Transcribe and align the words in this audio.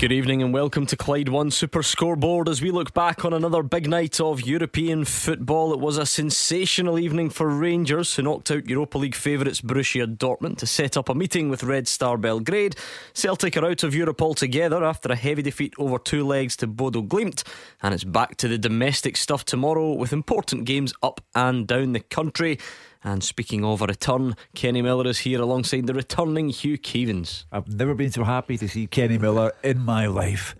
Good 0.00 0.12
evening 0.12 0.42
and 0.42 0.54
welcome 0.54 0.86
to 0.86 0.96
Clyde 0.96 1.28
One 1.28 1.50
Super 1.50 1.82
Scoreboard 1.82 2.48
as 2.48 2.62
we 2.62 2.70
look 2.70 2.94
back 2.94 3.22
on 3.22 3.34
another 3.34 3.62
big 3.62 3.86
night 3.86 4.18
of 4.18 4.40
European 4.40 5.04
football. 5.04 5.74
It 5.74 5.78
was 5.78 5.98
a 5.98 6.06
sensational 6.06 6.98
evening 6.98 7.28
for 7.28 7.46
Rangers, 7.50 8.16
who 8.16 8.22
knocked 8.22 8.50
out 8.50 8.66
Europa 8.66 8.96
League 8.96 9.14
favourites 9.14 9.60
Borussia 9.60 10.06
Dortmund 10.06 10.56
to 10.56 10.66
set 10.66 10.96
up 10.96 11.10
a 11.10 11.14
meeting 11.14 11.50
with 11.50 11.64
Red 11.64 11.86
Star 11.86 12.16
Belgrade. 12.16 12.76
Celtic 13.12 13.58
are 13.58 13.66
out 13.66 13.82
of 13.82 13.94
Europe 13.94 14.22
altogether 14.22 14.82
after 14.82 15.12
a 15.12 15.16
heavy 15.16 15.42
defeat 15.42 15.74
over 15.76 15.98
two 15.98 16.26
legs 16.26 16.56
to 16.56 16.66
Bodo 16.66 17.02
Glimt, 17.02 17.46
and 17.82 17.92
it's 17.92 18.02
back 18.02 18.38
to 18.38 18.48
the 18.48 18.56
domestic 18.56 19.18
stuff 19.18 19.44
tomorrow 19.44 19.92
with 19.92 20.14
important 20.14 20.64
games 20.64 20.94
up 21.02 21.20
and 21.34 21.66
down 21.66 21.92
the 21.92 22.00
country. 22.00 22.58
And 23.02 23.24
speaking 23.24 23.64
of 23.64 23.80
a 23.80 23.86
return, 23.86 24.36
Kenny 24.54 24.82
Miller 24.82 25.06
is 25.06 25.20
here 25.20 25.40
alongside 25.40 25.86
the 25.86 25.94
returning 25.94 26.50
Hugh 26.50 26.76
Keevins. 26.76 27.44
I've 27.50 27.68
never 27.68 27.94
been 27.94 28.12
so 28.12 28.24
happy 28.24 28.58
to 28.58 28.68
see 28.68 28.86
Kenny 28.86 29.16
Miller 29.16 29.52
in 29.62 29.78
my 29.78 30.06
life. 30.06 30.54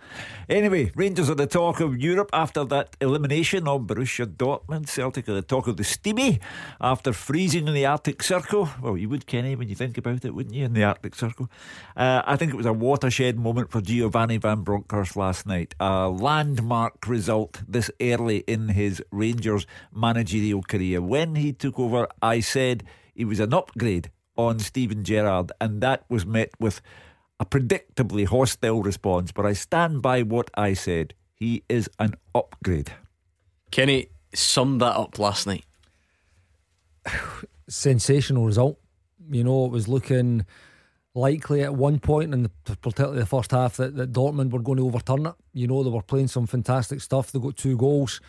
Anyway, 0.48 0.90
Rangers 0.96 1.30
are 1.30 1.36
the 1.36 1.46
talk 1.46 1.78
of 1.78 1.98
Europe 1.98 2.30
after 2.32 2.64
that 2.64 2.96
elimination 3.00 3.68
of 3.68 3.82
Borussia 3.82 4.26
Dortmund. 4.26 4.88
Celtic 4.88 5.28
are 5.28 5.34
the 5.34 5.42
talk 5.42 5.68
of 5.68 5.76
the 5.76 5.84
steamy 5.84 6.40
after 6.80 7.12
freezing 7.12 7.68
in 7.68 7.74
the 7.74 7.86
Arctic 7.86 8.20
Circle. 8.20 8.68
Well, 8.82 8.96
you 8.96 9.08
would, 9.10 9.26
Kenny, 9.26 9.54
when 9.54 9.68
you 9.68 9.76
think 9.76 9.96
about 9.96 10.24
it, 10.24 10.34
wouldn't 10.34 10.54
you, 10.54 10.64
in 10.64 10.72
the 10.72 10.82
Arctic 10.82 11.14
Circle? 11.14 11.48
Uh, 11.96 12.22
I 12.26 12.34
think 12.34 12.52
it 12.52 12.56
was 12.56 12.66
a 12.66 12.72
watershed 12.72 13.38
moment 13.38 13.70
for 13.70 13.80
Giovanni 13.80 14.38
Van 14.38 14.62
Bronckhorst 14.62 15.14
last 15.14 15.46
night. 15.46 15.76
A 15.78 16.08
landmark 16.08 17.06
result 17.06 17.62
this 17.68 17.88
early 18.00 18.38
in 18.48 18.70
his 18.70 19.00
Rangers 19.12 19.66
managerial 19.94 20.62
career. 20.62 21.00
When 21.00 21.36
he 21.36 21.52
took 21.52 21.78
over, 21.78 22.08
I 22.30 22.38
said 22.38 22.84
he 23.12 23.24
was 23.24 23.40
an 23.40 23.52
upgrade 23.52 24.10
on 24.36 24.60
Steven 24.60 25.02
Gerrard, 25.02 25.50
and 25.60 25.80
that 25.80 26.04
was 26.08 26.24
met 26.24 26.50
with 26.60 26.80
a 27.40 27.44
predictably 27.44 28.24
hostile 28.24 28.82
response, 28.82 29.32
but 29.32 29.44
I 29.44 29.52
stand 29.52 30.00
by 30.00 30.22
what 30.22 30.48
I 30.54 30.74
said. 30.74 31.14
He 31.34 31.64
is 31.68 31.90
an 31.98 32.14
upgrade. 32.32 32.92
Kenny 33.72 34.10
summed 34.32 34.80
that 34.80 34.96
up 34.96 35.18
last 35.18 35.44
night. 35.48 35.64
Sensational 37.68 38.46
result. 38.46 38.78
You 39.28 39.42
know, 39.42 39.64
it 39.64 39.72
was 39.72 39.88
looking 39.88 40.46
likely 41.14 41.62
at 41.62 41.74
one 41.74 41.98
point 41.98 42.32
in 42.32 42.44
the, 42.44 42.76
particularly 42.76 43.18
the 43.18 43.26
first 43.26 43.50
half 43.50 43.76
that, 43.78 43.96
that 43.96 44.12
Dortmund 44.12 44.50
were 44.50 44.60
going 44.60 44.78
to 44.78 44.86
overturn 44.86 45.26
it. 45.26 45.34
You 45.52 45.66
know, 45.66 45.82
they 45.82 45.90
were 45.90 46.02
playing 46.02 46.28
some 46.28 46.46
fantastic 46.46 47.00
stuff. 47.00 47.32
They 47.32 47.40
got 47.40 47.56
two 47.56 47.76
goals. 47.76 48.20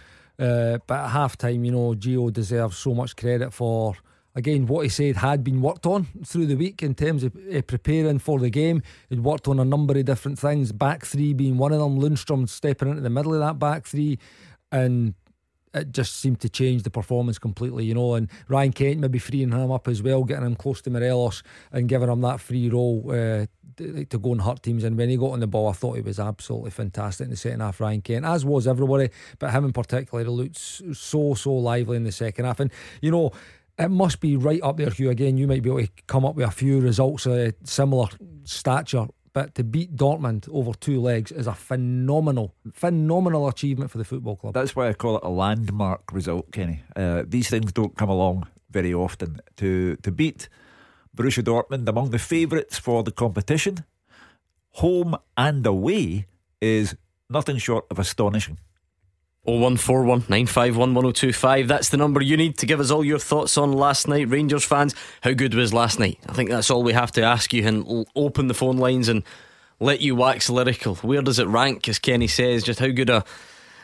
Uh, 0.41 0.79
but 0.87 0.99
at 0.99 1.09
half 1.09 1.37
time, 1.37 1.63
you 1.63 1.71
know, 1.71 1.93
Gio 1.93 2.33
deserves 2.33 2.77
so 2.77 2.95
much 2.95 3.15
credit 3.15 3.53
for 3.53 3.95
again, 4.35 4.65
what 4.65 4.83
he 4.83 4.89
said 4.89 5.17
had 5.17 5.43
been 5.43 5.61
worked 5.61 5.85
on 5.85 6.07
through 6.25 6.45
the 6.45 6.55
week 6.55 6.81
in 6.83 6.95
terms 6.95 7.23
of 7.23 7.35
uh, 7.53 7.61
preparing 7.61 8.19
for 8.19 8.39
the 8.39 8.49
game. 8.49 8.81
He'd 9.09 9.23
worked 9.23 9.47
on 9.47 9.59
a 9.59 9.65
number 9.65 9.97
of 9.97 10.05
different 10.05 10.39
things, 10.39 10.71
back 10.71 11.05
three 11.05 11.33
being 11.33 11.57
one 11.57 11.71
of 11.73 11.79
them, 11.79 11.99
Lundstram 11.99 12.47
stepping 12.47 12.89
into 12.89 13.01
the 13.01 13.09
middle 13.09 13.33
of 13.33 13.39
that 13.39 13.59
back 13.59 13.85
three, 13.85 14.19
and 14.71 15.13
it 15.73 15.91
just 15.91 16.17
seemed 16.17 16.39
to 16.41 16.49
change 16.49 16.83
the 16.83 16.89
performance 16.89 17.39
completely, 17.39 17.85
you 17.85 17.93
know. 17.93 18.15
And 18.15 18.29
Ryan 18.47 18.73
Kent 18.73 18.99
maybe 18.99 19.19
freeing 19.19 19.51
him 19.51 19.71
up 19.71 19.87
as 19.87 20.03
well, 20.03 20.23
getting 20.23 20.45
him 20.45 20.55
close 20.55 20.81
to 20.81 20.89
Morelos 20.89 21.43
and 21.71 21.87
giving 21.87 22.09
him 22.09 22.21
that 22.21 22.39
free 22.39 22.69
role 22.69 23.03
uh, 23.07 23.45
to 23.77 24.19
go 24.19 24.31
and 24.33 24.41
hurt 24.41 24.63
teams. 24.63 24.83
And 24.83 24.97
when 24.97 25.09
he 25.09 25.17
got 25.17 25.31
on 25.31 25.39
the 25.39 25.47
ball, 25.47 25.69
I 25.69 25.73
thought 25.73 25.95
he 25.95 26.01
was 26.01 26.19
absolutely 26.19 26.71
fantastic 26.71 27.25
in 27.25 27.31
the 27.31 27.37
second 27.37 27.61
half, 27.61 27.79
Ryan 27.79 28.01
Kent, 28.01 28.25
as 28.25 28.45
was 28.45 28.67
everybody, 28.67 29.09
but 29.39 29.51
him 29.51 29.65
in 29.65 29.73
particular, 29.73 30.23
he 30.23 30.29
looked 30.29 30.57
so, 30.57 31.33
so 31.33 31.53
lively 31.53 31.97
in 31.97 32.03
the 32.03 32.11
second 32.11 32.45
half. 32.45 32.59
And, 32.59 32.71
you 33.01 33.11
know, 33.11 33.31
it 33.79 33.89
must 33.89 34.19
be 34.19 34.35
right 34.35 34.61
up 34.61 34.77
there, 34.77 34.89
Hugh. 34.89 35.09
Again, 35.09 35.37
you 35.37 35.47
might 35.47 35.63
be 35.63 35.69
able 35.69 35.81
to 35.81 35.89
come 36.05 36.25
up 36.25 36.35
with 36.35 36.47
a 36.47 36.51
few 36.51 36.79
results 36.81 37.25
of 37.25 37.53
similar 37.63 38.07
stature, 38.43 39.07
but 39.33 39.55
to 39.55 39.63
beat 39.63 39.95
Dortmund 39.95 40.49
over 40.51 40.73
two 40.73 40.99
legs 40.99 41.31
is 41.31 41.47
a 41.47 41.53
phenomenal, 41.53 42.53
phenomenal 42.73 43.47
achievement 43.47 43.91
for 43.91 43.97
the 43.97 44.03
football 44.03 44.35
club. 44.35 44.53
That's 44.53 44.75
why 44.75 44.89
I 44.89 44.93
call 44.93 45.17
it 45.17 45.23
a 45.23 45.29
landmark 45.29 46.11
result, 46.11 46.51
Kenny. 46.51 46.83
Uh, 46.95 47.23
these 47.27 47.49
things 47.49 47.71
don't 47.71 47.95
come 47.95 48.09
along 48.09 48.47
very 48.69 48.93
often. 48.93 49.41
To 49.57 49.95
to 49.97 50.11
beat 50.11 50.49
Borussia 51.15 51.43
Dortmund 51.43 51.87
among 51.87 52.11
the 52.11 52.19
favourites 52.19 52.77
for 52.77 53.03
the 53.03 53.11
competition, 53.11 53.85
home 54.71 55.15
and 55.37 55.65
away, 55.65 56.27
is 56.61 56.95
nothing 57.29 57.57
short 57.57 57.85
of 57.89 57.99
astonishing. 57.99 58.57
0141 59.43 60.25
951 60.29 60.93
1025. 60.93 61.67
That's 61.67 61.89
the 61.89 61.97
number 61.97 62.21
you 62.21 62.37
need 62.37 62.59
to 62.59 62.67
give 62.67 62.79
us 62.79 62.91
all 62.91 63.03
your 63.03 63.17
thoughts 63.17 63.57
on 63.57 63.73
last 63.73 64.07
night. 64.07 64.29
Rangers 64.29 64.63
fans, 64.63 64.93
how 65.21 65.33
good 65.33 65.55
was 65.55 65.73
last 65.73 65.99
night? 65.99 66.19
I 66.29 66.33
think 66.33 66.51
that's 66.51 66.69
all 66.69 66.83
we 66.83 66.93
have 66.93 67.11
to 67.13 67.23
ask 67.23 67.51
you 67.51 67.67
and 67.67 68.05
open 68.15 68.47
the 68.47 68.53
phone 68.53 68.77
lines 68.77 69.09
and 69.09 69.23
let 69.79 69.99
you 69.99 70.15
wax 70.15 70.47
lyrical. 70.47 70.93
Where 70.95 71.23
does 71.23 71.39
it 71.39 71.47
rank, 71.47 71.89
as 71.89 71.97
Kenny 71.97 72.27
says? 72.27 72.63
Just 72.63 72.79
how 72.79 72.89
good 72.89 73.09
a 73.09 73.25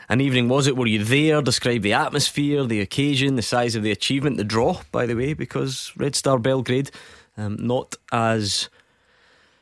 an 0.08 0.20
evening 0.20 0.48
was 0.48 0.68
it? 0.68 0.76
Were 0.76 0.86
you 0.86 1.02
there? 1.02 1.42
Describe 1.42 1.82
the 1.82 1.92
atmosphere, 1.92 2.64
the 2.64 2.80
occasion, 2.80 3.34
the 3.34 3.42
size 3.42 3.74
of 3.74 3.82
the 3.82 3.90
achievement, 3.90 4.36
the 4.36 4.44
draw, 4.44 4.80
by 4.92 5.06
the 5.06 5.14
way, 5.14 5.34
because 5.34 5.92
Red 5.96 6.14
Star 6.14 6.38
Belgrade, 6.38 6.90
um, 7.36 7.56
not 7.58 7.96
as 8.12 8.68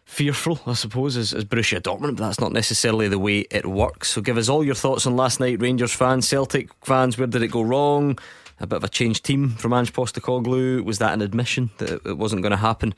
fearful, 0.06 0.60
I 0.66 0.72
suppose, 0.72 1.16
as, 1.16 1.34
as 1.34 1.44
Borussia 1.44 1.80
Dortmund, 1.80 2.16
but 2.16 2.24
that's 2.24 2.40
not 2.40 2.52
necessarily 2.52 3.08
the 3.08 3.18
way 3.18 3.40
it 3.50 3.66
works. 3.66 4.08
So 4.08 4.22
give 4.22 4.38
us 4.38 4.48
all 4.48 4.64
your 4.64 4.74
thoughts 4.74 5.06
on 5.06 5.16
last 5.16 5.40
night, 5.40 5.60
Rangers 5.60 5.92
fans, 5.92 6.26
Celtic 6.26 6.70
fans. 6.84 7.18
Where 7.18 7.26
did 7.26 7.42
it 7.42 7.48
go 7.48 7.62
wrong? 7.62 8.18
A 8.60 8.66
bit 8.66 8.76
of 8.76 8.84
a 8.84 8.88
changed 8.88 9.24
team 9.24 9.50
from 9.50 9.74
Ange 9.74 9.92
Postecoglou. 9.92 10.82
Was 10.84 10.98
that 10.98 11.12
an 11.12 11.20
admission 11.20 11.70
that 11.78 12.06
it 12.06 12.16
wasn't 12.16 12.40
going 12.40 12.52
to 12.52 12.56
happen 12.56 12.94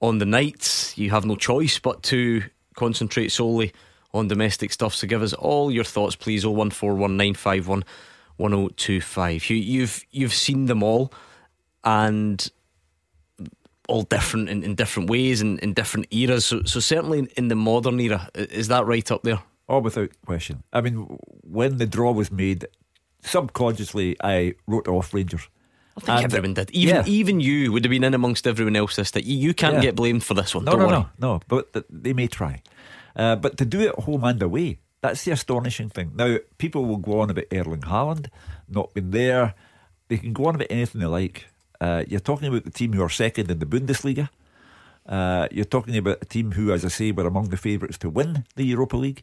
on 0.00 0.18
the 0.18 0.24
night? 0.24 0.94
You 0.96 1.10
have 1.10 1.26
no 1.26 1.36
choice 1.36 1.78
but 1.78 2.02
to 2.04 2.44
concentrate 2.74 3.30
solely 3.30 3.74
on 4.14 4.28
domestic 4.28 4.72
stuff. 4.72 4.94
So 4.94 5.06
give 5.06 5.22
us 5.22 5.34
all 5.34 5.70
your 5.70 5.84
thoughts, 5.84 6.16
please. 6.16 6.44
0141951 6.44 7.82
1025. 8.38 9.50
You, 9.50 9.56
you've 9.56 10.04
you've 10.12 10.32
seen 10.32 10.66
them 10.66 10.82
all, 10.82 11.12
and 11.84 12.48
all 13.88 14.02
different 14.02 14.48
in, 14.48 14.62
in 14.62 14.74
different 14.74 15.10
ways 15.10 15.40
and 15.40 15.58
in, 15.58 15.70
in 15.70 15.74
different 15.74 16.06
eras. 16.12 16.44
So, 16.46 16.62
so 16.64 16.80
certainly 16.80 17.18
in, 17.18 17.26
in 17.36 17.48
the 17.48 17.56
modern 17.56 17.98
era, 17.98 18.28
is 18.34 18.68
that 18.68 18.86
right 18.86 19.10
up 19.10 19.22
there? 19.22 19.40
Oh, 19.68 19.80
without 19.80 20.10
question. 20.24 20.62
I 20.72 20.80
mean, 20.80 21.18
when 21.42 21.76
the 21.78 21.86
draw 21.86 22.12
was 22.12 22.30
made, 22.30 22.66
subconsciously 23.22 24.16
I 24.22 24.54
wrote 24.66 24.88
off 24.88 25.12
Rangers. 25.12 25.48
I 25.96 26.00
think 26.00 26.24
and 26.24 26.34
everyone 26.34 26.54
did. 26.54 26.70
Even 26.70 26.96
yeah. 26.96 27.02
even 27.06 27.40
you 27.40 27.72
would 27.72 27.84
have 27.84 27.90
been 27.90 28.04
in 28.04 28.14
amongst 28.14 28.46
everyone 28.46 28.76
else 28.76 28.96
this 28.96 29.10
that 29.12 29.24
you, 29.24 29.52
can't 29.52 29.76
yeah. 29.76 29.80
get 29.80 29.96
blamed 29.96 30.22
for 30.22 30.34
this 30.34 30.54
one. 30.54 30.64
No, 30.64 30.72
Don't 30.72 30.80
no, 30.80 30.86
worry. 30.86 31.06
no, 31.18 31.32
no. 31.32 31.40
But 31.48 31.72
th- 31.72 31.86
they 31.90 32.12
may 32.12 32.28
try. 32.28 32.62
Uh, 33.16 33.34
but 33.34 33.56
to 33.58 33.64
do 33.64 33.80
it 33.80 33.94
home 33.96 34.22
and 34.22 34.40
away, 34.40 34.78
that's 35.00 35.24
the 35.24 35.32
astonishing 35.32 35.88
thing. 35.88 36.12
Now, 36.14 36.38
people 36.58 36.84
will 36.84 36.98
go 36.98 37.20
on 37.20 37.30
about 37.30 37.46
Erling 37.52 37.80
Haaland 37.80 38.28
not 38.68 38.94
being 38.94 39.10
there. 39.10 39.54
They 40.06 40.18
can 40.18 40.32
go 40.32 40.46
on 40.46 40.54
about 40.54 40.68
anything 40.70 41.00
they 41.00 41.06
like. 41.06 41.46
Uh, 41.80 42.04
you're 42.08 42.20
talking 42.20 42.48
about 42.48 42.64
the 42.64 42.70
team 42.70 42.92
who 42.92 43.02
are 43.02 43.08
second 43.08 43.50
in 43.50 43.58
the 43.58 43.66
Bundesliga. 43.66 44.28
Uh, 45.06 45.48
you're 45.50 45.64
talking 45.64 45.96
about 45.96 46.18
a 46.20 46.26
team 46.26 46.52
who, 46.52 46.72
as 46.72 46.84
I 46.84 46.88
say, 46.88 47.12
were 47.12 47.26
among 47.26 47.48
the 47.48 47.56
favourites 47.56 47.98
to 47.98 48.10
win 48.10 48.44
the 48.56 48.64
Europa 48.64 48.96
League. 48.96 49.22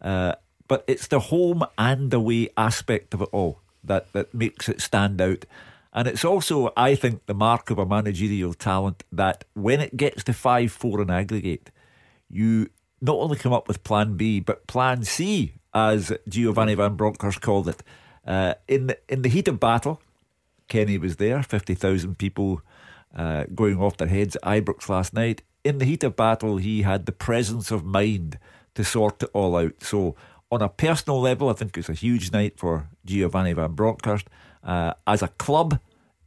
Uh, 0.00 0.34
but 0.68 0.84
it's 0.86 1.06
the 1.06 1.20
home 1.20 1.64
and 1.76 2.12
away 2.12 2.48
aspect 2.56 3.14
of 3.14 3.22
it 3.22 3.28
all 3.32 3.60
that, 3.84 4.12
that 4.12 4.32
makes 4.32 4.68
it 4.68 4.80
stand 4.80 5.20
out. 5.20 5.44
And 5.92 6.06
it's 6.06 6.24
also, 6.24 6.72
I 6.76 6.94
think, 6.94 7.26
the 7.26 7.34
mark 7.34 7.70
of 7.70 7.78
a 7.78 7.86
managerial 7.86 8.54
talent 8.54 9.02
that 9.10 9.44
when 9.54 9.80
it 9.80 9.96
gets 9.96 10.22
to 10.24 10.32
5 10.32 10.70
4 10.70 11.02
in 11.02 11.10
aggregate, 11.10 11.70
you 12.30 12.70
not 13.00 13.16
only 13.16 13.36
come 13.36 13.52
up 13.52 13.68
with 13.68 13.84
plan 13.84 14.16
B, 14.16 14.40
but 14.40 14.66
plan 14.66 15.04
C, 15.04 15.54
as 15.74 16.12
Giovanni 16.28 16.74
Van 16.74 16.96
Bronckhorst 16.96 17.40
called 17.40 17.68
it. 17.68 17.82
Uh, 18.26 18.54
in, 18.66 18.88
the, 18.88 18.98
in 19.08 19.22
the 19.22 19.28
heat 19.28 19.48
of 19.48 19.58
battle, 19.58 20.00
Kenny 20.68 20.98
was 20.98 21.16
there, 21.16 21.42
50,000 21.42 22.18
people 22.18 22.60
uh, 23.16 23.44
going 23.54 23.80
off 23.80 23.96
their 23.96 24.08
heads 24.08 24.36
at 24.36 24.42
Ibrox 24.42 24.88
last 24.88 25.14
night. 25.14 25.42
In 25.64 25.78
the 25.78 25.84
heat 25.84 26.04
of 26.04 26.14
battle, 26.16 26.58
he 26.58 26.82
had 26.82 27.06
the 27.06 27.12
presence 27.12 27.70
of 27.70 27.84
mind 27.84 28.38
to 28.74 28.84
sort 28.84 29.22
it 29.22 29.30
all 29.32 29.56
out. 29.56 29.82
So, 29.82 30.16
on 30.50 30.62
a 30.62 30.68
personal 30.68 31.20
level, 31.20 31.50
I 31.50 31.54
think 31.54 31.76
it's 31.76 31.88
a 31.88 31.94
huge 31.94 32.30
night 32.32 32.58
for 32.58 32.88
Giovanni 33.04 33.52
Van 33.52 33.72
Bronckhorst. 33.72 34.28
Uh, 34.62 34.94
as 35.06 35.22
a 35.22 35.28
club, 35.28 35.78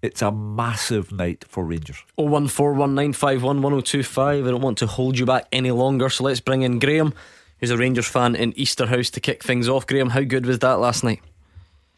it's 0.01 0.21
a 0.21 0.31
massive 0.31 1.11
night 1.11 1.43
for 1.47 1.63
Rangers. 1.63 2.03
01419511025. 2.17 4.47
I 4.47 4.51
don't 4.51 4.61
want 4.61 4.77
to 4.79 4.87
hold 4.87 5.17
you 5.17 5.25
back 5.25 5.47
any 5.51 5.71
longer, 5.71 6.09
so 6.09 6.25
let's 6.25 6.39
bring 6.39 6.61
in 6.63 6.79
Graham, 6.79 7.13
who's 7.59 7.71
a 7.71 7.77
Rangers 7.77 8.07
fan 8.07 8.35
in 8.35 8.53
Easterhouse, 8.53 9.11
to 9.11 9.19
kick 9.19 9.43
things 9.43 9.69
off. 9.69 9.85
Graham, 9.87 10.11
how 10.11 10.21
good 10.21 10.45
was 10.45 10.59
that 10.59 10.79
last 10.79 11.03
night? 11.03 11.21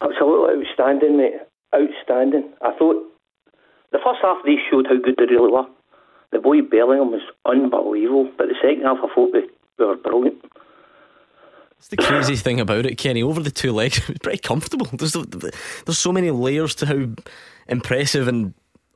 Absolutely 0.01 0.65
outstanding, 0.65 1.17
mate 1.17 1.42
outstanding. 2.13 2.53
I 2.61 2.71
thought 2.77 3.03
the 3.91 3.99
first 4.03 4.19
half 4.21 4.37
they 4.45 4.55
showed 4.69 4.87
how 4.87 4.97
good 4.97 5.15
they 5.17 5.25
really 5.25 5.51
were. 5.51 5.65
the 6.31 6.39
boy 6.39 6.61
Bellingham 6.61 7.11
was 7.11 7.21
unbelievable, 7.45 8.31
but 8.37 8.47
the 8.47 8.55
second 8.61 8.83
half 8.83 8.97
I 8.97 9.13
thought 9.13 9.33
we 9.33 9.85
were 9.85 9.95
brilliant. 9.97 10.43
It's 11.77 11.89
the 11.89 11.97
crazy 11.97 12.37
thing 12.37 12.59
about 12.59 12.85
it, 12.85 12.97
Kenny. 12.97 13.21
Over 13.21 13.41
the 13.41 13.51
two 13.51 13.73
legs, 13.73 13.97
it 14.03 14.07
was 14.07 14.17
pretty 14.19 14.39
comfortable. 14.39 14.87
There's 14.93 15.13
there's 15.13 15.99
so 15.99 16.11
many 16.11 16.31
layers 16.31 16.75
to 16.75 16.85
how 16.85 17.09
impressive 17.67 18.27
and 18.27 18.53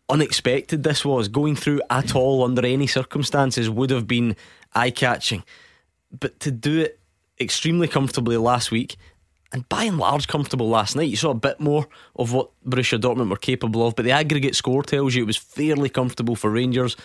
unexpected 0.09 0.83
this 0.83 1.03
was. 1.03 1.27
Going 1.27 1.55
through 1.55 1.81
at 1.89 2.15
all 2.15 2.43
under 2.43 2.65
any 2.65 2.87
circumstances 2.87 3.69
would 3.69 3.89
have 3.89 4.07
been 4.07 4.35
eye 4.73 4.91
catching, 4.91 5.43
but 6.17 6.39
to 6.39 6.51
do 6.51 6.79
it 6.79 6.99
extremely 7.39 7.87
comfortably 7.87 8.37
last 8.37 8.71
week 8.71 8.95
and 9.51 9.67
by 9.69 9.83
and 9.83 9.97
large 9.97 10.27
comfortable 10.27 10.69
last 10.69 10.95
night. 10.95 11.09
You 11.09 11.15
saw 11.15 11.31
a 11.31 11.35
bit 11.35 11.59
more 11.59 11.87
of 12.15 12.33
what 12.33 12.49
Borussia 12.65 12.99
Dortmund 12.99 13.29
were 13.29 13.37
capable 13.37 13.85
of, 13.85 13.95
but 13.95 14.05
the 14.05 14.11
aggregate 14.11 14.55
score 14.55 14.83
tells 14.83 15.15
you 15.15 15.23
it 15.23 15.27
was 15.27 15.37
fairly 15.37 15.89
comfortable 15.89 16.35
for 16.35 16.49
Rangers. 16.49 16.95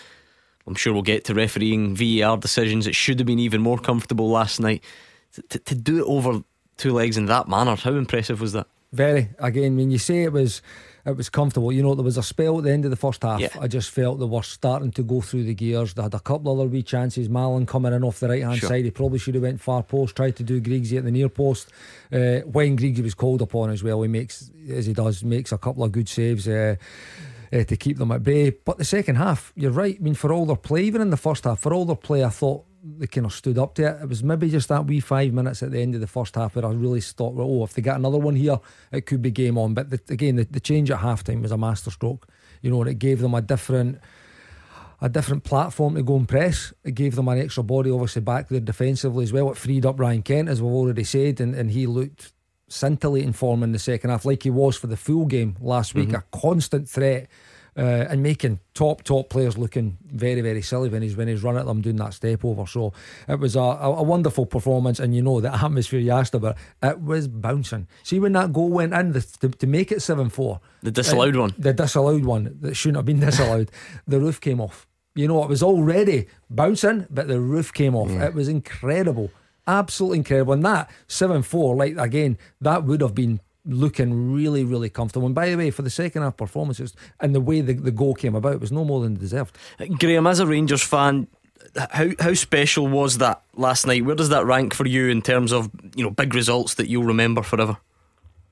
I'm 0.65 0.75
sure 0.75 0.93
we'll 0.93 1.01
get 1.01 1.25
to 1.25 1.33
refereeing 1.33 1.95
VAR 1.95 2.37
decisions. 2.37 2.87
It 2.87 2.95
should 2.95 3.19
have 3.19 3.25
been 3.25 3.39
even 3.39 3.61
more 3.61 3.77
comfortable 3.77 4.29
last 4.29 4.59
night. 4.59 4.83
To, 5.49 5.59
to 5.59 5.75
do 5.75 5.99
it 5.99 6.07
over 6.07 6.43
two 6.77 6.93
legs 6.93 7.17
in 7.17 7.25
that 7.25 7.47
manner, 7.47 7.75
how 7.75 7.93
impressive 7.93 8.39
was 8.39 8.53
that? 8.53 8.67
Very. 8.91 9.29
Again, 9.39 9.75
when 9.75 9.91
you 9.91 9.97
say 9.97 10.23
it 10.23 10.31
was 10.31 10.61
it 11.05 11.17
was 11.17 11.29
comfortable. 11.29 11.71
You 11.71 11.83
know, 11.83 11.95
there 11.95 12.03
was 12.03 12.17
a 12.17 12.23
spell 12.23 12.57
at 12.59 12.63
the 12.63 12.71
end 12.71 12.85
of 12.85 12.91
the 12.91 12.97
first 12.97 13.23
half. 13.23 13.39
Yeah. 13.41 13.49
I 13.59 13.67
just 13.67 13.89
felt 13.89 14.19
they 14.19 14.25
were 14.25 14.41
starting 14.43 14.91
to 14.91 15.03
go 15.03 15.19
through 15.21 15.43
the 15.43 15.53
gears. 15.53 15.93
They 15.93 16.01
had 16.01 16.13
a 16.13 16.19
couple 16.19 16.53
other 16.59 16.69
wee 16.69 16.83
chances. 16.83 17.27
Malen 17.27 17.67
coming 17.67 17.93
in 17.93 18.03
off 18.03 18.19
the 18.19 18.29
right 18.29 18.41
hand 18.43 18.57
Sure. 18.59 18.69
side. 18.69 18.85
He 18.85 18.91
probably 18.91 19.19
should 19.19 19.35
have 19.35 19.43
went 19.43 19.59
far 19.61 19.83
post, 19.83 20.15
tried 20.15 20.35
to 20.37 20.43
do 20.43 20.61
Griggsy 20.61 20.97
at 20.97 21.03
the 21.03 21.11
near 21.11 21.29
post. 21.29 21.69
Uh, 22.11 22.39
when 22.41 22.77
Griggsy 22.77 23.03
was 23.03 23.13
called 23.15 23.41
upon 23.41 23.69
as 23.69 23.83
well, 23.83 24.01
he 24.01 24.07
makes 24.07 24.49
as 24.69 24.85
he 24.85 24.93
does 24.93 25.23
makes 25.23 25.51
a 25.51 25.57
couple 25.57 25.83
of 25.83 25.91
good 25.91 26.07
saves. 26.07 26.47
Uh, 26.47 26.75
uh, 27.51 27.63
to 27.65 27.77
keep 27.77 27.99
them 27.99 28.11
at 28.11 28.23
bay, 28.23 28.49
but 28.49 28.79
the 28.79 28.83
second 28.83 29.15
half, 29.15 29.53
you're 29.55 29.69
right. 29.69 29.97
I 29.99 30.03
mean, 30.03 30.15
for 30.15 30.33
all 30.33 30.47
their 30.47 30.55
play, 30.55 30.85
even 30.85 31.01
in 31.03 31.11
the 31.11 31.17
first 31.17 31.43
half, 31.43 31.59
for 31.59 31.71
all 31.71 31.85
their 31.85 31.95
play, 31.95 32.23
I 32.23 32.29
thought 32.29 32.65
they 32.83 33.07
kind 33.07 33.25
of 33.25 33.33
stood 33.33 33.57
up 33.57 33.75
to 33.75 33.83
it. 33.87 34.01
It 34.03 34.09
was 34.09 34.23
maybe 34.23 34.49
just 34.49 34.67
that 34.69 34.85
wee 34.85 34.99
five 34.99 35.31
minutes 35.31 35.63
at 35.63 35.71
the 35.71 35.79
end 35.79 35.95
of 35.95 36.01
the 36.01 36.07
first 36.07 36.35
half 36.35 36.55
where 36.55 36.65
I 36.65 36.71
really 36.71 36.99
thought, 36.99 37.33
well, 37.33 37.47
oh, 37.49 37.63
if 37.63 37.73
they 37.73 37.81
get 37.81 37.95
another 37.95 38.17
one 38.17 38.35
here, 38.35 38.59
it 38.91 39.05
could 39.05 39.21
be 39.21 39.31
game 39.31 39.57
on. 39.57 39.73
But 39.73 39.89
the, 39.89 40.01
again, 40.09 40.35
the, 40.35 40.43
the 40.43 40.59
change 40.59 40.91
at 40.91 40.99
halftime 40.99 41.41
was 41.41 41.51
a 41.51 41.57
masterstroke, 41.57 42.27
you 42.61 42.69
know, 42.69 42.81
and 42.81 42.89
it 42.89 42.99
gave 42.99 43.19
them 43.19 43.33
a 43.33 43.41
different 43.41 43.99
a 45.01 45.09
different 45.09 45.43
platform 45.43 45.95
to 45.95 46.03
go 46.03 46.15
and 46.15 46.27
press. 46.29 46.71
It 46.85 46.95
gave 46.95 47.15
them 47.15 47.27
an 47.27 47.37
extra 47.37 47.61
body, 47.63 47.91
obviously, 47.91 48.21
back 48.21 48.47
there 48.47 48.61
defensively 48.61 49.23
as 49.23 49.33
well. 49.33 49.51
It 49.51 49.57
freed 49.57 49.85
up 49.85 49.99
Ryan 49.99 50.21
Kent, 50.21 50.47
as 50.47 50.61
we've 50.61 50.71
already 50.71 51.03
said, 51.03 51.41
and, 51.41 51.53
and 51.55 51.71
he 51.71 51.87
looked 51.87 52.31
scintillating 52.69 53.33
form 53.33 53.63
in 53.63 53.73
the 53.73 53.79
second 53.79 54.11
half, 54.11 54.23
like 54.23 54.43
he 54.43 54.49
was 54.49 54.77
for 54.77 54.87
the 54.87 54.95
full 54.95 55.25
game 55.25 55.57
last 55.59 55.93
week. 55.93 56.09
Mm-hmm. 56.09 56.37
A 56.37 56.39
constant 56.39 56.87
threat. 56.87 57.27
Uh, 57.75 58.05
and 58.07 58.21
making 58.21 58.59
top 58.75 59.01
top 59.01 59.29
players 59.29 59.57
looking 59.57 59.97
very 60.11 60.41
very 60.41 60.61
silly 60.61 60.89
when 60.89 61.01
he's 61.01 61.15
when 61.15 61.27
he's 61.27 61.41
run 61.41 61.57
at 61.57 61.65
them 61.65 61.81
doing 61.81 61.95
that 61.95 62.13
step 62.13 62.45
over. 62.45 62.67
So 62.67 62.93
it 63.27 63.39
was 63.39 63.55
a, 63.55 63.59
a, 63.59 64.03
wonderful 64.03 64.45
performance, 64.45 64.99
and 64.99 65.15
you 65.15 65.23
know 65.23 65.41
the 65.41 65.51
atmosphere 65.65 65.99
you 65.99 66.11
asked 66.11 66.35
about 66.35 66.55
it 66.83 67.01
was 67.01 67.27
bouncing. 67.27 67.87
See 68.03 68.19
when 68.19 68.33
that 68.33 68.53
goal 68.53 68.69
went 68.69 68.93
in 68.93 69.13
the, 69.13 69.21
to, 69.41 69.49
to 69.49 69.65
make 69.65 69.91
it 69.91 70.03
seven 70.03 70.29
four, 70.29 70.59
The 70.83 70.91
disallowed 70.91 71.35
one. 71.35 71.55
the 71.57 71.73
disallowed 71.73 72.25
one 72.25 72.55
that 72.61 72.75
shouldn't 72.75 72.97
have 72.97 73.05
been 73.05 73.19
disallowed, 73.31 73.71
the 74.05 74.19
roof 74.19 74.39
came 74.39 74.61
off. 74.61 74.87
You 75.15 75.27
know, 75.27 75.43
it 75.43 75.49
was 75.49 75.63
already 75.63 76.27
bouncing, 76.49 77.07
but 77.09 77.27
the 77.27 77.39
roof 77.39 77.73
came 77.73 77.95
off. 77.95 78.09
It 78.09 78.33
was 78.33 78.47
incredible. 78.47 79.31
Absolutely 79.65 80.19
incredible. 80.19 80.53
And 80.53 80.65
that 80.65 80.91
7 81.07 81.41
4, 81.41 81.75
like 81.75 81.97
again, 81.97 82.37
that 82.61 82.83
would 82.83 83.01
have 83.01 83.15
been 83.15 83.39
looking 83.65 84.33
really, 84.33 84.63
really 84.63 84.89
comfortable. 84.89 85.25
And 85.25 85.35
by 85.35 85.49
the 85.49 85.55
way, 85.55 85.71
for 85.71 85.81
the 85.81 85.89
second 85.89 86.21
half 86.21 86.37
performances 86.37 86.93
and 87.19 87.33
the 87.33 87.41
way 87.41 87.61
the, 87.61 87.73
the 87.73 87.91
goal 87.91 88.13
came 88.13 88.35
about, 88.35 88.53
it 88.53 88.61
was 88.61 88.71
no 88.71 88.83
more 88.83 89.01
than 89.01 89.15
deserved. 89.15 89.57
Graham, 89.99 90.27
as 90.27 90.39
a 90.39 90.47
Rangers 90.47 90.83
fan, 90.83 91.27
how 91.91 92.09
how 92.19 92.33
special 92.33 92.87
was 92.87 93.17
that 93.19 93.41
last 93.55 93.87
night? 93.87 94.05
Where 94.05 94.15
does 94.15 94.29
that 94.29 94.45
rank 94.45 94.73
for 94.73 94.87
you 94.87 95.07
in 95.07 95.21
terms 95.21 95.51
of 95.51 95.69
you 95.95 96.03
know 96.03 96.09
big 96.09 96.33
results 96.35 96.75
that 96.75 96.89
you'll 96.89 97.05
remember 97.05 97.41
forever? 97.41 97.77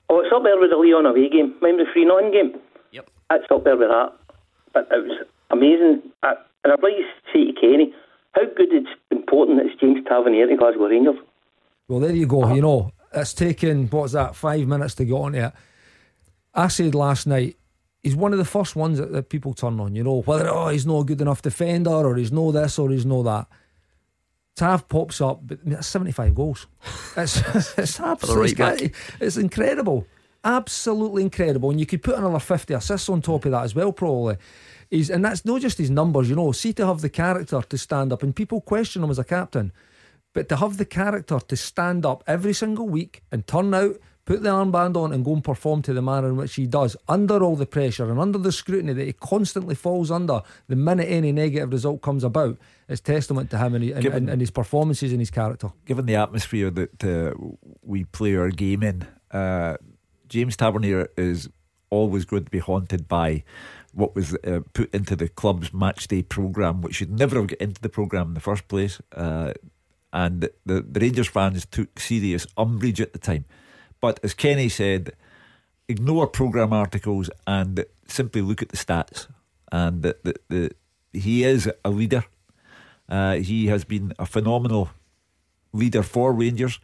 Oh, 0.09 0.19
it's 0.19 0.33
up 0.33 0.43
there 0.43 0.59
with 0.59 0.71
the 0.71 0.77
Lyon 0.77 1.05
away 1.05 1.29
game. 1.29 1.55
Remember 1.61 1.85
the 1.85 1.91
3 1.93 2.03
0 2.03 2.31
game? 2.31 2.59
Yep. 2.91 3.09
That's 3.29 3.43
up 3.49 3.63
there 3.63 3.77
with 3.77 3.89
that. 3.89 4.13
But 4.73 4.87
it 4.91 5.07
was 5.07 5.27
amazing. 5.51 6.01
I, 6.23 6.33
and 6.63 6.73
I'd 6.73 6.83
like 6.83 6.93
to 6.95 7.03
say 7.33 7.45
to 7.45 7.53
Kenny, 7.59 7.93
how 8.33 8.43
good 8.43 8.71
it's 8.71 8.89
important 9.09 9.61
it's 9.61 9.79
James 9.79 10.03
Tavernier 10.07 10.47
to 10.47 10.55
Glasgow 10.57 10.87
Rangers. 10.87 11.15
Well, 11.87 11.99
there 11.99 12.15
you 12.15 12.27
go. 12.27 12.53
You 12.53 12.61
know, 12.61 12.91
it's 13.13 13.33
taken, 13.33 13.87
what's 13.87 14.13
that, 14.13 14.35
five 14.35 14.67
minutes 14.67 14.95
to 14.95 15.05
get 15.05 15.13
on 15.13 15.35
it. 15.35 15.53
I 16.53 16.67
said 16.67 16.95
last 16.95 17.27
night, 17.27 17.57
he's 18.03 18.15
one 18.15 18.33
of 18.33 18.39
the 18.39 18.45
first 18.45 18.75
ones 18.75 18.97
that, 18.97 19.11
that 19.11 19.29
people 19.29 19.53
turn 19.53 19.79
on, 19.79 19.95
you 19.95 20.03
know, 20.03 20.21
whether, 20.21 20.49
oh, 20.49 20.69
he's 20.69 20.85
no 20.85 21.03
good 21.03 21.21
enough 21.21 21.41
defender 21.41 21.89
or 21.89 22.15
he's 22.15 22.31
no 22.31 22.51
this 22.51 22.79
or 22.79 22.89
he's 22.89 23.05
no 23.05 23.23
that. 23.23 23.47
Tav 24.55 24.87
pops 24.89 25.21
up, 25.21 25.41
but 25.43 25.59
I 25.61 25.63
mean, 25.63 25.73
that's 25.75 25.87
75 25.87 26.35
goals. 26.35 26.67
It's, 27.15 27.37
it's 27.77 27.99
absolutely, 27.99 28.63
right 28.63 28.95
it's 29.19 29.37
incredible. 29.37 30.05
Absolutely 30.43 31.23
incredible. 31.23 31.69
And 31.69 31.79
you 31.79 31.85
could 31.85 32.03
put 32.03 32.17
another 32.17 32.39
50 32.39 32.73
assists 32.73 33.09
on 33.09 33.21
top 33.21 33.45
of 33.45 33.51
that 33.51 33.63
as 33.63 33.75
well, 33.75 33.91
probably. 33.93 34.37
He's, 34.89 35.09
and 35.09 35.23
that's 35.23 35.45
not 35.45 35.61
just 35.61 35.77
his 35.77 35.89
numbers, 35.89 36.29
you 36.29 36.35
know. 36.35 36.51
See, 36.51 36.73
to 36.73 36.85
have 36.85 36.99
the 36.99 37.09
character 37.09 37.61
to 37.61 37.77
stand 37.77 38.11
up, 38.11 38.23
and 38.23 38.35
people 38.35 38.59
question 38.59 39.03
him 39.03 39.09
as 39.09 39.19
a 39.19 39.23
captain, 39.23 39.71
but 40.33 40.47
to 40.49 40.55
have 40.57 40.77
the 40.77 40.85
character 40.85 41.39
to 41.39 41.55
stand 41.55 42.05
up 42.05 42.23
every 42.27 42.53
single 42.53 42.87
week 42.87 43.21
and 43.31 43.45
turn 43.47 43.73
out, 43.73 43.97
put 44.25 44.43
the 44.43 44.49
armband 44.49 44.95
on, 44.95 45.11
and 45.11 45.25
go 45.25 45.33
and 45.33 45.43
perform 45.43 45.81
to 45.81 45.93
the 45.93 46.01
manner 46.01 46.29
in 46.29 46.37
which 46.37 46.55
he 46.55 46.65
does, 46.65 46.95
under 47.07 47.43
all 47.43 47.55
the 47.55 47.65
pressure 47.65 48.09
and 48.09 48.19
under 48.19 48.37
the 48.37 48.51
scrutiny 48.51 48.93
that 48.93 49.05
he 49.05 49.13
constantly 49.13 49.75
falls 49.75 50.09
under 50.11 50.41
the 50.67 50.75
minute 50.75 51.07
any 51.09 51.31
negative 51.31 51.71
result 51.71 52.01
comes 52.01 52.23
about, 52.23 52.57
is 52.87 53.01
testament 53.01 53.49
to 53.49 53.57
him 53.57 53.75
and, 53.75 53.83
he, 53.83 53.91
and, 53.91 54.01
Given- 54.01 54.17
and, 54.23 54.29
and 54.29 54.41
his 54.41 54.51
performances 54.51 55.11
and 55.11 55.19
his 55.19 55.31
character. 55.31 55.71
given 55.85 56.05
the 56.05 56.15
atmosphere 56.15 56.69
that 56.69 57.03
uh, 57.03 57.33
we 57.81 58.03
play 58.05 58.35
our 58.35 58.49
game 58.49 58.83
in, 58.83 59.05
uh, 59.31 59.75
James 60.29 60.55
Tavernier 60.55 61.09
is 61.17 61.49
always 61.89 62.23
going 62.23 62.45
to 62.45 62.51
be 62.51 62.59
haunted 62.59 63.07
by 63.09 63.43
what 63.93 64.15
was 64.15 64.33
uh, 64.45 64.61
put 64.73 64.93
into 64.95 65.13
the 65.17 65.27
club's 65.27 65.73
match 65.73 66.07
day 66.07 66.21
programme, 66.21 66.81
which 66.81 66.95
should 66.95 67.11
never 67.11 67.35
have 67.35 67.47
got 67.47 67.59
into 67.59 67.81
the 67.81 67.89
programme 67.89 68.29
in 68.29 68.33
the 68.35 68.39
first 68.39 68.69
place. 68.69 69.01
Uh, 69.13 69.51
and 70.13 70.49
the, 70.65 70.81
the 70.81 70.99
Rangers 70.99 71.27
fans 71.27 71.65
took 71.65 71.99
serious 71.99 72.47
umbrage 72.57 73.01
at 73.01 73.13
the 73.13 73.19
time. 73.19 73.45
But 73.99 74.19
as 74.23 74.33
Kenny 74.33 74.69
said, 74.69 75.13
ignore 75.87 76.27
programme 76.27 76.73
articles 76.73 77.29
and 77.45 77.85
simply 78.07 78.41
look 78.41 78.61
at 78.61 78.69
the 78.69 78.77
stats. 78.77 79.27
And 79.71 80.03
the, 80.03 80.17
the, 80.23 80.35
the, 80.49 80.71
he 81.13 81.43
is 81.43 81.69
a 81.85 81.89
leader. 81.89 82.25
Uh, 83.07 83.35
he 83.35 83.67
has 83.67 83.83
been 83.83 84.13
a 84.17 84.25
phenomenal 84.25 84.89
leader 85.73 86.03
for 86.03 86.33
Rangers, 86.33 86.79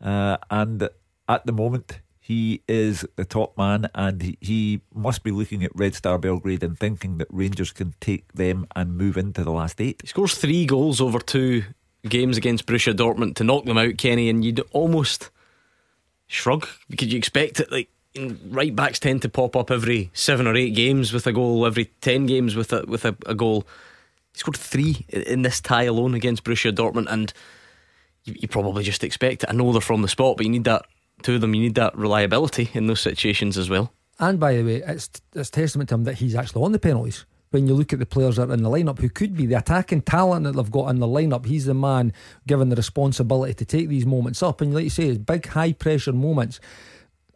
uh, 0.00 0.36
and 0.50 0.88
at 1.28 1.46
the 1.46 1.52
moment 1.52 2.00
he 2.20 2.62
is 2.68 3.04
the 3.16 3.24
top 3.24 3.58
man, 3.58 3.88
and 3.94 4.22
he, 4.22 4.38
he 4.40 4.80
must 4.94 5.24
be 5.24 5.32
looking 5.32 5.64
at 5.64 5.74
Red 5.74 5.94
Star 5.94 6.18
Belgrade 6.18 6.62
and 6.62 6.78
thinking 6.78 7.18
that 7.18 7.26
Rangers 7.30 7.72
can 7.72 7.94
take 8.00 8.32
them 8.32 8.66
and 8.76 8.96
move 8.96 9.16
into 9.16 9.42
the 9.42 9.50
last 9.50 9.80
eight. 9.80 10.00
He 10.02 10.08
scores 10.08 10.36
three 10.36 10.66
goals 10.66 11.00
over 11.00 11.18
two 11.18 11.64
games 12.08 12.36
against 12.36 12.66
Borussia 12.66 12.94
Dortmund 12.94 13.36
to 13.36 13.44
knock 13.44 13.64
them 13.64 13.78
out, 13.78 13.96
Kenny, 13.96 14.28
and 14.28 14.44
you'd 14.44 14.60
almost 14.72 15.30
shrug 16.26 16.66
because 16.88 17.12
you 17.12 17.18
expect 17.18 17.60
it. 17.60 17.70
Like 17.70 17.88
right 18.48 18.74
backs 18.74 18.98
tend 18.98 19.22
to 19.22 19.28
pop 19.28 19.56
up 19.56 19.70
every 19.70 20.10
seven 20.12 20.46
or 20.46 20.54
eight 20.54 20.74
games 20.74 21.12
with 21.12 21.26
a 21.26 21.32
goal, 21.32 21.66
every 21.66 21.86
ten 22.00 22.26
games 22.26 22.54
with 22.54 22.72
a 22.72 22.84
with 22.86 23.04
a, 23.04 23.16
a 23.26 23.34
goal. 23.34 23.66
He 24.32 24.38
scored 24.38 24.56
three 24.56 25.04
in 25.08 25.42
this 25.42 25.60
tie 25.60 25.84
alone 25.84 26.14
against 26.14 26.44
Borussia 26.44 26.72
Dortmund, 26.72 27.06
and 27.10 27.32
you, 28.24 28.34
you 28.38 28.48
probably 28.48 28.82
just 28.82 29.04
expect 29.04 29.44
it. 29.44 29.50
I 29.50 29.52
know 29.52 29.72
they're 29.72 29.80
from 29.80 30.02
the 30.02 30.08
spot, 30.08 30.36
but 30.36 30.46
you 30.46 30.52
need 30.52 30.64
that 30.64 30.86
of 31.28 31.40
them. 31.40 31.54
You 31.54 31.62
need 31.62 31.76
that 31.76 31.96
reliability 31.96 32.70
in 32.74 32.86
those 32.86 33.00
situations 33.00 33.56
as 33.56 33.70
well. 33.70 33.92
And 34.18 34.40
by 34.40 34.56
the 34.56 34.64
way, 34.64 34.82
it's 34.86 35.10
it's 35.34 35.50
testament 35.50 35.88
to 35.90 35.96
him 35.96 36.04
that 36.04 36.14
he's 36.14 36.34
actually 36.34 36.64
on 36.64 36.72
the 36.72 36.78
penalties. 36.78 37.24
When 37.52 37.68
you 37.68 37.74
look 37.74 37.92
at 37.92 37.98
the 37.98 38.06
players 38.06 38.36
that 38.36 38.50
are 38.50 38.54
in 38.54 38.62
the 38.62 38.70
lineup 38.70 38.98
who 38.98 39.08
could 39.08 39.36
be 39.36 39.46
the 39.46 39.58
attacking 39.58 40.02
talent 40.02 40.44
that 40.44 40.56
they've 40.56 40.70
got 40.70 40.88
in 40.88 40.98
the 40.98 41.06
lineup, 41.06 41.46
he's 41.46 41.66
the 41.66 41.74
man 41.74 42.12
given 42.46 42.70
the 42.70 42.76
responsibility 42.76 43.54
to 43.54 43.64
take 43.64 43.88
these 43.88 44.06
moments 44.06 44.42
up. 44.42 44.60
And 44.60 44.74
like 44.74 44.84
you 44.84 44.90
say, 44.90 45.08
it's 45.08 45.18
big 45.18 45.46
high 45.46 45.72
pressure 45.72 46.12
moments. 46.12 46.60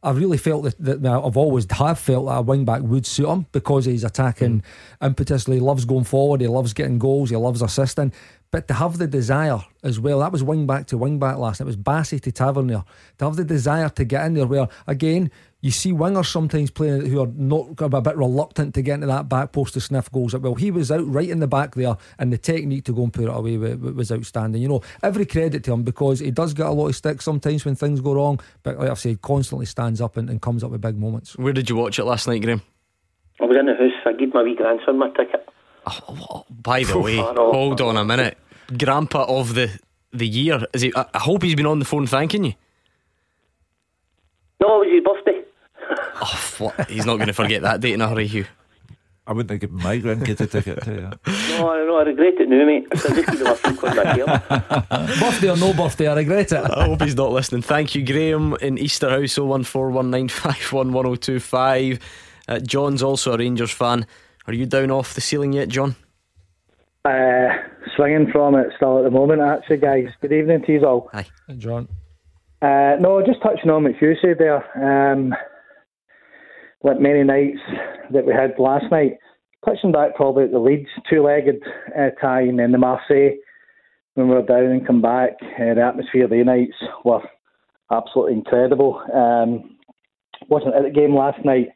I've 0.03 0.19
really 0.19 0.39
felt 0.39 0.65
that, 0.65 0.79
that 0.79 1.05
I've 1.05 1.37
always 1.37 1.67
have 1.71 1.99
felt 1.99 2.27
that 2.27 2.39
a 2.39 2.43
wing 2.43 2.65
back 2.65 2.83
would 2.83 3.07
suit 3.07 3.29
him 3.29 3.47
because 3.53 3.87
he's 3.87 4.05
attacking 4.05 4.63
hmm. 5.01 5.05
impetus. 5.05 5.47
He 5.47 5.61
loves 5.61 5.85
going 5.85 6.05
forward, 6.05 6.41
he 6.41 6.47
loves 6.47 6.73
getting 6.73 6.99
goals, 6.99 7.31
he 7.31 7.37
loves 7.37 7.61
assisting. 7.61 8.13
But 8.51 8.69
to 8.69 8.75
have 8.75 8.99
the 8.99 9.07
desire 9.07 9.59
as 9.83 9.99
well, 9.99 10.21
that 10.21 10.33
was 10.33 10.43
wing 10.43 10.67
back 10.67 10.87
to 10.89 10.99
wing 10.99 11.19
back 11.19 11.37
last. 11.37 11.61
It 11.61 11.65
was 11.65 11.77
Bassey 11.77 12.21
to 12.21 12.33
Tavernier. 12.33 12.85
To 13.19 13.25
have 13.25 13.37
the 13.37 13.45
desire 13.45 13.89
to 13.91 14.05
get 14.05 14.25
in 14.27 14.35
there, 14.35 14.47
where 14.47 14.69
again 14.87 15.31
you 15.63 15.73
see 15.73 15.93
wingers 15.93 16.27
sometimes 16.27 16.71
playing 16.71 17.07
who 17.07 17.21
are 17.21 17.27
not 17.35 17.81
a 17.81 18.01
bit 18.01 18.17
reluctant 18.17 18.73
to 18.75 18.83
get 18.83 18.95
into 18.95 19.09
that 19.09 19.29
back 19.29 19.51
post 19.53 19.75
to 19.75 19.81
sniff 19.81 20.11
goals. 20.13 20.35
Well, 20.37 20.55
he 20.55 20.71
was 20.71 20.93
out 20.93 21.07
right 21.13 21.29
in 21.29 21.41
the 21.41 21.49
back 21.49 21.75
there, 21.75 21.97
and 22.19 22.33
the 22.33 22.39
technique 22.39 22.85
to 22.85 22.93
go 22.93 23.03
and 23.03 23.13
put 23.13 23.25
it 23.25 23.31
away 23.31 23.59
wa- 23.59 23.75
wa- 23.75 23.91
was 23.91 24.13
outstanding. 24.13 24.63
You 24.63 24.69
know, 24.69 24.83
every 25.03 25.27
credit 25.27 25.65
to 25.65 25.73
him 25.73 25.83
because 25.83 26.21
he 26.21 26.31
does 26.31 26.55
get 26.55 26.67
a 26.67 26.71
lot 26.71 26.89
of 26.89 26.97
stick 26.97 27.21
sometimes 27.21 27.65
when 27.65 27.75
things 27.75 28.01
go 28.01 28.15
wrong. 28.15 28.39
But 28.63 28.79
like 28.79 28.91
I've 28.91 28.99
said, 28.99 29.21
constantly 29.23 29.67
stands 29.67 30.01
up 30.01 30.17
and, 30.17 30.31
and 30.31 30.41
comes 30.41 30.63
up 30.63 30.71
with 30.71 30.81
big 30.81 30.97
moments. 30.97 31.37
Where 31.37 31.53
did 31.53 31.69
you 31.69 31.77
watch 31.77 31.99
it 31.99 32.05
last 32.05 32.29
night, 32.29 32.43
Graham? 32.43 32.63
I 33.41 33.45
was 33.45 33.57
in 33.59 33.67
the 33.67 33.75
house. 33.75 33.91
I 34.07 34.13
gave 34.13 34.33
my 34.33 34.43
wee 34.43 34.55
grandson 34.55 34.99
my 34.99 35.11
ticket. 35.11 35.49
Oh, 35.87 36.45
by 36.51 36.83
the 36.83 36.99
way, 36.99 37.17
hold 37.17 37.81
on 37.81 37.97
a 37.97 38.05
minute. 38.05 38.37
Grandpa 38.77 39.25
of 39.29 39.55
the 39.55 39.71
the 40.13 40.27
year. 40.27 40.65
Is 40.73 40.83
he? 40.83 40.93
I 40.97 41.19
hope 41.19 41.43
he's 41.43 41.55
been 41.55 41.67
on 41.67 41.79
the 41.79 41.85
phone 41.85 42.07
thanking 42.07 42.45
you. 42.45 42.55
No, 44.61 44.83
it 44.83 44.87
was 44.87 44.95
his 44.95 45.05
birthday. 45.05 45.43
Oh, 46.21 46.55
what? 46.59 46.91
He's 46.91 47.07
not 47.07 47.17
going 47.17 47.29
to 47.29 47.33
forget 47.35 47.63
that 47.63 47.81
date 47.81 47.93
in 47.95 48.01
a 48.01 48.09
hurry, 48.09 48.27
Hugh. 48.27 48.47
I 49.29 49.33
wouldn't 49.33 49.51
have 49.51 49.61
given 49.61 49.77
my 49.83 49.99
grandkids 49.99 50.41
a 50.41 50.47
ticket 50.47 50.83
to 50.85 50.93
you. 50.93 51.11
No, 51.59 51.85
no, 51.85 51.97
I 51.99 52.03
regret 52.03 52.35
it 52.41 52.49
now, 52.49 52.65
mate. 52.65 52.87
I 52.93 52.97
just 52.97 53.27
been 53.27 53.43
my 53.43 53.55
feet 53.55 53.83
on 53.85 53.97
my 53.97 54.05
tail. 54.15 54.27
birthday 55.21 55.51
or 55.51 55.57
no 55.57 55.73
birthday, 55.75 56.07
I 56.07 56.15
regret 56.15 56.53
it. 56.53 56.59
I 56.71 56.85
hope 56.87 57.03
he's 57.03 57.17
not 57.17 57.33
listening. 57.33 57.63
Thank 57.63 57.95
you, 57.97 58.05
Graham 58.05 58.55
in 58.63 58.77
Easterhouse 58.79 59.37
01419511025. 60.81 62.01
Uh, 62.49 62.59
John's 62.61 63.03
also 63.03 63.35
a 63.35 63.37
Rangers 63.39 63.73
fan. 63.73 64.07
Are 64.47 64.55
you 64.55 64.67
down 64.67 64.91
off 64.91 65.15
the 65.15 65.21
ceiling 65.21 65.53
yet, 65.53 65.69
John? 65.69 65.97
Uh, 67.05 67.49
swinging 67.97 68.29
from 68.33 68.55
it 68.55 68.69
still 68.77 68.99
at 68.99 69.05
the 69.05 69.11
moment, 69.11 69.41
actually, 69.41 69.79
guys. 69.79 70.07
Good 70.21 70.33
evening 70.33 70.63
to 70.67 70.73
you 70.73 70.87
all. 70.87 71.09
Hi. 71.13 71.27
John. 71.59 71.89
Uh, 72.63 72.97
no, 73.01 73.23
just 73.27 73.43
touching 73.43 73.71
on 73.71 73.85
what 73.85 74.01
you 74.01 74.15
said 74.23 74.37
there. 74.39 75.13
Um, 75.13 75.35
like 76.83 77.01
many 77.01 77.25
nights 77.25 77.59
that 78.13 78.25
we 78.25 78.33
had 78.33 78.55
last 78.59 78.87
night, 78.91 79.19
touching 79.65 79.93
back 79.93 80.15
probably 80.15 80.45
at 80.45 80.53
the 80.53 80.59
Leeds 80.59 80.89
two-legged 81.11 81.63
uh, 81.99 82.11
tie 82.21 82.43
and 82.43 82.59
then 82.59 82.73
the 82.73 82.79
Marseille 82.79 83.37
when 84.15 84.29
we 84.29 84.35
were 84.35 84.43
down 84.43 84.67
and 84.67 84.87
come 84.87 85.03
back. 85.03 85.31
Uh, 85.43 85.75
the 85.75 85.83
atmosphere 85.83 86.25
of 86.25 86.31
the 86.31 86.43
nights 86.45 86.77
were 87.05 87.21
absolutely 87.91 88.35
incredible. 88.35 89.03
Um, 89.13 89.77
wasn't 90.49 90.75
at 90.75 90.85
the 90.85 90.91
game 90.91 91.15
last 91.15 91.45
night, 91.45 91.69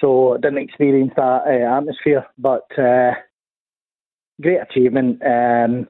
so 0.00 0.34
I 0.34 0.36
didn't 0.38 0.58
experience 0.58 1.12
that 1.16 1.42
uh, 1.46 1.76
atmosphere, 1.76 2.26
but 2.38 2.66
uh, 2.78 3.12
great 4.40 4.60
achievement. 4.60 5.20
Um, 5.24 5.88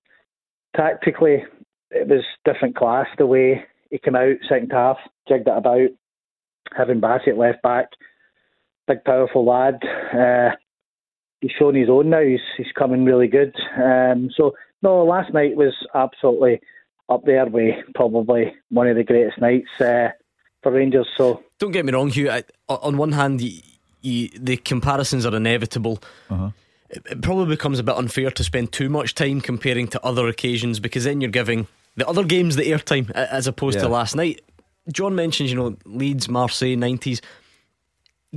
tactically, 0.76 1.44
it 1.90 2.08
was 2.08 2.24
different 2.44 2.76
class 2.76 3.06
the 3.16 3.26
way 3.26 3.64
he 3.90 3.98
came 3.98 4.16
out 4.16 4.36
second 4.48 4.70
half, 4.72 4.98
jigged 5.28 5.48
it 5.48 5.56
about, 5.56 5.88
having 6.76 7.00
Bassey 7.00 7.36
left 7.36 7.62
back, 7.62 7.88
big 8.86 9.04
powerful 9.04 9.44
lad. 9.44 9.80
Uh, 10.12 10.54
he's 11.40 11.50
shown 11.58 11.74
his 11.74 11.88
own 11.88 12.10
now. 12.10 12.22
He's 12.22 12.40
he's 12.56 12.72
coming 12.78 13.04
really 13.04 13.28
good. 13.28 13.54
Um, 13.76 14.30
so 14.36 14.54
no, 14.82 15.04
last 15.04 15.32
night 15.32 15.56
was 15.56 15.74
absolutely 15.94 16.60
up 17.08 17.24
there 17.24 17.46
with 17.46 17.74
probably 17.94 18.54
one 18.70 18.86
of 18.86 18.96
the 18.96 19.04
greatest 19.04 19.40
nights 19.40 19.68
uh, 19.80 20.08
for 20.62 20.72
Rangers. 20.72 21.08
So 21.16 21.42
don't 21.58 21.72
get 21.72 21.84
me 21.84 21.92
wrong, 21.92 22.10
Hugh. 22.10 22.30
I, 22.30 22.44
on 22.68 22.96
one 22.96 23.12
hand, 23.12 23.40
you, 24.08 24.28
the 24.38 24.56
comparisons 24.56 25.26
are 25.26 25.34
inevitable. 25.34 26.00
Uh-huh. 26.30 26.50
It, 26.90 27.02
it 27.10 27.22
probably 27.22 27.46
becomes 27.46 27.78
a 27.78 27.82
bit 27.82 27.96
unfair 27.96 28.30
to 28.30 28.44
spend 28.44 28.72
too 28.72 28.88
much 28.88 29.14
time 29.14 29.40
comparing 29.40 29.88
to 29.88 30.04
other 30.04 30.28
occasions 30.28 30.80
because 30.80 31.04
then 31.04 31.20
you're 31.20 31.30
giving 31.30 31.66
the 31.96 32.08
other 32.08 32.24
games 32.24 32.56
the 32.56 32.62
airtime 32.62 33.10
as 33.10 33.46
opposed 33.46 33.76
yeah. 33.76 33.82
to 33.82 33.88
last 33.88 34.16
night. 34.16 34.40
John 34.92 35.14
mentions, 35.14 35.50
you 35.50 35.56
know, 35.56 35.76
Leeds, 35.84 36.28
Marseille, 36.28 36.76
90s. 36.76 37.20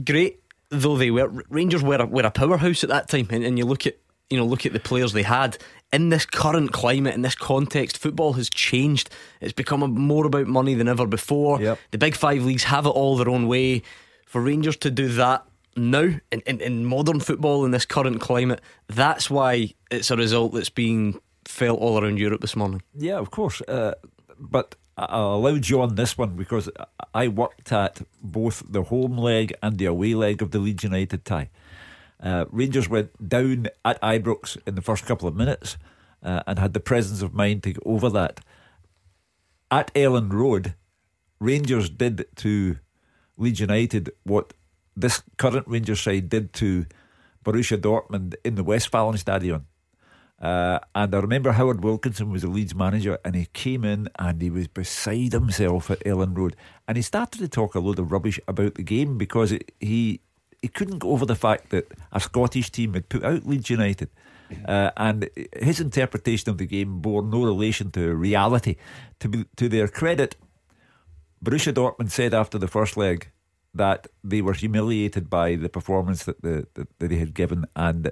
Great 0.03 0.41
though 0.71 0.97
they 0.97 1.11
were, 1.11 1.27
Rangers 1.49 1.83
were 1.83 1.97
a, 1.97 2.05
were 2.05 2.25
a 2.25 2.31
powerhouse 2.31 2.83
at 2.83 2.89
that 2.89 3.09
time. 3.09 3.27
And, 3.29 3.43
and 3.43 3.57
you 3.57 3.65
look 3.65 3.85
at, 3.85 3.97
you 4.29 4.37
know, 4.37 4.45
look 4.45 4.65
at 4.65 4.73
the 4.73 4.79
players 4.79 5.11
they 5.13 5.23
had 5.23 5.57
in 5.93 6.09
this 6.09 6.25
current 6.25 6.71
climate, 6.71 7.13
in 7.13 7.21
this 7.21 7.35
context, 7.35 7.97
football 7.97 8.33
has 8.33 8.49
changed. 8.49 9.09
It's 9.41 9.53
become 9.53 9.81
more 9.93 10.25
about 10.25 10.47
money 10.47 10.73
than 10.73 10.87
ever 10.87 11.05
before. 11.05 11.61
Yep. 11.61 11.79
The 11.91 11.97
big 11.97 12.15
five 12.15 12.43
leagues 12.43 12.63
have 12.63 12.85
it 12.85 12.89
all 12.89 13.17
their 13.17 13.29
own 13.29 13.47
way. 13.47 13.83
For 14.25 14.41
Rangers 14.41 14.77
to 14.77 14.91
do 14.91 15.09
that 15.09 15.45
now 15.75 16.01
in, 16.31 16.41
in, 16.45 16.59
in 16.61 16.85
modern 16.85 17.19
football 17.19 17.65
in 17.65 17.71
this 17.71 17.85
current 17.85 18.21
climate, 18.21 18.61
that's 18.87 19.29
why 19.29 19.73
it's 19.89 20.11
a 20.11 20.17
result 20.17 20.53
that's 20.53 20.69
being 20.69 21.19
felt 21.45 21.79
all 21.79 22.01
around 22.01 22.19
Europe 22.19 22.41
this 22.41 22.55
morning. 22.55 22.81
Yeah, 22.95 23.17
of 23.17 23.31
course. 23.31 23.61
Uh, 23.61 23.93
but 24.37 24.75
I'll 24.97 25.35
allow 25.35 25.51
you 25.51 25.81
on 25.81 25.95
this 25.95 26.17
one 26.17 26.35
because 26.35 26.69
I 27.13 27.27
worked 27.27 27.71
at 27.71 28.01
both 28.21 28.63
the 28.67 28.83
home 28.83 29.17
leg 29.17 29.53
and 29.63 29.77
the 29.77 29.85
away 29.85 30.13
leg 30.13 30.41
of 30.41 30.51
the 30.51 30.59
Leeds 30.59 30.83
United 30.83 31.25
tie. 31.25 31.49
Uh, 32.21 32.45
Rangers 32.51 32.87
went 32.87 33.27
down 33.27 33.67
at 33.83 34.01
Ibrox 34.01 34.57
in 34.67 34.75
the 34.75 34.81
first 34.81 35.05
couple 35.05 35.27
of 35.27 35.35
minutes 35.35 35.77
uh, 36.21 36.43
and 36.45 36.59
had 36.59 36.73
the 36.73 36.79
presence 36.79 37.21
of 37.21 37.33
mind 37.33 37.63
to 37.63 37.73
get 37.73 37.83
over 37.85 38.09
that. 38.09 38.41
At 39.71 39.93
Elland 39.95 40.33
Road, 40.33 40.75
Rangers 41.39 41.89
did 41.89 42.25
to 42.37 42.77
Leeds 43.37 43.59
United 43.59 44.11
what 44.23 44.53
this 45.01 45.21
current 45.37 45.67
Rangers 45.67 46.01
side 46.01 46.29
did 46.29 46.53
to 46.53 46.85
Borussia 47.43 47.77
Dortmund 47.77 48.35
in 48.43 48.55
the 48.55 48.63
Westfalenstadion. 48.63 49.63
Uh, 50.41 50.79
and 50.95 51.13
I 51.13 51.19
remember 51.19 51.51
Howard 51.51 51.83
Wilkinson 51.83 52.31
was 52.31 52.41
the 52.41 52.47
Leeds 52.47 52.73
manager, 52.73 53.19
and 53.23 53.35
he 53.35 53.45
came 53.53 53.85
in 53.85 54.09
and 54.17 54.41
he 54.41 54.49
was 54.49 54.67
beside 54.67 55.33
himself 55.33 55.91
at 55.91 55.99
Elland 56.03 56.35
Road, 56.35 56.55
and 56.87 56.97
he 56.97 57.03
started 57.03 57.37
to 57.39 57.47
talk 57.47 57.75
a 57.75 57.79
load 57.79 57.99
of 57.99 58.11
rubbish 58.11 58.39
about 58.47 58.73
the 58.73 58.83
game 58.83 59.19
because 59.19 59.51
it, 59.51 59.71
he 59.79 60.21
he 60.61 60.67
couldn't 60.67 60.99
go 60.99 61.11
over 61.11 61.25
the 61.25 61.35
fact 61.35 61.69
that 61.69 61.91
a 62.11 62.19
Scottish 62.19 62.71
team 62.71 62.93
had 62.93 63.09
put 63.09 63.23
out 63.23 63.45
Leeds 63.45 63.69
United, 63.69 64.09
uh, 64.67 64.89
and 64.97 65.29
his 65.53 65.79
interpretation 65.79 66.49
of 66.49 66.57
the 66.57 66.65
game 66.65 67.01
bore 67.01 67.21
no 67.21 67.43
relation 67.43 67.91
to 67.91 68.15
reality. 68.15 68.77
To 69.19 69.29
be, 69.29 69.45
to 69.57 69.69
their 69.69 69.87
credit, 69.87 70.37
Borussia 71.43 71.71
Dortmund 71.71 72.09
said 72.09 72.33
after 72.33 72.57
the 72.57 72.67
first 72.67 72.97
leg 72.97 73.29
that 73.73 74.07
they 74.23 74.41
were 74.41 74.53
humiliated 74.53 75.29
by 75.29 75.55
the 75.55 75.69
performance 75.69 76.23
that, 76.25 76.41
the, 76.41 76.67
that, 76.73 76.87
they 76.99 77.17
had 77.17 77.33
given, 77.33 77.65
and 77.75 78.11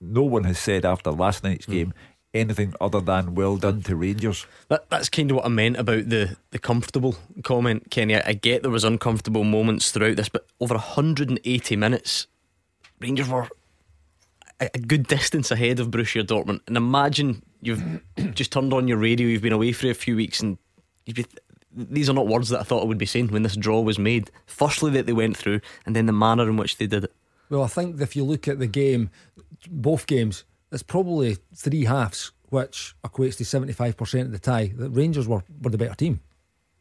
no 0.00 0.22
one 0.22 0.44
has 0.44 0.58
said 0.58 0.84
after 0.84 1.10
last 1.10 1.44
night's 1.44 1.66
hmm. 1.66 1.72
game 1.72 1.94
anything 2.34 2.74
other 2.80 3.00
than 3.00 3.34
well 3.34 3.56
done 3.56 3.82
to 3.82 3.96
Rangers. 3.96 4.46
That, 4.68 4.88
that's 4.90 5.08
kind 5.08 5.30
of 5.30 5.36
what 5.36 5.46
I 5.46 5.48
meant 5.48 5.76
about 5.76 6.08
the, 6.08 6.36
the 6.50 6.58
comfortable 6.58 7.16
comment, 7.42 7.90
Kenny. 7.90 8.16
I, 8.16 8.22
I 8.26 8.32
get 8.34 8.62
there 8.62 8.70
was 8.70 8.84
uncomfortable 8.84 9.44
moments 9.44 9.90
throughout 9.90 10.16
this, 10.16 10.28
but 10.28 10.46
over 10.60 10.74
180 10.74 11.76
minutes, 11.76 12.26
Rangers 13.00 13.28
were 13.28 13.48
a, 14.60 14.70
a 14.74 14.78
good 14.78 15.06
distance 15.06 15.50
ahead 15.50 15.80
of 15.80 15.90
Borussia 15.90 16.24
Dortmund. 16.24 16.60
And 16.66 16.76
imagine 16.76 17.42
you've 17.60 17.82
just 18.34 18.52
turned 18.52 18.72
on 18.72 18.88
your 18.88 18.98
radio, 18.98 19.26
you've 19.26 19.42
been 19.42 19.52
away 19.52 19.72
for 19.72 19.88
a 19.88 19.94
few 19.94 20.16
weeks, 20.16 20.40
and 20.40 20.58
you'd 21.04 21.16
be, 21.16 21.26
these 21.76 22.08
are 22.08 22.14
not 22.14 22.26
words 22.26 22.48
that 22.48 22.60
I 22.60 22.62
thought 22.62 22.82
I 22.82 22.86
would 22.86 22.98
be 22.98 23.06
saying 23.06 23.28
when 23.28 23.42
this 23.42 23.56
draw 23.56 23.80
was 23.80 23.98
made. 23.98 24.30
Firstly, 24.46 24.90
that 24.92 25.06
they 25.06 25.12
went 25.12 25.36
through, 25.36 25.60
and 25.84 25.94
then 25.94 26.06
the 26.06 26.12
manner 26.12 26.48
in 26.48 26.56
which 26.56 26.78
they 26.78 26.86
did 26.86 27.04
it. 27.04 27.12
Well, 27.50 27.62
I 27.62 27.68
think 27.68 28.00
if 28.00 28.16
you 28.16 28.24
look 28.24 28.48
at 28.48 28.58
the 28.58 28.66
game, 28.66 29.10
both 29.70 30.06
games, 30.06 30.44
it's 30.72 30.82
probably 30.82 31.36
three 31.54 31.84
halves, 31.84 32.32
which 32.48 32.94
equates 33.04 33.36
to 33.36 33.44
75% 33.44 34.22
of 34.22 34.32
the 34.32 34.38
tie. 34.38 34.72
The 34.74 34.90
Rangers 34.90 35.28
were, 35.28 35.44
were 35.62 35.70
the 35.70 35.78
better 35.78 35.94
team. 35.94 36.20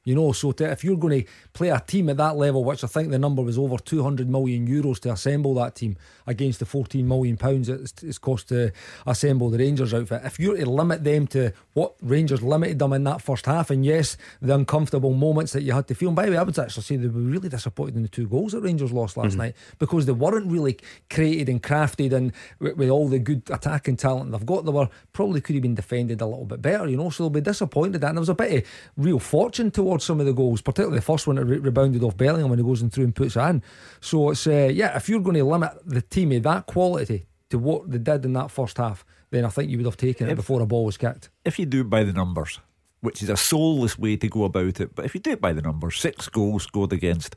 You 0.05 0.15
know, 0.15 0.31
so 0.31 0.51
to, 0.53 0.71
if 0.71 0.83
you're 0.83 0.97
going 0.97 1.24
to 1.24 1.29
play 1.51 1.69
a 1.69 1.79
team 1.79 2.09
at 2.09 2.17
that 2.17 2.38
level, 2.38 2.63
which 2.63 2.83
I 2.83 2.88
think 2.88 3.09
the 3.09 3.19
number 3.19 3.41
was 3.41 3.57
over 3.57 3.77
200 3.77 4.29
million 4.29 4.67
euros 4.67 5.00
to 5.01 5.12
assemble 5.12 5.55
that 5.55 5.75
team 5.75 5.97
against 6.27 6.59
the 6.59 6.65
14 6.65 7.07
million 7.07 7.38
pounds 7.38 7.69
it's, 7.69 8.03
it's 8.03 8.17
cost 8.17 8.50
to 8.50 8.71
assemble 9.05 9.50
the 9.50 9.57
Rangers 9.57 9.93
outfit, 9.93 10.21
if 10.24 10.39
you're 10.39 10.57
to 10.57 10.69
limit 10.69 11.03
them 11.03 11.27
to 11.27 11.51
what 11.74 11.95
Rangers 12.01 12.41
limited 12.41 12.79
them 12.79 12.93
in 12.93 13.03
that 13.05 13.21
first 13.21 13.45
half, 13.45 13.69
and 13.69 13.85
yes, 13.85 14.17
the 14.41 14.53
uncomfortable 14.53 15.13
moments 15.13 15.53
that 15.53 15.63
you 15.63 15.74
had 15.74 15.88
to 15.88 15.95
feel. 15.95 16.09
And 16.09 16.15
by 16.15 16.25
the 16.25 16.31
way, 16.31 16.38
I 16.38 16.43
would 16.43 16.57
actually 16.57 16.83
say 16.83 16.95
they 16.97 17.07
were 17.07 17.19
really 17.19 17.50
disappointed 17.50 17.95
in 17.95 18.03
the 18.03 18.07
two 18.07 18.27
goals 18.27 18.51
that 18.51 18.62
Rangers 18.62 18.91
lost 18.91 19.17
last 19.17 19.29
mm-hmm. 19.29 19.39
night 19.39 19.55
because 19.79 20.05
they 20.05 20.12
weren't 20.12 20.51
really 20.51 20.77
created 21.09 21.50
and 21.50 21.62
crafted 21.62 22.13
and 22.13 22.31
with, 22.59 22.77
with 22.77 22.89
all 22.89 23.07
the 23.07 23.19
good 23.19 23.43
attacking 23.50 23.97
talent 23.97 24.31
they've 24.31 24.45
got. 24.45 24.65
They 24.65 24.71
were 24.71 24.89
probably 25.13 25.41
could 25.41 25.55
have 25.55 25.63
been 25.63 25.75
defended 25.75 26.21
a 26.21 26.25
little 26.25 26.45
bit 26.45 26.62
better, 26.62 26.88
you 26.88 26.97
know. 26.97 27.09
So 27.09 27.24
they'll 27.24 27.29
be 27.29 27.41
disappointed. 27.41 28.03
And 28.03 28.17
there 28.17 28.21
was 28.21 28.29
a 28.29 28.35
bit 28.35 28.63
of 28.63 28.69
real 28.97 29.19
fortune 29.19 29.71
towards 29.71 29.94
some 30.01 30.19
of 30.19 30.25
the 30.25 30.33
goals, 30.33 30.61
particularly 30.61 30.97
the 30.97 31.05
first 31.05 31.27
one 31.27 31.35
that 31.37 31.45
re- 31.45 31.57
rebounded 31.57 32.03
off 32.03 32.17
Bellingham 32.17 32.49
when 32.49 32.59
he 32.59 32.65
goes 32.65 32.81
in 32.81 32.89
through 32.89 33.05
and 33.05 33.15
puts 33.15 33.35
it 33.35 33.41
in. 33.41 33.63
So 34.01 34.29
it's 34.29 34.47
uh, 34.47 34.69
yeah, 34.71 34.95
if 34.95 35.09
you're 35.09 35.19
going 35.19 35.37
to 35.37 35.43
limit 35.43 35.71
the 35.85 36.01
team 36.01 36.31
of 36.31 36.43
that 36.43 36.65
quality 36.65 37.27
to 37.49 37.59
what 37.59 37.89
they 37.89 37.97
did 37.97 38.25
in 38.25 38.33
that 38.33 38.51
first 38.51 38.77
half, 38.77 39.05
then 39.31 39.45
I 39.45 39.49
think 39.49 39.69
you 39.69 39.77
would 39.77 39.85
have 39.85 39.97
taken 39.97 40.29
it 40.29 40.35
before 40.35 40.61
a 40.61 40.65
ball 40.65 40.85
was 40.85 40.97
kicked. 40.97 41.29
If 41.43 41.59
you 41.59 41.65
do 41.65 41.83
by 41.83 42.03
the 42.03 42.13
numbers, 42.13 42.59
which 43.01 43.21
is 43.21 43.29
a 43.29 43.37
soulless 43.37 43.99
way 43.99 44.17
to 44.17 44.27
go 44.27 44.45
about 44.45 44.79
it, 44.79 44.95
but 44.95 45.05
if 45.05 45.13
you 45.13 45.21
do 45.21 45.31
it 45.31 45.41
by 45.41 45.53
the 45.53 45.61
numbers, 45.61 45.97
six 45.99 46.29
goals 46.29 46.63
scored 46.63 46.93
against 46.93 47.35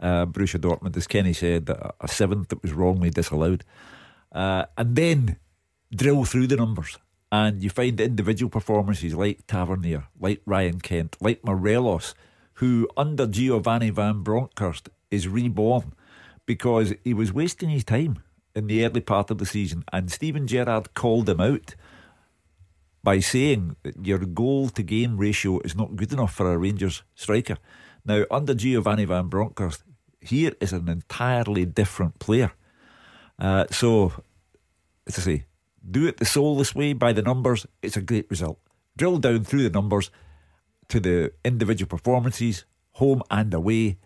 uh, 0.00 0.26
Borussia 0.26 0.60
Dortmund, 0.60 0.96
as 0.96 1.06
Kenny 1.06 1.32
said, 1.32 1.68
a 1.68 2.08
seventh 2.08 2.48
that 2.48 2.62
was 2.62 2.72
wrongly 2.72 3.10
disallowed, 3.10 3.64
uh, 4.32 4.66
and 4.76 4.94
then 4.94 5.36
drill 5.94 6.24
through 6.24 6.46
the 6.46 6.56
numbers 6.56 6.98
and 7.30 7.62
you 7.62 7.70
find 7.70 8.00
individual 8.00 8.50
performances 8.50 9.14
like 9.14 9.46
Tavernier, 9.46 10.08
like 10.18 10.40
Ryan 10.46 10.80
Kent, 10.80 11.16
like 11.20 11.44
Morelos, 11.44 12.14
who 12.54 12.88
under 12.96 13.26
Giovanni 13.26 13.90
Van 13.90 14.22
Bronckhorst 14.22 14.88
is 15.10 15.28
reborn 15.28 15.92
because 16.46 16.94
he 17.04 17.12
was 17.12 17.32
wasting 17.32 17.68
his 17.68 17.84
time 17.84 18.18
in 18.54 18.66
the 18.66 18.84
early 18.84 19.00
part 19.00 19.30
of 19.30 19.38
the 19.38 19.46
season, 19.46 19.84
and 19.92 20.10
Steven 20.10 20.46
Gerrard 20.46 20.94
called 20.94 21.28
him 21.28 21.40
out 21.40 21.74
by 23.04 23.20
saying 23.20 23.76
that 23.82 24.04
your 24.04 24.18
goal 24.18 24.68
to 24.70 24.82
game 24.82 25.16
ratio 25.16 25.60
is 25.60 25.76
not 25.76 25.94
good 25.94 26.12
enough 26.12 26.34
for 26.34 26.52
a 26.52 26.58
Rangers 26.58 27.02
striker. 27.14 27.58
Now, 28.04 28.24
under 28.30 28.54
Giovanni 28.54 29.04
Van 29.04 29.28
Bronckhorst, 29.28 29.84
here 30.20 30.52
is 30.60 30.72
an 30.72 30.88
entirely 30.88 31.64
different 31.64 32.18
player. 32.18 32.52
Uh, 33.38 33.66
so, 33.70 34.12
I 35.06 35.12
say, 35.12 35.44
do 35.90 36.06
it 36.06 36.18
the 36.18 36.24
soulless 36.24 36.74
way 36.74 36.92
by 36.92 37.12
the 37.12 37.22
numbers, 37.22 37.66
it's 37.82 37.96
a 37.96 38.02
great 38.02 38.30
result. 38.30 38.58
Drill 38.96 39.18
down 39.18 39.44
through 39.44 39.62
the 39.62 39.70
numbers 39.70 40.10
to 40.88 41.00
the 41.00 41.32
individual 41.44 41.88
performances, 41.88 42.64
home 42.92 43.22
and 43.30 43.52
away, 43.54 43.98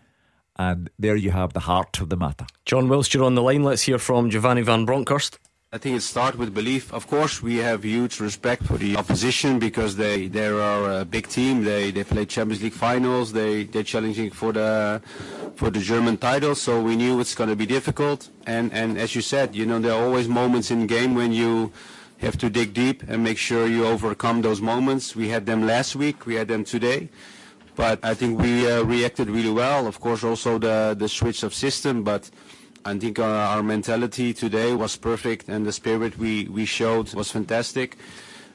and 0.57 0.91
there 0.99 1.17
you 1.17 1.31
have 1.31 1.53
the 1.53 1.61
heart 1.61 2.01
of 2.01 2.09
the 2.09 2.17
matter. 2.17 2.47
John 2.67 2.89
Whilst 2.89 3.15
you're 3.15 3.25
on 3.25 3.35
the 3.35 3.43
line, 3.43 3.63
let's 3.63 3.83
hear 3.83 3.99
from 3.99 4.31
Giovanni 4.31 4.63
Van 4.63 4.85
Bronckhorst. 4.85 5.39
I 5.75 5.79
think 5.79 5.97
it 5.97 6.03
starts 6.03 6.37
with 6.37 6.53
belief. 6.53 6.93
Of 6.93 7.07
course, 7.07 7.43
we 7.43 7.57
have 7.57 7.83
huge 7.83 8.21
respect 8.21 8.63
for 8.65 8.77
the 8.77 8.95
opposition 8.95 9.59
because 9.59 9.97
they 9.97 10.29
they 10.29 10.49
are 10.49 11.01
a 11.01 11.05
big 11.07 11.29
team. 11.29 11.65
They 11.65 11.91
they 11.91 12.05
play 12.05 12.27
Champions 12.27 12.63
League 12.63 12.75
finals. 12.75 13.33
They 13.33 13.65
they're 13.65 13.83
challenging 13.95 14.31
for 14.33 14.53
the 14.53 15.01
for 15.57 15.71
the 15.71 15.81
German 15.81 16.19
title. 16.19 16.55
So 16.55 16.83
we 16.83 16.95
knew 16.95 17.21
it's 17.21 17.35
going 17.35 17.49
to 17.49 17.57
be 17.57 17.65
difficult. 17.65 18.29
And 18.47 18.71
and 18.75 18.99
as 18.99 19.15
you 19.15 19.23
said, 19.23 19.57
you 19.57 19.65
know 19.65 19.79
there 19.79 19.95
are 19.95 20.05
always 20.05 20.29
moments 20.29 20.71
in 20.71 20.87
game 20.87 21.15
when 21.15 21.33
you 21.33 21.73
have 22.19 22.37
to 22.45 22.51
dig 22.51 22.75
deep 22.75 23.03
and 23.09 23.25
make 23.25 23.39
sure 23.39 23.67
you 23.67 23.87
overcome 23.87 24.43
those 24.43 24.61
moments. 24.61 25.17
We 25.17 25.31
had 25.31 25.47
them 25.47 25.67
last 25.67 25.97
week. 25.97 26.27
We 26.27 26.35
had 26.35 26.49
them 26.49 26.65
today. 26.65 27.09
But 27.77 28.05
I 28.05 28.13
think 28.13 28.39
we 28.39 28.71
uh, 28.71 28.83
reacted 28.85 29.31
really 29.31 29.55
well. 29.65 29.87
Of 29.87 30.01
course, 30.01 30.23
also 30.23 30.59
the 30.59 30.95
the 30.99 31.09
switch 31.09 31.43
of 31.43 31.55
system, 31.55 32.05
but. 32.05 32.31
I 32.85 32.99
think 32.99 33.19
our, 33.19 33.57
our, 33.57 33.63
mentality 33.63 34.35
today 34.35 34.75
was 34.75 34.97
perfect, 34.97 35.49
and 35.49 35.65
the 35.65 35.73
spirit 35.73 36.19
we, 36.19 36.47
we 36.47 36.65
showed 36.65 37.15
was 37.15 37.31
fantastic. 37.31 37.97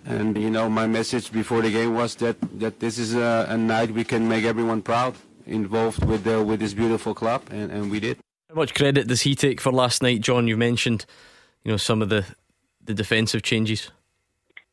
And 0.05 0.37
you 0.37 0.49
know, 0.49 0.69
my 0.69 0.85
message 0.87 1.31
before 1.31 1.61
the 1.61 1.71
game 1.71 1.93
was 1.95 2.15
that, 2.15 2.37
that 2.59 2.79
this 2.79 2.97
is 2.97 3.15
a, 3.15 3.45
a 3.49 3.57
night 3.57 3.91
we 3.91 4.03
can 4.03 4.27
make 4.27 4.43
everyone 4.43 4.81
proud, 4.81 5.15
involved 5.45 6.03
with 6.05 6.25
the, 6.25 6.43
with 6.43 6.59
this 6.59 6.73
beautiful 6.73 7.13
club, 7.13 7.43
and, 7.51 7.71
and 7.71 7.89
we 7.89 7.99
did. 7.99 8.17
How 8.49 8.55
much 8.55 8.73
credit 8.73 9.07
does 9.07 9.21
he 9.21 9.35
take 9.35 9.61
for 9.61 9.71
last 9.71 10.03
night, 10.03 10.21
John? 10.21 10.47
You 10.47 10.57
mentioned, 10.57 11.05
you 11.63 11.71
know, 11.71 11.77
some 11.77 12.01
of 12.01 12.09
the 12.09 12.25
the 12.83 12.93
defensive 12.93 13.43
changes. 13.43 13.91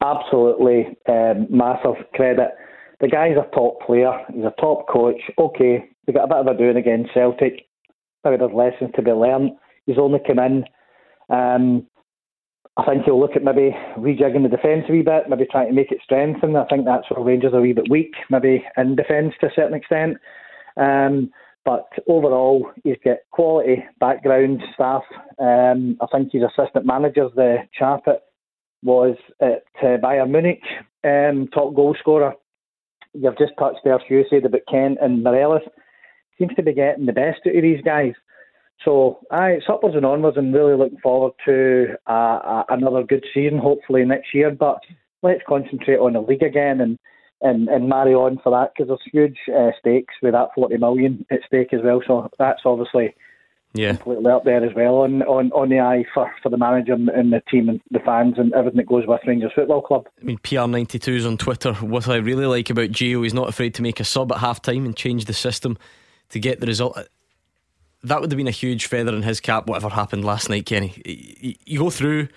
Absolutely, 0.00 0.96
um, 1.08 1.46
massive 1.50 1.96
credit. 2.14 2.50
The 3.00 3.08
guy's 3.08 3.36
a 3.36 3.48
top 3.54 3.80
player. 3.84 4.12
He's 4.32 4.44
a 4.44 4.54
top 4.60 4.88
coach. 4.88 5.20
Okay, 5.38 5.90
we 6.06 6.12
got 6.12 6.24
a 6.24 6.28
bit 6.28 6.36
of 6.36 6.46
a 6.46 6.56
doing 6.56 6.76
against 6.76 7.12
Celtic 7.12 7.66
maybe 8.24 8.36
there's 8.38 8.52
lessons 8.52 8.90
to 8.96 9.02
be 9.02 9.12
learned. 9.12 9.52
He's 9.86 9.98
only 9.98 10.20
come 10.26 10.38
in. 10.38 10.64
Um, 11.28 11.86
I 12.76 12.84
think 12.84 13.04
he'll 13.04 13.20
look 13.20 13.36
at 13.36 13.44
maybe 13.44 13.70
rejigging 13.96 14.42
the 14.42 14.48
defence 14.48 14.86
a 14.88 14.92
wee 14.92 15.02
bit, 15.02 15.28
maybe 15.28 15.46
trying 15.50 15.68
to 15.68 15.74
make 15.74 15.92
it 15.92 16.00
strengthen. 16.02 16.56
I 16.56 16.64
think 16.66 16.84
that's 16.84 17.08
where 17.10 17.24
Rangers 17.24 17.52
are 17.52 17.58
a 17.58 17.62
wee 17.62 17.72
bit 17.72 17.88
weak, 17.88 18.14
maybe 18.30 18.64
in 18.76 18.96
defence 18.96 19.34
to 19.40 19.46
a 19.46 19.54
certain 19.54 19.74
extent. 19.74 20.16
Um, 20.76 21.30
but 21.64 21.88
overall, 22.08 22.70
he's 22.82 22.96
got 23.04 23.18
quality 23.30 23.84
background 24.00 24.60
staff. 24.74 25.02
Um, 25.38 25.96
I 26.00 26.06
think 26.12 26.32
his 26.32 26.42
assistant 26.42 26.84
manager, 26.84 27.28
the 27.34 27.58
chap 27.78 28.02
at, 28.06 28.24
was 28.82 29.16
at 29.40 29.64
uh, 29.82 29.96
Bayern 30.02 30.30
Munich, 30.30 30.60
um, 31.04 31.48
top 31.54 31.74
goal 31.74 31.96
scorer. 31.98 32.34
You've 33.14 33.38
just 33.38 33.52
touched 33.58 33.80
there, 33.84 34.00
you 34.10 34.24
said 34.28 34.44
about 34.44 34.60
Kent 34.68 34.98
and 35.00 35.22
Morelos 35.22 35.62
seems 36.38 36.54
to 36.54 36.62
be 36.62 36.72
getting 36.72 37.06
the 37.06 37.12
best 37.12 37.40
out 37.46 37.56
of 37.56 37.62
these 37.62 37.82
guys. 37.82 38.12
So, 38.84 39.20
aye, 39.30 39.52
it's 39.52 39.66
upwards 39.68 39.96
and 39.96 40.04
onwards, 40.04 40.36
and 40.36 40.52
really 40.52 40.76
looking 40.76 40.98
forward 40.98 41.32
to 41.46 41.94
uh, 42.06 42.10
uh, 42.10 42.64
another 42.68 43.02
good 43.02 43.24
season, 43.32 43.58
hopefully 43.58 44.04
next 44.04 44.34
year. 44.34 44.50
But 44.50 44.80
let's 45.22 45.42
concentrate 45.48 45.98
on 45.98 46.12
the 46.14 46.20
league 46.20 46.42
again 46.42 46.80
and 46.80 46.98
and, 47.44 47.68
and 47.68 47.88
marry 47.88 48.14
on 48.14 48.38
for 48.42 48.50
that 48.50 48.72
because 48.74 48.88
there's 48.88 49.12
huge 49.12 49.36
uh, 49.54 49.70
stakes 49.78 50.14
with 50.22 50.32
that 50.32 50.48
40 50.54 50.78
million 50.78 51.26
at 51.30 51.40
stake 51.46 51.72
as 51.74 51.80
well. 51.84 52.00
So 52.06 52.30
that's 52.38 52.62
obviously 52.64 53.14
yeah. 53.74 53.96
completely 53.96 54.30
up 54.30 54.44
there 54.44 54.64
as 54.64 54.74
well 54.74 54.96
on, 54.98 55.22
on, 55.22 55.52
on 55.52 55.68
the 55.68 55.80
eye 55.80 56.04
for, 56.14 56.32
for 56.42 56.48
the 56.48 56.56
manager 56.56 56.94
and 56.94 57.32
the 57.32 57.42
team 57.50 57.68
and 57.68 57.80
the 57.90 57.98
fans 57.98 58.34
and 58.38 58.54
everything 58.54 58.78
that 58.78 58.86
goes 58.86 59.04
with 59.06 59.20
Rangers 59.26 59.52
Football 59.54 59.82
Club. 59.82 60.06
I 60.20 60.24
mean, 60.24 60.38
PR92's 60.38 61.26
on 61.26 61.36
Twitter. 61.36 61.74
What 61.74 62.08
I 62.08 62.16
really 62.16 62.46
like 62.46 62.70
about 62.70 62.90
Gio, 62.90 63.22
he's 63.24 63.34
not 63.34 63.48
afraid 63.48 63.74
to 63.74 63.82
make 63.82 64.00
a 64.00 64.04
sub 64.04 64.32
at 64.32 64.38
half 64.38 64.62
time 64.62 64.86
and 64.86 64.96
change 64.96 65.26
the 65.26 65.34
system 65.34 65.76
to 66.34 66.40
get 66.40 66.60
the 66.60 66.66
result. 66.66 66.98
That 68.02 68.20
would 68.20 68.30
have 68.30 68.36
been 68.36 68.48
a 68.48 68.52
huge 68.52 68.86
feather 68.86 69.14
in 69.14 69.22
his 69.22 69.40
cap, 69.40 69.66
whatever 69.68 69.88
happened 69.88 70.24
last 70.24 70.50
night, 70.50 70.66
Kenny. 70.66 71.56
You 71.64 71.78
go 71.78 71.90
through, 71.90 72.28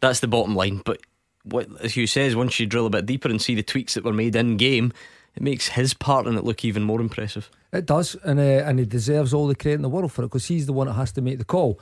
that's 0.00 0.20
the 0.20 0.26
bottom 0.26 0.56
line. 0.56 0.80
But 0.84 1.00
what, 1.44 1.68
as 1.80 1.94
Hugh 1.94 2.06
says, 2.06 2.34
once 2.34 2.58
you 2.58 2.66
drill 2.66 2.86
a 2.86 2.90
bit 2.90 3.06
deeper 3.06 3.28
and 3.28 3.40
see 3.40 3.54
the 3.54 3.62
tweaks 3.62 3.94
that 3.94 4.04
were 4.04 4.12
made 4.12 4.34
in 4.34 4.56
game, 4.56 4.90
it 5.36 5.42
makes 5.42 5.68
his 5.68 5.92
part 5.92 6.26
in 6.26 6.36
it 6.36 6.44
look 6.44 6.64
even 6.64 6.82
more 6.82 7.00
impressive. 7.00 7.50
It 7.72 7.84
does, 7.86 8.16
and 8.24 8.40
uh, 8.40 8.42
and 8.42 8.78
he 8.78 8.86
deserves 8.86 9.32
all 9.32 9.46
the 9.46 9.54
credit 9.54 9.76
in 9.76 9.82
the 9.82 9.88
world 9.88 10.10
for 10.12 10.22
it 10.22 10.26
because 10.26 10.46
he's 10.46 10.66
the 10.66 10.72
one 10.72 10.86
that 10.86 10.94
has 10.94 11.12
to 11.12 11.20
make 11.20 11.38
the 11.38 11.44
call. 11.44 11.78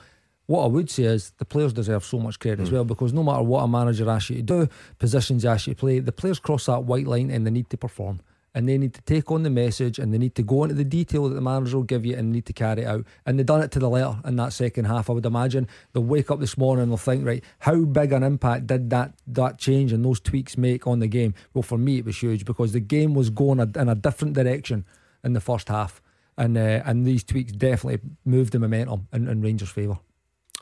What 0.47 0.65
I 0.65 0.67
would 0.67 0.89
say 0.89 1.03
is 1.03 1.31
the 1.37 1.45
players 1.45 1.71
deserve 1.71 2.03
so 2.03 2.19
much 2.19 2.37
credit 2.39 2.59
mm. 2.59 2.63
as 2.63 2.69
hmm. 2.69 2.75
well 2.75 2.83
because 2.83 3.13
no 3.13 3.23
matter 3.23 3.43
what 3.43 3.63
a 3.63 3.67
manager 3.67 4.09
asks 4.09 4.29
you 4.29 4.37
to 4.37 4.41
do, 4.41 4.69
positions 4.99 5.45
asks 5.45 5.67
you 5.67 5.73
to 5.73 5.79
play, 5.79 5.99
the 5.99 6.11
players 6.11 6.39
cross 6.39 6.65
that 6.65 6.83
white 6.83 7.07
line 7.07 7.31
and 7.31 7.47
they 7.47 7.51
need 7.51 7.69
to 7.69 7.77
perform 7.77 8.21
and 8.53 8.67
they 8.67 8.77
need 8.77 8.93
to 8.93 9.01
take 9.01 9.31
on 9.31 9.43
the 9.43 9.49
message 9.49 9.97
and 9.97 10.13
they 10.13 10.17
need 10.17 10.35
to 10.35 10.43
go 10.43 10.63
into 10.63 10.75
the 10.75 10.83
detail 10.83 11.29
that 11.29 11.35
the 11.35 11.41
manager 11.41 11.77
will 11.77 11.83
give 11.83 12.05
you 12.05 12.15
and 12.15 12.31
need 12.31 12.45
to 12.45 12.53
carry 12.53 12.81
it 12.81 12.87
out. 12.87 13.05
And 13.25 13.39
they've 13.39 13.45
done 13.45 13.61
it 13.61 13.71
to 13.71 13.79
the 13.79 13.89
letter 13.89 14.19
in 14.25 14.35
that 14.35 14.53
second 14.53 14.85
half. 14.85 15.09
I 15.09 15.13
would 15.13 15.25
imagine 15.25 15.67
they'll 15.93 16.03
wake 16.03 16.29
up 16.29 16.39
this 16.39 16.57
morning 16.57 16.83
and 16.83 16.91
they'll 16.91 16.97
think, 16.97 17.25
right, 17.25 17.43
how 17.59 17.81
big 17.81 18.11
an 18.11 18.23
impact 18.23 18.67
did 18.67 18.89
that 18.89 19.13
that 19.27 19.57
change 19.57 19.93
and 19.93 20.03
those 20.03 20.19
tweaks 20.19 20.57
make 20.57 20.85
on 20.85 20.99
the 20.99 21.07
game? 21.07 21.33
Well, 21.53 21.63
for 21.63 21.77
me, 21.77 21.99
it 21.99 22.05
was 22.05 22.21
huge 22.21 22.45
because 22.45 22.73
the 22.73 22.79
game 22.79 23.13
was 23.13 23.29
going 23.29 23.59
in 23.59 23.89
a 23.89 23.95
different 23.95 24.33
direction 24.33 24.85
in 25.23 25.33
the 25.33 25.41
first 25.41 25.69
half. 25.69 26.01
And, 26.37 26.57
uh, 26.57 26.81
and 26.85 27.05
these 27.05 27.23
tweaks 27.23 27.51
definitely 27.51 27.99
moved 28.25 28.53
the 28.53 28.59
momentum 28.59 29.07
in, 29.13 29.27
in 29.27 29.41
Rangers' 29.41 29.69
favour. 29.69 29.99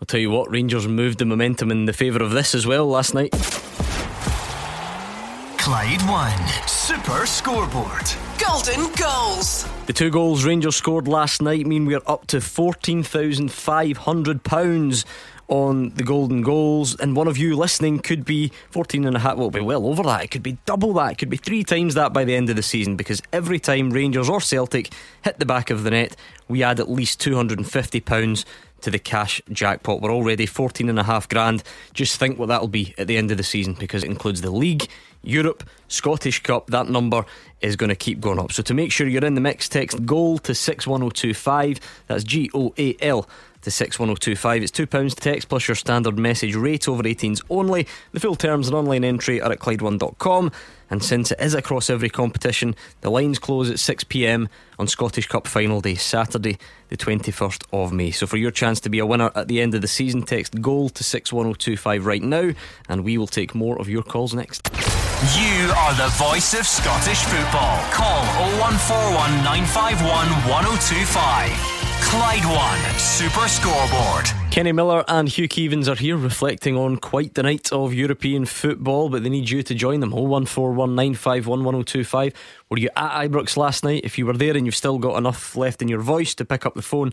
I'll 0.02 0.06
tell 0.06 0.19
you 0.19 0.30
what, 0.30 0.49
Rangers 0.52 0.88
moved 0.88 1.19
the 1.19 1.25
momentum 1.25 1.71
in 1.71 1.86
the 1.86 1.93
favour 1.93 2.23
of 2.23 2.32
this 2.32 2.56
as 2.56 2.65
well 2.65 2.88
last 2.88 3.13
night. 3.13 3.34
Clyde 5.69 6.01
One 6.10 6.34
Super 6.67 7.27
Scoreboard. 7.27 8.12
Golden 8.39 8.91
goals. 8.93 9.69
The 9.86 9.93
two 9.93 10.10
goals 10.10 10.43
Rangers 10.43 10.75
scored 10.75 11.08
last 11.08 11.43
night 11.43 11.67
mean 11.67 11.86
we're 11.86 12.01
up 12.08 12.25
to 12.27 12.38
£14,500 12.38 15.05
on 15.47 15.89
the 15.89 16.03
golden 16.03 16.41
goals. 16.41 16.99
And 16.99 17.15
one 17.15 17.27
of 17.27 17.38
you 17.38 17.55
listening 17.55 17.99
could 17.99 18.25
be 18.25 18.51
14 18.71 19.05
and 19.05 19.15
a 19.15 19.19
half, 19.19 19.38
well, 19.38 19.51
be 19.51 19.60
well 19.60 19.86
over 19.86 20.01
that. 20.01 20.23
It 20.23 20.32
could 20.32 20.41
be 20.41 20.58
double 20.65 20.91
that. 20.93 21.12
It 21.12 21.19
could 21.19 21.29
be 21.29 21.38
three 21.38 21.63
times 21.63 21.93
that 21.93 22.13
by 22.13 22.23
the 22.23 22.36
end 22.36 22.49
of 22.49 22.55
the 22.55 22.63
season 22.63 22.95
because 22.95 23.21
every 23.32 23.60
time 23.60 23.91
Rangers 23.91 24.27
or 24.27 24.41
Celtic 24.41 24.91
hit 25.21 25.38
the 25.38 25.45
back 25.45 25.69
of 25.69 25.84
the 25.84 25.91
net, 25.91 26.15
we 26.47 26.63
add 26.63 26.79
at 26.79 26.89
least 26.89 27.21
£250 27.21 28.43
to 28.82 28.89
the 28.89 28.99
cash 28.99 29.41
jackpot. 29.51 30.01
We're 30.01 30.12
already 30.12 30.45
14 30.45 30.89
and 30.89 30.99
a 30.99 31.03
half 31.03 31.29
grand. 31.29 31.63
Just 31.93 32.17
think 32.17 32.39
what 32.39 32.47
that'll 32.47 32.67
be 32.67 32.93
at 32.97 33.08
the 33.08 33.17
end 33.17 33.32
of 33.32 33.38
the 33.38 33.43
season 33.43 33.73
because 33.73 34.03
it 34.03 34.10
includes 34.10 34.41
the 34.41 34.51
league, 34.51 34.88
Europe, 35.21 35.63
Scottish 35.88 36.41
Cup, 36.43 36.67
that 36.67 36.88
number 36.88 37.25
is 37.62 37.75
going 37.75 37.89
to 37.89 37.95
keep 37.95 38.21
going 38.21 38.39
up. 38.39 38.51
So 38.51 38.63
to 38.63 38.73
make 38.73 38.91
sure 38.91 39.08
you're 39.08 39.25
in 39.25 39.36
the 39.36 39.41
mix, 39.41 39.67
text 39.67 40.05
goal 40.05 40.38
to 40.39 40.55
61025. 40.55 41.79
That's 42.08 42.23
G 42.23 42.49
O 42.53 42.73
A 42.77 42.95
L 43.01 43.27
to 43.62 43.71
61025. 43.71 44.63
It's 44.63 44.71
£2 44.71 45.10
to 45.10 45.15
text 45.15 45.49
plus 45.49 45.67
your 45.67 45.75
standard 45.75 46.17
message 46.17 46.55
rate 46.55 46.88
over 46.88 47.03
18s 47.03 47.41
only. 47.49 47.88
The 48.13 48.19
full 48.19 48.36
terms 48.36 48.67
and 48.67 48.75
online 48.75 49.03
entry 49.03 49.41
are 49.41 49.51
at 49.51 49.60
Clyde1.com. 49.60 50.51
And 50.91 51.03
since 51.03 51.32
it 51.32 51.39
is 51.39 51.53
across 51.53 51.89
every 51.89 52.10
competition, 52.10 52.75
the 53.01 53.12
lines 53.12 53.38
close 53.38 53.69
at 53.69 53.75
6pm 53.75 54.47
on 54.79 54.88
Scottish 54.88 55.27
Cup 55.27 55.45
final 55.45 55.82
day, 55.82 55.95
Saturday, 55.95 56.58
the 56.88 56.97
21st 56.97 57.65
of 57.71 57.91
May. 57.91 58.12
So 58.12 58.25
for 58.25 58.38
your 58.38 58.51
chance 58.51 58.79
to 58.82 58.89
be 58.89 58.99
a 58.99 59.05
winner 59.05 59.32
at 59.36 59.47
the 59.47 59.62
end 59.62 59.75
of 59.75 59.82
the 59.82 59.88
season, 59.88 60.23
text 60.23 60.62
goal 60.62 60.89
to 60.89 61.03
61025 61.03 62.05
right 62.05 62.23
now, 62.23 62.51
and 62.88 63.03
we 63.03 63.17
will 63.17 63.27
take 63.27 63.53
more 63.53 63.79
of 63.79 63.88
your 63.88 64.03
calls 64.03 64.34
next. 64.34 64.69
You 65.19 65.67
are 65.75 65.93
the 65.95 66.08
voice 66.15 66.53
of 66.53 66.65
Scottish 66.65 67.25
football. 67.25 67.84
Call 67.91 68.23
0141 68.63 69.43
951 69.43 70.08
1025. 70.47 71.51
Clyde 72.03 72.45
One 72.45 72.79
Super 72.97 73.49
Scoreboard. 73.49 74.27
Kenny 74.49 74.71
Miller 74.71 75.03
and 75.10 75.27
Hugh 75.27 75.49
Keevins 75.49 75.89
are 75.89 75.99
here 75.99 76.15
reflecting 76.15 76.77
on 76.77 76.95
quite 76.95 77.34
the 77.34 77.43
night 77.43 77.69
of 77.73 77.93
European 77.93 78.45
football, 78.45 79.10
but 79.10 79.23
they 79.23 79.29
need 79.29 79.49
you 79.49 79.62
to 79.62 79.75
join 79.75 79.99
them. 79.99 80.13
01419511025. 80.13 82.34
Were 82.69 82.77
you 82.77 82.88
at 82.95 83.29
Ibrox 83.29 83.58
last 83.58 83.84
night? 83.84 84.05
If 84.05 84.17
you 84.17 84.25
were 84.25 84.38
there 84.38 84.55
and 84.55 84.65
you've 84.65 84.73
still 84.73 84.99
got 84.99 85.17
enough 85.17 85.58
left 85.58 85.82
in 85.82 85.89
your 85.89 85.99
voice 85.99 86.34
to 86.36 86.45
pick 86.45 86.65
up 86.65 86.75
the 86.75 86.82
phone, 86.82 87.12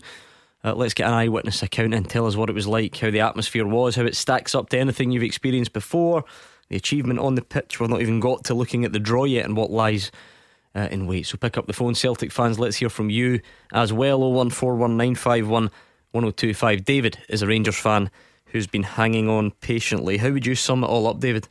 uh, 0.63 0.73
let's 0.73 0.93
get 0.93 1.07
an 1.07 1.13
eyewitness 1.13 1.61
account 1.61 1.93
and 1.93 2.09
tell 2.09 2.25
us 2.25 2.37
what 2.37 2.49
it 2.49 2.53
was 2.53 2.67
like, 2.67 2.95
how 2.95 3.11
the 3.11 3.19
atmosphere 3.19 3.67
was, 3.67 3.97
how 3.97 4.05
it 4.05 4.15
stacks 4.15 4.55
up 4.55 4.69
to 4.69 4.79
anything 4.79 5.11
you've 5.11 5.23
experienced 5.23 5.73
before, 5.73 6.23
the 6.69 6.75
achievement 6.75 7.19
on 7.19 7.35
the 7.35 7.41
pitch. 7.41 7.79
We've 7.79 7.89
not 7.89 8.01
even 8.01 8.19
got 8.19 8.43
to 8.45 8.53
looking 8.53 8.85
at 8.85 8.93
the 8.93 8.99
draw 8.99 9.25
yet 9.25 9.45
and 9.45 9.55
what 9.55 9.71
lies 9.71 10.11
uh, 10.75 10.87
in 10.91 11.07
wait. 11.07 11.27
So 11.27 11.37
pick 11.37 11.57
up 11.57 11.67
the 11.67 11.73
phone, 11.73 11.95
Celtic 11.95 12.31
fans. 12.31 12.59
Let's 12.59 12.77
hear 12.77 12.89
from 12.89 13.09
you 13.09 13.39
as 13.73 13.93
well. 13.93 14.19
01419511025. 14.21 16.85
David 16.85 17.17
is 17.29 17.41
a 17.41 17.47
Rangers 17.47 17.77
fan 17.77 18.11
who's 18.47 18.67
been 18.67 18.83
hanging 18.83 19.29
on 19.29 19.51
patiently. 19.51 20.17
How 20.17 20.31
would 20.31 20.45
you 20.45 20.55
sum 20.55 20.83
it 20.83 20.87
all 20.87 21.07
up, 21.07 21.19
David? 21.19 21.47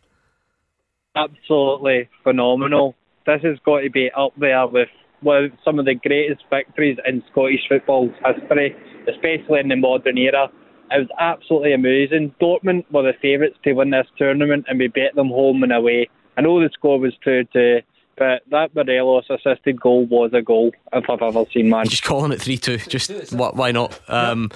Absolutely 1.14 2.09
phenomenal. 2.22 2.94
This 3.26 3.42
has 3.42 3.59
got 3.64 3.81
to 3.81 3.90
be 3.90 4.11
up 4.16 4.33
there 4.38 4.66
with 4.66 4.88
of 5.26 5.50
some 5.64 5.79
of 5.79 5.87
the 5.87 5.94
greatest 5.94 6.44
victories 6.50 6.98
in 7.07 7.22
Scottish 7.31 7.66
football's 7.68 8.12
history, 8.24 8.76
especially 9.09 9.61
in 9.61 9.68
the 9.68 9.76
modern 9.76 10.18
era. 10.18 10.50
It 10.90 10.99
was 10.99 11.09
absolutely 11.18 11.72
amazing. 11.72 12.35
Dortmund 12.40 12.85
were 12.90 13.03
the 13.03 13.14
favourites 13.20 13.57
to 13.64 13.72
win 13.72 13.90
this 13.90 14.07
tournament, 14.16 14.66
and 14.68 14.79
we 14.79 14.88
bet 14.88 15.14
them 15.14 15.29
home 15.29 15.62
and 15.62 15.72
away. 15.72 16.09
I 16.37 16.42
know 16.42 16.61
the 16.61 16.70
score 16.72 16.99
was 16.99 17.14
2 17.25 17.44
2, 17.53 17.81
but 18.16 18.42
that 18.51 18.75
Morelos 18.75 19.25
assisted 19.31 19.81
goal 19.81 20.07
was 20.07 20.31
a 20.33 20.42
goal 20.42 20.72
if 20.92 21.09
I've 21.11 21.22
ever 21.22 21.44
seen 21.53 21.70
one. 21.70 21.88
Just 21.88 22.05
calling 22.05 22.33
it 22.33 22.40
3 22.40 22.57
2. 22.57 22.79
Just 22.79 23.33
why, 23.33 23.51
why 23.53 23.72
not? 23.72 23.99
Um, 24.09 24.51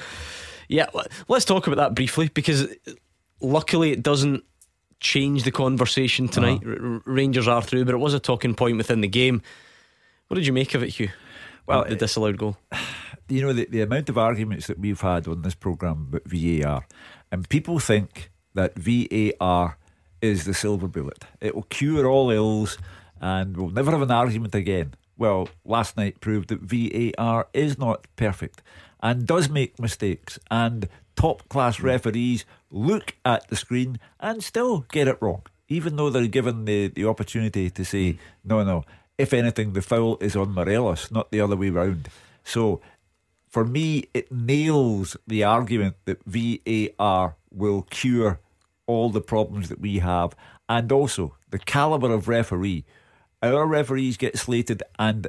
yeah, 0.68 0.86
let's 1.28 1.44
talk 1.44 1.66
about 1.66 1.76
that 1.76 1.94
briefly 1.94 2.28
because 2.28 2.68
luckily 3.40 3.90
it 3.90 4.02
doesn't 4.02 4.44
change 5.00 5.42
the 5.42 5.50
conversation 5.50 6.28
tonight. 6.28 6.60
Uh-huh. 6.64 7.00
Rangers 7.04 7.48
are 7.48 7.62
through, 7.62 7.86
but 7.86 7.94
it 7.94 7.98
was 7.98 8.14
a 8.14 8.20
talking 8.20 8.54
point 8.54 8.76
within 8.76 9.00
the 9.00 9.08
game. 9.08 9.42
What 10.28 10.36
did 10.36 10.46
you 10.46 10.52
make 10.52 10.74
of 10.74 10.82
it, 10.82 10.90
Hugh? 10.90 11.10
Well, 11.66 11.84
the 11.84 11.96
disallowed 11.96 12.38
goal. 12.38 12.56
You 13.30 13.42
know, 13.42 13.52
the, 13.52 13.66
the 13.66 13.82
amount 13.82 14.08
of 14.08 14.18
arguments 14.18 14.66
that 14.66 14.78
we've 14.78 15.00
had 15.00 15.28
on 15.28 15.42
this 15.42 15.54
programme 15.54 16.08
about 16.10 16.22
VAR, 16.26 16.86
and 17.30 17.48
people 17.48 17.78
think 17.78 18.30
that 18.54 18.74
VAR 18.76 19.78
is 20.20 20.44
the 20.44 20.54
silver 20.54 20.88
bullet. 20.88 21.24
It 21.40 21.54
will 21.54 21.62
cure 21.64 22.06
all 22.06 22.30
ills 22.30 22.76
and 23.20 23.56
we'll 23.56 23.70
never 23.70 23.90
have 23.90 24.02
an 24.02 24.10
argument 24.10 24.54
again. 24.54 24.94
Well, 25.16 25.48
last 25.64 25.96
night 25.96 26.20
proved 26.20 26.48
that 26.48 26.60
VAR 26.60 27.48
is 27.52 27.78
not 27.78 28.06
perfect 28.16 28.62
and 29.02 29.26
does 29.26 29.48
make 29.48 29.78
mistakes, 29.78 30.38
and 30.50 30.88
top 31.16 31.48
class 31.48 31.80
referees 31.80 32.44
look 32.70 33.16
at 33.24 33.48
the 33.48 33.56
screen 33.56 33.98
and 34.18 34.44
still 34.44 34.80
get 34.92 35.08
it 35.08 35.16
wrong, 35.20 35.42
even 35.68 35.96
though 35.96 36.10
they're 36.10 36.26
given 36.26 36.64
the, 36.66 36.88
the 36.88 37.06
opportunity 37.06 37.70
to 37.70 37.84
say, 37.84 38.12
hmm. 38.12 38.18
no, 38.44 38.64
no, 38.64 38.84
if 39.16 39.32
anything, 39.32 39.72
the 39.72 39.82
foul 39.82 40.16
is 40.20 40.36
on 40.36 40.52
Morelos, 40.52 41.10
not 41.10 41.30
the 41.30 41.40
other 41.40 41.56
way 41.56 41.70
round. 41.70 42.08
So 42.44 42.80
for 43.50 43.64
me, 43.64 44.04
it 44.14 44.30
nails 44.30 45.16
the 45.26 45.44
argument 45.44 45.96
that 46.04 46.22
VAR 46.24 47.36
will 47.50 47.82
cure 47.82 48.40
all 48.86 49.10
the 49.10 49.20
problems 49.20 49.68
that 49.68 49.80
we 49.80 49.98
have, 49.98 50.34
and 50.68 50.90
also 50.90 51.36
the 51.50 51.58
calibre 51.58 52.10
of 52.10 52.28
referee. 52.28 52.84
Our 53.42 53.66
referees 53.66 54.16
get 54.16 54.38
slated, 54.38 54.82
and 54.98 55.26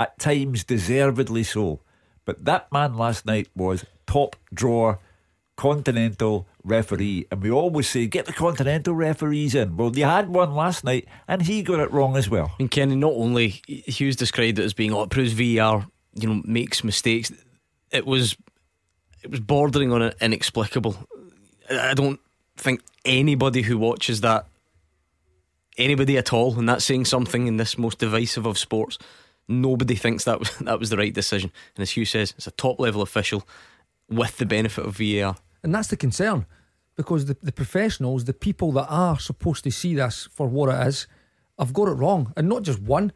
at 0.00 0.18
times 0.18 0.64
deservedly 0.64 1.44
so. 1.44 1.80
But 2.24 2.44
that 2.44 2.72
man 2.72 2.96
last 2.96 3.26
night 3.26 3.48
was 3.54 3.84
top 4.06 4.36
drawer, 4.52 4.98
continental 5.56 6.46
referee. 6.62 7.26
And 7.30 7.42
we 7.42 7.50
always 7.50 7.88
say, 7.88 8.06
get 8.06 8.26
the 8.26 8.32
continental 8.32 8.94
referees 8.94 9.54
in. 9.54 9.76
Well, 9.76 9.90
they 9.90 10.02
had 10.02 10.28
one 10.28 10.54
last 10.54 10.84
night, 10.84 11.06
and 11.26 11.42
he 11.42 11.62
got 11.62 11.80
it 11.80 11.90
wrong 11.90 12.16
as 12.16 12.30
well. 12.30 12.52
And 12.58 12.70
Kenny, 12.70 12.96
not 12.96 13.12
only 13.12 13.60
Hugh's 13.66 14.16
described 14.16 14.58
it 14.58 14.64
as 14.64 14.72
being, 14.72 14.92
oh, 14.92 15.02
it 15.02 15.10
proves 15.10 15.34
VR, 15.34 15.86
you 16.14 16.28
know, 16.28 16.42
makes 16.44 16.84
mistakes. 16.84 17.32
It 17.90 18.06
was, 18.06 18.36
it 19.22 19.30
was 19.30 19.40
bordering 19.40 19.92
on 19.92 20.12
inexplicable. 20.20 20.96
I 21.70 21.94
don't 21.94 22.20
think 22.56 22.82
anybody 23.04 23.62
who 23.62 23.78
watches 23.78 24.20
that, 24.22 24.46
anybody 25.76 26.16
at 26.16 26.32
all, 26.32 26.58
and 26.58 26.68
that's 26.68 26.84
saying 26.84 27.06
something 27.06 27.46
in 27.46 27.56
this 27.56 27.78
most 27.78 27.98
divisive 27.98 28.46
of 28.46 28.58
sports, 28.58 28.98
nobody 29.48 29.94
thinks 29.94 30.24
that 30.24 30.38
was, 30.38 30.50
that 30.60 30.78
was 30.78 30.90
the 30.90 30.96
right 30.96 31.14
decision. 31.14 31.50
And 31.76 31.82
as 31.82 31.90
Hugh 31.90 32.04
says, 32.04 32.34
it's 32.36 32.46
a 32.46 32.52
top 32.52 32.78
level 32.78 33.02
official 33.02 33.46
with 34.08 34.36
the 34.38 34.46
benefit 34.46 34.84
of 34.84 34.96
VAR. 34.96 35.36
And 35.62 35.74
that's 35.74 35.88
the 35.88 35.96
concern 35.96 36.46
because 36.96 37.26
the, 37.26 37.36
the 37.42 37.52
professionals, 37.52 38.24
the 38.24 38.34
people 38.34 38.72
that 38.72 38.86
are 38.88 39.18
supposed 39.18 39.64
to 39.64 39.70
see 39.70 39.94
this 39.94 40.28
for 40.32 40.48
what 40.48 40.68
it 40.68 40.86
is, 40.86 41.06
have 41.58 41.72
got 41.72 41.88
it 41.88 41.92
wrong. 41.92 42.32
And 42.36 42.48
not 42.48 42.62
just 42.62 42.80
one. 42.80 43.12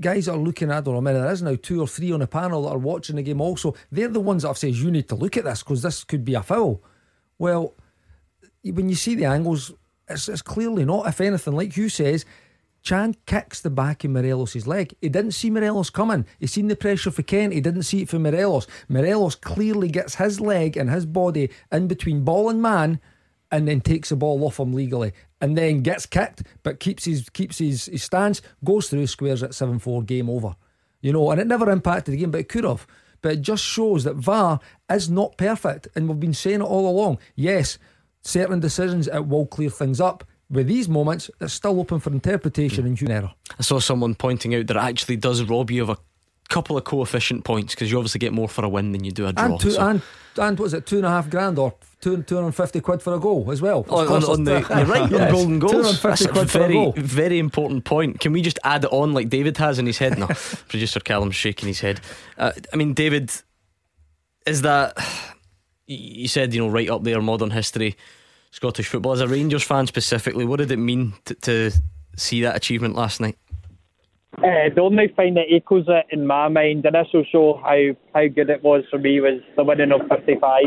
Guys 0.00 0.28
are 0.28 0.36
looking 0.36 0.70
at, 0.70 0.76
I 0.76 0.80
don't 0.82 1.02
know, 1.02 1.12
there 1.12 1.30
is 1.30 1.42
now 1.42 1.56
two 1.60 1.80
or 1.80 1.88
three 1.88 2.12
on 2.12 2.20
the 2.20 2.26
panel 2.26 2.64
that 2.64 2.70
are 2.70 2.78
watching 2.78 3.16
the 3.16 3.22
game 3.22 3.40
also. 3.40 3.74
They're 3.90 4.08
the 4.08 4.20
ones 4.20 4.42
that 4.42 4.48
have 4.48 4.58
said, 4.58 4.74
you 4.74 4.90
need 4.90 5.08
to 5.08 5.14
look 5.14 5.36
at 5.36 5.44
this 5.44 5.62
because 5.62 5.82
this 5.82 6.04
could 6.04 6.24
be 6.24 6.34
a 6.34 6.42
foul. 6.42 6.82
Well, 7.38 7.74
when 8.62 8.88
you 8.88 8.94
see 8.94 9.14
the 9.14 9.24
angles, 9.24 9.72
it's, 10.08 10.28
it's 10.28 10.42
clearly 10.42 10.84
not. 10.84 11.06
If 11.06 11.20
anything, 11.20 11.56
like 11.56 11.72
Hugh 11.72 11.88
says, 11.88 12.26
Can 12.84 13.16
kicks 13.26 13.60
the 13.60 13.70
back 13.70 14.04
of 14.04 14.10
Morelos' 14.10 14.66
leg. 14.66 14.94
He 15.00 15.08
didn't 15.08 15.32
see 15.32 15.50
Morelos 15.50 15.90
coming. 15.90 16.26
He 16.38 16.46
seen 16.46 16.68
the 16.68 16.76
pressure 16.76 17.10
for 17.10 17.22
Kent. 17.22 17.54
He 17.54 17.60
didn't 17.60 17.84
see 17.84 18.02
it 18.02 18.08
for 18.08 18.18
Morelos. 18.18 18.66
Morelos 18.88 19.34
clearly 19.34 19.88
gets 19.88 20.16
his 20.16 20.40
leg 20.40 20.76
and 20.76 20.90
his 20.90 21.06
body 21.06 21.50
in 21.72 21.88
between 21.88 22.22
ball 22.22 22.48
and 22.48 22.60
man 22.60 23.00
and 23.50 23.66
then 23.66 23.80
takes 23.80 24.10
the 24.10 24.16
ball 24.16 24.44
off 24.44 24.60
him 24.60 24.72
legally 24.72 25.12
and 25.40 25.56
then 25.56 25.80
gets 25.80 26.06
kicked 26.06 26.42
but 26.62 26.80
keeps 26.80 27.04
his 27.04 27.28
keeps 27.30 27.58
his, 27.58 27.86
his 27.86 28.02
stance, 28.02 28.42
goes 28.64 28.88
through, 28.88 29.06
squares 29.06 29.42
at 29.42 29.54
7 29.54 29.78
4, 29.78 30.02
game 30.02 30.30
over. 30.30 30.56
You 31.00 31.12
know, 31.12 31.30
and 31.30 31.40
it 31.40 31.46
never 31.46 31.70
impacted 31.70 32.14
the 32.14 32.18
game, 32.18 32.30
but 32.30 32.40
it 32.40 32.48
could 32.48 32.64
have. 32.64 32.86
But 33.22 33.32
it 33.32 33.42
just 33.42 33.64
shows 33.64 34.04
that 34.04 34.16
VAR 34.16 34.60
is 34.90 35.08
not 35.10 35.36
perfect. 35.36 35.88
And 35.94 36.08
we've 36.08 36.20
been 36.20 36.34
saying 36.34 36.60
it 36.60 36.64
all 36.64 36.88
along. 36.88 37.18
Yes, 37.34 37.78
certain 38.22 38.60
decisions, 38.60 39.08
it 39.08 39.26
will 39.26 39.46
clear 39.46 39.70
things 39.70 40.00
up. 40.00 40.24
With 40.48 40.68
these 40.68 40.88
moments, 40.88 41.30
it's 41.40 41.52
still 41.52 41.80
open 41.80 41.98
for 41.98 42.10
interpretation 42.10 42.86
and 42.86 42.98
human 42.98 43.16
error. 43.16 43.34
I 43.58 43.62
saw 43.62 43.80
someone 43.80 44.14
pointing 44.14 44.54
out 44.54 44.68
that 44.68 44.76
it 44.76 44.82
actually 44.82 45.16
does 45.16 45.42
rob 45.42 45.70
you 45.70 45.82
of 45.82 45.88
a 45.88 45.98
couple 46.48 46.76
of 46.76 46.84
coefficient 46.84 47.44
points 47.44 47.74
because 47.74 47.90
you 47.90 47.98
obviously 47.98 48.18
get 48.18 48.32
more 48.32 48.48
for 48.48 48.64
a 48.64 48.68
win 48.68 48.92
than 48.92 49.04
you 49.04 49.10
do 49.10 49.26
a 49.26 49.32
draw. 49.32 49.44
And, 49.44 49.60
two, 49.60 49.70
so. 49.72 49.88
and, 49.88 50.02
and 50.38 50.58
what 50.58 50.66
is 50.66 50.74
it, 50.74 50.86
two 50.86 50.96
and 50.96 51.06
a 51.06 51.10
half 51.10 51.28
grand 51.30 51.58
or 51.58 51.74
two, 52.00 52.22
250 52.22 52.80
quid 52.80 53.02
for 53.02 53.14
a 53.14 53.18
goal 53.18 53.50
as 53.50 53.60
well? 53.60 53.84
On, 53.88 54.06
on, 54.06 54.24
on 54.24 54.44
the, 54.44 54.60
you're 54.60 54.84
right, 54.86 55.10
yes. 55.10 55.32
golden 55.32 55.58
goals. 55.58 56.00
That's 56.02 56.24
a 56.24 56.44
very, 56.44 56.92
very 56.92 57.38
important 57.38 57.84
point. 57.84 58.20
Can 58.20 58.32
we 58.32 58.42
just 58.42 58.58
add 58.64 58.84
it 58.84 58.92
on 58.92 59.12
like 59.12 59.28
David 59.28 59.56
has 59.58 59.78
in 59.78 59.86
his 59.86 59.98
head? 59.98 60.18
No, 60.18 60.26
producer 60.68 61.00
Callum's 61.00 61.36
shaking 61.36 61.68
his 61.68 61.80
head. 61.80 62.00
Uh, 62.38 62.52
I 62.72 62.76
mean, 62.76 62.94
David, 62.94 63.32
is 64.46 64.62
that, 64.62 64.96
you 65.86 66.28
said, 66.28 66.54
you 66.54 66.60
know, 66.60 66.68
right 66.68 66.88
up 66.88 67.02
there, 67.02 67.20
modern 67.20 67.50
history. 67.50 67.96
Scottish 68.52 68.88
football. 68.88 69.12
As 69.12 69.20
a 69.20 69.28
Rangers 69.28 69.62
fan 69.62 69.86
specifically, 69.86 70.46
what 70.46 70.56
did 70.56 70.70
it 70.70 70.78
mean 70.78 71.12
to, 71.26 71.34
to 71.34 71.70
see 72.16 72.40
that 72.40 72.56
achievement 72.56 72.94
last 72.94 73.20
night? 73.20 73.36
Uh, 74.38 74.68
the 74.74 74.82
only 74.82 75.08
thing 75.08 75.34
that 75.34 75.46
echoes 75.50 75.86
it 75.88 76.06
in 76.10 76.26
my 76.26 76.48
mind, 76.48 76.84
and 76.84 76.94
this 76.94 77.06
will 77.14 77.24
show 77.32 77.58
how, 77.62 77.78
how 78.14 78.28
good 78.28 78.50
it 78.50 78.62
was 78.62 78.84
for 78.90 78.98
me, 78.98 79.18
was 79.20 79.40
the 79.56 79.64
winning 79.64 79.92
of 79.92 80.00
55. 80.08 80.64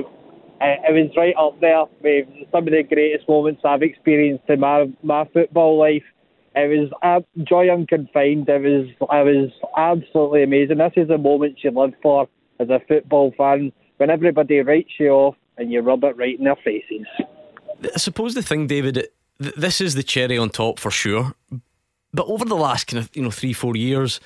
Uh, 0.61 0.75
it 0.89 0.91
was 0.91 1.11
right 1.15 1.35
up 1.37 1.59
there 1.61 1.85
with 2.01 2.27
some 2.51 2.67
of 2.67 2.73
the 2.73 2.83
greatest 2.83 3.29
moments 3.29 3.61
I've 3.63 3.83
experienced 3.83 4.43
in 4.49 4.59
my, 4.59 4.91
my 5.03 5.25
football 5.33 5.77
life. 5.77 6.03
It 6.55 6.67
was 6.67 6.89
uh, 7.03 7.43
joy 7.43 7.69
unconfined. 7.69 8.49
It 8.49 8.61
was, 8.61 8.89
it 8.89 8.99
was 8.99 9.51
absolutely 9.77 10.43
amazing. 10.43 10.79
This 10.79 10.93
is 10.97 11.07
the 11.07 11.19
moment 11.19 11.59
you 11.63 11.71
live 11.71 11.93
for 12.01 12.27
as 12.59 12.69
a 12.69 12.81
football 12.87 13.33
fan 13.37 13.71
when 13.97 14.09
everybody 14.09 14.59
writes 14.59 14.91
you 14.99 15.09
off 15.09 15.35
and 15.57 15.71
you 15.71 15.81
rub 15.81 16.03
it 16.03 16.17
right 16.17 16.37
in 16.37 16.45
their 16.45 16.55
faces. 16.55 17.05
I 17.83 17.97
suppose 17.97 18.33
the 18.33 18.41
thing, 18.41 18.67
David, 18.67 19.07
this 19.37 19.79
is 19.79 19.93
the 19.93 20.03
cherry 20.03 20.37
on 20.37 20.49
top 20.49 20.79
for 20.79 20.91
sure. 20.91 21.33
But 22.13 22.27
over 22.27 22.45
the 22.45 22.55
last 22.55 22.87
kind 22.87 23.03
of 23.03 23.09
you 23.13 23.21
know 23.21 23.31
three 23.31 23.53
four 23.53 23.75
years, 23.75 24.19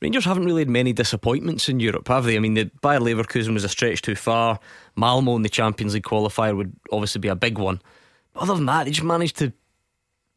Rangers 0.00 0.24
haven't 0.24 0.44
really 0.44 0.62
had 0.62 0.68
many 0.68 0.92
disappointments 0.92 1.68
in 1.68 1.80
Europe, 1.80 2.08
have 2.08 2.24
they? 2.24 2.36
I 2.36 2.38
mean, 2.38 2.54
the 2.54 2.70
Bayer 2.82 3.00
Leverkusen 3.00 3.54
was 3.54 3.64
a 3.64 3.68
stretch 3.68 4.02
too 4.02 4.14
far. 4.14 4.58
Malmo 4.96 5.36
in 5.36 5.42
the 5.42 5.48
Champions 5.48 5.94
League 5.94 6.04
qualifier 6.04 6.56
would 6.56 6.74
obviously 6.92 7.20
be 7.20 7.28
a 7.28 7.36
big 7.36 7.58
one. 7.58 7.80
But 8.34 8.42
other 8.44 8.54
than 8.54 8.66
that, 8.66 8.84
they 8.84 8.90
just 8.90 9.04
managed 9.04 9.38
to 9.38 9.52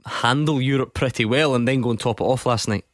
handle 0.05 0.61
Europe 0.61 0.93
pretty 0.93 1.25
well 1.25 1.53
and 1.53 1.67
then 1.67 1.81
go 1.81 1.89
and 1.89 1.99
top 1.99 2.21
it 2.21 2.23
off 2.23 2.45
last 2.45 2.67
night. 2.67 2.85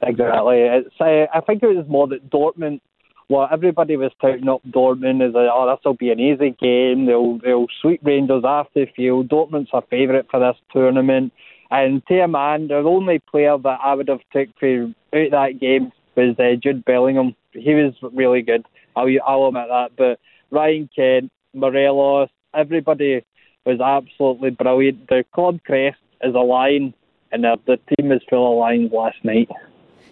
Exactly. 0.00 0.60
It's, 0.60 0.94
uh, 1.00 1.26
I 1.34 1.40
think 1.40 1.62
it 1.62 1.74
was 1.74 1.86
more 1.88 2.06
that 2.08 2.30
Dortmund 2.30 2.80
well, 3.28 3.46
everybody 3.52 3.96
was 3.96 4.10
touting 4.20 4.48
up 4.48 4.62
Dortmund 4.66 5.26
as 5.26 5.34
oh, 5.34 5.70
this 5.70 5.84
will 5.84 5.94
be 5.94 6.10
an 6.10 6.18
easy 6.18 6.56
game. 6.58 7.04
They'll 7.04 7.38
they'll 7.38 7.66
sweep 7.82 8.00
Rangers 8.02 8.42
after 8.46 8.86
the 8.86 8.92
field. 8.96 9.28
Dortmund's 9.28 9.68
a 9.72 9.82
favourite 9.82 10.30
for 10.30 10.40
this 10.40 10.56
tournament. 10.72 11.32
And 11.70 12.04
to 12.06 12.20
a 12.20 12.28
man, 12.28 12.68
the 12.68 12.76
only 12.76 13.18
player 13.18 13.56
that 13.58 13.80
I 13.82 13.94
would 13.94 14.08
have 14.08 14.20
took 14.32 14.48
for 14.58 14.84
out 14.84 15.30
that 15.30 15.58
game 15.60 15.92
was 16.16 16.34
uh, 16.38 16.56
Jude 16.62 16.84
Bellingham. 16.84 17.34
He 17.52 17.74
was 17.74 17.94
really 18.02 18.42
good. 18.42 18.64
I'll 18.96 19.08
I'll 19.26 19.48
admit 19.48 19.68
that. 19.68 19.90
But 19.96 20.18
Ryan 20.50 20.88
Kent, 20.94 21.30
Morelos, 21.54 22.30
everybody 22.54 23.24
was 23.64 23.80
absolutely 23.80 24.50
brilliant. 24.50 25.08
The 25.08 25.24
club 25.34 25.60
crest 25.64 25.98
is 26.22 26.34
a 26.34 26.38
line, 26.38 26.94
and 27.30 27.44
the, 27.44 27.58
the 27.66 27.78
team 27.94 28.12
is 28.12 28.22
full 28.28 28.52
of 28.52 28.58
lines 28.58 28.90
last 28.92 29.22
night. 29.22 29.48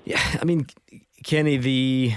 Yeah, 0.05 0.23
I 0.41 0.45
mean, 0.45 0.67
Kenny, 1.25 1.57
the 1.57 2.15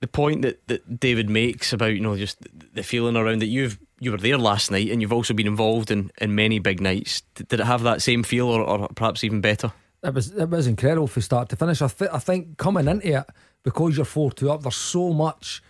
the 0.00 0.08
point 0.08 0.42
that, 0.42 0.66
that 0.66 0.98
David 0.98 1.30
makes 1.30 1.72
about 1.72 1.94
you 1.94 2.00
know 2.00 2.16
just 2.16 2.38
the 2.74 2.82
feeling 2.82 3.16
around 3.16 3.40
that 3.40 3.46
you've 3.46 3.78
you 4.02 4.10
were 4.10 4.18
there 4.18 4.36
last 4.36 4.70
night 4.70 4.90
and 4.90 5.00
you've 5.00 5.12
also 5.12 5.32
been 5.32 5.46
involved 5.46 5.90
in, 5.90 6.10
in 6.18 6.34
many 6.34 6.58
big 6.58 6.80
nights. 6.80 7.22
Did 7.34 7.60
it 7.60 7.60
have 7.60 7.84
that 7.84 8.02
same 8.02 8.24
feel 8.24 8.48
or, 8.48 8.60
or 8.60 8.88
perhaps 8.88 9.22
even 9.22 9.40
better? 9.40 9.72
It 10.02 10.12
was 10.12 10.32
it 10.32 10.50
was 10.50 10.66
incredible 10.66 11.06
from 11.06 11.22
start 11.22 11.48
to 11.50 11.56
finish. 11.56 11.80
I, 11.80 11.86
th- 11.86 12.10
I 12.12 12.18
think 12.18 12.58
coming 12.58 12.88
into 12.88 13.20
it 13.20 13.24
because 13.62 13.96
you're 13.96 14.04
four 14.04 14.32
two 14.32 14.50
up, 14.50 14.62
there's 14.62 14.74
so 14.74 15.12
much 15.12 15.62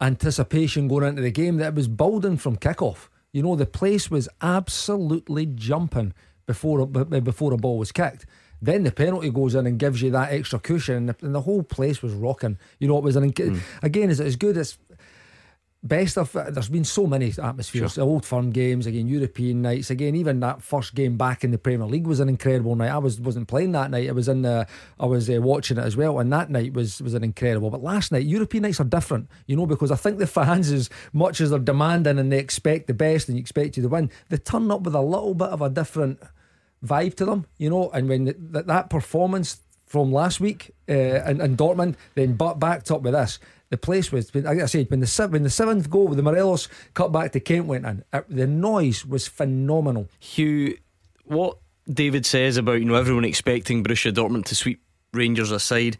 anticipation 0.00 0.86
going 0.86 1.08
into 1.08 1.22
the 1.22 1.32
game 1.32 1.56
that 1.56 1.68
it 1.68 1.74
was 1.74 1.88
building 1.88 2.36
from 2.36 2.56
kickoff. 2.56 3.08
You 3.32 3.42
know 3.42 3.56
the 3.56 3.66
place 3.66 4.08
was 4.08 4.28
absolutely 4.40 5.46
jumping 5.46 6.14
before 6.46 6.86
before 6.86 7.52
a 7.52 7.56
ball 7.56 7.78
was 7.78 7.90
kicked. 7.90 8.26
Then 8.62 8.84
the 8.84 8.92
penalty 8.92 9.30
goes 9.30 9.54
in 9.54 9.66
and 9.66 9.78
gives 9.78 10.02
you 10.02 10.10
that 10.10 10.32
extra 10.32 10.60
cushion, 10.60 10.96
and 10.96 11.08
the, 11.08 11.16
and 11.22 11.34
the 11.34 11.40
whole 11.40 11.62
place 11.62 12.02
was 12.02 12.12
rocking. 12.12 12.58
You 12.78 12.88
know, 12.88 12.98
it 12.98 13.04
was 13.04 13.16
an 13.16 13.32
mm. 13.32 13.60
again, 13.82 14.10
is 14.10 14.20
it 14.20 14.26
as 14.26 14.36
good 14.36 14.56
as 14.56 14.78
best 15.82 16.18
of 16.18 16.32
there's 16.32 16.68
been 16.68 16.84
so 16.84 17.06
many 17.06 17.32
atmospheres. 17.42 17.94
Sure. 17.94 18.04
old 18.04 18.26
firm 18.26 18.50
games 18.50 18.86
again 18.86 19.08
European 19.08 19.62
nights. 19.62 19.90
Again 19.90 20.14
even 20.14 20.40
that 20.40 20.62
first 20.62 20.94
game 20.94 21.16
back 21.16 21.42
in 21.42 21.52
the 21.52 21.58
Premier 21.58 21.86
League 21.86 22.06
was 22.06 22.20
an 22.20 22.28
incredible 22.28 22.76
night. 22.76 22.90
I 22.90 22.98
was 22.98 23.18
wasn't 23.18 23.48
playing 23.48 23.72
that 23.72 23.90
night. 23.90 24.08
I 24.08 24.12
was 24.12 24.28
in 24.28 24.42
the 24.42 24.66
I 24.98 25.06
was 25.06 25.30
uh, 25.30 25.40
watching 25.40 25.78
it 25.78 25.82
as 25.82 25.96
well 25.96 26.18
and 26.18 26.30
that 26.32 26.50
night 26.50 26.74
was 26.74 27.00
was 27.00 27.14
an 27.14 27.24
incredible. 27.24 27.70
But 27.70 27.82
last 27.82 28.12
night 28.12 28.26
European 28.26 28.62
nights 28.62 28.80
are 28.80 28.84
different 28.84 29.30
you 29.46 29.56
know 29.56 29.66
because 29.66 29.90
I 29.90 29.96
think 29.96 30.18
the 30.18 30.26
fans 30.26 30.70
as 30.70 30.90
much 31.14 31.40
as 31.40 31.50
they're 31.50 31.58
demanding 31.58 32.18
and 32.18 32.30
they 32.30 32.38
expect 32.38 32.86
the 32.86 32.94
best 32.94 33.28
and 33.28 33.38
you 33.38 33.40
expect 33.40 33.76
you 33.76 33.82
to 33.82 33.88
win 33.88 34.10
they 34.28 34.36
turn 34.36 34.70
up 34.70 34.82
with 34.82 34.94
a 34.94 35.00
little 35.00 35.34
bit 35.34 35.48
of 35.48 35.62
a 35.62 35.70
different 35.70 36.20
vibe 36.84 37.14
to 37.16 37.24
them 37.24 37.46
you 37.56 37.70
know. 37.70 37.90
And 37.90 38.08
when 38.08 38.26
the, 38.26 38.62
that 38.64 38.90
performance 38.90 39.60
from 39.86 40.12
last 40.12 40.40
week 40.40 40.74
uh, 40.90 40.92
in, 40.92 41.40
in 41.40 41.56
Dortmund 41.56 41.96
then 42.16 42.34
but 42.34 42.60
backed 42.60 42.90
up 42.90 43.00
with 43.00 43.14
this 43.14 43.38
the 43.70 43.78
place 43.78 44.10
was, 44.10 44.34
like 44.34 44.60
I 44.60 44.66
said, 44.66 44.90
when 44.90 45.00
the 45.00 45.28
when 45.30 45.44
the 45.44 45.50
seventh 45.50 45.88
goal 45.88 46.08
with 46.08 46.16
the 46.16 46.22
Morelos 46.22 46.68
cut 46.94 47.12
back 47.12 47.32
to 47.32 47.40
Kent 47.40 47.66
went 47.66 47.86
in, 47.86 48.04
it, 48.12 48.24
the 48.28 48.46
noise 48.46 49.06
was 49.06 49.28
phenomenal. 49.28 50.08
Hugh, 50.18 50.76
what 51.24 51.58
David 51.88 52.26
says 52.26 52.56
about 52.56 52.80
you 52.80 52.84
know 52.84 52.96
everyone 52.96 53.24
expecting 53.24 53.82
Borussia 53.84 54.12
Dortmund 54.12 54.46
to 54.46 54.56
sweep 54.56 54.82
Rangers 55.12 55.52
aside, 55.52 55.96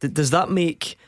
does 0.00 0.30
that 0.30 0.50
make 0.50 0.98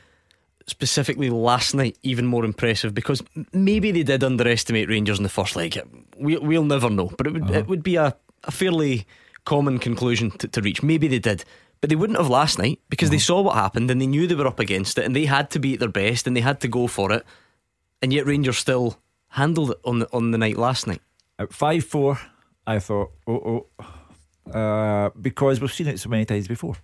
specifically 0.69 1.29
last 1.29 1.75
night 1.75 1.99
even 2.03 2.27
more 2.27 2.45
impressive? 2.45 2.95
Because 2.95 3.21
maybe 3.53 3.91
they 3.91 4.05
did 4.05 4.23
underestimate 4.23 4.89
Rangers 4.89 5.19
in 5.19 5.25
the 5.25 5.29
first 5.29 5.57
leg. 5.57 5.81
We, 6.17 6.39
we'll 6.39 6.65
never 6.65 6.89
know, 6.89 7.13
but 7.19 7.27
it 7.27 7.33
would 7.33 7.43
uh-huh. 7.43 7.59
it 7.59 7.69
would 7.69 7.83
be 7.83 7.97
a, 7.97 8.17
a 8.45 8.51
fairly 8.53 9.07
common 9.45 9.81
conclusion 9.81 10.31
to, 10.39 10.47
to 10.49 10.61
reach. 10.61 10.85
Maybe 10.85 11.09
they 11.09 11.19
did. 11.19 11.45
But 11.81 11.91
they 11.91 11.97
wouldn't 11.97 12.19
have 12.19 12.31
last 12.31 12.59
night 12.59 12.81
because 12.89 13.11
they 13.11 13.19
saw 13.19 13.43
what 13.43 13.55
happened 13.55 13.91
and 13.91 14.01
they 14.01 14.07
knew 14.07 14.27
they 14.27 14.35
were 14.35 14.47
up 14.47 14.61
against 14.61 14.99
it 14.99 15.05
and 15.05 15.15
they 15.15 15.27
had 15.27 15.51
to 15.51 15.59
be 15.59 15.75
at 15.75 15.81
their 15.81 15.89
best 15.89 16.27
and 16.27 16.37
they 16.37 16.41
had 16.41 16.61
to 16.61 16.69
go 16.69 16.87
for 16.87 17.13
it. 17.13 17.25
And 18.03 18.13
yet 18.13 18.27
Rangers 18.27 18.59
still 18.59 18.99
handled 19.29 19.73
it 19.73 19.79
on 19.85 20.01
the 20.01 20.09
on 20.13 20.31
the 20.31 20.39
night 20.39 20.57
last 20.57 20.87
night. 20.87 21.03
At 21.39 21.53
five 21.53 21.85
four, 21.85 22.19
I 22.67 22.79
thought, 22.79 23.13
oh 23.27 23.67
oh, 23.79 24.53
uh, 24.59 25.11
because 25.21 25.61
we've 25.61 25.73
seen 25.73 25.89
it 25.89 26.01
so 26.01 26.09
many 26.09 26.25
times 26.25 26.49
before, 26.49 26.77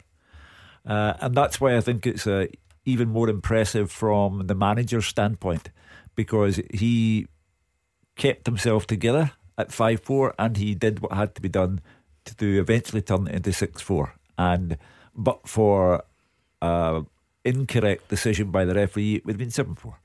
uh, 0.86 1.14
and 1.20 1.34
that's 1.34 1.60
why 1.60 1.76
I 1.76 1.80
think 1.80 2.06
it's 2.06 2.26
uh, 2.26 2.46
even 2.84 3.08
more 3.08 3.28
impressive 3.28 3.90
from 3.90 4.46
the 4.46 4.54
manager's 4.54 5.06
standpoint 5.06 5.70
because 6.14 6.60
he 6.72 7.26
kept 8.16 8.46
himself 8.46 8.86
together 8.86 9.32
at 9.56 9.72
five 9.72 10.00
four 10.00 10.34
and 10.38 10.56
he 10.56 10.74
did 10.74 11.00
what 11.00 11.12
had 11.12 11.34
to 11.34 11.42
be 11.42 11.48
done 11.48 11.80
to 12.24 12.60
eventually 12.60 13.02
turn 13.02 13.26
it 13.26 13.34
into 13.34 13.52
six 13.52 13.80
four 13.80 14.14
and 14.42 14.78
but 15.14 15.48
for 15.48 16.04
uh, 16.60 17.02
incorrect 17.44 18.08
decision 18.08 18.50
by 18.50 18.64
the 18.64 18.74
referee, 18.74 19.16
it 19.16 19.24
would 19.24 19.34
have 19.34 19.38
been 19.38 19.50
7 19.50 19.74
4. 19.74 19.98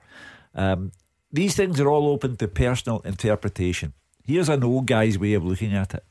Um, 0.55 0.91
these 1.31 1.55
things 1.55 1.79
are 1.79 1.89
all 1.89 2.07
open 2.07 2.35
to 2.37 2.47
personal 2.47 2.99
interpretation. 2.99 3.93
Here's 4.23 4.49
an 4.49 4.63
old 4.63 4.85
guy's 4.87 5.17
way 5.17 5.33
of 5.33 5.45
looking 5.45 5.73
at 5.73 5.93
it 5.93 6.03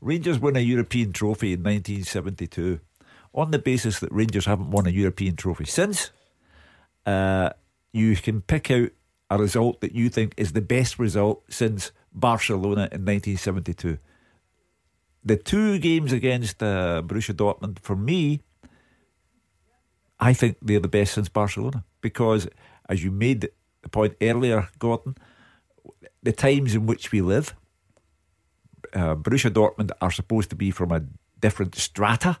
Rangers 0.00 0.38
won 0.38 0.56
a 0.56 0.60
European 0.60 1.12
trophy 1.12 1.52
in 1.52 1.62
1972 1.62 2.80
on 3.34 3.50
the 3.50 3.58
basis 3.58 4.00
that 4.00 4.12
Rangers 4.12 4.46
haven't 4.46 4.70
won 4.70 4.86
a 4.86 4.90
European 4.90 5.36
trophy 5.36 5.64
since. 5.64 6.10
Uh, 7.04 7.50
you 7.92 8.16
can 8.16 8.40
pick 8.40 8.70
out 8.70 8.90
a 9.30 9.38
result 9.38 9.80
that 9.80 9.94
you 9.94 10.08
think 10.08 10.34
is 10.36 10.52
the 10.52 10.60
best 10.60 10.98
result 10.98 11.42
since 11.48 11.92
Barcelona 12.12 12.88
in 12.92 13.04
1972 13.04 13.98
the 15.26 15.36
two 15.36 15.78
games 15.80 16.12
against 16.12 16.62
uh, 16.62 17.02
Borussia 17.04 17.34
Dortmund, 17.34 17.80
for 17.80 17.96
me, 17.96 18.40
I 20.20 20.32
think 20.32 20.56
they're 20.62 20.80
the 20.80 20.88
best 20.88 21.14
since 21.14 21.28
Barcelona 21.28 21.84
because, 22.00 22.48
as 22.88 23.02
you 23.02 23.10
made 23.10 23.50
the 23.82 23.88
point 23.88 24.14
earlier, 24.20 24.68
Gordon, 24.78 25.16
the 26.22 26.32
times 26.32 26.76
in 26.76 26.86
which 26.86 27.10
we 27.10 27.20
live, 27.20 27.54
uh, 28.94 29.16
Borussia 29.16 29.50
Dortmund 29.50 29.90
are 30.00 30.12
supposed 30.12 30.48
to 30.50 30.56
be 30.56 30.70
from 30.70 30.92
a 30.92 31.02
different 31.40 31.74
strata 31.74 32.38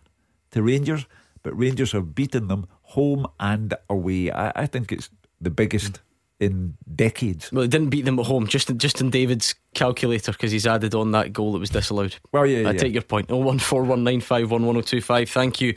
to 0.52 0.62
Rangers, 0.62 1.06
but 1.42 1.58
Rangers 1.58 1.90
have 1.90 2.14
beaten 2.14 2.46
them 2.46 2.68
home 2.82 3.26
and 3.40 3.74
away. 3.90 4.30
I, 4.30 4.52
I 4.54 4.66
think 4.66 4.92
it's 4.92 5.10
the 5.40 5.50
biggest 5.50 6.00
in 6.40 6.76
decades. 6.94 7.50
Well, 7.50 7.62
he 7.62 7.68
didn't 7.68 7.90
beat 7.90 8.04
them 8.04 8.18
at 8.18 8.26
home, 8.26 8.46
just 8.46 8.68
in, 8.70 8.78
just 8.78 9.00
in 9.00 9.10
David's 9.10 9.54
calculator 9.74 10.32
because 10.32 10.52
he's 10.52 10.66
added 10.66 10.94
on 10.94 11.12
that 11.12 11.32
goal 11.32 11.52
that 11.52 11.58
was 11.58 11.70
disallowed. 11.70 12.16
Well, 12.32 12.46
yeah, 12.46 12.68
I 12.68 12.72
yeah. 12.72 12.78
take 12.78 12.92
your 12.92 13.02
point. 13.02 13.30
Oh 13.30 13.36
one 13.36 13.58
four 13.58 13.82
one 13.84 14.04
nine 14.04 14.20
five 14.20 14.50
one 14.50 14.66
one 14.66 14.74
zero 14.74 14.82
oh 14.82 14.86
two 14.86 15.00
five. 15.00 15.30
Thank 15.30 15.60
you, 15.60 15.74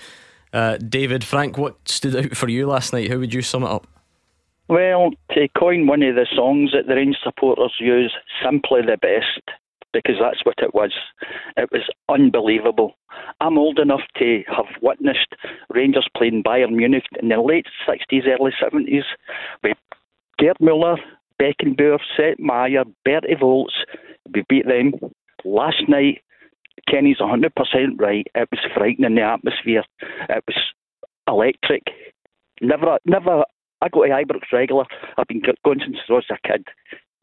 uh, 0.54 0.78
David. 0.78 1.24
Frank, 1.24 1.58
what 1.58 1.76
stood 1.88 2.16
out 2.16 2.36
for 2.36 2.50
you 2.50 2.68
last 2.68 2.94
night? 2.94 3.10
How 3.10 3.18
would 3.18 3.34
you 3.34 3.42
sum 3.42 3.64
it 3.64 3.70
up? 3.70 3.88
Well, 4.68 5.12
to 5.32 5.48
coin 5.58 5.88
one 5.88 6.04
of 6.04 6.16
the 6.16 6.28
songs 6.36 6.72
that 6.74 6.88
the 6.88 6.96
Rangers 6.96 7.22
supporters 7.24 7.74
use, 7.80 8.14
simply 8.44 8.82
the 8.82 8.98
best, 8.98 9.58
because 9.94 10.18
that's 10.22 10.46
what 10.46 10.60
it 10.60 10.76
was. 10.76 10.94
It 11.58 11.72
was 11.72 11.90
unbelievable. 12.08 12.96
I'm 13.42 13.58
old 13.58 13.80
enough 13.80 14.04
to 14.18 14.44
have 14.48 14.68
witnessed 14.82 15.34
Rangers 15.74 16.08
playing 16.16 16.44
Bayern 16.44 16.74
Munich 16.74 17.06
in 17.20 17.30
the 17.30 17.42
late 17.42 17.66
60s, 17.88 18.28
early 18.28 18.52
70s 18.62 19.04
with 19.64 19.78
Gerd 20.40 20.58
Muller, 20.62 20.98
Beckenbauer, 21.42 22.00
Sepp 22.16 22.40
Maier, 22.40 22.86
Bertie 23.04 23.36
Vogts, 23.36 23.84
we 24.34 24.44
beat 24.48 24.66
them. 24.66 24.94
Last 25.44 25.84
night, 25.90 26.22
Kenny's 26.88 27.18
100% 27.18 27.50
right. 28.00 28.26
Er 28.38 28.44
it 28.44 28.50
was 28.52 28.72
frightening, 28.74 29.16
the 29.16 29.22
atmosphere. 29.22 29.84
It 30.30 30.44
was 30.48 30.58
electric. 31.28 31.84
Never, 32.62 32.98
never. 33.06 33.44
I 33.82 33.90
go 33.90 34.04
to 34.04 34.10
Ibrox 34.10 34.52
regular. 34.54 34.86
I've 35.18 35.28
been 35.28 35.42
going 35.66 35.80
since 35.80 35.98
I 36.10 36.14
was 36.14 36.26
a 36.32 36.48
kid, 36.48 36.66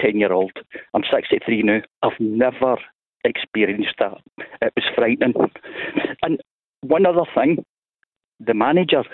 10 0.01 0.19
year 0.19 0.33
old. 0.33 0.53
I'm 0.95 1.03
63 1.11 1.63
now. 1.63 1.81
I've 2.03 2.21
never 2.21 2.77
experienced 3.25 3.95
that. 3.99 4.19
It 4.61 4.73
was 4.77 4.85
frightening. 4.95 5.35
And 6.23 6.41
one 6.83 7.07
other 7.07 7.27
thing, 7.35 7.65
the 8.41 8.55
manager, 8.55 9.05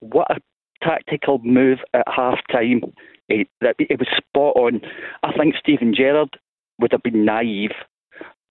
what 0.00 0.30
a 0.30 0.40
tactical 0.82 1.38
move 1.42 1.78
at 1.94 2.04
half 2.06 2.38
time 2.50 2.80
Eh, 3.30 3.44
it, 3.60 3.76
it 3.78 3.98
was 3.98 4.08
spot 4.16 4.56
on. 4.56 4.80
I 5.22 5.32
think 5.32 5.54
Steven 5.56 5.94
Gerrard 5.94 6.38
would 6.78 6.92
have 6.92 7.02
been 7.02 7.24
naive. 7.24 7.72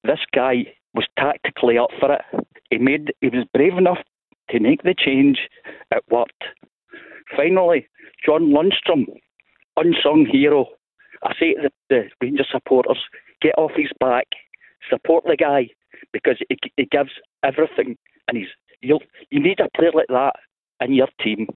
This 0.03 0.19
guy 0.33 0.73
was 0.93 1.05
tactically 1.17 1.77
up 1.77 1.89
for 1.99 2.13
it. 2.13 2.21
He 2.69 2.77
made 2.77 3.13
he 3.21 3.29
was 3.29 3.45
brave 3.53 3.77
enough 3.77 3.99
to 4.49 4.59
make 4.59 4.83
the 4.83 4.95
change. 4.97 5.39
It 5.91 6.03
worked. 6.09 6.43
Finally, 7.35 7.87
John 8.25 8.51
Lundstram, 8.51 9.05
unsung 9.77 10.25
hero. 10.29 10.67
I 11.23 11.33
say 11.39 11.53
to 11.53 11.61
the, 11.63 11.71
the 11.89 12.03
Rangers 12.21 12.47
supporters, 12.51 12.99
get 13.41 13.53
off 13.57 13.71
his 13.75 13.91
back, 13.99 14.27
support 14.89 15.23
the 15.25 15.37
guy 15.37 15.69
because 16.11 16.37
he, 16.49 16.57
he 16.75 16.85
gives 16.85 17.11
everything, 17.43 17.97
and 18.27 18.37
he's 18.37 18.47
you 18.81 18.99
you 19.29 19.39
need 19.39 19.59
a 19.59 19.69
player 19.77 19.91
like 19.93 20.07
that 20.09 20.35
in 20.85 20.93
your 20.93 21.07
team. 21.23 21.47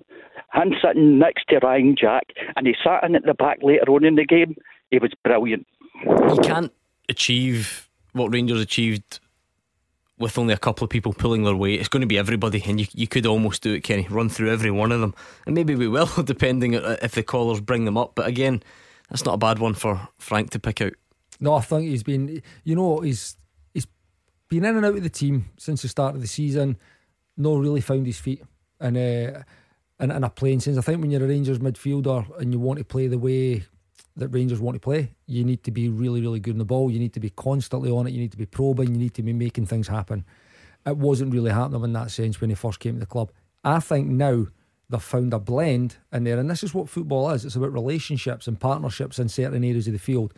I'm 0.54 0.72
sitting 0.84 1.20
next 1.20 1.46
to 1.50 1.60
Ryan 1.60 1.96
Jack, 2.00 2.28
and 2.56 2.66
he 2.66 2.76
sat 2.84 3.04
in 3.04 3.16
at 3.16 3.24
the 3.26 3.34
back 3.34 3.60
later 3.62 3.92
on 3.92 4.06
in 4.06 4.16
the 4.16 4.26
game. 4.26 4.56
He 4.92 5.00
was 5.00 5.12
brilliant. 5.24 5.68
You 6.04 6.40
can't 6.42 6.72
achieve 7.10 7.90
what 8.14 8.34
Rangers 8.34 8.62
achieved 8.62 9.20
with 10.18 10.38
only 10.38 10.54
a 10.54 10.58
couple 10.58 10.84
of 10.84 10.90
people 10.90 11.14
pulling 11.14 11.44
their 11.44 11.56
weight. 11.56 11.80
It's 11.80 11.90
going 11.90 12.02
to 12.02 12.08
be 12.08 12.18
everybody, 12.18 12.64
and 12.66 12.80
you, 12.80 12.88
you 12.94 13.08
could 13.08 13.26
almost 13.26 13.62
do 13.62 13.74
it, 13.74 13.82
Kenny. 13.82 14.08
Run 14.10 14.30
through 14.30 14.52
every 14.52 14.72
one 14.72 14.92
of 14.92 15.02
them, 15.02 15.14
and 15.46 15.54
maybe 15.54 15.76
we 15.76 15.88
will, 15.88 16.10
depending 16.24 16.76
uh, 16.76 16.98
if 17.02 17.12
the 17.12 17.24
callers 17.24 17.62
bring 17.62 17.86
them 17.86 17.98
up. 17.98 18.14
But 18.16 18.28
again, 18.28 18.64
that's 19.10 19.26
not 19.26 19.36
a 19.36 19.38
bad 19.38 19.60
one 19.60 19.74
for 19.74 20.08
Frank 20.18 20.52
to 20.52 20.60
pick 20.60 20.82
out. 20.82 20.94
No, 21.40 21.54
I 21.54 21.62
think 21.62 21.84
he's 21.84 22.04
been. 22.04 22.42
You 22.64 22.76
know, 22.76 23.02
he's 23.02 23.36
he's 23.74 23.86
been 24.50 24.66
in 24.66 24.78
and 24.78 24.86
out 24.86 24.96
of 24.96 25.04
the 25.04 25.10
team 25.10 25.50
since 25.58 25.82
the 25.82 25.88
start 25.88 26.16
of 26.16 26.22
the 26.22 26.28
season. 26.28 26.78
No, 27.36 27.58
really 27.58 27.82
found 27.82 28.08
his 28.08 28.20
feet 28.20 28.42
and 28.80 28.98
uh, 28.98 29.44
in, 30.00 30.12
in 30.12 30.24
a 30.24 30.30
playing 30.30 30.60
sense. 30.60 30.78
I 30.78 30.82
think 30.82 31.02
when 31.02 31.12
you're 31.12 31.24
a 31.24 31.28
Rangers 31.28 31.60
midfielder 31.60 32.40
and 32.40 32.54
you 32.54 32.60
want 32.60 32.80
to 32.80 32.86
play 32.86 33.08
the 33.08 33.18
way 33.18 33.66
that 34.16 34.30
Rangers 34.30 34.60
want 34.60 34.76
to 34.76 34.80
play, 34.80 35.12
you 35.28 35.44
need 35.44 35.64
to 35.64 35.72
be 35.72 35.90
really, 35.90 36.22
really 36.22 36.40
good 36.40 36.56
in 36.56 36.58
the 36.60 36.66
ball. 36.66 36.90
You 36.92 37.00
need 37.00 37.14
to 37.14 37.20
be 37.20 37.30
constantly 37.30 37.92
on 37.92 38.08
it. 38.08 38.14
You 38.14 38.20
need 38.20 38.32
to 38.32 38.38
be 38.38 38.46
probing. 38.46 38.94
You 38.94 38.98
need 38.98 39.14
to 39.16 39.24
be 39.24 39.34
making 39.34 39.68
things 39.68 39.88
happen. 39.88 40.26
It 40.86 40.98
wasn't 40.98 41.34
really 41.34 41.52
happening 41.52 41.84
in 41.84 41.94
that 41.94 42.12
sense 42.12 42.40
when 42.40 42.50
he 42.50 42.56
first 42.56 42.80
came 42.80 42.94
to 42.94 43.00
the 43.00 43.06
club. 43.06 43.32
I 43.64 43.80
think 43.80 44.08
now 44.08 44.48
they've 44.90 45.02
found 45.02 45.34
a 45.34 45.40
blend 45.40 45.98
in 46.14 46.24
there, 46.24 46.40
and 46.40 46.50
this 46.50 46.64
is 46.64 46.74
what 46.74 46.90
football 46.90 47.30
is. 47.32 47.46
It's 47.46 47.56
about 47.56 47.74
relationships 47.74 48.48
and 48.48 48.60
partnerships 48.60 49.20
in 49.20 49.30
certain 49.30 49.64
areas 49.64 49.88
of 49.88 49.94
the 49.94 50.00
field. 50.00 50.34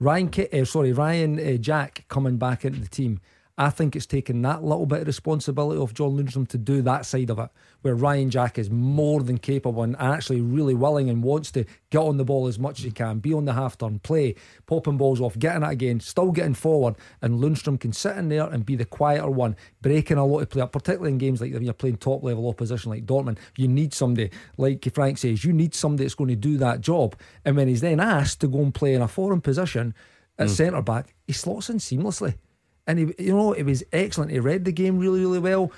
Ryan, 0.00 0.30
uh, 0.52 0.64
sorry, 0.64 0.92
Ryan 0.92 1.38
uh, 1.38 1.56
Jack 1.56 2.04
coming 2.08 2.36
back 2.36 2.64
into 2.64 2.80
the 2.80 2.88
team. 2.88 3.20
I 3.56 3.70
think 3.70 3.94
it's 3.94 4.06
taken 4.06 4.42
that 4.42 4.64
little 4.64 4.84
bit 4.84 5.02
of 5.02 5.06
responsibility 5.06 5.80
of 5.80 5.94
John 5.94 6.16
Lundstram 6.16 6.48
to 6.48 6.58
do 6.58 6.82
that 6.82 7.06
side 7.06 7.30
of 7.30 7.38
it, 7.38 7.50
where 7.82 7.94
Ryan 7.94 8.28
Jack 8.28 8.58
is 8.58 8.68
more 8.68 9.22
than 9.22 9.38
capable 9.38 9.84
and 9.84 9.94
actually 10.00 10.40
really 10.40 10.74
willing 10.74 11.08
and 11.08 11.22
wants 11.22 11.52
to 11.52 11.64
get 11.90 11.98
on 11.98 12.16
the 12.16 12.24
ball 12.24 12.48
as 12.48 12.58
much 12.58 12.80
as 12.80 12.84
he 12.84 12.90
can, 12.90 13.20
be 13.20 13.32
on 13.32 13.44
the 13.44 13.52
half 13.52 13.78
turn, 13.78 14.00
play, 14.00 14.34
popping 14.66 14.96
balls 14.96 15.20
off, 15.20 15.38
getting 15.38 15.62
it 15.62 15.70
again, 15.70 16.00
still 16.00 16.32
getting 16.32 16.54
forward, 16.54 16.96
and 17.22 17.40
Lundstrom 17.40 17.78
can 17.78 17.92
sit 17.92 18.16
in 18.16 18.28
there 18.28 18.48
and 18.48 18.66
be 18.66 18.74
the 18.74 18.84
quieter 18.84 19.30
one, 19.30 19.54
breaking 19.80 20.18
a 20.18 20.26
lot 20.26 20.40
of 20.40 20.50
play 20.50 20.62
up, 20.62 20.72
particularly 20.72 21.12
in 21.12 21.18
games 21.18 21.40
like 21.40 21.52
when 21.52 21.62
you're 21.62 21.72
playing 21.72 21.98
top 21.98 22.24
level 22.24 22.48
opposition 22.48 22.90
like 22.90 23.06
Dortmund. 23.06 23.38
You 23.56 23.68
need 23.68 23.94
somebody, 23.94 24.30
like 24.56 24.84
Frank 24.92 25.18
says, 25.18 25.44
you 25.44 25.52
need 25.52 25.76
somebody 25.76 26.04
that's 26.04 26.16
going 26.16 26.30
to 26.30 26.36
do 26.36 26.56
that 26.56 26.80
job. 26.80 27.14
And 27.44 27.56
when 27.56 27.68
he's 27.68 27.82
then 27.82 28.00
asked 28.00 28.40
to 28.40 28.48
go 28.48 28.58
and 28.58 28.74
play 28.74 28.94
in 28.94 29.02
a 29.02 29.06
foreign 29.06 29.40
position 29.40 29.94
at 30.40 30.48
mm. 30.48 30.50
centre 30.50 30.82
back, 30.82 31.14
he 31.24 31.32
slots 31.32 31.70
in 31.70 31.76
seamlessly. 31.76 32.34
And 32.86 32.98
he, 32.98 33.14
you 33.18 33.34
know, 33.34 33.52
it 33.52 33.64
was 33.64 33.82
excellent. 33.92 34.30
He 34.30 34.38
read 34.38 34.64
the 34.64 34.72
game 34.72 34.98
really, 34.98 35.20
really 35.20 35.38
well. 35.38 35.72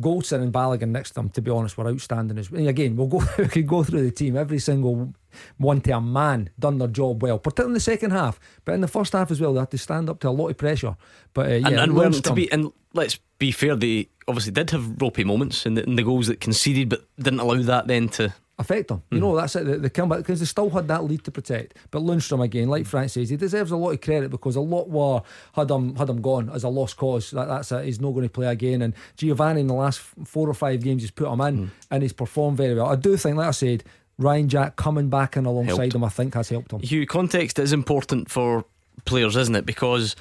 Goldson 0.00 0.42
and 0.42 0.52
Balogun 0.52 0.90
next 0.90 1.12
to 1.12 1.20
him, 1.20 1.28
to 1.30 1.42
be 1.42 1.50
honest, 1.50 1.76
were 1.76 1.88
outstanding 1.88 2.38
as 2.38 2.50
well. 2.50 2.66
Again, 2.68 2.94
we'll 2.96 3.08
go 3.08 3.22
we 3.38 3.48
could 3.48 3.66
go 3.66 3.82
through 3.82 4.04
the 4.04 4.10
team. 4.10 4.36
Every 4.36 4.58
single 4.58 5.12
one 5.56 5.80
to 5.82 5.96
a 5.96 6.00
man 6.00 6.50
done 6.58 6.78
their 6.78 6.88
job 6.88 7.22
well, 7.22 7.38
particularly 7.38 7.70
in 7.70 7.74
the 7.74 7.80
second 7.80 8.12
half. 8.12 8.38
But 8.64 8.74
in 8.74 8.80
the 8.80 8.88
first 8.88 9.12
half 9.12 9.30
as 9.30 9.40
well, 9.40 9.54
they 9.54 9.60
had 9.60 9.70
to 9.72 9.78
stand 9.78 10.08
up 10.08 10.20
to 10.20 10.28
a 10.28 10.30
lot 10.30 10.48
of 10.48 10.56
pressure. 10.56 10.96
But 11.34 11.46
uh, 11.46 11.54
yeah, 11.54 11.82
and, 11.82 11.98
and 11.98 12.24
to 12.24 12.32
be 12.32 12.50
and 12.52 12.72
let's 12.94 13.18
be 13.38 13.50
fair, 13.50 13.74
they 13.74 14.08
obviously 14.28 14.52
did 14.52 14.70
have 14.70 15.00
ropey 15.00 15.24
moments 15.24 15.66
in 15.66 15.74
the, 15.74 15.82
in 15.84 15.96
the 15.96 16.02
goals 16.04 16.28
that 16.28 16.40
conceded, 16.40 16.88
but 16.88 17.04
didn't 17.16 17.40
allow 17.40 17.60
that 17.62 17.88
then 17.88 18.08
to 18.10 18.32
affect 18.58 18.88
them. 18.88 19.02
You 19.10 19.18
mm. 19.18 19.20
know, 19.20 19.36
that's 19.36 19.54
it. 19.56 19.64
They, 19.64 19.76
they 19.76 19.88
come 19.88 20.08
back 20.08 20.18
because 20.18 20.40
they 20.40 20.46
still 20.46 20.70
had 20.70 20.88
that 20.88 21.04
lead 21.04 21.24
to 21.24 21.30
protect. 21.30 21.74
But 21.90 22.02
Lundstram 22.02 22.42
again, 22.42 22.68
like 22.68 22.86
Frank 22.86 23.10
says, 23.10 23.28
he 23.30 23.36
deserves 23.36 23.70
a 23.70 23.76
lot 23.76 23.90
of 23.90 24.00
credit 24.00 24.30
because 24.30 24.56
a 24.56 24.60
lot 24.60 24.88
were 24.88 25.22
had 25.54 25.70
him 25.70 25.94
had 25.96 26.08
him 26.08 26.20
gone 26.20 26.50
as 26.50 26.64
a 26.64 26.68
lost 26.68 26.96
cause. 26.96 27.30
That, 27.30 27.46
that's 27.48 27.72
it. 27.72 27.84
He's 27.84 28.00
not 28.00 28.10
going 28.12 28.24
to 28.24 28.30
play 28.32 28.46
again. 28.46 28.82
And 28.82 28.94
Giovanni 29.16 29.60
in 29.60 29.66
the 29.66 29.74
last 29.74 30.00
four 30.00 30.48
or 30.48 30.54
five 30.54 30.82
games, 30.82 31.02
he's 31.02 31.10
put 31.10 31.28
him 31.32 31.40
in 31.40 31.66
mm. 31.66 31.70
and 31.90 32.02
he's 32.02 32.12
performed 32.12 32.56
very 32.56 32.74
well. 32.74 32.86
I 32.86 32.96
do 32.96 33.16
think, 33.16 33.36
like 33.36 33.48
I 33.48 33.52
said, 33.52 33.84
Ryan 34.18 34.48
Jack 34.48 34.76
coming 34.76 35.08
back 35.08 35.36
in 35.36 35.46
alongside 35.46 35.76
helped. 35.76 35.94
him, 35.94 36.04
I 36.04 36.08
think 36.08 36.34
has 36.34 36.48
helped 36.48 36.72
him. 36.72 36.80
Hugh, 36.80 37.06
context 37.06 37.58
is 37.58 37.72
important 37.72 38.30
for 38.30 38.64
players, 39.04 39.36
isn't 39.36 39.54
it? 39.54 39.64
Because 39.66 40.16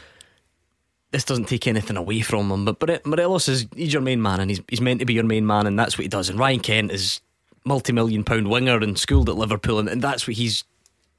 this 1.11 1.23
doesn't 1.23 1.45
take 1.45 1.65
anything 1.65 1.97
away 1.97 2.21
from 2.21 2.51
him. 2.51 2.65
But 2.65 3.05
Morelos 3.05 3.47
is 3.47 3.65
he's 3.75 3.93
your 3.93 4.03
main 4.03 4.21
man, 4.21 4.39
and 4.39 4.51
he's 4.51 4.61
he's 4.69 4.81
meant 4.81 4.99
to 4.99 5.05
be 5.05 5.15
your 5.15 5.23
main 5.23 5.47
man, 5.47 5.65
and 5.65 5.79
that's 5.79 5.97
what 5.97 6.03
he 6.03 6.09
does. 6.09 6.29
And 6.29 6.37
Ryan 6.37 6.59
Kent 6.59 6.91
is 6.91 7.21
multi-million 7.67 8.23
pound 8.23 8.49
winger 8.49 8.77
and 8.77 8.97
schooled 8.97 9.29
at 9.29 9.35
Liverpool, 9.35 9.79
and, 9.79 9.89
and 9.89 10.01
that's 10.01 10.27
what 10.27 10.37
he's 10.37 10.63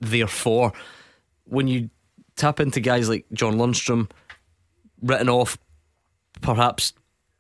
there 0.01 0.27
for. 0.27 0.73
When 1.45 1.69
you 1.69 1.91
tap 2.37 2.61
into 2.61 2.81
guys 2.81 3.09
like 3.09 3.27
John 3.33 3.55
Lundstram, 3.55 4.11
written 5.03 5.29
off, 5.29 5.59
perhaps 6.41 6.93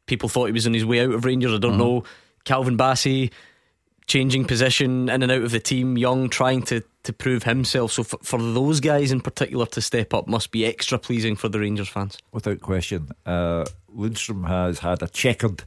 people 0.06 0.28
thought 0.28 0.46
he 0.46 0.52
was 0.52 0.66
on 0.66 0.74
his 0.74 0.84
way 0.84 1.00
out 1.00 1.12
of 1.12 1.24
Rangers. 1.24 1.52
I 1.52 1.58
don't 1.58 1.72
mm-hmm. 1.72 1.80
know. 1.80 2.04
Calvin 2.44 2.78
Bassey 2.78 3.30
changing 4.06 4.46
position 4.46 5.08
in 5.10 5.22
and 5.22 5.30
out 5.30 5.42
of 5.42 5.50
the 5.50 5.60
team, 5.60 5.98
young, 5.98 6.28
trying 6.28 6.62
to 6.62 6.82
to 7.04 7.12
prove 7.12 7.44
himself. 7.44 7.92
So 7.92 8.02
for, 8.02 8.18
for 8.22 8.38
those 8.38 8.80
guys 8.80 9.12
in 9.12 9.22
particular 9.22 9.64
to 9.66 9.80
step 9.80 10.12
up 10.12 10.28
must 10.28 10.50
be 10.50 10.66
extra 10.66 10.98
pleasing 10.98 11.36
for 11.36 11.48
the 11.48 11.58
Rangers 11.58 11.88
fans. 11.88 12.18
Without 12.32 12.60
question, 12.60 13.08
uh, 13.24 13.64
Lundstram 13.96 14.46
has 14.46 14.80
had 14.80 15.02
a 15.02 15.08
checkered 15.08 15.64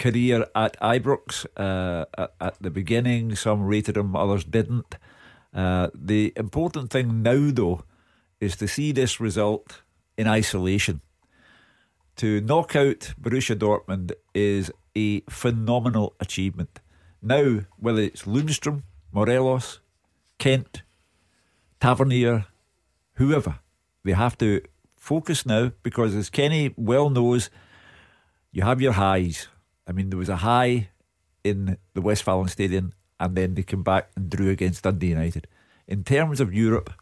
career 0.00 0.46
at 0.56 0.80
Ibrox 0.80 1.46
uh, 1.56 2.06
at, 2.18 2.34
at, 2.40 2.54
the 2.60 2.70
beginning. 2.70 3.36
Some 3.36 3.62
rated 3.62 3.96
him, 3.96 4.16
others 4.16 4.44
didn't. 4.44 4.96
Uh, 5.54 5.90
the 5.94 6.32
important 6.36 6.90
thing 6.90 7.22
now, 7.22 7.50
though, 7.52 7.84
is 8.40 8.56
to 8.56 8.66
see 8.66 8.90
this 8.90 9.20
result 9.20 9.82
in 10.16 10.26
isolation. 10.26 11.02
To 12.16 12.40
knock 12.40 12.74
out 12.74 13.14
Borussia 13.20 13.56
Dortmund 13.56 14.12
is 14.34 14.72
a 14.96 15.20
phenomenal 15.28 16.14
achievement. 16.18 16.80
Now, 17.22 17.60
whether 17.76 18.00
it's 18.00 18.22
Lundstram, 18.22 18.82
Morelos, 19.12 19.80
Kent, 20.38 20.82
Tavernier, 21.80 22.46
whoever, 23.14 23.58
they 24.04 24.12
have 24.12 24.38
to 24.38 24.62
focus 24.96 25.44
now 25.44 25.72
because, 25.82 26.14
as 26.14 26.30
Kenny 26.30 26.72
well 26.76 27.10
knows, 27.10 27.50
you 28.52 28.62
have 28.62 28.80
your 28.80 28.92
highs 28.92 29.48
I 29.90 29.92
mean, 29.92 30.10
there 30.10 30.18
was 30.18 30.28
a 30.28 30.36
high 30.36 30.90
in 31.42 31.76
the 31.94 32.00
Westfalen 32.00 32.48
Stadium, 32.48 32.92
and 33.18 33.34
then 33.34 33.54
they 33.54 33.64
came 33.64 33.82
back 33.82 34.08
and 34.14 34.30
drew 34.30 34.48
against 34.48 34.84
Dundee 34.84 35.08
United. 35.08 35.48
In 35.88 36.04
terms 36.04 36.40
of 36.40 36.54
Europe, 36.54 36.92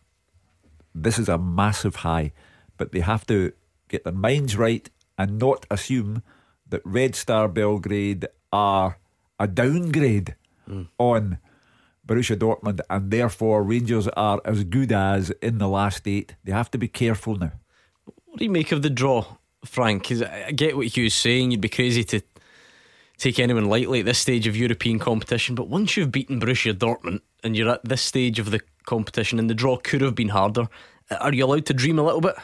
this 0.94 1.18
is 1.18 1.28
a 1.28 1.36
massive 1.36 1.96
high, 1.96 2.32
but 2.78 2.92
they 2.92 3.00
have 3.00 3.26
to 3.26 3.52
get 3.88 4.04
their 4.04 4.14
minds 4.14 4.56
right 4.56 4.88
and 5.18 5.38
not 5.38 5.66
assume 5.70 6.22
that 6.66 6.80
Red 6.82 7.14
Star 7.14 7.46
Belgrade 7.46 8.26
are 8.54 8.98
a 9.38 9.46
downgrade 9.46 10.34
mm. 10.66 10.88
on 10.96 11.38
Borussia 12.06 12.36
Dortmund, 12.36 12.80
and 12.88 13.10
therefore 13.10 13.62
Rangers 13.62 14.08
are 14.08 14.40
as 14.46 14.64
good 14.64 14.92
as 14.92 15.28
in 15.42 15.58
the 15.58 15.68
last 15.68 16.08
eight. 16.08 16.36
They 16.42 16.52
have 16.52 16.70
to 16.70 16.78
be 16.78 16.88
careful 16.88 17.36
now. 17.36 17.52
What 18.24 18.38
do 18.38 18.44
you 18.46 18.50
make 18.50 18.72
of 18.72 18.80
the 18.80 18.88
draw, 18.88 19.26
Frank? 19.66 20.04
Because 20.04 20.22
I 20.22 20.52
get 20.52 20.74
what 20.74 20.86
Hugh's 20.86 21.14
saying. 21.14 21.50
You'd 21.50 21.60
be 21.60 21.68
crazy 21.68 22.02
to 22.04 22.22
take 23.18 23.38
anyone 23.38 23.66
lightly 23.66 24.00
at 24.00 24.06
this 24.06 24.18
stage 24.18 24.46
of 24.46 24.56
European 24.56 24.98
competition. 24.98 25.54
But 25.54 25.68
once 25.68 25.96
you've 25.96 26.12
beaten 26.12 26.40
Borussia 26.40 26.72
Dortmund 26.72 27.20
and 27.42 27.56
you're 27.56 27.68
at 27.68 27.84
this 27.84 28.02
stage 28.02 28.38
of 28.38 28.50
the 28.50 28.60
competition 28.86 29.38
and 29.38 29.50
the 29.50 29.54
draw 29.54 29.76
could 29.76 30.00
have 30.00 30.14
been 30.14 30.28
harder, 30.28 30.68
are 31.20 31.34
you 31.34 31.44
allowed 31.44 31.66
to 31.66 31.74
dream 31.74 31.98
a 31.98 32.04
little 32.04 32.20
bit? 32.20 32.36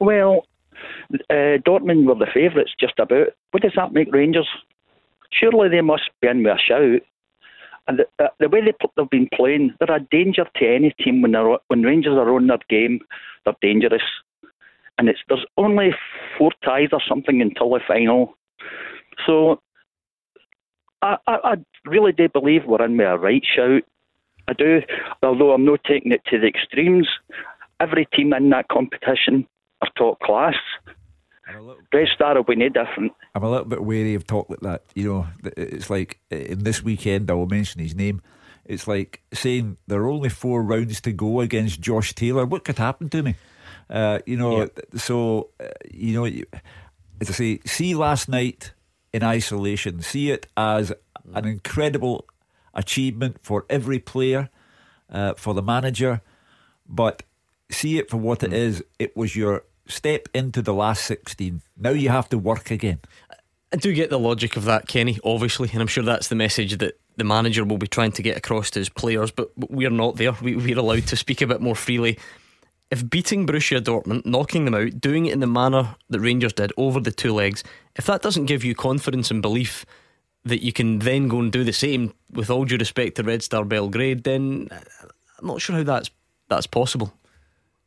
Well, 0.00 0.46
uh, 1.30 1.58
Dortmund 1.64 2.06
were 2.06 2.14
the 2.14 2.26
favourites 2.32 2.72
just 2.78 2.98
about. 2.98 3.28
What 3.52 3.62
does 3.62 3.72
that 3.76 3.92
make 3.92 4.12
Rangers? 4.12 4.48
Surely 5.30 5.68
they 5.68 5.80
must 5.80 6.10
be 6.20 6.28
in 6.28 6.42
with 6.42 6.56
a 6.56 6.58
shout. 6.58 7.02
And 7.88 8.00
the, 8.00 8.24
uh, 8.24 8.28
the 8.40 8.48
way 8.48 8.60
they, 8.62 8.74
they've 8.96 9.10
been 9.10 9.28
playing, 9.34 9.74
they're 9.78 9.96
a 9.96 10.00
danger 10.00 10.44
to 10.56 10.66
any 10.66 10.92
team 11.02 11.22
when, 11.22 11.32
they're, 11.32 11.58
when 11.68 11.82
Rangers 11.82 12.14
are 12.14 12.34
on 12.34 12.48
their 12.48 12.58
game. 12.68 13.00
They're 13.44 13.54
dangerous. 13.62 14.02
And 14.98 15.08
it's 15.08 15.20
there's 15.28 15.44
only 15.56 15.90
four 16.36 16.50
ties 16.64 16.88
or 16.92 17.02
something 17.08 17.40
until 17.40 17.70
the 17.70 17.80
final. 17.86 18.34
So 19.26 19.60
I, 21.02 21.16
I, 21.26 21.36
I 21.44 21.54
really 21.84 22.12
do 22.12 22.28
believe 22.28 22.62
we're 22.66 22.84
in 22.84 22.96
with 22.96 23.06
a 23.06 23.18
right 23.18 23.44
shout. 23.54 23.82
I 24.48 24.52
do, 24.52 24.80
although 25.22 25.52
I'm 25.52 25.64
not 25.64 25.80
taking 25.84 26.12
it 26.12 26.22
to 26.26 26.38
the 26.38 26.46
extremes. 26.46 27.08
Every 27.80 28.06
team 28.06 28.32
in 28.32 28.50
that 28.50 28.68
competition 28.68 29.46
are 29.82 29.88
top 29.96 30.20
class. 30.20 30.54
Red 31.92 32.08
Star 32.14 32.34
will 32.34 32.44
be 32.44 32.56
no 32.56 32.68
different. 32.68 33.12
I'm 33.34 33.42
a 33.42 33.50
little 33.50 33.66
bit 33.66 33.84
wary 33.84 34.14
of 34.14 34.26
talk 34.26 34.50
like 34.50 34.60
that. 34.60 34.82
You 34.94 35.12
know, 35.12 35.26
it's 35.56 35.90
like 35.90 36.18
in 36.30 36.64
this 36.64 36.82
weekend, 36.82 37.30
I 37.30 37.34
will 37.34 37.46
mention 37.46 37.80
his 37.80 37.94
name. 37.94 38.22
It's 38.64 38.88
like 38.88 39.22
saying 39.32 39.76
there 39.86 40.00
are 40.02 40.10
only 40.10 40.28
four 40.28 40.62
rounds 40.62 41.00
to 41.02 41.12
go 41.12 41.40
against 41.40 41.80
Josh 41.80 42.14
Taylor. 42.14 42.44
What 42.46 42.64
could 42.64 42.78
happen 42.78 43.08
to 43.10 43.22
me? 43.22 43.36
Uh, 43.88 44.18
you 44.26 44.36
know, 44.36 44.62
yeah. 44.62 44.66
so, 44.96 45.50
uh, 45.60 45.68
you 45.92 46.14
know, 46.14 46.24
as 47.20 47.30
I 47.30 47.32
say, 47.32 47.60
see 47.64 47.94
last 47.94 48.28
night 48.28 48.72
in 49.16 49.22
isolation. 49.22 50.02
See 50.02 50.30
it 50.30 50.46
as 50.58 50.92
an 51.34 51.46
incredible 51.46 52.26
achievement 52.74 53.38
for 53.40 53.64
every 53.70 53.98
player, 53.98 54.50
uh, 55.10 55.32
for 55.34 55.54
the 55.54 55.62
manager, 55.62 56.20
but 56.86 57.22
see 57.70 57.98
it 57.98 58.10
for 58.10 58.18
what 58.18 58.42
it 58.42 58.50
hmm. 58.50 58.82
It 58.98 59.16
was 59.16 59.34
your 59.34 59.64
step 59.88 60.28
into 60.34 60.60
the 60.60 60.74
last 60.74 61.06
16. 61.06 61.62
Now 61.78 61.90
you 61.90 62.10
have 62.10 62.28
to 62.28 62.38
work 62.38 62.70
again. 62.70 63.00
I 63.72 63.76
do 63.76 63.94
get 63.94 64.10
the 64.10 64.18
logic 64.18 64.56
of 64.56 64.66
that, 64.66 64.86
Kenny, 64.86 65.18
obviously, 65.24 65.70
and 65.72 65.80
I'm 65.80 65.88
sure 65.88 66.04
that's 66.04 66.28
the 66.28 66.34
message 66.34 66.76
that 66.78 67.00
the 67.16 67.24
manager 67.24 67.64
will 67.64 67.78
be 67.78 67.86
trying 67.86 68.12
to 68.12 68.22
get 68.22 68.36
across 68.36 68.70
to 68.72 68.78
his 68.78 68.90
players, 68.90 69.30
but 69.30 69.50
we're 69.56 69.90
not 69.90 70.16
there. 70.16 70.32
We're 70.42 70.78
allowed 70.78 71.06
to 71.06 71.16
speak 71.16 71.40
a 71.40 71.46
bit 71.46 71.62
more 71.62 71.74
freely 71.74 72.18
if 72.90 73.08
beating 73.08 73.46
Borussia 73.46 73.80
Dortmund, 73.80 74.24
knocking 74.24 74.64
them 74.64 74.74
out, 74.74 75.00
doing 75.00 75.26
it 75.26 75.32
in 75.32 75.40
the 75.40 75.46
manner 75.46 75.96
that 76.08 76.20
Rangers 76.20 76.52
did 76.52 76.72
over 76.76 77.00
the 77.00 77.10
two 77.10 77.34
legs, 77.34 77.64
if 77.96 78.06
that 78.06 78.22
doesn't 78.22 78.46
give 78.46 78.64
you 78.64 78.74
confidence 78.74 79.30
and 79.30 79.42
belief 79.42 79.84
that 80.44 80.64
you 80.64 80.72
can 80.72 81.00
then 81.00 81.26
go 81.26 81.40
and 81.40 81.50
do 81.50 81.64
the 81.64 81.72
same 81.72 82.14
with 82.30 82.50
all 82.50 82.64
due 82.64 82.76
respect 82.76 83.16
to 83.16 83.24
Red 83.24 83.42
Star 83.42 83.64
Belgrade, 83.64 84.22
then 84.22 84.68
I'm 85.38 85.46
not 85.46 85.60
sure 85.60 85.76
how 85.76 85.82
that's 85.82 86.10
that's 86.48 86.68
possible. 86.68 87.12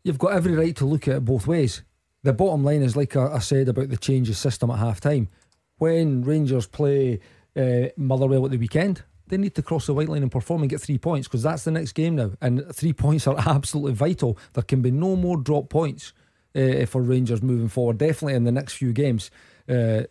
You've 0.04 0.18
got 0.18 0.34
every 0.34 0.54
right 0.54 0.76
to 0.76 0.86
look 0.86 1.08
at 1.08 1.18
it 1.18 1.26
both 1.26 1.48
ways. 1.48 1.84
The 2.24 2.34
bottom 2.34 2.66
line 2.66 2.82
is 2.82 2.98
like 2.98 3.16
I 3.16 3.40
said 3.40 3.70
about 3.70 3.90
the 3.90 3.98
change 3.98 4.30
of 4.30 4.36
system 4.36 4.70
at 4.70 4.80
half 4.80 5.00
time. 5.00 5.30
When 5.78 6.24
Rangers 6.24 6.68
play 6.68 7.22
uh, 7.56 7.88
Motherwell 7.96 8.46
at 8.46 8.52
the 8.52 8.58
weekend, 8.58 9.04
they 9.30 9.38
need 9.38 9.56
to 9.56 9.62
cross 9.62 9.86
the 9.86 9.94
white 9.94 10.10
line 10.10 10.24
and 10.24 10.32
perform 10.32 10.62
and 10.62 10.70
get 10.70 10.82
three 10.82 10.98
points 10.98 11.28
because 11.28 11.44
that's 11.44 11.64
the 11.64 11.72
next 11.72 11.94
game 11.94 12.16
now. 12.16 12.32
And 12.42 12.66
three 12.74 12.94
points 13.06 13.28
are 13.28 13.38
absolutely 13.38 13.94
vital. 13.94 14.38
There 14.54 14.64
can 14.64 14.82
be 14.82 14.92
no 14.92 15.16
more 15.16 15.38
drop 15.38 15.70
points 15.70 16.14
uh, 16.56 16.86
for 16.86 17.02
Rangers 17.02 17.42
moving 17.42 17.70
forward, 17.70 17.98
definitely 17.98 18.34
in 18.34 18.44
the 18.44 18.52
next 18.52 18.74
few 18.74 18.92
games. 18.92 19.32
Uh, 19.68 20.04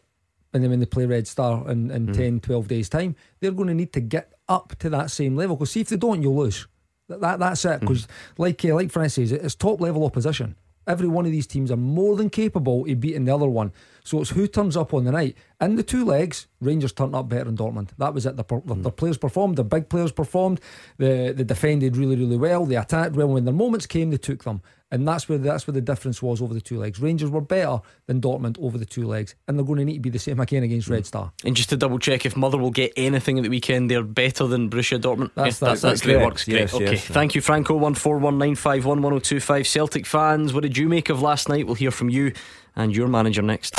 and 0.55 0.63
then 0.63 0.71
when 0.71 0.81
they 0.81 0.87
play 0.87 1.05
Red 1.05 1.27
Star 1.27 1.69
in, 1.71 1.91
in 1.91 2.07
mm. 2.07 2.17
10, 2.17 2.41
12 2.41 2.69
days' 2.69 2.89
time, 2.89 3.17
they're 3.41 3.51
going 3.51 3.69
to 3.69 3.75
need 3.75 3.93
to 3.93 4.01
get 4.01 4.33
up 4.49 4.77
to 4.79 4.89
that 4.91 5.11
same 5.11 5.37
level. 5.37 5.57
Because 5.57 5.73
see, 5.73 5.81
if 5.81 5.89
they 5.89 5.97
don't, 5.97 6.23
you'll 6.23 6.37
lose. 6.37 6.67
That, 7.09 7.21
that 7.21 7.39
That's 7.39 7.65
it. 7.65 7.81
Because, 7.81 8.07
mm. 8.07 8.11
like, 8.39 8.65
uh, 8.65 8.75
like 8.75 8.91
Francis 8.91 9.31
says, 9.31 9.41
it's 9.41 9.55
top 9.55 9.81
level 9.81 10.05
opposition. 10.05 10.57
Every 10.87 11.09
one 11.09 11.27
of 11.27 11.33
these 11.33 11.47
teams 11.47 11.71
are 11.71 11.77
more 11.77 12.17
than 12.17 12.31
capable 12.31 12.91
of 12.91 13.01
beating 13.01 13.27
the 13.27 13.35
other 13.35 13.49
one. 13.49 13.73
So 14.09 14.23
it's 14.23 14.31
who 14.31 14.47
turns 14.47 14.75
up 14.75 14.95
on 14.95 15.05
the 15.05 15.13
night. 15.13 15.37
In 15.61 15.77
the 15.77 15.83
two 15.83 16.03
legs, 16.03 16.47
Rangers 16.63 16.93
turned 16.93 17.15
up 17.15 17.29
better 17.29 17.45
than 17.45 17.59
Dortmund. 17.59 17.91
That 17.99 18.15
was 18.15 18.25
it. 18.25 18.37
The, 18.37 18.45
the, 18.45 18.55
Hmm. 18.75 18.83
Their 18.83 18.93
players 18.93 19.19
performed, 19.19 19.57
the 19.57 19.65
big 19.65 19.91
players 19.91 20.13
performed, 20.13 20.61
the, 20.97 21.35
they 21.37 21.45
defended 21.45 21.95
really, 21.97 22.17
really 22.17 22.39
well, 22.39 22.65
they 22.65 22.77
attacked 22.77 23.15
well. 23.17 23.29
When 23.29 23.45
their 23.45 23.53
moments 23.53 23.85
came, 23.85 24.11
they 24.11 24.17
took 24.17 24.45
them. 24.45 24.63
And 24.91 25.07
that's 25.07 25.29
where 25.29 25.37
that's 25.37 25.67
where 25.67 25.75
the 25.75 25.83
difference 25.83 26.23
was 26.23 26.41
over 26.41 26.55
the 26.55 26.63
two 26.63 26.79
legs. 26.79 26.99
Rangers 26.99 27.29
were 27.29 27.43
better 27.43 27.81
than 28.07 28.23
Dortmund 28.23 28.59
over 28.59 28.79
the 28.79 28.87
two 28.87 29.07
legs, 29.07 29.35
and 29.47 29.59
they're 29.59 29.67
going 29.67 29.81
to 29.81 29.85
need 29.85 29.97
to 29.97 30.01
be 30.01 30.09
the 30.09 30.19
same 30.19 30.41
again 30.41 30.63
against 30.63 30.89
Red 30.89 31.05
Star. 31.05 31.31
And 31.45 31.55
just 31.55 31.69
to 31.69 31.77
double 31.77 31.99
check, 31.99 32.25
if 32.25 32.35
Motherwell 32.39 32.71
get 32.71 32.95
anything 32.97 33.37
at 33.39 33.43
the 33.43 33.51
weekend, 33.51 33.91
they're 33.91 34.03
better 34.03 34.47
than 34.47 34.71
Borussia 34.71 34.99
Dortmund. 34.99 35.33
That's- 35.35 35.61
Yeah, 35.61 35.67
that's- 35.69 35.83
that's, 35.83 36.01
the 36.01 36.09
way 36.09 36.15
it 36.15 36.17
correct. 36.17 36.31
works. 36.31 36.45
Great. 36.47 36.61
Yes, 36.61 36.75
okay. 36.75 36.85
yes. 36.93 37.05
Thank 37.05 37.35
you, 37.35 37.43
Franco. 37.43 37.77
One 37.77 37.95
four 37.95 38.17
one 38.17 38.39
nine 38.39 38.55
five 38.55 38.87
one 38.87 39.03
one 39.03 39.13
zero 39.13 39.21
two 39.21 39.41
five. 39.41 39.67
Celtic 39.67 40.07
fans, 40.07 40.55
what 40.55 40.63
did 40.63 40.79
you 40.79 40.89
make 40.89 41.11
of 41.11 41.21
last 41.21 41.51
night? 41.51 41.67
We'll 41.67 41.75
hear 41.75 41.91
from 41.91 42.09
you 42.09 42.33
and 42.79 42.95
your 42.97 43.09
manager 43.09 43.43
next. 43.43 43.75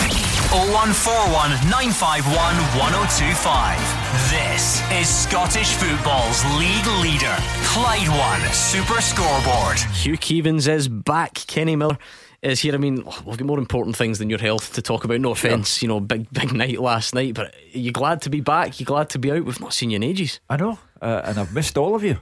0141 0.52 1.52
951 1.70 2.34
1025. 2.78 4.00
This 4.30 4.82
is 4.92 5.08
Scottish 5.08 5.74
football's 5.74 6.44
league 6.58 6.88
leader, 7.02 7.36
Clyde 7.66 8.10
One 8.10 8.42
Super 8.54 9.02
Scoreboard. 9.02 9.78
Hugh 9.94 10.18
Keevins 10.18 10.68
is 10.68 10.88
back. 10.88 11.36
Kenny 11.48 11.76
Miller 11.76 11.98
is 12.42 12.60
here. 12.60 12.74
I 12.74 12.78
mean, 12.78 13.04
we've 13.26 13.38
got 13.38 13.42
more 13.42 13.60
important 13.60 13.96
things 13.96 14.20
than 14.20 14.30
your 14.30 14.40
health 14.40 14.74
to 14.74 14.82
talk 14.82 15.04
about. 15.06 15.22
No 15.22 15.32
offence, 15.32 15.82
you 15.82 15.88
know, 15.88 16.00
big 16.00 16.32
big 16.32 16.52
night 16.54 16.80
last 16.80 17.16
night. 17.16 17.36
But 17.36 17.54
are 17.54 17.78
you 17.78 17.92
glad 17.92 18.24
to 18.24 18.30
be 18.30 18.42
back? 18.42 18.80
You 18.80 18.86
glad 18.86 19.10
to 19.12 19.20
be 19.20 19.32
out? 19.32 19.46
We've 19.46 19.62
not 19.62 19.74
seen 19.74 19.92
you 19.92 19.98
in 19.98 20.04
ages. 20.04 20.40
I 20.50 20.58
know, 20.58 20.80
uh, 21.02 21.22
and 21.26 21.40
I've 21.40 21.54
missed 21.54 21.78
all 21.78 21.96
of 21.96 22.04
you. 22.04 22.18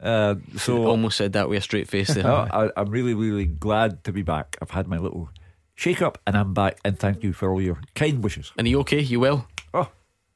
Uh, 0.00 0.36
so 0.56 0.86
Almost 0.86 1.16
said 1.16 1.34
that 1.34 1.48
with 1.48 1.58
a 1.58 1.62
straight 1.62 1.88
face 1.88 2.12
there. 2.12 2.26
I, 2.26 2.70
I'm 2.76 2.90
really, 2.90 3.14
really 3.14 3.46
glad 3.46 4.02
to 4.04 4.12
be 4.12 4.22
back. 4.22 4.56
I've 4.60 4.70
had 4.70 4.88
my 4.88 4.98
little 4.98 5.30
shake 5.74 6.02
up 6.02 6.18
and 6.26 6.36
I'm 6.36 6.54
back. 6.54 6.78
And 6.84 6.98
thank 6.98 7.22
you 7.22 7.32
for 7.32 7.50
all 7.50 7.60
your 7.60 7.78
kind 7.94 8.22
wishes. 8.22 8.52
And 8.56 8.66
are 8.66 8.70
you 8.70 8.80
okay? 8.80 9.00
You 9.00 9.20
well? 9.20 9.46
Oh, 9.74 9.90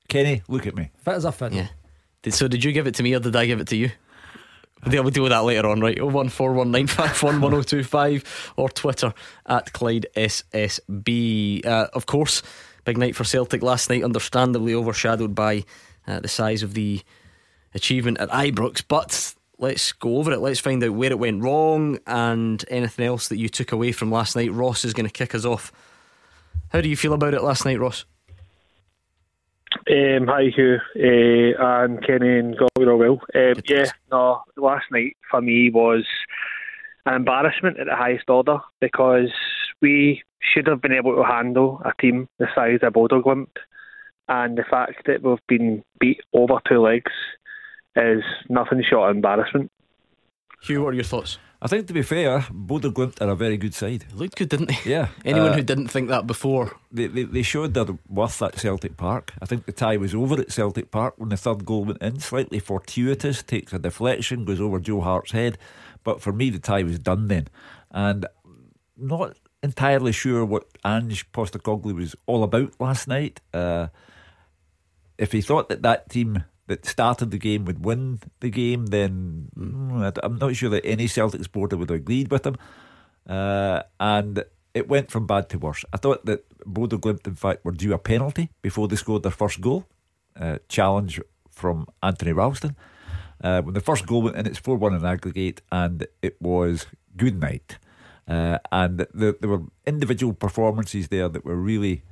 Kenny, 0.08 0.42
look 0.48 0.66
at 0.66 0.76
me. 0.76 0.90
Fit 0.98 1.14
as 1.14 1.24
a 1.24 1.32
fiddle. 1.32 1.58
Yeah. 1.58 1.68
Did, 2.22 2.34
so 2.34 2.48
did 2.48 2.64
you 2.64 2.72
give 2.72 2.86
it 2.86 2.94
to 2.96 3.02
me 3.02 3.14
or 3.14 3.20
did 3.20 3.36
I 3.36 3.46
give 3.46 3.60
it 3.60 3.68
to 3.68 3.76
you? 3.76 3.90
We'll 4.84 5.02
we'll 5.02 5.10
deal 5.10 5.22
with 5.24 5.32
that 5.32 5.44
later 5.44 5.68
on, 5.68 5.80
right? 5.80 5.96
01419511025 5.96 8.24
or 8.56 8.68
Twitter 8.68 9.14
at 9.46 9.72
Clyde 9.72 10.06
SSB. 10.14 11.64
Uh, 11.64 11.86
of 11.92 12.06
course, 12.06 12.42
big 12.84 12.98
night 12.98 13.16
for 13.16 13.24
Celtic 13.24 13.62
last 13.62 13.90
night, 13.90 14.04
understandably 14.04 14.74
overshadowed 14.74 15.34
by 15.34 15.64
uh, 16.06 16.20
the 16.20 16.28
size 16.28 16.62
of 16.62 16.74
the 16.74 17.02
achievement 17.74 18.18
at 18.18 18.28
Ibrox. 18.30 18.84
But 18.86 19.34
let's 19.58 19.92
go 19.92 20.18
over 20.18 20.32
it. 20.32 20.40
Let's 20.40 20.60
find 20.60 20.82
out 20.82 20.94
where 20.94 21.10
it 21.10 21.18
went 21.18 21.42
wrong 21.42 21.98
and 22.06 22.64
anything 22.68 23.06
else 23.06 23.28
that 23.28 23.38
you 23.38 23.48
took 23.48 23.72
away 23.72 23.92
from 23.92 24.10
last 24.10 24.36
night. 24.36 24.52
Ross 24.52 24.84
is 24.84 24.92
going 24.92 25.06
to 25.06 25.12
kick 25.12 25.34
us 25.34 25.44
off. 25.44 25.72
How 26.70 26.80
do 26.80 26.88
you 26.88 26.96
feel 26.96 27.12
about 27.12 27.34
it 27.34 27.42
last 27.42 27.64
night, 27.64 27.78
Ross? 27.78 28.04
Um, 29.88 30.26
hi 30.26 30.50
Hugh 30.54 30.78
uh, 30.96 31.84
and 31.84 32.04
Kenny 32.04 32.38
and 32.38 32.56
God 32.56 32.88
all 32.88 32.96
well. 32.96 33.20
Um, 33.34 33.54
yeah, 33.68 33.90
no, 34.10 34.42
last 34.56 34.86
night 34.90 35.16
for 35.30 35.40
me 35.40 35.70
was 35.70 36.04
an 37.04 37.14
embarrassment 37.14 37.78
at 37.78 37.86
the 37.86 37.94
highest 37.94 38.28
order 38.28 38.58
because 38.80 39.30
we 39.80 40.22
should 40.40 40.66
have 40.66 40.80
been 40.80 40.92
able 40.92 41.14
to 41.14 41.22
handle 41.22 41.80
a 41.84 41.92
team 42.00 42.28
the 42.38 42.48
size 42.54 42.80
of 42.82 42.94
Bodo 42.94 43.22
Glimt, 43.22 43.56
and 44.28 44.58
the 44.58 44.64
fact 44.68 45.06
that 45.06 45.22
we've 45.22 45.38
been 45.46 45.84
beat 46.00 46.20
over 46.32 46.58
two 46.68 46.80
legs 46.80 47.12
is 47.96 48.22
nothing 48.48 48.82
short 48.88 49.10
of 49.10 49.16
embarrassment. 49.16 49.70
Hugh, 50.62 50.82
what 50.82 50.90
are 50.90 50.94
your 50.94 51.04
thoughts? 51.04 51.38
I 51.62 51.68
think 51.68 51.86
to 51.86 51.94
be 51.94 52.02
fair, 52.02 52.44
Bodo 52.50 52.90
Glimt 52.90 53.20
are 53.22 53.30
a 53.30 53.34
very 53.34 53.56
good 53.56 53.72
side. 53.74 54.04
Looked 54.12 54.36
good, 54.36 54.50
didn't 54.50 54.68
they? 54.68 54.78
Yeah. 54.90 55.08
Anyone 55.24 55.50
Uh, 55.52 55.54
who 55.54 55.62
didn't 55.62 55.88
think 55.88 56.08
that 56.10 56.26
before 56.26 56.76
They, 56.92 57.06
they, 57.06 57.22
they 57.22 57.42
showed 57.42 57.72
their 57.72 57.86
worth 58.08 58.42
at 58.42 58.58
Celtic 58.58 58.96
Park. 58.98 59.32
I 59.40 59.46
think 59.46 59.64
the 59.64 59.72
tie 59.72 59.96
was 59.96 60.14
over 60.14 60.38
at 60.40 60.52
Celtic 60.52 60.90
Park 60.90 61.14
when 61.16 61.30
the 61.30 61.36
third 61.36 61.64
goal 61.64 61.84
went 61.86 62.02
in. 62.02 62.20
Slightly 62.20 62.58
fortuitous, 62.58 63.42
takes 63.42 63.72
a 63.72 63.78
deflection, 63.78 64.44
goes 64.44 64.60
over 64.60 64.78
Joe 64.78 65.00
Hart's 65.00 65.32
head. 65.32 65.56
But 66.04 66.20
for 66.20 66.32
me, 66.32 66.50
the 66.50 66.58
tie 66.58 66.82
was 66.82 66.98
done 66.98 67.28
then. 67.28 67.48
And 67.90 68.26
not 68.96 69.36
entirely 69.62 70.12
sure 70.12 70.44
what 70.44 70.64
Ange 70.84 71.30
Postecoglou 71.32 71.94
was 71.94 72.14
all 72.26 72.44
about 72.44 72.78
last 72.78 73.08
night. 73.08 73.40
Uh, 73.54 73.88
if 75.16 75.32
he 75.32 75.40
thought 75.40 75.70
that 75.70 75.82
that 75.82 76.10
team 76.10 76.44
that 76.66 76.84
started 76.86 77.30
the 77.30 77.38
game 77.38 77.64
would 77.64 77.84
win 77.84 78.20
the 78.40 78.50
game, 78.50 78.86
then 78.86 79.48
mm, 79.56 80.02
I- 80.04 80.26
I'm 80.26 80.38
not 80.38 80.56
sure 80.56 80.70
that 80.70 80.84
any 80.84 81.06
Celtic 81.06 81.42
supporter 81.42 81.76
would 81.76 81.90
have 81.90 82.00
agreed 82.00 82.30
with 82.30 82.46
him. 82.46 82.56
Uh, 83.28 83.82
and 84.00 84.44
it 84.74 84.88
went 84.88 85.10
from 85.10 85.26
bad 85.26 85.48
to 85.50 85.58
worse. 85.58 85.84
I 85.92 85.96
thought 85.96 86.26
that 86.26 86.44
Bodo 86.64 86.98
Glimt, 86.98 87.26
in 87.26 87.34
fact, 87.34 87.64
were 87.64 87.72
due 87.72 87.94
a 87.94 87.98
penalty 87.98 88.50
before 88.62 88.88
they 88.88 88.96
scored 88.96 89.22
their 89.22 89.32
first 89.32 89.60
goal. 89.60 89.86
Uh, 90.38 90.58
challenge 90.68 91.20
from 91.50 91.86
Anthony 92.02 92.32
Ralston. 92.32 92.76
Uh, 93.42 93.62
when 93.62 93.74
the 93.74 93.80
first 93.80 94.06
goal 94.06 94.22
went 94.22 94.36
in, 94.36 94.46
it's 94.46 94.58
4 94.58 94.76
1 94.76 94.94
in 94.94 95.04
aggregate, 95.04 95.62
and 95.72 96.06
it 96.22 96.36
was 96.40 96.86
good 97.16 97.40
night. 97.40 97.78
Uh, 98.28 98.58
and 98.72 99.06
there, 99.14 99.32
there 99.40 99.48
were 99.50 99.62
individual 99.86 100.34
performances 100.34 101.08
there 101.08 101.28
that 101.28 101.44
were 101.44 101.56
really 101.56 102.02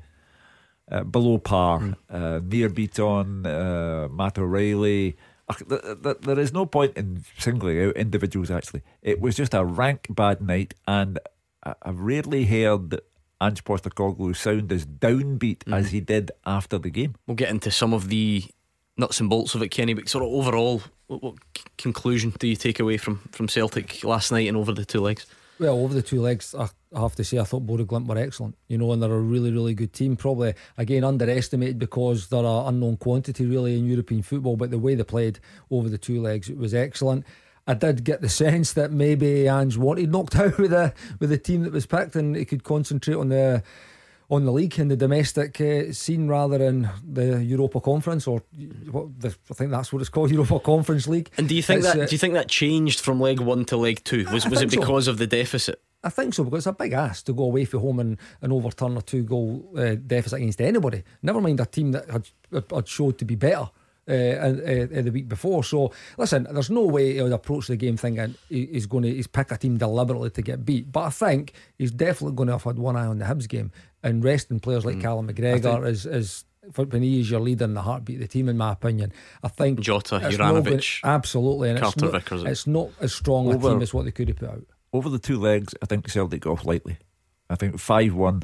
uh, 0.90 1.04
below 1.04 1.38
par. 1.38 1.96
Uh, 2.10 2.40
Nir 2.42 2.68
Bitton, 2.70 3.46
uh, 3.46 4.08
Matt 4.08 4.38
O'Riley. 4.38 5.16
Ugh, 5.48 5.62
th- 5.68 5.82
th- 6.02 6.16
There 6.22 6.38
is 6.38 6.52
no 6.52 6.66
point 6.66 6.96
in 6.96 7.24
singling 7.38 7.82
out 7.88 7.96
individuals, 7.96 8.50
actually. 8.50 8.82
It 9.02 9.20
was 9.20 9.36
just 9.36 9.52
a 9.54 9.64
rank 9.64 10.06
bad 10.10 10.40
night, 10.40 10.74
and 10.86 11.18
I- 11.64 11.74
I've 11.82 12.00
rarely 12.00 12.44
heard 12.46 13.00
Ange 13.40 13.62
Postecoglou 13.64 14.34
sound 14.36 14.72
as 14.72 14.86
downbeat 14.86 15.70
as 15.70 15.90
he 15.90 16.00
did 16.00 16.30
after 16.46 16.78
the 16.78 16.90
game. 16.90 17.14
We'll 17.26 17.34
get 17.34 17.50
into 17.50 17.70
some 17.70 17.92
of 17.92 18.08
the 18.08 18.44
nuts 18.96 19.20
and 19.20 19.28
bolts 19.28 19.54
of 19.54 19.62
it, 19.62 19.68
Kenny. 19.68 19.92
But 19.94 20.08
sort 20.08 20.24
of 20.24 20.30
overall, 20.30 20.80
what, 21.08 21.22
what 21.22 21.34
c- 21.56 21.64
conclusion 21.76 22.32
do 22.38 22.46
you 22.46 22.56
take 22.56 22.80
away 22.80 22.96
from 22.96 23.18
from 23.32 23.48
Celtic 23.48 24.02
last 24.04 24.30
night 24.32 24.48
and 24.48 24.56
over 24.56 24.72
the 24.72 24.84
two 24.86 25.00
legs? 25.00 25.26
Well, 25.58 25.78
over 25.78 25.92
the 25.94 26.02
two 26.02 26.20
legs, 26.22 26.54
I, 26.54 26.68
I 26.94 27.00
have 27.00 27.14
to 27.16 27.24
say, 27.24 27.38
I 27.38 27.44
thought 27.44 27.66
Bodo 27.66 27.84
Glimt 27.84 28.06
were 28.06 28.18
excellent. 28.18 28.56
You 28.68 28.78
know, 28.78 28.92
and 28.92 29.02
they're 29.02 29.12
a 29.12 29.18
really, 29.18 29.50
really 29.50 29.74
good 29.74 29.92
team. 29.92 30.16
Probably 30.16 30.54
again 30.78 31.04
underestimated 31.04 31.78
because 31.78 32.28
they're 32.28 32.40
an 32.40 32.66
unknown 32.66 32.96
quantity 32.96 33.46
really 33.46 33.78
in 33.78 33.86
European 33.86 34.22
football. 34.22 34.56
But 34.56 34.70
the 34.70 34.78
way 34.78 34.94
they 34.94 35.04
played 35.04 35.40
over 35.70 35.88
the 35.88 35.98
two 35.98 36.20
legs, 36.20 36.48
it 36.48 36.56
was 36.56 36.74
excellent. 36.74 37.24
I 37.66 37.74
did 37.74 38.04
get 38.04 38.20
the 38.20 38.28
sense 38.28 38.74
that 38.74 38.92
maybe 38.92 39.48
Ange 39.48 39.76
wanted 39.78 40.12
knocked 40.12 40.36
out 40.36 40.58
with 40.58 40.70
the 40.70 40.92
with 41.18 41.30
the 41.30 41.38
team 41.38 41.62
that 41.62 41.72
was 41.72 41.86
picked, 41.86 42.16
and 42.16 42.36
he 42.36 42.44
could 42.44 42.64
concentrate 42.64 43.16
on 43.16 43.30
the 43.30 43.62
on 44.30 44.44
the 44.44 44.52
league 44.52 44.78
and 44.78 44.90
the 44.90 44.96
domestic 44.96 45.60
uh, 45.60 45.92
scene 45.92 46.28
rather 46.28 46.58
than 46.58 46.88
the 47.06 47.44
Europa 47.44 47.80
Conference 47.80 48.26
or 48.26 48.42
what 48.90 49.20
the, 49.20 49.34
I 49.50 49.54
think 49.54 49.70
that's 49.70 49.92
what 49.92 50.00
it's 50.00 50.08
called, 50.08 50.30
Europa 50.32 50.60
Conference 50.60 51.06
League. 51.06 51.30
And 51.36 51.48
do 51.48 51.54
you 51.54 51.62
think 51.62 51.80
It's, 51.80 51.92
that 51.92 52.00
uh, 52.00 52.06
do 52.06 52.14
you 52.14 52.18
think 52.18 52.34
that 52.34 52.48
changed 52.48 53.00
from 53.00 53.20
leg 53.20 53.40
one 53.40 53.64
to 53.66 53.76
leg 53.76 54.02
two? 54.04 54.24
Was 54.32 54.46
I 54.46 54.48
was 54.48 54.62
it 54.62 54.70
think 54.70 54.72
so. 54.72 54.80
because 54.80 55.08
of 55.08 55.18
the 55.18 55.26
deficit? 55.26 55.80
I 56.04 56.10
think 56.10 56.34
so 56.34 56.44
because 56.44 56.58
it's 56.58 56.66
a 56.66 56.72
big 56.72 56.92
ask 56.92 57.24
to 57.26 57.32
go 57.32 57.44
away 57.44 57.64
from 57.64 57.80
home 57.80 57.98
and, 58.00 58.18
and 58.42 58.52
overturn 58.52 58.96
a 58.96 59.02
two 59.02 59.22
goal 59.24 59.68
uh, 59.76 59.94
deficit 60.06 60.38
against 60.38 60.60
anybody. 60.60 61.02
Never 61.22 61.40
mind 61.40 61.58
a 61.60 61.66
team 61.66 61.92
that 61.92 62.08
had, 62.10 62.28
had 62.70 62.86
showed 62.86 63.18
to 63.18 63.24
be 63.24 63.34
better 63.36 63.70
uh, 64.06 64.12
uh, 64.12 64.86
uh, 64.96 65.02
the 65.02 65.10
week 65.12 65.28
before. 65.28 65.64
So 65.64 65.90
listen, 66.18 66.46
there's 66.50 66.68
no 66.70 66.82
way 66.82 67.14
he 67.14 67.22
would 67.22 67.32
approach 67.32 67.68
the 67.68 67.76
game 67.76 67.96
thinking 67.96 68.34
he's 68.50 68.86
going 68.86 69.04
to 69.04 69.10
he's 69.14 69.26
pick 69.26 69.50
a 69.50 69.56
team 69.56 69.78
deliberately 69.78 70.30
to 70.30 70.42
get 70.42 70.64
beat. 70.64 70.92
But 70.92 71.00
I 71.04 71.10
think 71.10 71.54
he's 71.78 71.90
definitely 71.90 72.36
going 72.36 72.48
to 72.48 72.52
have 72.54 72.64
had 72.64 72.78
one 72.78 72.96
eye 72.96 73.06
on 73.06 73.18
the 73.18 73.24
Hibs 73.24 73.48
game 73.48 73.72
and 74.02 74.22
resting 74.22 74.60
players 74.60 74.84
like 74.84 75.00
Callum 75.00 75.28
McGregor 75.28 75.86
is 75.88 76.04
is. 76.06 76.44
for- 76.72 76.84
When 76.84 77.02
he 77.02 77.20
is 77.20 77.30
your 77.30 77.40
leader 77.40 77.64
and 77.64 77.74
the 77.76 77.82
heartbeat 77.82 78.16
of 78.16 78.22
the 78.22 78.28
team, 78.28 78.48
in 78.50 78.58
my 78.58 78.72
opinion, 78.72 79.12
I 79.42 79.48
think 79.48 79.80
Jota, 79.80 80.16
Juranovic, 80.38 81.00
gonna- 81.02 81.14
absolutely, 81.16 81.70
and 81.70 81.78
Carter 81.80 81.94
it's 81.96 82.02
not, 82.02 82.12
Vickers. 82.12 82.42
it's 82.44 82.66
not 82.66 82.88
as 83.00 83.14
strong 83.14 83.48
a 83.48 83.58
team 83.58 83.82
as 83.82 83.94
what 83.94 84.04
they 84.04 84.10
could 84.12 84.28
have 84.28 84.36
put 84.38 84.50
out. 84.50 84.66
Over 84.94 85.08
the 85.08 85.18
two 85.18 85.40
legs, 85.40 85.74
I 85.82 85.86
think 85.86 86.08
Celtic 86.08 86.42
got 86.42 86.52
off 86.52 86.64
lightly. 86.64 86.98
I 87.50 87.56
think 87.56 87.80
5 87.80 88.14
1 88.14 88.42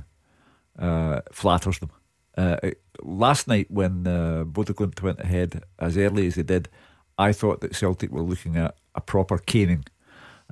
uh, 0.81 1.21
flatters 1.31 1.79
them. 1.79 1.91
Uh, 2.37 2.57
last 3.01 3.47
night, 3.47 3.71
when 3.71 4.05
uh, 4.05 4.43
Bodo 4.43 4.73
Glimt 4.73 5.01
went 5.01 5.21
ahead 5.21 5.63
as 5.79 5.97
early 5.97 6.27
as 6.27 6.35
they 6.35 6.43
did, 6.43 6.69
I 7.17 7.33
thought 7.33 7.61
that 7.61 7.77
Celtic 7.77 8.11
were 8.11 8.23
looking 8.23 8.57
at 8.57 8.75
a 8.97 9.01
proper 9.01 9.39
caning. 9.39 9.85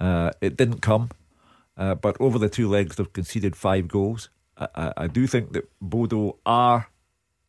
Uh, 0.01 0.31
it 0.41 0.57
didn't 0.57 0.83
come, 0.83 1.11
uh, 1.77 1.97
but 1.97 2.17
over 2.21 2.39
the 2.39 2.49
two 2.49 2.69
legs, 2.69 2.95
they've 2.95 3.13
conceded 3.13 3.57
five 3.57 3.89
goals. 3.89 4.31
I, 4.57 4.69
I, 4.77 4.93
I 4.99 5.07
do 5.09 5.27
think 5.27 5.53
that 5.55 5.69
Bodo 5.81 6.39
are 6.47 6.91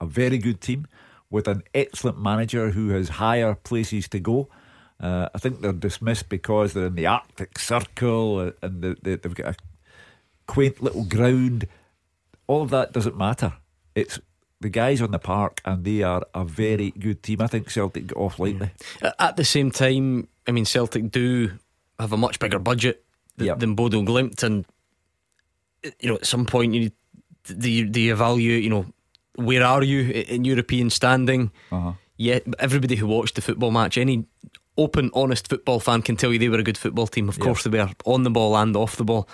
a 0.01 0.07
very 0.07 0.39
good 0.39 0.59
team 0.59 0.87
with 1.29 1.47
an 1.47 1.61
excellent 1.75 2.19
manager 2.19 2.71
who 2.71 2.89
has 2.89 3.09
higher 3.09 3.53
places 3.53 4.07
to 4.09 4.19
go. 4.19 4.49
Uh, 4.99 5.29
I 5.33 5.37
think 5.37 5.61
they're 5.61 5.71
dismissed 5.71 6.27
because 6.29 6.73
they're 6.73 6.87
in 6.87 6.95
the 6.95 7.07
Arctic 7.07 7.57
Circle 7.57 8.39
uh, 8.39 8.51
and 8.61 8.81
they, 8.81 8.95
they, 9.01 9.15
they've 9.15 9.33
got 9.35 9.55
a 9.55 9.57
quaint 10.45 10.81
little 10.83 11.05
ground. 11.05 11.67
All 12.47 12.61
of 12.63 12.69
that 12.71 12.91
doesn't 12.91 13.17
matter. 13.17 13.53
It's 13.95 14.19
the 14.59 14.69
guys 14.69 15.01
on 15.01 15.11
the 15.11 15.19
park, 15.19 15.61
and 15.63 15.85
they 15.85 16.03
are 16.03 16.23
a 16.35 16.43
very 16.43 16.91
good 16.91 17.23
team. 17.23 17.41
I 17.41 17.47
think 17.47 17.69
Celtic 17.69 18.07
got 18.07 18.17
off 18.17 18.39
lightly. 18.39 18.71
At 19.17 19.37
the 19.37 19.45
same 19.45 19.71
time, 19.71 20.27
I 20.47 20.51
mean 20.51 20.65
Celtic 20.65 21.11
do 21.11 21.51
have 21.97 22.11
a 22.11 22.17
much 22.17 22.39
bigger 22.39 22.59
budget 22.59 23.03
th- 23.37 23.47
Yep. 23.47 23.59
than 23.59 23.75
Bodo 23.75 24.01
Glimt, 24.01 24.43
and 24.43 24.65
you 26.01 26.09
know, 26.09 26.15
at 26.15 26.25
some 26.25 26.45
point 26.45 26.73
you 26.73 26.79
need 26.81 26.93
do 27.45 27.71
you, 27.71 27.85
do 27.85 28.01
you 28.01 28.11
evaluate, 28.13 28.63
you 28.63 28.69
know, 28.69 28.85
where 29.35 29.63
are 29.63 29.81
you 29.83 30.09
in 30.11 30.43
European 30.45 30.89
standing? 30.89 31.51
Uh-huh. 31.71 31.93
Yeah, 32.17 32.39
everybody 32.59 32.95
who 32.97 33.07
watched 33.07 33.35
the 33.35 33.41
football 33.41 33.71
match, 33.71 33.97
any 33.97 34.25
open, 34.83 35.09
honest 35.13 35.47
football 35.49 35.79
fan 35.79 36.01
can 36.01 36.15
tell 36.15 36.31
you 36.33 36.39
they 36.39 36.49
were 36.49 36.59
a 36.59 36.63
good 36.63 36.77
football 36.77 37.07
team. 37.07 37.29
Of 37.29 37.37
Yeah. 37.37 37.45
course, 37.45 37.63
they 37.63 37.77
were 37.77 37.89
on 38.05 38.23
the 38.23 38.29
ball 38.31 38.55
and 38.55 38.75
off 38.75 38.95
the 38.95 39.03
ball. 39.03 39.27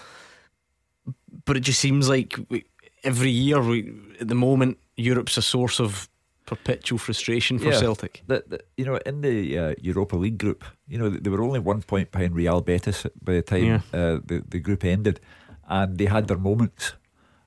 But 1.46 1.58
it 1.58 1.64
just 1.68 1.80
seems 1.80 2.10
like 2.10 2.40
we, 2.50 2.64
every 3.04 3.30
year, 3.30 3.62
we, 3.62 3.94
at 4.22 4.28
the 4.28 4.36
moment, 4.36 4.78
Europe's 4.98 5.38
a 5.38 5.42
source 5.42 5.80
of 5.84 6.10
perpetual 6.46 6.98
frustration 7.00 7.60
for 7.60 7.70
Yeah. 7.72 7.80
Celtic. 7.80 8.24
The, 8.28 8.44
the, 8.48 8.60
you 8.78 8.86
know, 8.86 8.98
in 9.06 9.22
the 9.22 9.58
uh, 9.58 9.74
Europa 9.82 10.16
League 10.18 10.38
group, 10.38 10.64
you 10.88 10.98
know, 10.98 11.10
they 11.10 11.30
were 11.30 11.44
only 11.44 11.60
one 11.60 11.82
point 11.82 12.12
behind 12.12 12.36
Real 12.36 12.62
Betis 12.62 13.06
by 13.22 13.34
the 13.34 13.42
time 13.42 13.64
Yeah. 13.66 13.82
uh, 13.94 14.20
the 14.26 14.44
the 14.50 14.60
group 14.60 14.84
ended, 14.84 15.20
and 15.68 15.98
they 15.98 16.06
had 16.08 16.28
their 16.28 16.38
moments. 16.40 16.94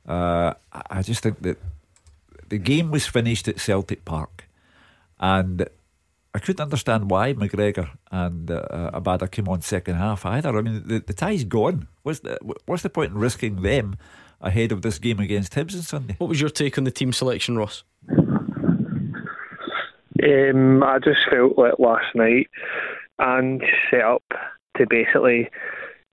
Uh, 0.08 0.54
I 0.72 0.98
I 0.98 1.02
just 1.02 1.22
think 1.22 1.42
that 1.42 1.58
the 2.48 2.58
game 2.58 2.90
was 2.90 3.06
finished 3.06 3.48
at 3.48 3.60
Celtic 3.60 4.04
Park, 4.04 4.48
and 5.18 5.66
I 6.34 6.38
couldn't 6.40 6.62
understand 6.62 7.10
why 7.10 7.32
McGregor 7.32 7.90
and 8.10 8.50
uh, 8.50 8.90
Abada 8.94 9.30
came 9.30 9.48
on 9.48 9.62
second 9.62 9.96
half 9.96 10.26
either. 10.26 10.56
I 10.56 10.60
mean, 10.60 10.82
the, 10.86 11.00
the 11.00 11.14
tie's 11.14 11.44
gone. 11.44 11.88
What's 12.02 12.20
the 12.20 12.38
what's 12.66 12.82
the 12.82 12.90
point 12.90 13.12
in 13.12 13.18
risking 13.18 13.62
them 13.62 13.96
ahead 14.40 14.70
of 14.72 14.82
this 14.82 14.98
game 14.98 15.20
against 15.20 15.54
Hibs 15.54 15.74
on 15.74 15.82
Sunday? 15.82 16.16
What 16.18 16.28
was 16.28 16.40
your 16.40 16.50
take 16.50 16.78
on 16.78 16.84
the 16.84 16.90
team 16.90 17.12
selection, 17.12 17.56
Ross? 17.56 17.82
Um, 20.22 20.82
I 20.82 20.98
just 20.98 21.20
felt 21.30 21.56
like 21.56 21.78
last 21.78 22.14
night 22.14 22.48
and 23.18 23.62
set 23.90 24.02
up 24.02 24.24
to 24.76 24.86
basically 24.88 25.48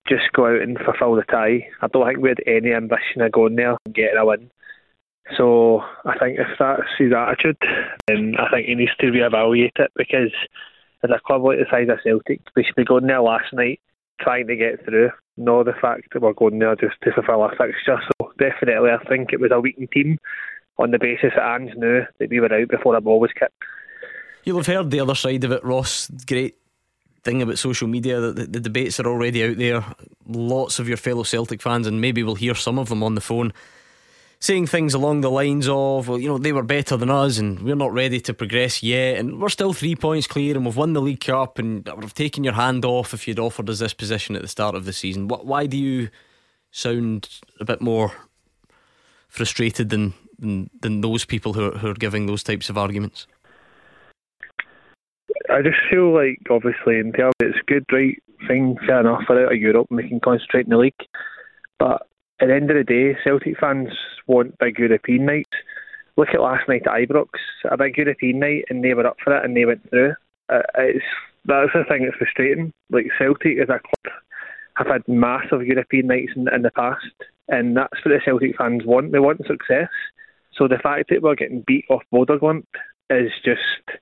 just 0.08 0.32
go 0.32 0.46
out 0.46 0.62
and 0.62 0.78
fulfil 0.78 1.16
the 1.16 1.22
tie. 1.22 1.68
I 1.82 1.88
don't 1.88 2.06
think 2.06 2.20
we 2.20 2.28
had 2.30 2.42
any 2.46 2.72
ambition 2.72 3.20
of 3.20 3.32
going 3.32 3.56
there 3.56 3.76
and 3.84 3.94
getting 3.94 4.16
a 4.16 4.24
win. 4.24 4.50
So 5.36 5.80
I 6.04 6.16
think 6.18 6.38
if 6.38 6.46
that's 6.58 6.82
his 6.98 7.12
attitude, 7.12 7.56
then 8.06 8.34
I 8.38 8.48
think 8.50 8.68
he 8.68 8.74
needs 8.74 8.94
to 9.00 9.06
reevaluate 9.06 9.78
it 9.78 9.92
because 9.96 10.32
as 11.02 11.10
a 11.10 11.20
club 11.26 11.42
like 11.42 11.58
the 11.58 11.66
size 11.70 11.88
of 11.90 11.98
Celtic, 12.04 12.40
we 12.54 12.64
should 12.64 12.76
be 12.76 12.84
going 12.84 13.06
there 13.06 13.20
last 13.20 13.52
night 13.52 13.80
trying 14.20 14.46
to 14.46 14.56
get 14.56 14.84
through, 14.84 15.10
not 15.36 15.64
the 15.64 15.72
fact 15.72 16.12
that 16.12 16.22
we're 16.22 16.32
going 16.32 16.58
there 16.58 16.76
just 16.76 16.94
to 17.02 17.12
fulfil 17.12 17.44
a 17.44 17.50
fixture. 17.50 17.98
So 18.20 18.32
definitely 18.38 18.90
I 18.90 19.04
think 19.08 19.32
it 19.32 19.40
was 19.40 19.50
a 19.52 19.60
weakened 19.60 19.90
team 19.92 20.18
on 20.78 20.90
the 20.90 20.98
basis 20.98 21.32
that 21.36 21.54
Ange 21.54 21.74
knew 21.76 22.02
that 22.18 22.30
we 22.30 22.40
were 22.40 22.52
out 22.52 22.68
before 22.68 22.94
the 22.94 23.00
ball 23.00 23.20
was 23.20 23.32
kicked. 23.32 23.52
You'll 24.44 24.58
have 24.58 24.66
heard 24.66 24.90
the 24.90 25.00
other 25.00 25.14
side 25.14 25.44
of 25.44 25.52
it, 25.52 25.64
Ross. 25.64 26.08
Great 26.26 26.56
thing 27.24 27.42
about 27.42 27.58
social 27.58 27.88
media 27.88 28.20
that 28.20 28.52
the 28.52 28.60
debates 28.60 29.00
are 29.00 29.06
already 29.06 29.44
out 29.44 29.56
there. 29.56 29.84
Lots 30.28 30.78
of 30.78 30.86
your 30.86 30.96
fellow 30.96 31.24
Celtic 31.24 31.60
fans, 31.60 31.86
and 31.86 32.00
maybe 32.00 32.22
we'll 32.22 32.36
hear 32.36 32.54
some 32.54 32.78
of 32.78 32.88
them 32.88 33.02
on 33.02 33.16
the 33.16 33.20
phone, 33.20 33.52
saying 34.38 34.66
things 34.66 34.94
along 34.94 35.22
the 35.22 35.30
lines 35.30 35.68
of, 35.68 36.08
well, 36.08 36.18
you 36.18 36.28
know, 36.28 36.38
they 36.38 36.52
were 36.52 36.62
better 36.62 36.96
than 36.96 37.10
us, 37.10 37.38
and 37.38 37.60
we're 37.60 37.74
not 37.74 37.92
ready 37.92 38.20
to 38.20 38.34
progress 38.34 38.82
yet, 38.82 39.18
and 39.18 39.40
we're 39.40 39.48
still 39.48 39.72
three 39.72 39.96
points 39.96 40.26
clear, 40.26 40.54
and 40.54 40.64
we've 40.64 40.76
won 40.76 40.92
the 40.92 41.00
League 41.00 41.20
Cup, 41.20 41.58
and 41.58 41.88
I 41.88 41.94
would 41.94 42.04
have 42.04 42.14
taken 42.14 42.44
your 42.44 42.54
hand 42.54 42.84
off 42.84 43.14
if 43.14 43.26
you'd 43.26 43.38
offered 43.38 43.70
us 43.70 43.78
this 43.78 43.94
position 43.94 44.36
at 44.36 44.42
the 44.42 44.48
start 44.48 44.74
of 44.74 44.84
the 44.84 44.92
season. 44.92 45.28
Why 45.28 45.66
do 45.66 45.76
you 45.76 46.10
sound 46.70 47.28
a 47.60 47.64
bit 47.64 47.80
more 47.80 48.12
frustrated 49.28 49.88
than 49.88 50.14
than, 50.38 50.70
than 50.80 51.00
those 51.00 51.24
people 51.24 51.54
who 51.54 51.72
are, 51.72 51.78
who 51.78 51.88
are 51.88 51.94
giving 51.94 52.26
those 52.26 52.42
types 52.42 52.68
of 52.68 52.76
arguments? 52.76 53.26
I 55.50 55.62
just 55.62 55.78
feel 55.90 56.14
like 56.14 56.40
obviously 56.50 56.98
in 56.98 57.12
terms 57.12 57.34
it's 57.40 57.58
good, 57.66 57.84
right, 57.92 58.22
fine, 58.46 58.76
fair 58.86 59.00
enough, 59.00 59.22
we're 59.28 59.46
out 59.46 59.52
of 59.52 59.58
Europe 59.58 59.86
and 59.90 59.96
we 59.96 60.08
can 60.08 60.20
concentrate 60.20 60.66
in 60.66 60.70
the 60.70 60.76
league. 60.76 60.94
But 61.78 62.06
at 62.40 62.48
the 62.48 62.54
end 62.54 62.70
of 62.70 62.76
the 62.76 62.84
day, 62.84 63.16
Celtic 63.24 63.58
fans 63.58 63.88
want 64.26 64.58
big 64.58 64.78
European 64.78 65.26
nights. 65.26 65.50
Look 66.16 66.28
at 66.34 66.40
last 66.40 66.68
night 66.68 66.82
at 66.86 67.08
Ibrox, 67.08 67.28
a 67.70 67.76
big 67.76 67.96
European 67.96 68.38
night, 68.40 68.64
and 68.68 68.82
they 68.82 68.94
were 68.94 69.06
up 69.06 69.16
for 69.22 69.36
it 69.36 69.44
and 69.44 69.56
they 69.56 69.64
went 69.64 69.88
through. 69.90 70.14
Uh, 70.48 70.62
it's 70.78 71.04
that's 71.44 71.72
the 71.74 71.84
thing 71.88 72.04
that's 72.04 72.16
frustrating. 72.16 72.72
Like 72.90 73.06
Celtic 73.18 73.58
as 73.58 73.68
a 73.68 73.80
club 73.80 74.14
have 74.76 74.86
had 74.86 75.08
massive 75.08 75.66
European 75.66 76.08
nights 76.08 76.32
in, 76.36 76.52
in 76.52 76.62
the 76.62 76.70
past, 76.70 77.04
and 77.48 77.76
that's 77.76 78.04
what 78.04 78.12
the 78.12 78.20
Celtic 78.24 78.56
fans 78.56 78.82
want. 78.84 79.12
They 79.12 79.18
want 79.18 79.46
success. 79.46 79.88
So 80.56 80.68
the 80.68 80.78
fact 80.82 81.10
that 81.10 81.22
we're 81.22 81.34
getting 81.34 81.64
beat 81.66 81.84
off 81.88 82.02
Bodø/Glimt 82.12 82.64
is 83.10 83.30
just 83.44 83.98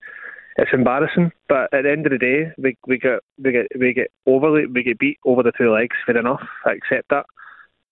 it's 0.57 0.72
embarrassing. 0.72 1.32
But 1.49 1.74
at 1.74 1.82
the 1.82 1.91
end 1.91 2.07
of 2.07 2.12
the 2.12 2.18
day, 2.18 2.53
we 2.59 2.76
we 2.87 2.99
get 2.99 3.20
we 3.43 3.53
get 3.53 3.66
we 3.78 3.93
get 3.93 4.11
overly 4.26 4.66
we 4.66 4.82
get 4.82 4.99
beat 4.99 5.18
over 5.24 5.43
the 5.43 5.53
two 5.53 5.72
legs. 5.72 5.97
Fair 6.07 6.16
enough, 6.16 6.43
I 6.64 6.72
accept 6.72 7.11
that. 7.11 7.26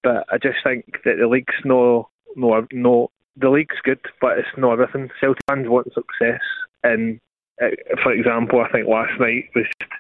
But 0.03 0.25
I 0.31 0.39
just 0.39 0.59
think 0.65 0.85
that 1.05 1.17
the 1.19 1.27
league's 1.27 1.55
no 1.65 2.09
no 2.37 2.67
no 2.73 3.11
the 3.37 3.51
league's 3.51 3.81
good, 3.83 4.01
but 4.21 4.39
it's 4.39 4.49
not 4.57 4.73
everything. 4.73 5.11
Celtic 5.21 5.41
fans 5.49 5.69
want 5.69 5.93
success, 5.95 6.41
and 6.83 7.19
uh, 7.63 7.69
for 8.03 8.13
example, 8.13 8.61
I 8.61 8.71
think 8.71 8.89
last 8.89 9.19
night 9.21 9.45
was 9.55 9.67
just 9.81 9.93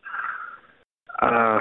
uh, 1.20 1.60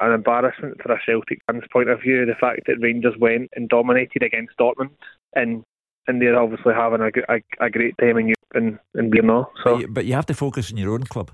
an 0.00 0.12
embarrassment 0.12 0.82
for 0.82 0.92
a 0.92 1.00
Celtic 1.06 1.40
fans' 1.46 1.64
point 1.72 1.88
of 1.88 2.00
view. 2.00 2.26
The 2.26 2.34
fact 2.34 2.62
that 2.66 2.80
Rangers 2.80 3.14
went 3.18 3.50
and 3.54 3.68
dominated 3.68 4.22
against 4.22 4.56
Dortmund, 4.58 4.90
and 5.34 5.62
and 6.06 6.20
they're 6.20 6.38
obviously 6.38 6.74
having 6.74 7.00
a 7.00 7.64
a 7.64 7.70
great 7.70 7.96
time 7.98 8.18
in 8.18 8.28
Europe 8.28 8.78
and, 8.94 9.10
being 9.10 9.26
there. 9.26 9.44
So 9.64 9.86
but 9.88 10.04
you 10.06 10.14
have 10.14 10.26
to 10.26 10.34
focus 10.34 10.70
on 10.70 10.78
your 10.78 10.92
own 10.92 11.04
club. 11.04 11.30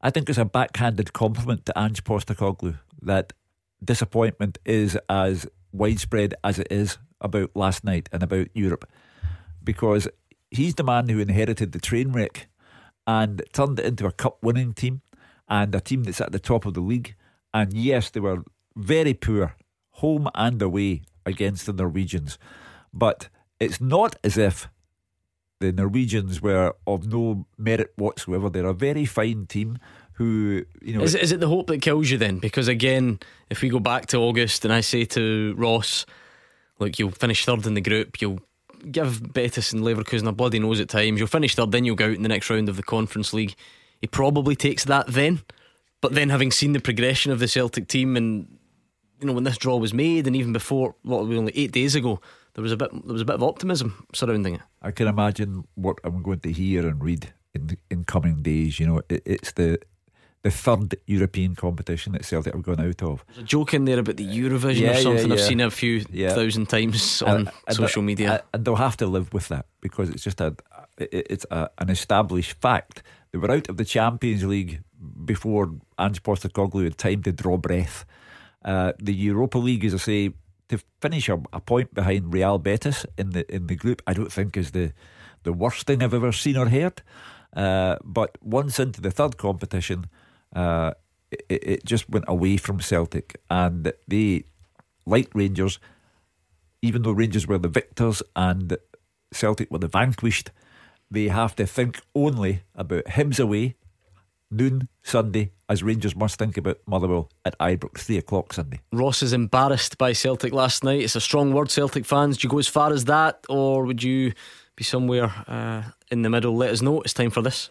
I 0.00 0.10
think 0.10 0.28
it's 0.28 0.38
a 0.38 0.44
backhanded 0.44 1.12
compliment 1.12 1.66
to 1.66 1.76
Ange 1.76 2.04
Postecoglou 2.04 2.78
that 3.02 3.32
disappointment 3.82 4.58
is 4.64 4.98
as 5.08 5.46
widespread 5.72 6.34
as 6.42 6.58
it 6.58 6.68
is 6.70 6.98
about 7.20 7.50
last 7.54 7.84
night 7.84 8.08
and 8.12 8.22
about 8.22 8.48
Europe, 8.54 8.88
because 9.62 10.08
he's 10.50 10.74
the 10.74 10.84
man 10.84 11.08
who 11.08 11.18
inherited 11.18 11.72
the 11.72 11.80
train 11.80 12.12
wreck 12.12 12.48
and 13.06 13.42
turned 13.52 13.78
it 13.78 13.86
into 13.86 14.06
a 14.06 14.12
cup 14.12 14.38
winning 14.42 14.72
team 14.72 15.02
and 15.48 15.74
a 15.74 15.80
team 15.80 16.04
that's 16.04 16.20
at 16.20 16.32
the 16.32 16.38
top 16.38 16.66
of 16.66 16.74
the 16.74 16.80
league. 16.80 17.14
And 17.54 17.72
yes, 17.72 18.10
they 18.10 18.20
were 18.20 18.44
very 18.76 19.14
poor, 19.14 19.56
home 19.92 20.28
and 20.34 20.60
away, 20.60 21.02
against 21.24 21.66
the 21.66 21.72
Norwegians. 21.72 22.38
But 22.92 23.28
it's 23.60 23.80
not 23.80 24.16
as 24.24 24.38
if 24.38 24.68
the 25.60 25.72
Norwegians 25.72 26.40
were 26.40 26.74
of 26.86 27.06
no 27.06 27.46
merit 27.56 27.92
whatsoever. 27.96 28.48
They're 28.48 28.66
a 28.66 28.74
very 28.74 29.04
fine 29.04 29.46
team 29.46 29.78
who, 30.18 30.64
you 30.82 30.94
know. 30.98 31.02
Is, 31.04 31.14
it- 31.14 31.22
is 31.22 31.32
it 31.32 31.40
the 31.40 31.48
hope 31.48 31.68
that 31.68 31.80
kills 31.80 32.10
you 32.10 32.18
then? 32.18 32.38
Because 32.38 32.68
again, 32.68 33.20
if 33.50 33.62
we 33.62 33.68
go 33.68 33.78
back 33.80 34.06
to 34.06 34.18
August 34.18 34.64
and 34.64 34.74
I 34.74 34.80
say 34.82 35.04
to 35.06 35.54
Ross, 35.56 36.04
look, 36.78 36.98
you'll 36.98 37.10
finish 37.12 37.44
third 37.44 37.66
in 37.66 37.74
the 37.74 37.80
group, 37.80 38.20
you'll 38.20 38.40
give 38.90 39.32
Betis 39.32 39.72
and 39.72 39.82
Leverkusen 39.82 40.28
a 40.28 40.32
bloody 40.32 40.58
nose 40.58 40.80
at 40.80 40.88
times, 40.88 41.18
you'll 41.18 41.28
finish 41.28 41.54
third, 41.54 41.72
then 41.72 41.84
you'll 41.84 41.96
go 41.96 42.06
out 42.06 42.12
in 42.16 42.22
the 42.22 42.28
next 42.28 42.50
round 42.50 42.68
of 42.68 42.76
the 42.76 42.82
Conference 42.82 43.32
League. 43.32 43.54
He 44.00 44.06
probably 44.06 44.54
takes 44.56 44.84
that 44.84 45.06
then. 45.08 45.40
But 46.00 46.14
then 46.14 46.28
having 46.30 46.52
seen 46.52 46.72
the 46.74 46.80
progression 46.80 47.32
of 47.32 47.38
the 47.40 47.48
Celtic 47.48 47.88
team 47.88 48.16
and 48.16 48.46
you 49.20 49.26
know 49.26 49.32
when 49.32 49.42
this 49.42 49.58
draw 49.58 49.76
was 49.76 49.92
made 49.92 50.28
and 50.28 50.36
even 50.36 50.52
before 50.52 50.94
what 51.02 51.22
were 51.22 51.26
we 51.28 51.36
only 51.38 51.52
eight 51.56 51.72
days 51.72 51.96
ago, 51.96 52.20
there 52.54 52.62
was 52.62 52.70
a 52.70 52.76
bit 52.76 52.90
there 52.92 53.12
was 53.12 53.22
a 53.22 53.24
bit 53.24 53.34
of 53.34 53.42
optimism 53.42 54.06
surrounding 54.14 54.54
it. 54.54 54.60
I 54.80 54.92
can 54.92 55.08
imagine 55.08 55.66
what 55.74 55.98
I'm 56.04 56.22
going 56.22 56.38
to 56.40 56.52
hear 56.52 56.86
and 56.86 57.02
read 57.02 57.32
in 57.52 57.76
in 57.90 58.04
coming 58.04 58.42
days. 58.42 58.78
You 58.78 58.86
know, 58.86 59.02
it, 59.08 59.22
it's 59.26 59.50
the 59.52 59.80
the 60.42 60.50
third 60.50 60.94
European 61.06 61.54
competition 61.54 62.12
that 62.12 62.24
Celtic 62.24 62.52
have 62.54 62.62
gone 62.62 62.80
out 62.80 63.02
of. 63.02 63.24
There's 63.26 63.38
a 63.38 63.42
joke 63.42 63.74
in 63.74 63.84
there 63.84 63.98
about 63.98 64.16
the 64.16 64.26
Eurovision 64.26 64.80
Yeah, 64.80 64.90
or 64.90 64.94
yeah, 64.94 65.00
something. 65.02 65.32
I've 65.32 65.40
seen 65.40 65.60
it 65.60 65.66
a 65.66 65.70
few 65.70 66.04
Yeah. 66.12 66.34
thousand 66.34 66.68
times 66.68 67.22
on 67.22 67.50
And- 67.66 67.76
social 67.76 68.02
media. 68.02 68.42
and 68.54 68.64
they'll 68.64 68.76
have 68.76 68.96
to 68.98 69.06
live 69.06 69.32
with 69.32 69.48
that 69.48 69.66
because 69.80 70.08
it's 70.10 70.22
just 70.24 70.40
a 70.40 70.54
it's 70.98 71.46
a, 71.50 71.70
an 71.78 71.90
established 71.90 72.52
fact. 72.60 73.02
They 73.30 73.38
were 73.38 73.50
out 73.50 73.68
of 73.68 73.76
the 73.76 73.84
Champions 73.84 74.44
League 74.44 74.80
before 75.24 75.70
Ange 75.98 76.22
Postecoglou 76.22 76.84
had 76.84 76.98
time 76.98 77.22
to 77.22 77.32
draw 77.32 77.56
breath. 77.56 78.04
Uh, 78.64 78.92
the 78.98 79.14
Europa 79.14 79.58
League, 79.58 79.84
as 79.84 79.94
I 79.94 79.98
say, 79.98 80.30
to 80.68 80.78
finish 81.00 81.28
a, 81.28 81.40
a 81.52 81.60
point 81.60 81.94
behind 81.94 82.32
Real 82.34 82.58
Betis 82.58 83.06
in 83.16 83.30
the 83.30 83.44
in 83.54 83.66
the 83.68 83.76
group, 83.76 84.02
I 84.06 84.12
don't 84.14 84.32
think 84.32 84.56
is 84.56 84.70
the 84.72 84.92
the 85.44 85.52
worst 85.52 85.86
thing 85.86 86.02
I've 86.02 86.14
ever 86.14 86.32
seen 86.32 86.56
or 86.56 86.68
heard. 86.68 87.02
Uh, 87.56 87.96
but 88.04 88.36
once 88.42 88.78
into 88.82 89.00
the 89.00 89.10
third 89.10 89.36
competition, 89.36 90.06
uh, 90.54 90.92
it, 91.30 91.44
it 91.48 91.84
just 91.84 92.08
went 92.08 92.24
away 92.28 92.56
from 92.56 92.80
Celtic, 92.80 93.40
and 93.50 93.92
they, 94.06 94.44
like 95.06 95.30
Rangers, 95.34 95.78
even 96.82 97.02
though 97.02 97.12
Rangers 97.12 97.46
were 97.46 97.58
the 97.58 97.68
victors 97.68 98.22
and 98.36 98.76
Celtic 99.32 99.70
were 99.70 99.78
the 99.78 99.88
vanquished, 99.88 100.50
they 101.10 101.28
have 101.28 101.56
to 101.56 101.66
think 101.66 102.00
only 102.14 102.62
about 102.74 103.04
Hibs 103.04 103.40
away, 103.40 103.76
noon 104.50 104.88
Sunday, 105.02 105.52
as 105.68 105.82
Rangers 105.82 106.16
must 106.16 106.38
think 106.38 106.56
about 106.56 106.78
Motherwell 106.86 107.30
at 107.44 107.58
Ibrox, 107.58 107.98
three 107.98 108.18
o'clock 108.18 108.52
Sunday. 108.52 108.80
Ross 108.92 109.22
is 109.22 109.32
embarrassed 109.32 109.98
by 109.98 110.12
Celtic 110.12 110.52
last 110.52 110.84
night. 110.84 111.02
It's 111.02 111.16
a 111.16 111.20
strong 111.20 111.52
word, 111.52 111.70
Celtic 111.70 112.06
fans. 112.06 112.38
Do 112.38 112.46
you 112.46 112.50
go 112.50 112.58
as 112.58 112.68
far 112.68 112.92
as 112.92 113.04
that, 113.04 113.44
or 113.48 113.84
would 113.84 114.02
you 114.02 114.32
be 114.76 114.84
somewhere 114.84 115.32
uh, 115.46 115.82
in 116.10 116.22
the 116.22 116.30
middle? 116.30 116.56
Let 116.56 116.70
us 116.70 116.80
know. 116.80 117.00
It's 117.02 117.12
time 117.12 117.30
for 117.30 117.42
this. 117.42 117.70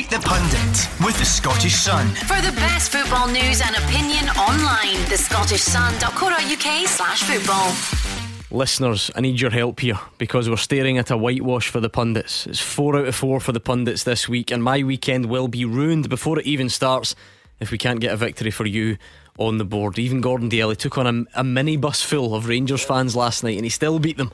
Beat 0.00 0.08
Beat 0.08 0.18
the 0.18 0.26
Pundit 0.26 0.88
with 1.04 1.18
the 1.18 1.26
Scottish 1.26 1.74
Sun. 1.74 2.08
For 2.14 2.40
the 2.40 2.52
best 2.52 2.90
football 2.90 3.28
news 3.28 3.60
and 3.60 3.76
opinion 3.76 4.30
online, 4.30 4.96
thescottishsun.co.uk 5.10 6.88
slash 6.88 7.22
football. 7.22 7.70
Listeners, 8.50 9.10
I 9.14 9.20
need 9.20 9.38
your 9.42 9.50
help 9.50 9.80
here 9.80 9.98
because 10.16 10.48
we're 10.48 10.56
staring 10.56 10.96
at 10.96 11.10
a 11.10 11.18
whitewash 11.18 11.68
for 11.68 11.80
the 11.80 11.90
pundits. 11.90 12.46
It's 12.46 12.60
four 12.60 12.96
out 12.96 13.08
of 13.08 13.14
four 13.14 13.40
for 13.40 13.52
the 13.52 13.60
pundits 13.60 14.04
this 14.04 14.26
week, 14.26 14.50
and 14.50 14.64
my 14.64 14.82
weekend 14.82 15.26
will 15.26 15.48
be 15.48 15.66
ruined 15.66 16.08
before 16.08 16.38
it 16.38 16.46
even 16.46 16.70
starts 16.70 17.14
if 17.58 17.70
we 17.70 17.76
can't 17.76 18.00
get 18.00 18.14
a 18.14 18.16
victory 18.16 18.50
for 18.50 18.64
you 18.64 18.96
on 19.38 19.58
the 19.58 19.66
board. 19.66 19.98
Even 19.98 20.22
Gordon 20.22 20.48
Daly 20.48 20.76
took 20.76 20.96
on 20.96 21.06
a, 21.06 21.40
a 21.40 21.44
minibus 21.44 22.02
full 22.02 22.34
of 22.34 22.48
Rangers 22.48 22.82
fans 22.82 23.14
last 23.14 23.44
night 23.44 23.56
and 23.56 23.66
he 23.66 23.70
still 23.70 23.98
beat 23.98 24.16
them 24.16 24.32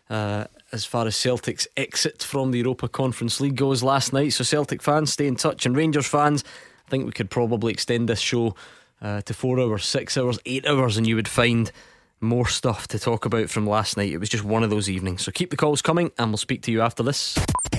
uh, 0.09 0.45
as 0.72 0.86
far 0.86 1.07
as 1.07 1.15
Celtic's 1.15 1.68
exit 1.78 2.24
from 2.24 2.51
the 2.51 2.59
Europa 2.59 2.88
Conference 2.88 3.39
League 3.39 3.55
goes 3.55 3.84
last 3.84 4.13
night. 4.13 4.34
So, 4.34 4.43
Celtic 4.43 4.82
fans, 4.82 5.13
stay 5.13 5.28
in 5.28 5.36
touch. 5.36 5.65
And 5.65 5.76
Rangers 5.76 6.07
fans, 6.07 6.43
I 6.88 6.89
think 6.89 7.05
we 7.05 7.11
could 7.11 7.30
probably 7.30 7.72
extend 7.72 8.09
this 8.09 8.20
show 8.20 8.55
uh, 9.01 9.22
to 9.22 9.34
four 9.34 9.59
hours, 9.59 9.86
six 9.86 10.18
hours, 10.18 10.39
eight 10.45 10.65
hours, 10.65 10.97
and 10.97 11.07
you 11.07 11.15
would 11.15 11.28
find 11.28 11.72
more 12.20 12.47
stuff 12.47 12.88
to 12.88 12.97
talk 12.97 13.26
about 13.26 13.49
from 13.49 13.68
last 13.68 13.95
night. 13.95 14.11
It 14.11 14.18
was 14.18 14.30
just 14.30 14.43
one 14.43 14.63
of 14.63 14.70
those 14.70 14.89
evenings. 14.89 15.24
So, 15.24 15.32
keep 15.32 15.51
the 15.51 15.57
calls 15.57 15.82
coming, 15.82 16.11
and 16.18 16.32
we'll 16.32 16.38
speak 16.38 16.63
to 16.63 16.72
you 16.72 16.82
after 16.82 17.03
this. 17.03 17.38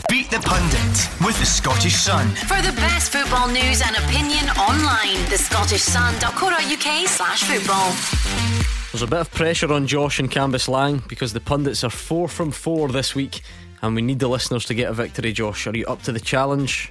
Beat 0.08 0.30
the 0.30 0.40
Pundit 0.40 1.26
with 1.26 1.38
the 1.38 1.46
Scottish 1.46 1.96
Sun. 1.96 2.28
For 2.28 2.62
the 2.62 2.72
best 2.76 3.12
football 3.12 3.48
news 3.48 3.82
and 3.84 3.96
opinion 3.96 4.48
online, 4.50 5.16
thescottishsun.co.uk 5.26 7.08
slash 7.08 7.44
football. 7.44 8.77
There's 8.98 9.06
a 9.08 9.10
bit 9.12 9.20
of 9.20 9.30
pressure 9.30 9.72
on 9.72 9.86
Josh 9.86 10.18
and 10.18 10.28
Canvas 10.28 10.66
Cambuslang 10.66 11.06
because 11.06 11.32
the 11.32 11.38
pundits 11.38 11.84
are 11.84 11.88
four 11.90 12.26
from 12.26 12.50
four 12.50 12.88
this 12.88 13.14
week, 13.14 13.42
and 13.80 13.94
we 13.94 14.02
need 14.02 14.18
the 14.18 14.26
listeners 14.26 14.64
to 14.64 14.74
get 14.74 14.90
a 14.90 14.92
victory. 14.92 15.32
Josh, 15.32 15.68
are 15.68 15.76
you 15.76 15.86
up 15.86 16.02
to 16.02 16.10
the 16.10 16.18
challenge? 16.18 16.90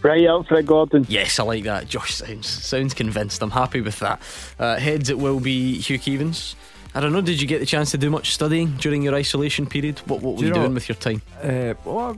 Right 0.00 0.26
up 0.26 0.46
for 0.46 0.60
it, 0.60 0.64
Gordon. 0.64 1.04
Yes, 1.10 1.38
I 1.38 1.42
like 1.42 1.64
that. 1.64 1.88
Josh 1.88 2.14
sounds 2.14 2.46
sounds 2.48 2.94
convinced. 2.94 3.42
I'm 3.42 3.50
happy 3.50 3.82
with 3.82 3.98
that. 3.98 4.22
Uh, 4.58 4.76
heads, 4.78 5.10
it 5.10 5.18
will 5.18 5.40
be 5.40 5.78
Hugh 5.78 5.98
Keevins. 5.98 6.54
I 6.94 7.00
don't 7.00 7.12
know. 7.12 7.20
Did 7.20 7.38
you 7.38 7.46
get 7.46 7.60
the 7.60 7.66
chance 7.66 7.90
to 7.90 7.98
do 7.98 8.08
much 8.08 8.32
studying 8.32 8.74
during 8.78 9.02
your 9.02 9.14
isolation 9.14 9.66
period? 9.66 9.98
What 10.06 10.22
What 10.22 10.36
were 10.36 10.38
Do 10.38 10.44
you, 10.44 10.48
you 10.48 10.54
know- 10.54 10.60
doing 10.62 10.72
with 10.74 10.88
your 10.88 10.96
time? 10.96 11.20
Uh, 11.42 11.74
well, 11.84 12.16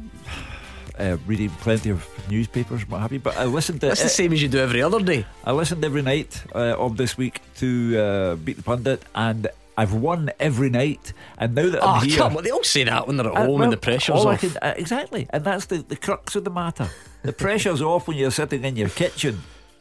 uh, 0.98 1.16
reading 1.26 1.50
plenty 1.60 1.90
of 1.90 2.08
newspapers 2.30 2.82
and 2.82 2.90
what 2.90 3.00
have 3.00 3.12
you. 3.12 3.18
But 3.20 3.36
I 3.36 3.44
listened 3.44 3.80
to 3.82 3.88
That's 3.88 4.02
the 4.02 4.08
same 4.08 4.32
as 4.32 4.42
you 4.42 4.48
do 4.48 4.58
every 4.58 4.82
other 4.82 5.00
day. 5.02 5.26
I 5.44 5.52
listened 5.52 5.84
every 5.84 6.02
night 6.02 6.42
uh, 6.54 6.76
of 6.78 6.96
this 6.96 7.16
week 7.18 7.40
to 7.56 7.98
uh, 7.98 8.34
Beat 8.36 8.56
the 8.58 8.62
Pundit, 8.62 9.02
and 9.14 9.48
I've 9.76 9.92
won 9.92 10.30
every 10.38 10.70
night. 10.70 11.12
And 11.38 11.54
now 11.54 11.68
that 11.70 11.82
Oh, 11.82 11.86
I'm 11.88 12.06
here, 12.06 12.18
come 12.18 12.36
on. 12.36 12.44
They 12.44 12.50
all 12.50 12.62
say 12.64 12.84
that 12.84 13.06
when 13.06 13.16
they're 13.16 13.26
at 13.26 13.32
Uh, 13.34 13.40
home 13.46 13.54
well, 13.54 13.62
and 13.64 13.72
the 13.72 13.76
pressure's 13.76 14.24
off. 14.24 14.40
can- 14.40 14.56
uh, 14.62 14.74
exactly, 14.76 15.26
and 15.30 15.44
that's 15.44 15.66
the, 15.66 15.78
the 15.78 15.96
crux 15.96 16.36
of 16.36 16.44
the 16.44 16.50
matter. 16.50 16.88
The 17.22 17.32
pressure's 17.32 17.82
off 17.90 18.06
when 18.06 18.16
you're 18.16 18.30
sitting 18.30 18.64
in 18.64 18.76
your 18.76 18.88
kitchen. 18.90 19.40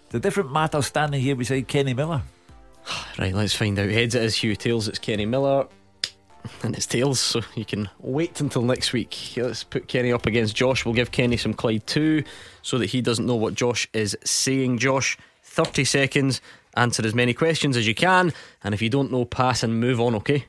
The 0.10 0.20
different 0.20 0.52
matter 0.52 0.82
standing 0.82 1.22
here 1.22 1.36
beside 1.36 1.68
Kenny 1.68 1.94
Miller. 1.94 2.22
Right, 3.20 3.34
let's 3.34 3.54
find 3.56 3.78
out. 3.80 3.90
Heads, 3.90 4.16
it 4.16 4.24
is 4.24 4.36
Hugh. 4.36 4.56
Tails, 4.56 4.88
it's 4.88 5.00
Kenny 5.00 5.26
Miller. 5.26 5.68
And 6.64 6.76
it's 6.76 6.86
Tails, 6.86 7.20
so 7.20 7.42
you 7.56 7.66
can 7.66 7.90
wait 8.00 8.40
until 8.40 8.62
next 8.62 8.94
week. 8.94 9.34
Let's 9.36 9.64
put 9.64 9.88
Kenny 9.88 10.12
up 10.14 10.26
against 10.26 10.56
Josh. 10.56 10.86
We'll 10.86 10.94
give 10.94 11.12
Kenny 11.12 11.38
some 11.38 11.54
Clyde 11.54 11.86
too, 11.86 12.24
so 12.62 12.78
that 12.78 12.88
he 12.88 13.02
doesn't 13.02 13.26
know 13.26 13.36
what 13.36 13.54
Josh 13.54 13.88
is 13.94 14.18
saying. 14.24 14.78
Josh, 14.78 15.18
30 15.44 15.84
seconds. 15.84 16.42
Answer 16.76 17.06
as 17.06 17.14
many 17.14 17.34
questions 17.34 17.78
as 17.78 17.88
you 17.88 17.94
can. 17.94 18.34
And 18.64 18.74
if 18.74 18.82
you 18.82 18.90
don't 18.90 19.12
know, 19.12 19.26
pass 19.26 19.62
and 19.62 19.80
move 19.80 20.00
on, 20.00 20.16
okay? 20.16 20.46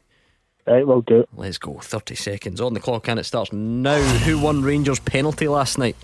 Right, 0.67 0.87
we'll 0.87 1.03
do 1.03 1.21
it. 1.21 1.29
Let's 1.37 1.59
go. 1.59 1.75
30 1.75 2.15
seconds 2.15 2.61
on 2.61 2.75
the 2.75 2.81
clock, 2.81 3.09
and 3.09 3.21
it 3.21 3.25
starts 3.25 3.53
now. 3.53 4.01
Who 4.01 4.39
won 4.39 4.63
Rangers' 4.63 5.01
penalty 5.01 5.49
last 5.49 5.79
night? 5.79 5.97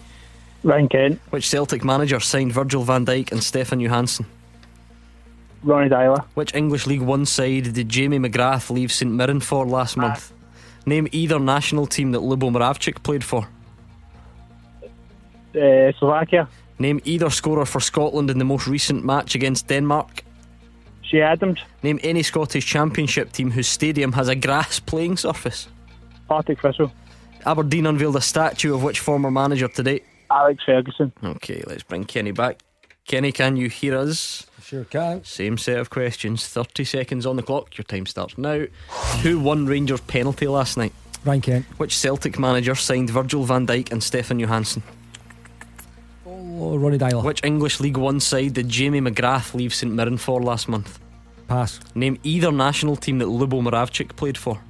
Ryan 0.63 0.89
Kent, 0.89 1.21
Which 1.31 1.49
Celtic 1.49 1.85
manager 1.85 2.21
signed 2.21 2.53
Virgil 2.53 2.83
van 2.83 3.07
Dijk 3.07 3.33
and 3.33 3.43
Stefan 3.43 3.81
Johansen? 3.81 4.27
Ronny 5.63 5.89
Deila, 5.91 6.25
Which 6.35 6.55
English 6.55 6.87
League 6.87 7.03
One 7.03 7.27
side 7.27 7.73
did 7.75 7.89
Jamie 7.89 8.19
McGrath 8.19 8.71
leave 8.71 8.91
St 8.91 9.11
Mirren 9.13 9.41
for 9.41 9.67
last 9.67 9.97
month? 9.97 10.33
Name 10.87 11.07
either 11.13 11.39
national 11.39 11.87
team 11.87 12.13
that 12.13 12.21
Lubo 12.21 12.51
Moravcik 12.51 13.03
played 13.03 13.23
for. 13.25 13.47
uh, 15.55 15.93
Slovakia, 15.99 16.49
Name 16.79 17.01
either 17.05 17.29
scorer 17.29 17.67
for 17.67 17.81
Scotland 17.81 18.31
in 18.31 18.39
the 18.39 18.45
most 18.45 18.67
recent 18.67 19.05
match 19.05 19.35
against 19.35 19.67
Denmark. 19.69 20.25
Che 21.03 21.21
Adams, 21.21 21.59
Name 21.83 21.99
any 22.03 22.23
Scottish 22.23 22.65
Championship 22.65 23.33
team 23.33 23.51
whose 23.51 23.69
stadium 23.69 24.13
has 24.13 24.29
a 24.29 24.35
grass 24.35 24.81
playing 24.81 25.19
surface. 25.19 25.69
Partick 26.29 26.61
Thistle, 26.61 26.91
Aberdeen 27.45 27.87
unveiled 27.87 28.17
a 28.17 28.21
statue 28.21 28.75
of 28.75 28.83
which 28.83 29.01
former 29.01 29.31
manager 29.31 29.69
today. 29.69 30.01
Alex 30.31 30.63
Ferguson. 30.65 31.13
Okay, 31.23 31.63
let's 31.67 31.83
bring 31.83 32.05
Kenny 32.05 32.31
back. 32.33 32.61
Kenny, 33.07 33.33
can 33.33 33.57
you 33.57 33.69
hear 33.69 33.97
us? 33.99 34.47
Sure 34.71 34.85
can. 34.85 35.25
Same 35.25 35.59
set 35.59 35.81
of 35.81 35.91
questions. 35.91 36.47
30 36.47 36.85
seconds 36.85 37.27
on 37.27 37.35
the 37.35 37.43
clock. 37.43 37.77
Your 37.77 37.83
time 37.83 38.07
starts 38.07 38.39
now. 38.39 38.67
Who 39.25 39.41
won 39.41 39.67
Rangers' 39.67 40.01
penalty 40.03 40.47
last 40.47 40.77
night? 40.77 40.93
Ryan 41.25 41.41
Kent. 41.41 41.67
Which 41.79 41.99
Celtic 41.99 42.39
manager 42.39 42.77
signed 42.77 43.11
Virgil 43.11 43.43
van 43.43 43.67
Dijk 43.67 43.91
and 43.91 44.01
Stefan 44.01 44.39
Johansen? 44.39 44.85
Oh, 46.25 46.79
Ronny 46.79 46.99
Deila. 46.99 47.25
Which 47.25 47.43
English 47.43 47.81
League 47.81 47.97
One 47.97 48.21
side 48.21 48.55
did 48.55 48.69
Jamie 48.69 49.01
McGrath 49.01 49.55
leave 49.55 49.75
St 49.75 49.93
Mirren 49.93 50.17
for 50.17 50.41
last 50.41 50.69
month? 50.69 51.01
Pass. 51.49 51.81
Name 51.97 52.21
either 52.23 52.53
national 52.53 52.95
team 52.95 53.19
that 53.19 53.27
Lubo 53.27 53.61
Moravcik 53.61 54.15
played 54.15 54.39
for. 54.39 54.61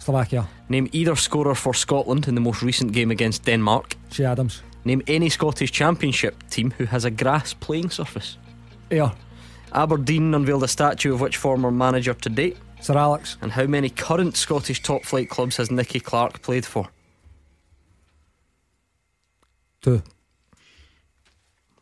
Slovakia. 0.00 0.46
Name 0.68 0.90
either 0.92 1.16
scorer 1.16 1.54
for 1.54 1.72
Scotland 1.72 2.28
in 2.28 2.34
the 2.34 2.42
most 2.42 2.60
recent 2.60 2.92
game 2.92 3.10
against 3.10 3.46
Denmark. 3.46 3.96
Che 4.10 4.26
Adams. 4.26 4.60
Name 4.84 5.02
any 5.06 5.30
Scottish 5.30 5.72
Championship 5.72 6.46
team 6.50 6.74
who 6.76 6.84
has 6.84 7.06
a 7.06 7.10
grass 7.10 7.54
playing 7.54 7.88
surface. 7.88 8.36
Ayr. 8.90 9.12
Aberdeen 9.76 10.34
unveiled 10.34 10.64
a 10.64 10.68
statue 10.68 11.12
of 11.14 11.20
which 11.20 11.36
former 11.36 11.70
manager 11.70 12.14
to 12.14 12.28
date. 12.28 12.56
Sir 12.80 12.96
Alex. 12.96 13.36
And 13.40 13.52
how 13.52 13.66
many 13.66 13.90
current 13.90 14.36
Scottish 14.36 14.82
top 14.82 15.04
flight 15.04 15.28
clubs 15.28 15.58
has 15.58 15.70
Nicky 15.70 16.00
Clark 16.00 16.42
played 16.42 16.64
for? 16.66 16.88
Two. 19.82 20.02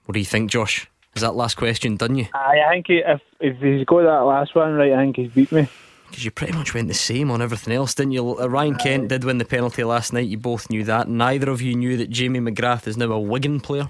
What 0.04 0.12
do 0.12 0.18
you 0.18 0.26
think, 0.26 0.50
Josh? 0.50 0.90
Is 1.14 1.22
that 1.22 1.36
last 1.36 1.56
question 1.56 1.96
done 1.96 2.16
you? 2.16 2.26
Aye, 2.34 2.60
I 2.66 2.72
think 2.72 2.86
he, 2.88 2.98
if 2.98 3.20
if 3.40 3.56
he's 3.58 3.86
got 3.86 4.02
that 4.02 4.24
last 4.24 4.54
one 4.54 4.74
right, 4.74 4.92
I 4.92 4.96
think 4.96 5.16
he's 5.16 5.30
beat 5.30 5.52
me. 5.52 5.68
Because 6.08 6.24
you 6.24 6.30
pretty 6.30 6.52
much 6.52 6.74
went 6.74 6.88
the 6.88 6.94
same 6.94 7.30
on 7.30 7.40
everything 7.40 7.72
else, 7.72 7.94
didn't 7.94 8.12
you? 8.12 8.38
Uh, 8.38 8.48
Ryan 8.48 8.76
Kent 8.76 9.08
did 9.08 9.24
win 9.24 9.38
the 9.38 9.44
penalty 9.44 9.84
last 9.84 10.12
night. 10.12 10.28
You 10.28 10.38
both 10.38 10.70
knew 10.70 10.84
that. 10.84 11.08
Neither 11.08 11.50
of 11.50 11.62
you 11.62 11.74
knew 11.74 11.96
that 11.96 12.10
Jamie 12.10 12.40
McGrath 12.40 12.86
is 12.86 12.96
now 12.96 13.10
a 13.12 13.18
Wigan 13.18 13.60
player. 13.60 13.88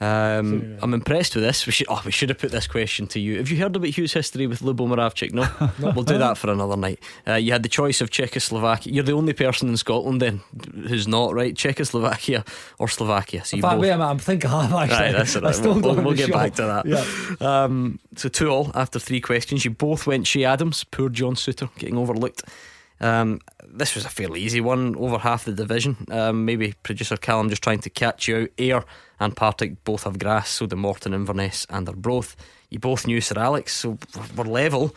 Um, 0.00 0.78
I'm 0.80 0.94
impressed 0.94 1.34
with 1.34 1.44
this. 1.44 1.66
We 1.66 1.72
should 1.72 1.86
oh, 1.90 2.00
we 2.06 2.10
should 2.10 2.30
have 2.30 2.38
put 2.38 2.52
this 2.52 2.66
question 2.66 3.06
to 3.08 3.20
you. 3.20 3.36
Have 3.36 3.50
you 3.50 3.58
heard 3.58 3.76
about 3.76 3.88
Hugh's 3.88 4.14
history 4.14 4.46
with 4.46 4.60
Lubo 4.60 4.86
Moravcik? 4.86 5.30
No, 5.80 5.92
we'll 5.92 6.04
do 6.04 6.18
that 6.18 6.36
for 6.36 6.50
another 6.50 6.76
night. 6.76 6.98
Uh, 7.26 7.34
you 7.34 7.52
had 7.52 7.62
the 7.62 7.68
choice 7.68 8.00
of 8.00 8.10
Czechoslovakia. 8.10 8.92
You're 8.92 9.04
the 9.04 9.12
only 9.12 9.32
person 9.32 9.68
in 9.68 9.76
Scotland 9.76 10.20
then 10.20 10.40
who's 10.74 11.06
not 11.06 11.34
right. 11.34 11.54
Czechoslovakia 11.54 12.44
or 12.78 12.88
Slovakia. 12.88 13.44
So 13.44 13.56
you 13.56 13.62
fact, 13.62 13.74
both. 13.74 13.82
wait 13.82 13.90
a 13.90 13.98
minute, 13.98 14.10
I'm 14.10 14.18
thinking 14.18 14.50
I 14.50 14.64
have 14.64 14.74
actually. 14.74 15.06
Right, 15.06 15.12
that's 15.12 15.36
right. 15.36 15.54
still 15.54 15.74
We'll, 15.74 15.94
we'll, 15.94 16.04
we'll 16.04 16.14
get 16.14 16.32
back 16.32 16.54
to 16.54 16.62
that. 16.62 16.86
Yeah. 16.86 17.64
Um, 17.64 18.00
so 18.16 18.28
two 18.28 18.48
all 18.48 18.70
after 18.74 18.98
three 18.98 19.20
questions. 19.20 19.64
You 19.64 19.70
both 19.70 20.06
went 20.06 20.26
Che 20.26 20.44
Adams. 20.44 20.84
Poor 20.84 21.08
John 21.10 21.34
Souttar 21.34 21.70
getting 21.78 21.98
overlooked. 21.98 22.42
Um, 23.00 23.40
this 23.66 23.94
was 23.94 24.04
a 24.04 24.10
fairly 24.10 24.40
easy 24.40 24.60
one, 24.60 24.94
over 24.96 25.18
half 25.18 25.44
the 25.44 25.52
division. 25.52 26.06
Um, 26.10 26.44
maybe 26.44 26.74
producer 26.82 27.16
Callum 27.16 27.48
just 27.48 27.62
trying 27.62 27.80
to 27.80 27.90
catch 27.90 28.28
you 28.28 28.36
out. 28.36 28.48
Ayr 28.58 28.84
and 29.20 29.36
Partick 29.36 29.84
both 29.84 30.04
have 30.04 30.18
grass, 30.18 30.48
so 30.50 30.66
do 30.66 30.76
Morton, 30.76 31.12
Inverness, 31.14 31.66
and 31.70 31.86
Arbroath. 31.88 32.34
You 32.70 32.78
both 32.78 33.06
knew 33.06 33.20
Sir 33.20 33.38
Alex, 33.38 33.76
so 33.76 33.98
we're 34.36 34.44
level. 34.44 34.94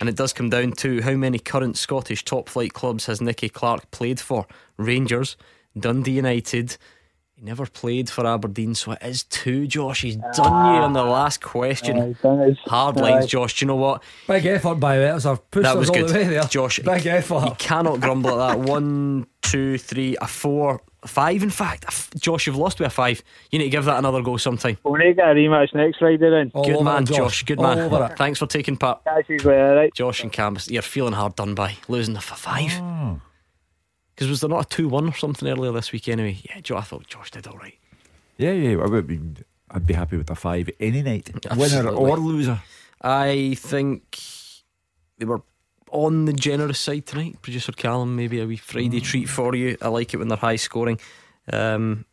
And 0.00 0.08
it 0.08 0.16
does 0.16 0.32
come 0.32 0.48
down 0.50 0.72
to 0.72 1.02
how 1.02 1.12
many 1.12 1.38
current 1.38 1.76
Scottish 1.76 2.24
top 2.24 2.48
flight 2.48 2.72
clubs 2.72 3.06
has 3.06 3.20
Nicky 3.20 3.48
Clark 3.50 3.90
played 3.90 4.18
for? 4.18 4.46
Rangers, 4.78 5.36
Dundee 5.78 6.12
United. 6.12 6.78
He 7.34 7.42
never 7.44 7.66
played 7.66 8.08
for 8.08 8.26
Aberdeen, 8.26 8.74
so 8.74 8.92
it 8.92 8.98
is 9.02 9.24
two, 9.24 9.66
Josh. 9.66 10.00
He's 10.02 10.16
done 10.16 10.74
you 10.74 10.80
on 10.80 10.94
the 10.94 11.04
last 11.04 11.42
question. 11.42 11.98
Ah, 11.98 12.02
aye, 12.02 12.14
done 12.22 12.38
his- 12.48 12.58
Hard 12.66 12.96
aye. 12.98 13.00
lines, 13.02 13.26
Josh. 13.26 13.58
Do 13.58 13.64
you 13.64 13.68
know 13.68 13.76
what? 13.76 14.02
Big 14.26 14.46
effort 14.46 14.76
by 14.76 14.96
the 14.96 15.02
way. 15.02 15.08
That 15.08 15.14
was 15.14 15.26
a 15.26 15.36
push 15.36 15.62
That 15.64 15.76
was 15.76 15.90
all 15.90 15.96
good. 15.96 16.08
the 16.08 16.14
way 16.14 16.24
there. 16.24 16.42
Josh, 16.44 16.78
Big 16.80 17.04
You 17.04 17.10
effort. 17.12 17.58
cannot 17.58 18.00
grumble 18.00 18.40
at 18.42 18.48
that. 18.56 18.58
One, 18.60 19.26
two, 19.42 19.76
three, 19.78 20.16
a 20.20 20.26
four. 20.26 20.80
A 21.02 21.08
five, 21.08 21.42
in 21.42 21.50
fact. 21.50 22.14
Josh, 22.20 22.46
you've 22.46 22.56
lost 22.56 22.78
with 22.78 22.88
a 22.88 22.90
five. 22.90 23.22
You 23.50 23.58
need 23.58 23.66
to 23.66 23.70
give 23.70 23.86
that 23.86 23.98
another 23.98 24.20
go 24.22 24.36
sometime. 24.36 24.76
We'll 24.84 24.94
make 24.98 25.16
it 25.16 25.20
a 25.20 25.34
rematch 25.34 25.74
next 25.74 25.98
Friday 25.98 26.18
then. 26.28 26.50
All 26.52 26.64
Good 26.64 26.82
man, 26.84 27.04
it, 27.04 27.12
Josh. 27.12 27.42
Good 27.44 27.58
All 27.58 27.64
man. 27.74 27.78
over 27.78 28.04
it. 28.12 28.18
Thanks 28.18 28.38
for 28.38 28.46
taking 28.46 28.76
part. 28.76 29.02
Catch 29.04 29.28
you 29.30 29.38
later, 29.38 29.74
right? 29.76 29.94
Josh 29.94 30.22
and 30.22 30.30
Cam, 30.32 30.58
you're 30.66 30.82
feeling 30.82 31.14
hard 31.14 31.36
done 31.36 31.54
by 31.54 31.76
losing 31.88 32.12
the 32.14 32.18
f- 32.18 32.38
five. 32.38 32.72
Oh. 32.80 33.20
Because 34.14 34.28
was 34.28 34.40
there 34.42 34.50
not 34.50 34.66
a 34.66 34.68
2 34.68 34.88
1 34.88 35.08
or 35.08 35.14
something 35.14 35.48
earlier 35.48 35.72
this 35.72 35.92
week 35.92 36.06
anyway? 36.08 36.38
Yeah, 36.44 36.60
Joe, 36.60 36.76
I 36.76 36.82
thought 36.82 37.06
Josh 37.06 37.30
did 37.30 37.46
all 37.46 37.56
right. 37.56 37.78
Yeah, 38.36 38.52
yeah. 38.52 38.76
I 38.82 38.86
would 38.86 39.06
be, 39.06 39.18
I'd 39.70 39.86
be 39.86 39.94
happy 39.94 40.18
with 40.18 40.28
a 40.28 40.34
five 40.34 40.68
any 40.78 41.00
night, 41.00 41.30
winner 41.56 41.88
or 41.88 42.18
loser. 42.18 42.60
I 43.00 43.54
think 43.56 44.18
they 45.16 45.24
were 45.24 45.40
on 45.90 46.24
the 46.24 46.32
generous 46.32 46.78
side 46.78 47.06
tonight. 47.06 47.40
Producer 47.42 47.72
Callum, 47.72 48.16
maybe 48.16 48.40
a 48.40 48.46
wee 48.46 48.56
Friday 48.56 49.00
treat 49.00 49.28
for 49.28 49.54
you. 49.54 49.76
I 49.82 49.88
like 49.88 50.14
it 50.14 50.18
when 50.18 50.28
they're 50.28 50.38
high 50.38 50.56
scoring. 50.56 50.98
Um, 51.52 52.04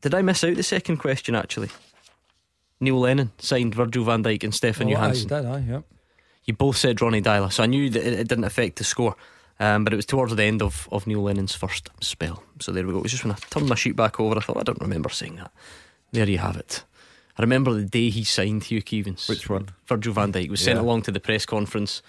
did 0.00 0.14
I 0.14 0.22
miss 0.22 0.42
out 0.44 0.56
the 0.56 0.62
second 0.62 0.96
question 0.98 1.34
actually? 1.34 1.68
Neil 2.80 2.98
Lennon 2.98 3.30
signed 3.38 3.74
Virgil 3.74 4.04
van 4.04 4.24
Dijk 4.24 4.42
and 4.42 4.54
Stefan 4.54 4.88
Oh, 4.88 4.90
Johansen. 4.96 5.28
did 5.28 5.44
I? 5.46 5.58
Yep. 5.60 5.84
You 6.44 6.54
both 6.54 6.76
said 6.76 7.00
Ronny 7.00 7.22
Deila, 7.22 7.52
so 7.52 7.62
I 7.62 7.66
knew 7.66 7.88
that 7.90 8.04
it, 8.04 8.12
it 8.20 8.28
didn't 8.28 8.44
affect 8.44 8.76
the 8.76 8.84
score. 8.84 9.14
Um, 9.60 9.84
but 9.84 9.92
it 9.92 9.96
was 9.96 10.06
towards 10.06 10.34
the 10.34 10.42
end 10.42 10.60
of, 10.60 10.88
of 10.90 11.06
Neil 11.06 11.22
Lennon's 11.22 11.54
first 11.54 11.88
spell. 12.00 12.42
So 12.60 12.72
there 12.72 12.84
we 12.84 12.92
go. 12.92 12.98
It 12.98 13.02
was 13.04 13.12
just 13.12 13.22
when 13.24 13.32
I 13.32 13.36
turned 13.50 13.68
my 13.68 13.76
sheet 13.76 13.94
back 13.94 14.18
over, 14.18 14.36
I 14.36 14.40
thought, 14.40 14.56
I 14.56 14.64
don't 14.64 14.80
remember 14.80 15.08
saying 15.08 15.36
that. 15.36 15.52
There 16.10 16.28
you 16.28 16.38
have 16.38 16.56
it. 16.56 16.82
I 17.38 17.42
remember 17.42 17.72
the 17.72 17.84
day 17.84 18.10
he 18.10 18.24
signed 18.24 18.64
Hugh 18.64 18.82
Keevins. 18.82 19.28
Which 19.28 19.48
one? 19.48 19.68
Virgil 19.86 20.12
van 20.14 20.32
Dijk 20.32 20.50
was 20.50 20.60
sent 20.60 20.80
along 20.80 21.02
to 21.02 21.12
the 21.12 21.20
press 21.20 21.46
conference. 21.46 22.02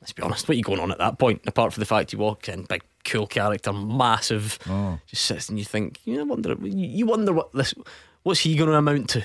Let's 0.00 0.12
be 0.12 0.22
honest, 0.22 0.48
what 0.48 0.54
are 0.54 0.56
you 0.58 0.62
going 0.62 0.80
on 0.80 0.90
at 0.90 0.98
that 0.98 1.18
point? 1.18 1.42
Apart 1.46 1.74
from 1.74 1.80
the 1.82 1.86
fact 1.86 2.12
you 2.12 2.18
walk 2.18 2.48
in, 2.48 2.64
big, 2.64 2.82
cool 3.04 3.26
character, 3.26 3.72
massive, 3.72 4.58
Oh. 4.68 4.98
just 5.06 5.24
sits 5.26 5.48
and 5.50 5.58
you 5.58 5.64
think, 5.64 5.98
you 6.04 6.16
know, 6.16 6.24
wonder, 6.24 6.56
you 6.62 6.86
you 6.86 7.06
wonder 7.06 7.32
what 7.34 7.52
this, 7.52 7.74
what's 8.22 8.40
he 8.40 8.56
going 8.56 8.70
to 8.70 8.76
amount 8.76 9.10
to? 9.10 9.24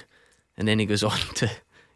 And 0.57 0.67
then 0.67 0.79
he 0.79 0.85
goes 0.85 1.03
on 1.03 1.17
to, 1.35 1.49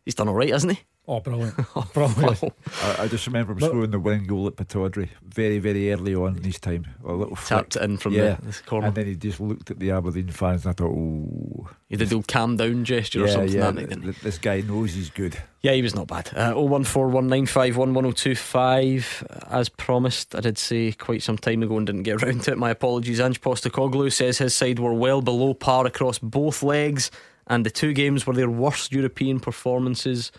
he's 0.06 0.16
done 0.16 0.30
all 0.30 0.34
right, 0.36 0.50
hasn't 0.52 0.74
he? 0.78 0.84
Oh, 1.12 1.20
brilliant. 1.22 1.56
brilliant. 1.96 2.44
I, 2.84 2.96
I 3.00 3.08
just 3.08 3.26
remember 3.26 3.54
him 3.54 3.58
But- 3.58 3.70
scoring 3.70 3.90
the 3.90 3.98
winning 4.00 4.28
goal 4.28 4.46
at 4.46 4.58
Pittodrie 4.58 5.10
very, 5.28 5.58
very 5.58 5.92
early 5.92 6.14
on 6.14 6.38
in 6.38 6.44
his 6.44 6.60
time. 6.60 6.86
A 7.04 7.12
little 7.14 7.36
Tapped 7.36 7.74
flick. 7.74 7.84
in 7.84 7.98
from 7.98 8.14
yeah. 8.14 8.36
the, 8.36 8.46
the 8.52 8.62
corner. 8.68 8.86
And 8.88 8.96
then 8.96 9.08
he 9.08 9.16
just 9.16 9.40
looked 9.40 9.72
at 9.72 9.80
the 9.80 9.90
Aberdeen 9.90 10.30
fans 10.30 10.66
and 10.66 10.70
I 10.70 10.74
thought, 10.74 10.92
oh. 10.96 11.68
He 11.88 11.96
did 11.96 12.10
the 12.10 12.16
old 12.18 12.28
calm 12.28 12.58
down 12.58 12.86
gesture 12.86 13.24
or 13.24 13.28
something 13.28 13.56
yeah. 13.56 13.72
that 13.72 13.90
night, 13.90 14.02
th- 14.04 14.20
This 14.20 14.38
guy 14.38 14.62
knows 14.62 14.94
he's 14.94 15.10
good. 15.10 15.36
Yeah, 15.64 15.72
he 15.74 15.82
was 15.82 15.96
not 15.96 16.06
bad. 16.08 16.30
Uh, 16.36 16.54
01419511025. 16.54 19.48
As 19.50 19.68
promised, 19.70 20.36
I 20.36 20.42
did 20.42 20.60
say 20.60 20.92
quite 20.92 21.24
some 21.24 21.40
time 21.40 21.64
ago 21.64 21.76
and 21.78 21.88
didn't 21.88 22.04
get 22.04 22.22
around 22.24 22.44
to 22.44 22.52
it. 22.52 22.58
My 22.60 22.70
apologies. 22.70 23.20
Ange 23.20 23.42
Postecoglou 23.42 24.12
says 24.14 24.38
his 24.38 24.54
side 24.54 24.78
were 24.80 24.94
well 24.94 25.22
below 25.24 25.54
par 25.56 25.86
across 25.88 26.20
both 26.20 26.62
legs, 26.64 27.10
and 27.48 27.66
the 27.66 27.72
two 27.72 27.94
games 27.94 28.28
were 28.28 28.34
their 28.36 28.50
worst 28.50 28.92
European 28.92 29.40
performances 29.40 30.32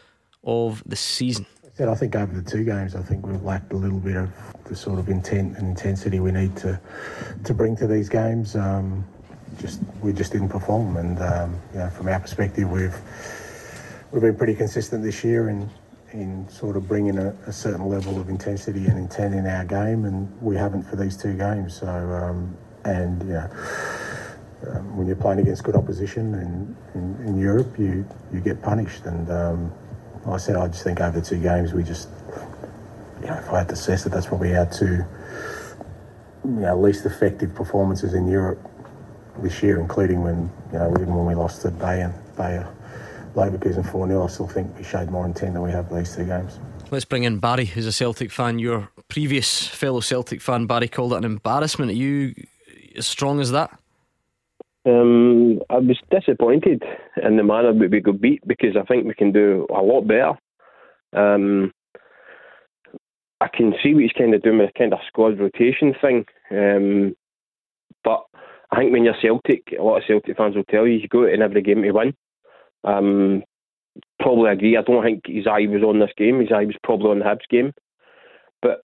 of 0.45 0.83
the 0.87 0.97
season. 0.97 1.47
I 1.79 1.95
think 1.95 2.15
over 2.15 2.39
the 2.39 2.49
two 2.49 2.65
games, 2.65 2.95
I 2.95 3.03
think 3.03 3.27
we've 3.27 3.43
lacked 3.43 3.73
a 3.73 3.77
little 3.77 4.01
bit 4.01 4.17
of 4.17 4.31
the 4.65 4.77
sort 4.77 4.99
of 4.99 5.09
intent 5.09 5.57
and 5.57 5.69
intensity 5.69 6.21
we 6.21 6.31
need 6.31 6.55
to 6.59 6.79
to 7.45 7.55
bring 7.55 7.75
to 7.77 7.87
these 7.87 8.09
games. 8.09 8.55
Um, 8.55 9.05
just 9.59 9.81
we 10.03 10.13
just 10.13 10.33
didn't 10.33 10.51
perform, 10.51 10.97
and 10.99 11.19
um, 11.21 11.59
you 11.73 11.79
know, 11.79 11.89
from 11.89 12.09
our 12.09 12.21
perspective, 12.21 12.71
we've 12.71 12.97
we've 14.13 14.23
been 14.23 14.37
pretty 14.37 14.55
consistent 14.55 15.03
this 15.03 15.25
year 15.25 15.49
in 15.49 15.71
in 16.13 16.49
sort 16.51 16.77
of 16.77 16.87
bringing 16.87 17.19
a, 17.19 17.31
a 17.47 17.53
certain 17.53 17.89
level 17.89 18.21
of 18.21 18.29
intensity 18.29 18.87
and 18.87 18.99
intent 18.99 19.35
in 19.35 19.47
our 19.47 19.65
game, 19.65 20.05
and 20.05 20.31
we 20.43 20.57
haven't 20.57 20.83
for 20.83 20.97
these 20.97 21.17
two 21.17 21.35
games. 21.35 21.79
So, 21.81 21.89
um, 21.89 22.57
and 22.85 23.27
know. 23.27 23.51
Um, 24.69 24.95
when 24.95 25.07
you're 25.07 25.17
playing 25.17 25.41
against 25.41 25.65
good 25.65 25.75
opposition 25.75 26.35
in, 26.35 26.77
in, 26.95 27.27
in 27.27 27.39
Europe, 27.39 27.79
you, 27.79 28.07
you 28.31 28.41
get 28.41 28.61
punished. 28.61 29.07
And 29.07 29.31
um, 29.31 29.73
I 30.27 30.37
said, 30.37 30.57
I 30.57 30.69
just 30.69 30.85
think 30.85 31.01
over 31.01 31.19
the 31.19 31.27
two 31.27 31.39
games, 31.39 31.73
we 31.73 31.83
just, 31.83 32.09
you 33.21 33.27
know, 33.27 33.35
if 33.35 33.51
I 33.51 33.59
had 33.59 33.69
to 33.69 33.75
assess 33.75 34.07
it, 34.07 34.11
that's 34.11 34.27
probably 34.27 34.57
our 34.57 34.67
two 34.67 35.05
you 36.45 36.51
know, 36.51 36.81
least 36.81 37.05
effective 37.07 37.55
performances 37.55 38.15
in 38.15 38.27
Europe 38.27 38.59
this 39.39 39.63
year, 39.63 39.79
including 39.81 40.23
when, 40.23 40.51
you 40.73 40.79
know, 40.79 40.91
even 40.93 41.15
when 41.15 41.27
we 41.27 41.35
lost 41.35 41.63
to 41.63 41.69
Bayern, 41.69 42.13
Bayer, 42.37 42.69
Leverkusen 43.35 43.89
4 43.91 44.09
0, 44.09 44.25
I 44.25 44.27
still 44.27 44.49
think 44.49 44.77
we 44.77 44.85
showed 44.85 45.11
more 45.11 45.27
intent 45.27 45.55
than 45.55 45.63
we 45.63 45.71
have 45.71 45.95
these 45.95 46.15
two 46.15 46.25
games. 46.25 46.59
Let's 46.91 47.05
bring 47.05 47.25
in 47.25 47.39
Barry, 47.39 47.67
who's 47.67 47.87
a 47.87 47.93
Celtic 47.93 48.33
fan. 48.33 48.59
Your 48.59 48.89
previous 49.09 49.67
fellow 49.67 50.01
Celtic 50.01 50.41
fan, 50.41 50.67
Barry, 50.67 50.89
called 50.89 51.13
it 51.13 51.17
an 51.17 51.25
embarrassment. 51.25 51.91
Are 51.91 51.95
you 51.95 52.35
as 52.97 53.07
strong 53.07 53.41
as 53.41 53.53
that? 53.53 53.71
Um, 54.87 55.61
I 55.69 55.77
was 55.77 55.99
disappointed 56.11 56.83
in 57.25 57.37
the 57.37 57.43
manner 57.43 57.73
that 57.73 57.91
we 57.91 58.01
got 58.01 58.21
beat 58.21 58.43
because 58.47 58.77
I 58.77 58.85
think 58.85 59.07
we 59.07 59.15
can 59.15 59.33
do 59.33 59.67
a 59.71 59.83
lot 59.83 60.03
better. 60.07 60.33
Um, 61.13 61.73
I 63.41 63.49
can 63.49 63.75
see 63.83 63.95
what 63.95 64.03
he's 64.03 64.13
kind 64.13 64.35
of 64.35 64.43
doing 64.43 64.59
with 64.59 64.71
a 64.75 64.79
kind 64.79 64.93
of 64.93 65.01
squad 65.07 65.39
rotation 65.39 65.95
thing, 66.01 66.27
um, 66.51 67.17
but 68.05 68.25
I 68.71 68.77
think 68.77 68.93
when 68.93 69.05
you're 69.05 69.15
Celtic, 69.21 69.75
a 69.79 69.83
lot 69.83 69.99
of 69.99 70.05
Celtic 70.07 70.37
fans 70.37 70.55
will 70.55 70.65
tell 70.65 70.87
you 70.87 70.95
you 70.95 71.09
go 71.09 71.25
in 71.25 71.43
every 71.43 71.63
game 71.63 71.83
to 71.83 71.91
win. 71.91 72.15
Um, 72.85 73.43
probably 74.21 74.51
agree. 74.51 74.77
I 74.77 74.83
don't 74.83 75.03
think 75.03 75.23
his 75.27 75.47
eye 75.47 75.67
was 75.67 75.83
on 75.83 75.99
this 75.99 76.13
game. 76.17 76.41
His 76.41 76.53
eye 76.53 76.65
was 76.65 76.77
probably 76.85 77.11
on 77.11 77.19
the 77.19 77.25
Hibs 77.25 77.49
game. 77.51 77.73
But 78.63 78.83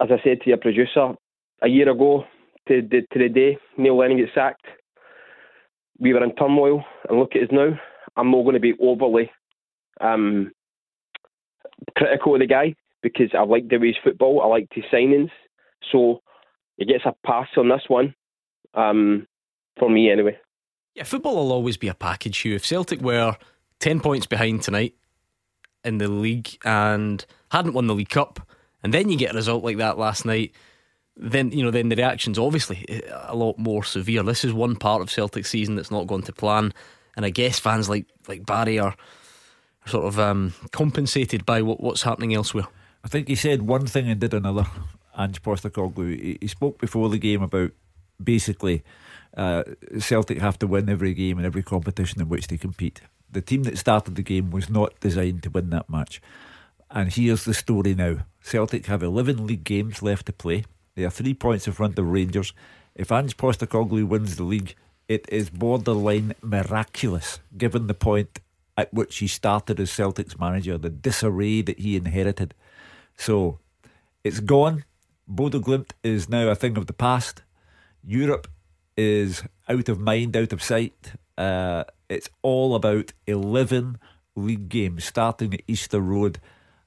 as 0.00 0.08
I 0.10 0.22
said 0.24 0.40
to 0.42 0.48
your 0.48 0.58
producer, 0.58 1.14
a 1.62 1.68
year 1.68 1.90
ago 1.90 2.24
to 2.68 2.82
the, 2.82 3.02
to 3.12 3.18
the 3.18 3.28
day 3.28 3.58
Neil 3.76 3.96
Lennon 3.96 4.18
gets 4.18 4.34
sacked, 4.34 4.66
we 6.02 6.12
were 6.12 6.22
in 6.22 6.34
turmoil. 6.34 6.84
And 7.08 7.18
look 7.18 7.34
at 7.34 7.42
us 7.44 7.48
now. 7.50 7.78
I'm 8.16 8.30
not 8.30 8.42
going 8.42 8.54
to 8.54 8.60
be 8.60 8.74
overly 8.80 9.30
um, 10.00 10.52
critical 11.96 12.34
of 12.34 12.40
the 12.40 12.46
guy 12.46 12.74
because 13.02 13.30
I 13.32 13.42
like 13.44 13.68
the 13.68 13.78
way 13.78 13.88
he's 13.88 13.96
football. 14.02 14.42
I 14.42 14.46
like 14.46 14.68
his 14.72 14.84
signings. 14.92 15.30
So 15.90 16.20
he 16.76 16.84
gets 16.84 17.04
a 17.06 17.14
pass 17.24 17.48
on 17.56 17.68
this 17.68 17.84
one. 17.88 18.14
Um, 18.74 19.26
for 19.78 19.88
me, 19.88 20.10
anyway. 20.10 20.36
Yeah, 20.94 21.04
football 21.04 21.36
will 21.36 21.52
always 21.52 21.76
be 21.76 21.88
a 21.88 21.94
package, 21.94 22.38
Hugh. 22.38 22.56
If 22.56 22.66
Celtic 22.66 23.00
were 23.00 23.36
10 23.80 24.00
points 24.00 24.26
behind 24.26 24.62
tonight 24.62 24.94
in 25.84 25.98
the 25.98 26.08
league 26.08 26.58
and 26.64 27.24
hadn't 27.50 27.72
won 27.72 27.86
the 27.86 27.94
League 27.94 28.10
Cup, 28.10 28.40
and 28.82 28.92
then 28.92 29.08
you 29.08 29.16
get 29.16 29.32
a 29.32 29.36
result 29.36 29.64
like 29.64 29.78
that 29.78 29.98
last 29.98 30.24
night, 30.26 30.52
then 31.16 31.52
you 31.52 31.62
know 31.62 31.70
then 31.70 31.88
the 31.88 31.96
reaction's 31.96 32.38
obviously 32.38 33.02
a 33.10 33.34
lot 33.34 33.58
more 33.58 33.84
severe. 33.84 34.22
This 34.22 34.44
is 34.44 34.52
one 34.52 34.76
part 34.76 35.02
of 35.02 35.10
Celtic 35.10 35.46
season 35.46 35.76
that's 35.76 35.90
not 35.90 36.06
gone 36.06 36.22
to 36.22 36.32
plan, 36.32 36.72
and 37.16 37.26
I 37.26 37.30
guess 37.30 37.58
fans 37.58 37.88
like 37.88 38.06
like 38.28 38.46
Barry 38.46 38.78
are 38.78 38.96
sort 39.86 40.06
of 40.06 40.18
um, 40.18 40.54
compensated 40.70 41.44
by 41.44 41.62
what, 41.62 41.80
what's 41.80 42.02
happening 42.02 42.34
elsewhere. 42.34 42.66
I 43.04 43.08
think 43.08 43.28
he 43.28 43.34
said 43.34 43.62
one 43.62 43.86
thing 43.86 44.08
and 44.08 44.20
did 44.20 44.34
another. 44.34 44.66
Ange 45.18 45.42
Postecoglou. 45.42 46.18
He, 46.18 46.38
he 46.40 46.46
spoke 46.46 46.78
before 46.78 47.08
the 47.08 47.18
game 47.18 47.42
about 47.42 47.72
basically 48.22 48.82
uh, 49.36 49.64
Celtic 49.98 50.38
have 50.38 50.58
to 50.60 50.66
win 50.66 50.88
every 50.88 51.14
game 51.14 51.38
and 51.38 51.46
every 51.46 51.62
competition 51.62 52.20
in 52.20 52.28
which 52.28 52.48
they 52.48 52.56
compete. 52.56 53.02
The 53.30 53.40
team 53.40 53.64
that 53.64 53.78
started 53.78 54.14
the 54.14 54.22
game 54.22 54.50
was 54.50 54.68
not 54.68 54.98
designed 55.00 55.42
to 55.44 55.50
win 55.50 55.70
that 55.70 55.90
match. 55.90 56.20
And 56.90 57.12
here's 57.12 57.44
the 57.44 57.54
story 57.54 57.94
now 57.94 58.18
Celtic 58.42 58.86
have 58.86 59.02
11 59.02 59.46
league 59.46 59.64
games 59.64 60.02
left 60.02 60.26
to 60.26 60.32
play. 60.32 60.64
They 60.94 61.04
are 61.04 61.10
three 61.10 61.34
points 61.34 61.66
in 61.66 61.72
front 61.72 61.98
of 61.98 62.06
Rangers. 62.06 62.52
If 62.94 63.10
Ange 63.10 63.36
Postecoglou 63.36 64.06
wins 64.06 64.36
the 64.36 64.44
league, 64.44 64.74
it 65.08 65.26
is 65.28 65.50
borderline 65.50 66.34
miraculous 66.42 67.40
given 67.56 67.86
the 67.86 67.94
point 67.94 68.40
at 68.76 68.92
which 68.92 69.18
he 69.18 69.26
started 69.26 69.78
as 69.80 69.90
Celtic's 69.90 70.38
manager, 70.38 70.78
the 70.78 70.90
disarray 70.90 71.62
that 71.62 71.78
he 71.78 71.96
inherited. 71.96 72.54
So 73.16 73.58
it's 74.24 74.40
gone. 74.40 74.84
Bodo 75.28 75.60
Glimt 75.60 75.90
is 76.02 76.28
now 76.28 76.48
a 76.48 76.54
thing 76.54 76.76
of 76.76 76.86
the 76.86 76.92
past. 76.92 77.42
Europe 78.04 78.48
is 78.96 79.42
out 79.68 79.88
of 79.88 80.00
mind, 80.00 80.36
out 80.36 80.52
of 80.52 80.62
sight. 80.62 81.12
Uh, 81.36 81.84
it's 82.08 82.28
all 82.42 82.74
about 82.74 83.12
11 83.26 83.98
league 84.34 84.68
games 84.68 85.04
starting 85.04 85.54
at 85.54 85.62
Easter 85.66 86.00
Road. 86.00 86.38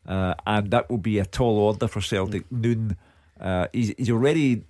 Uh, 0.08 0.36
and 0.45 0.72
that 0.72 0.89
will 0.89 0.99
be 0.99 1.18
a 1.18 1.26
tall 1.26 1.58
order 1.58 1.88
for 1.88 2.01
Celtic. 2.01 2.51
Noon. 2.51 2.97
Uh, 3.40 3.68
he's, 3.74 3.94
he's 3.98 4.10
already, 4.10 4.64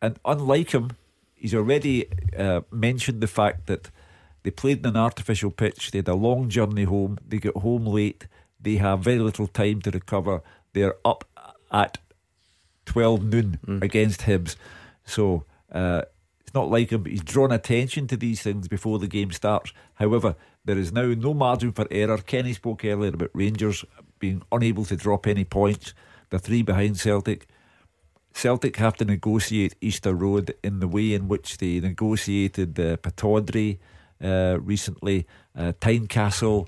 and 0.00 0.18
unlike 0.24 0.70
him, 0.72 0.92
he's 1.34 1.54
already 1.54 2.06
uh, 2.36 2.62
mentioned 2.70 3.20
the 3.20 3.26
fact 3.26 3.66
that 3.66 3.90
they 4.42 4.50
played 4.50 4.80
in 4.80 4.86
an 4.86 4.96
artificial 4.96 5.50
pitch. 5.50 5.90
They 5.90 5.98
had 5.98 6.08
a 6.08 6.14
long 6.14 6.48
journey 6.48 6.84
home. 6.84 7.18
They 7.26 7.38
get 7.38 7.56
home 7.56 7.86
late. 7.86 8.26
They 8.60 8.76
have 8.76 9.00
very 9.00 9.18
little 9.18 9.46
time 9.46 9.82
to 9.82 9.90
recover. 9.90 10.42
They're 10.72 10.96
up 11.04 11.24
at 11.72 11.98
12 12.86 13.24
noon 13.24 13.58
against 13.82 14.22
Hibs. 14.22 14.56
So 15.04 15.44
uh, 15.72 16.02
it's 16.40 16.54
not 16.54 16.70
like 16.70 16.90
him, 16.90 17.02
but 17.02 17.12
he's 17.12 17.22
drawn 17.22 17.52
attention 17.52 18.06
to 18.08 18.16
these 18.16 18.42
things 18.42 18.68
before 18.68 18.98
the 18.98 19.06
game 19.06 19.32
starts. 19.32 19.72
However, 19.94 20.36
there 20.64 20.78
is 20.78 20.92
now 20.92 21.06
no 21.06 21.34
margin 21.34 21.72
for 21.72 21.86
error. 21.90 22.18
Kenny 22.18 22.52
spoke 22.52 22.84
earlier 22.84 23.12
about 23.12 23.30
Rangers 23.34 23.84
being 24.18 24.42
unable 24.52 24.84
to 24.86 24.96
drop 24.96 25.26
any 25.26 25.44
points. 25.44 25.94
They're 26.30 26.38
three 26.38 26.62
behind 26.62 26.98
Celtic. 26.98 27.46
Celtic 28.34 28.76
have 28.76 28.96
to 28.96 29.04
negotiate 29.04 29.74
Easter 29.80 30.12
Road 30.14 30.54
in 30.62 30.80
the 30.80 30.88
way 30.88 31.14
in 31.14 31.28
which 31.28 31.58
they 31.58 31.80
negotiated 31.80 32.78
uh, 32.78 32.96
Pittodrie 32.98 33.78
uh, 34.22 34.58
recently, 34.60 35.26
uh, 35.56 35.72
Tynecastle, 35.80 36.66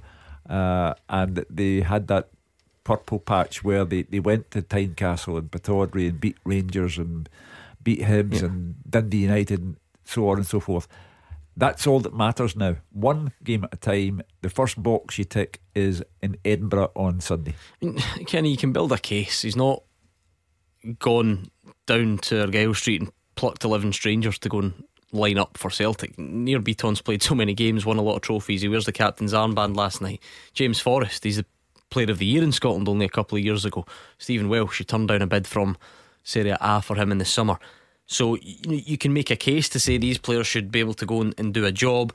uh, 0.48 0.94
and 1.08 1.44
they 1.50 1.80
had 1.80 2.06
that 2.06 2.28
purple 2.84 3.18
patch 3.18 3.64
where 3.64 3.84
they, 3.84 4.02
they 4.02 4.20
went 4.20 4.50
to 4.52 4.62
Tynecastle 4.62 5.36
and 5.38 5.50
Pittodrie 5.50 6.08
and 6.08 6.20
beat 6.20 6.36
Rangers 6.44 6.98
and 6.98 7.28
beat 7.82 8.00
Hibs 8.00 8.40
Yeah. 8.40 8.46
and 8.46 8.76
Dundee 8.88 9.18
United 9.22 9.60
and 9.60 9.76
so 10.04 10.28
on 10.28 10.36
and 10.38 10.46
so 10.46 10.60
forth. 10.60 10.86
That's 11.56 11.86
all 11.86 12.00
that 12.00 12.14
matters 12.14 12.54
now. 12.54 12.76
One 12.92 13.32
game 13.42 13.64
at 13.64 13.72
a 13.74 13.76
time. 13.76 14.20
The 14.42 14.50
first 14.50 14.80
box 14.80 15.18
you 15.18 15.24
tick 15.24 15.60
is 15.74 16.02
in 16.22 16.36
Edinburgh 16.44 16.92
on 16.94 17.20
Sunday. 17.20 17.54
Kenny, 18.26 18.50
you 18.50 18.56
can 18.58 18.72
build 18.72 18.92
a 18.92 18.98
case. 18.98 19.42
He's 19.42 19.56
not 19.56 19.82
gone 20.98 21.50
down 21.86 22.18
to 22.18 22.42
Argyle 22.42 22.74
Street 22.74 23.02
and 23.02 23.12
plucked 23.34 23.64
11 23.64 23.92
strangers 23.92 24.38
to 24.40 24.48
go 24.48 24.58
and 24.58 24.84
line 25.12 25.38
up 25.38 25.56
for 25.56 25.70
Celtic. 25.70 26.18
Nir 26.18 26.60
Bitton's 26.60 27.02
played 27.02 27.22
so 27.22 27.34
many 27.34 27.54
games, 27.54 27.86
won 27.86 27.98
a 27.98 28.02
lot 28.02 28.16
of 28.16 28.22
trophies. 28.22 28.62
He 28.62 28.68
wears 28.68 28.86
the 28.86 28.92
captain's 28.92 29.32
armband 29.32 29.76
last 29.76 30.00
night. 30.00 30.22
James 30.52 30.80
Forrest, 30.80 31.24
he's 31.24 31.36
the 31.36 31.46
player 31.90 32.10
of 32.10 32.18
the 32.18 32.26
year 32.26 32.42
in 32.42 32.52
Scotland 32.52 32.88
only 32.88 33.06
a 33.06 33.10
couple 33.10 33.38
of 33.38 33.44
years 33.44 33.64
ago. 33.64 33.86
Stephen 34.18 34.48
Welsh, 34.48 34.78
he 34.78 34.84
turned 34.84 35.08
down 35.08 35.22
a 35.22 35.26
bid 35.26 35.46
from 35.46 35.76
Serie 36.22 36.56
A 36.60 36.82
for 36.82 36.96
him 36.96 37.12
in 37.12 37.18
the 37.18 37.24
summer. 37.24 37.58
So 38.06 38.36
you, 38.36 38.56
you 38.66 38.98
can 38.98 39.12
make 39.12 39.30
a 39.30 39.36
case 39.36 39.68
to 39.70 39.80
say 39.80 39.98
these 39.98 40.18
players 40.18 40.46
should 40.46 40.70
be 40.70 40.80
able 40.80 40.94
to 40.94 41.06
go 41.06 41.20
and, 41.20 41.34
and 41.38 41.52
do 41.52 41.64
a 41.64 41.72
job. 41.72 42.12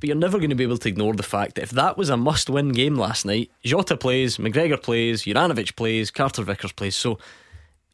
But 0.00 0.08
you're 0.08 0.16
never 0.16 0.38
going 0.38 0.50
to 0.50 0.56
be 0.56 0.64
able 0.64 0.78
to 0.78 0.88
ignore 0.88 1.14
the 1.14 1.22
fact 1.22 1.54
that 1.54 1.62
if 1.62 1.70
that 1.70 1.96
was 1.96 2.08
a 2.08 2.16
must 2.16 2.50
win 2.50 2.70
game 2.70 2.96
last 2.96 3.24
night, 3.24 3.50
Jota 3.64 3.96
plays, 3.96 4.36
McGregor 4.36 4.82
plays, 4.82 5.22
Juranovic 5.22 5.76
plays, 5.76 6.10
Carter 6.10 6.42
Vickers 6.42 6.72
plays. 6.72 6.96
So, 6.96 7.18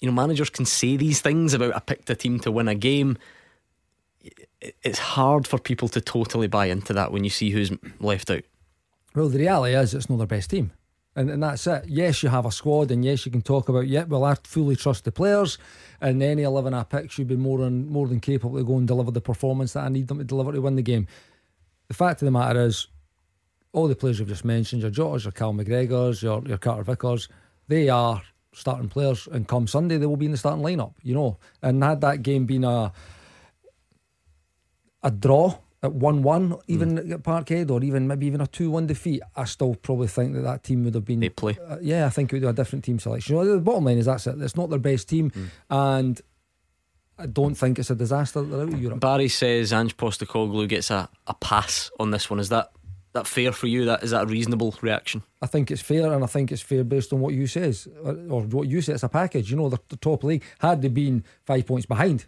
you 0.01 0.09
know, 0.09 0.15
managers 0.15 0.51
can 0.51 0.65
say 0.65 0.97
these 0.97 1.21
things 1.21 1.55
about 1.55 1.75
I 1.75 1.81
picked 1.81 2.11
a 2.11 2.15
team 2.15 2.39
to 2.41 2.51
win 2.51 2.69
a 2.69 2.75
game. 2.75 3.19
It's 4.83 4.99
hard 4.99 5.47
for 5.47 5.59
people 5.59 5.89
to 5.89 6.01
totally 6.01 6.49
buy 6.49 6.67
into 6.67 6.93
that 6.93 7.13
when 7.13 7.25
you 7.25 7.31
see 7.31 7.51
who's 7.51 7.73
left 8.01 8.31
out. 8.31 8.43
Well, 9.15 9.29
the 9.29 9.39
reality 9.39 9.75
is 9.75 9.95
it's 9.95 10.11
not 10.11 10.19
their 10.19 10.27
best 10.27 10.51
team. 10.51 10.73
And, 11.17 11.31
and 11.31 11.43
that's 11.43 11.67
it. 11.67 11.87
Yes, 11.89 12.23
you 12.23 12.29
have 12.29 12.47
a 12.47 12.53
squad, 12.53 12.93
and 12.93 13.05
yes, 13.05 13.27
you 13.27 13.33
can 13.33 13.43
talk 13.43 13.69
about, 13.69 13.89
yeah, 13.89 14.05
well, 14.05 14.25
I 14.25 14.35
fully 14.45 14.77
trust 14.77 15.05
the 15.05 15.11
players, 15.11 15.59
and 16.01 16.23
any 16.23 16.43
11 16.43 16.75
I 16.75 16.85
pick 16.85 17.11
should 17.11 17.27
be 17.27 17.35
more 17.35 17.59
than, 17.59 17.89
more 17.89 18.07
than 18.07 18.21
capable 18.21 18.57
to 18.57 18.65
go 18.65 18.77
and 18.77 18.87
deliver 18.87 19.11
the 19.11 19.21
performance 19.21 19.73
that 19.73 19.85
I 19.85 19.89
need 19.89 20.07
them 20.07 20.19
to 20.19 20.25
deliver 20.25 20.53
to 20.53 20.61
win 20.61 20.77
the 20.77 20.83
game. 20.83 21.09
The 21.89 21.95
fact 21.95 22.23
of 22.23 22.27
the 22.27 22.31
matter 22.31 22.61
is, 22.61 22.87
all 23.73 23.89
the 23.89 23.97
players 23.97 24.21
you've 24.21 24.29
just 24.29 24.45
mentioned, 24.45 24.83
your 24.83 24.93
Jotters, 24.93 25.25
your 25.25 25.33
Cal 25.33 25.53
McGregors, 25.53 26.23
your, 26.23 26.43
your 26.47 26.59
Carter 26.59 26.85
Vickers, 26.85 27.29
they 27.67 27.89
are 27.89 28.23
starting 28.53 28.89
players, 28.89 29.29
and 29.31 29.47
come 29.47 29.67
Sunday, 29.67 29.99
they 29.99 30.07
will 30.07 30.17
be 30.17 30.27
in 30.27 30.33
the 30.33 30.39
starting 30.39 30.65
lineup, 30.65 30.95
you 31.03 31.15
know. 31.15 31.39
And 31.63 31.83
had 31.83 32.01
that 32.01 32.23
game 32.23 32.47
been 32.47 32.65
a 32.65 32.93
a 35.03 35.11
draw 35.11 35.59
at 35.83 35.93
1 35.93 36.23
1, 36.23 36.57
even 36.67 36.99
at 36.99 37.23
Parkhead, 37.23 37.71
or 37.71 37.83
even 37.85 38.09
maybe 38.09 38.27
even 38.27 38.41
a 38.41 38.47
2 38.47 38.71
1 38.71 38.87
defeat, 38.87 39.23
I 39.37 39.45
still 39.45 39.75
probably 39.77 40.09
think 40.09 40.35
that 40.35 40.41
that 40.43 40.65
team 40.65 40.85
would 40.85 40.95
have 40.95 41.05
been. 41.05 41.21
They 41.21 41.29
play. 41.29 41.57
Uh, 41.69 41.79
yeah, 41.81 42.07
I 42.07 42.11
think 42.11 42.33
it 42.33 42.37
would 42.37 42.43
be 42.43 42.49
a 42.49 42.53
different 42.53 42.85
team 42.85 42.99
selection. 42.99 43.37
You 43.37 43.45
know, 43.45 43.55
the 43.55 43.61
bottom 43.61 43.85
line 43.85 43.99
is 43.99 44.07
that's 44.07 44.27
it. 44.27 44.41
It's 44.41 44.57
not 44.57 44.71
their 44.71 44.79
best 44.79 45.09
team, 45.09 45.31
and 45.71 46.21
I 47.19 47.27
don't 47.27 47.55
think 47.55 47.79
it's 47.79 47.91
a 47.91 47.95
disaster 47.95 48.43
that 48.43 48.49
they're 48.49 48.67
out 48.67 48.73
of 48.73 48.81
Europe. 48.81 49.01
Barry 49.01 49.29
says 49.29 49.73
Ange 49.73 49.97
Postecoglou 49.97 50.69
gets 50.69 50.91
a, 50.91 51.09
a 51.27 51.35
pass 51.35 51.91
on 51.99 52.11
this 52.11 52.29
one. 52.29 52.41
Is 52.41 52.49
that 52.49 52.71
that 53.13 53.27
fair 53.27 53.53
for 53.53 53.67
you? 53.67 53.85
That 53.87 54.03
is 54.03 54.11
that 54.11 54.25
a 54.25 54.27
reasonable 54.27 54.75
reaction? 54.81 55.23
I 55.43 55.47
think 55.47 55.71
it's 55.71 55.83
fair, 55.83 56.13
and 56.13 56.23
I 56.23 56.27
think 56.27 56.53
it's 56.53 56.63
fair 56.63 56.85
based 56.85 57.13
on 57.13 57.21
what 57.21 57.35
you 57.35 57.47
says 57.47 57.89
or, 58.03 58.13
or 58.29 58.43
what 58.43 58.69
you 58.69 58.81
say. 58.83 58.93
It's 58.95 59.03
a 59.03 59.09
package. 59.09 59.51
You 59.51 59.57
know, 59.57 59.69
the, 59.69 59.79
the 59.89 59.97
top 59.97 60.25
league 60.25 60.43
had 60.59 60.83
they 60.83 60.89
been 60.89 61.25
five 61.45 61.67
points 61.67 61.87
behind, 61.87 62.27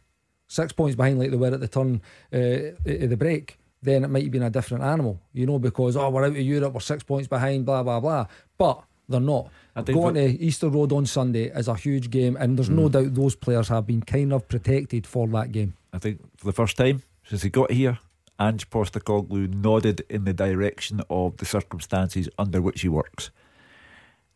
six 0.49 0.73
points 0.73 0.97
behind, 0.97 1.19
like 1.19 1.31
they 1.31 1.37
were 1.37 1.49
at 1.49 1.61
the 1.61 1.69
turn 1.69 2.01
uh, 2.33 2.37
at 2.37 3.11
the 3.11 3.17
break, 3.17 3.59
then 3.83 4.05
it 4.05 4.09
might 4.11 4.23
have 4.25 4.33
been 4.33 4.43
a 4.43 4.51
different 4.51 4.85
animal. 4.85 5.21
You 5.33 5.47
know, 5.47 5.59
because 5.59 5.97
oh, 5.97 6.11
we're 6.11 6.25
out 6.25 6.31
of 6.31 6.39
Europe, 6.39 6.75
we're 6.75 6.81
six 6.81 7.03
points 7.03 7.29
behind, 7.29 7.67
blah 7.67 7.83
blah 7.83 8.01
blah. 8.01 8.27
But 8.59 8.83
they're 9.09 9.21
not. 9.21 9.49
Going 9.85 10.15
for- 10.15 10.21
to 10.21 10.41
Easter 10.41 10.69
Road 10.69 10.93
on 10.93 11.07
Sunday 11.07 11.45
is 11.51 11.69
a 11.69 11.75
huge 11.75 12.11
game, 12.11 12.37
and 12.37 12.57
there's 12.59 12.71
no 12.71 12.89
Mm. 12.89 12.93
doubt 12.93 13.15
those 13.15 13.35
players 13.35 13.69
have 13.69 13.87
been 13.87 14.03
kind 14.03 14.33
of 14.33 14.47
protected 14.49 15.07
for 15.07 15.27
that 15.29 15.53
game. 15.53 15.75
I 15.93 15.99
think 15.99 16.21
for 16.37 16.47
the 16.47 16.53
first 16.53 16.77
time 16.77 17.03
since 17.25 17.43
he 17.43 17.49
got 17.51 17.71
here, 17.73 17.99
Ange 18.41 18.71
Postecoglou 18.71 19.53
nodded 19.53 20.05
in 20.09 20.25
the 20.25 20.33
direction 20.33 21.03
of 21.11 21.37
the 21.37 21.45
circumstances 21.45 22.29
under 22.39 22.63
which 22.63 22.81
he 22.81 22.89
works. 22.89 23.31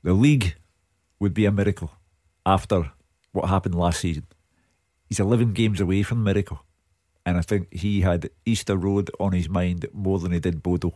The 0.03 0.13
league 0.13 0.57
would 1.19 1.33
be 1.33 1.47
a 1.47 1.53
miracle 1.53 1.91
after 2.45 2.93
what 3.33 3.49
happened 3.49 3.75
last 3.75 4.01
season. 4.01 4.27
He's 5.09 5.21
11 5.21 5.55
games 5.55 5.81
away 5.81 6.03
from 6.03 6.23
miracle. 6.23 6.61
And 7.27 7.39
I 7.39 7.41
think 7.41 7.73
he 7.73 8.03
had 8.03 8.29
Easter 8.45 8.77
Road 8.77 9.11
on 9.19 9.33
his 9.33 9.49
mind 9.49 9.87
more 9.93 10.19
than 10.19 10.33
he 10.33 10.41
did 10.41 10.63
Bodo. 10.63 10.93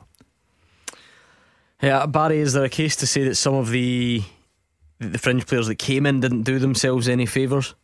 Yeah, 1.82 2.04
Barry, 2.06 2.38
is 2.40 2.52
there 2.52 2.64
a 2.64 2.68
case 2.68 2.96
to 2.96 3.06
say 3.06 3.24
that 3.24 3.36
some 3.36 3.54
of 3.54 3.70
the 3.70 4.22
the 4.98 5.16
fringe 5.16 5.46
players 5.46 5.68
that 5.68 5.76
came 5.76 6.06
in 6.06 6.20
didn't 6.20 6.42
do 6.42 6.58
themselves 6.58 7.08
any 7.08 7.24
favours? 7.24 7.74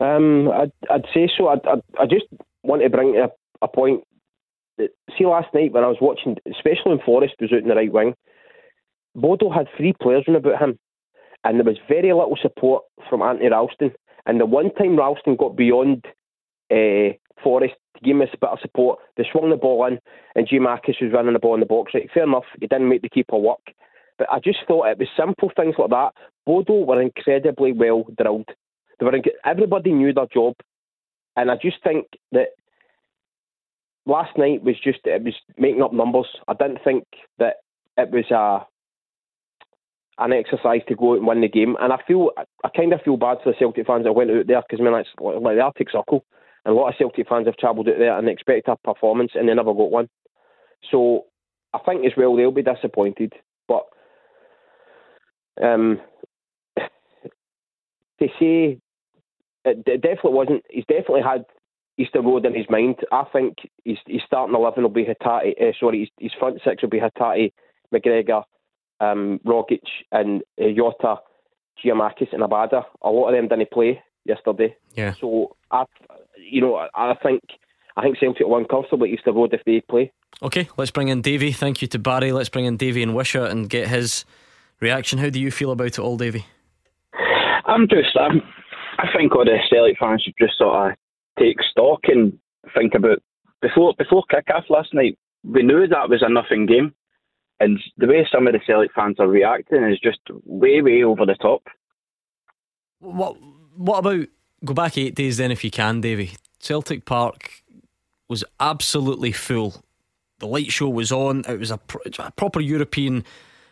Um, 0.00 0.48
I'd, 0.50 0.72
I'd 0.88 1.06
say 1.12 1.28
so. 1.36 1.48
I'd, 1.48 1.66
I'd, 1.66 1.82
I 1.98 2.06
just 2.06 2.26
want 2.62 2.82
to 2.82 2.88
bring 2.88 3.16
a, 3.16 3.30
a 3.62 3.68
point. 3.68 4.04
That, 4.78 4.90
see, 5.16 5.26
last 5.26 5.52
night 5.52 5.72
when 5.72 5.84
I 5.84 5.88
was 5.88 5.98
watching, 6.00 6.36
especially 6.46 6.92
when 6.92 7.00
Forrest 7.04 7.34
was 7.40 7.52
out 7.52 7.62
in 7.62 7.68
the 7.68 7.74
right 7.74 7.92
wing, 7.92 8.14
Bodo 9.14 9.50
had 9.50 9.66
three 9.76 9.92
players 10.00 10.24
round 10.28 10.36
about 10.36 10.60
him, 10.62 10.78
and 11.44 11.58
there 11.58 11.64
was 11.64 11.78
very 11.88 12.12
little 12.12 12.38
support 12.40 12.84
from 13.08 13.22
Anthony 13.22 13.50
Ralston. 13.50 13.92
And 14.26 14.40
the 14.40 14.46
one 14.46 14.72
time 14.74 14.98
Ralston 14.98 15.36
got 15.36 15.56
beyond 15.56 16.04
uh, 16.70 17.16
Forrest 17.42 17.74
to 17.96 18.04
give 18.04 18.16
him 18.16 18.22
a 18.22 18.26
bit 18.26 18.50
of 18.50 18.58
support, 18.60 18.98
they 19.16 19.26
swung 19.30 19.50
the 19.50 19.56
ball 19.56 19.86
in, 19.86 19.98
and 20.34 20.46
G. 20.48 20.58
Marcus 20.58 20.96
was 21.00 21.12
running 21.12 21.32
the 21.32 21.38
ball 21.38 21.54
in 21.54 21.60
the 21.60 21.66
box. 21.66 21.92
Right, 21.94 22.10
fair 22.12 22.24
enough, 22.24 22.44
he 22.60 22.66
didn't 22.66 22.88
make 22.88 23.02
the 23.02 23.08
keeper 23.08 23.36
work. 23.36 23.72
But 24.18 24.28
I 24.30 24.38
just 24.40 24.58
thought 24.66 24.86
it 24.86 24.98
was 24.98 25.08
simple 25.16 25.50
things 25.56 25.76
like 25.78 25.90
that. 25.90 26.10
Bodo 26.44 26.84
were 26.84 27.00
incredibly 27.00 27.72
well 27.72 28.04
drilled. 28.20 28.48
They 28.98 29.06
were 29.06 29.12
inc- 29.12 29.28
everybody 29.44 29.92
knew 29.92 30.12
their 30.12 30.26
job, 30.32 30.54
and 31.36 31.50
I 31.50 31.56
just 31.56 31.76
think 31.82 32.06
that 32.32 32.48
last 34.08 34.36
night 34.36 34.64
was 34.64 34.74
just 34.82 35.00
it 35.04 35.22
was 35.22 35.34
making 35.56 35.82
up 35.82 35.92
numbers. 35.92 36.26
I 36.48 36.54
didn't 36.54 36.80
think 36.82 37.04
that 37.38 37.56
it 37.96 38.10
was 38.10 38.30
a 38.30 38.66
an 40.20 40.32
exercise 40.32 40.80
to 40.88 40.96
go 40.96 41.12
out 41.12 41.18
and 41.18 41.26
win 41.28 41.42
the 41.42 41.48
game, 41.48 41.76
and 41.80 41.92
I 41.92 41.98
feel 42.06 42.30
I 42.64 42.68
kind 42.76 42.92
of 42.92 43.02
feel 43.02 43.16
bad 43.16 43.38
for 43.44 43.52
the 43.52 43.58
Celtic 43.58 43.86
fans 43.86 44.04
that 44.04 44.14
went 44.14 44.30
out 44.30 44.46
there 44.48 44.62
because 44.62 44.80
I 44.80 44.84
mean 44.84 44.98
it's 44.98 45.08
like 45.20 45.56
the 45.56 45.60
Arctic 45.60 45.90
Circle, 45.90 46.24
and 46.64 46.74
a 46.74 46.76
lot 46.76 46.88
of 46.88 46.94
Celtic 46.98 47.28
fans 47.28 47.46
have 47.46 47.56
travelled 47.56 47.88
out 47.88 47.98
there 47.98 48.18
and 48.18 48.28
expect 48.28 48.66
a 48.66 48.76
performance 48.76 49.32
and 49.34 49.48
they 49.48 49.54
never 49.54 49.74
got 49.74 49.92
one. 49.92 50.08
So 50.90 51.26
I 51.72 51.78
think 51.78 52.04
as 52.04 52.12
well 52.16 52.34
they'll 52.34 52.50
be 52.50 52.62
disappointed, 52.62 53.34
but 53.68 53.84
um, 55.62 56.00
to 56.76 58.28
say 58.40 58.80
it 59.64 59.84
definitely 59.84 60.32
wasn't. 60.32 60.64
He's 60.70 60.86
definitely 60.88 61.22
had 61.22 61.44
Easter 61.98 62.22
Road 62.22 62.46
in 62.46 62.54
his 62.54 62.66
mind. 62.70 62.96
I 63.10 63.24
think 63.32 63.56
his, 63.84 63.98
his 64.06 64.22
starting 64.24 64.54
eleven 64.54 64.84
will 64.84 64.90
be 64.90 65.04
Hatate. 65.04 65.60
Uh, 65.60 65.72
sorry, 65.78 66.00
his, 66.00 66.08
his 66.18 66.32
front 66.38 66.60
six 66.64 66.82
will 66.82 66.88
be 66.88 67.00
Hatate, 67.00 67.52
McGregor, 67.92 68.44
um, 69.00 69.40
Rogic, 69.44 69.82
and 70.12 70.42
uh, 70.60 70.66
Jota, 70.76 71.16
Giakoumakis, 71.84 72.32
and 72.32 72.42
Abada. 72.42 72.84
A 73.02 73.10
lot 73.10 73.28
of 73.28 73.34
them 73.34 73.48
didn't 73.48 73.70
play 73.72 74.00
yesterday. 74.24 74.76
Yeah. 74.94 75.14
So 75.20 75.56
I, 75.70 75.84
you 76.38 76.60
know, 76.60 76.76
I, 76.76 76.88
I 76.94 77.14
think 77.22 77.42
I 77.96 78.02
think 78.02 78.18
Celtic 78.18 78.46
will 78.46 78.54
win 78.54 78.64
comfortably 78.66 79.12
at 79.12 79.18
Easter 79.18 79.32
Road 79.32 79.52
if 79.52 79.64
they 79.64 79.80
play. 79.80 80.12
Okay, 80.42 80.68
let's 80.76 80.92
bring 80.92 81.08
in 81.08 81.20
Davy. 81.20 81.50
Thank 81.50 81.82
you 81.82 81.88
to 81.88 81.98
Barry. 81.98 82.30
Let's 82.30 82.48
bring 82.48 82.64
in 82.64 82.76
Davy 82.76 83.02
and 83.02 83.14
Wishaw 83.14 83.46
and 83.46 83.68
get 83.68 83.88
his 83.88 84.24
reaction. 84.80 85.18
How 85.18 85.30
do 85.30 85.40
you 85.40 85.50
feel 85.50 85.72
about 85.72 85.86
it 85.86 85.98
all, 85.98 86.16
Davy? 86.16 86.46
I'm 87.64 87.88
just, 87.88 88.16
I'm, 88.16 88.40
I 88.98 89.08
think 89.16 89.34
all 89.34 89.44
the 89.44 89.58
Celtic 89.68 89.98
fans 89.98 90.22
should 90.22 90.34
just 90.38 90.56
sort 90.58 90.92
of 90.92 90.96
take 91.38 91.58
stock 91.70 92.00
and 92.04 92.38
think 92.74 92.94
about 92.94 93.18
before 93.60 93.94
before 93.96 94.24
kick-off 94.30 94.64
last 94.68 94.94
night. 94.94 95.18
We 95.44 95.62
knew 95.62 95.86
that 95.86 96.08
was 96.08 96.22
a 96.22 96.28
nothing 96.28 96.66
game, 96.66 96.94
and 97.60 97.78
the 97.96 98.06
way 98.06 98.26
some 98.30 98.46
of 98.46 98.52
the 98.52 98.60
Celtic 98.66 98.92
fans 98.94 99.16
are 99.18 99.28
reacting 99.28 99.84
is 99.84 100.00
just 100.00 100.20
way, 100.44 100.82
way 100.82 101.02
over 101.02 101.24
the 101.24 101.34
top. 101.34 101.62
What 103.00 103.36
What 103.76 103.98
about 103.98 104.26
go 104.64 104.74
back 104.74 104.98
eight 104.98 105.14
days 105.14 105.36
then, 105.36 105.50
if 105.50 105.64
you 105.64 105.70
can, 105.70 106.00
Davy? 106.00 106.32
Celtic 106.60 107.04
Park 107.04 107.62
was 108.28 108.44
absolutely 108.58 109.32
full. 109.32 109.82
The 110.40 110.46
light 110.46 110.70
show 110.70 110.88
was 110.88 111.10
on. 111.10 111.44
It 111.48 111.58
was 111.58 111.70
a, 111.70 111.78
pro- 111.78 112.02
a 112.18 112.30
proper 112.32 112.60
European 112.60 113.24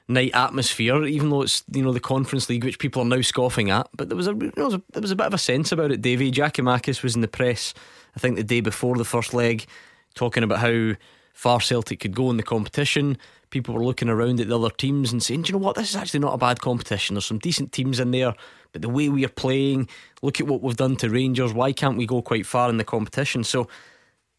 night 0.08 0.30
atmosphere, 0.34 1.04
even 1.04 1.30
though 1.30 1.42
it's 1.42 1.64
you 1.72 1.82
know 1.82 1.92
the 1.92 2.00
Conference 2.00 2.48
League, 2.48 2.64
which 2.64 2.78
people 2.78 3.02
are 3.02 3.06
now 3.06 3.20
scoffing 3.20 3.70
at. 3.70 3.88
But 3.94 4.08
there 4.08 4.16
was 4.16 4.28
a 4.28 4.32
you 4.32 4.52
know, 4.56 4.70
there 4.92 5.02
was 5.02 5.10
a, 5.10 5.16
bit 5.16 5.26
of 5.26 5.34
a 5.34 5.38
sense 5.38 5.72
about 5.72 5.92
it. 5.92 6.02
Davy 6.02 6.30
Giakoumakis 6.30 7.02
was 7.02 7.14
in 7.14 7.20
the 7.20 7.28
press, 7.28 7.74
I 8.14 8.20
think 8.20 8.36
the 8.36 8.44
day 8.44 8.60
before 8.60 8.96
the 8.96 9.04
first 9.04 9.34
leg, 9.34 9.66
talking 10.14 10.42
about 10.42 10.60
how 10.60 10.94
far 11.32 11.60
Celtic 11.60 12.00
could 12.00 12.14
go 12.14 12.30
in 12.30 12.36
the 12.36 12.42
competition. 12.42 13.18
People 13.50 13.74
were 13.74 13.84
looking 13.84 14.08
around 14.08 14.40
at 14.40 14.48
the 14.48 14.58
other 14.58 14.70
teams 14.70 15.12
and 15.12 15.22
saying, 15.22 15.42
Do 15.42 15.52
you 15.52 15.58
know 15.58 15.64
what? 15.64 15.76
This 15.76 15.90
is 15.90 15.96
actually 15.96 16.20
not 16.20 16.34
a 16.34 16.38
bad 16.38 16.60
competition. 16.60 17.14
There's 17.14 17.26
some 17.26 17.38
decent 17.38 17.72
teams 17.72 18.00
in 18.00 18.10
there, 18.10 18.34
but 18.72 18.82
the 18.82 18.88
way 18.88 19.08
we 19.08 19.24
are 19.24 19.28
playing, 19.28 19.88
look 20.22 20.40
at 20.40 20.46
what 20.46 20.62
we've 20.62 20.76
done 20.76 20.96
to 20.96 21.10
Rangers. 21.10 21.52
Why 21.52 21.72
can't 21.72 21.96
we 21.96 22.06
go 22.06 22.22
quite 22.22 22.46
far 22.46 22.70
in 22.70 22.76
the 22.76 22.84
competition? 22.84 23.44
So 23.44 23.68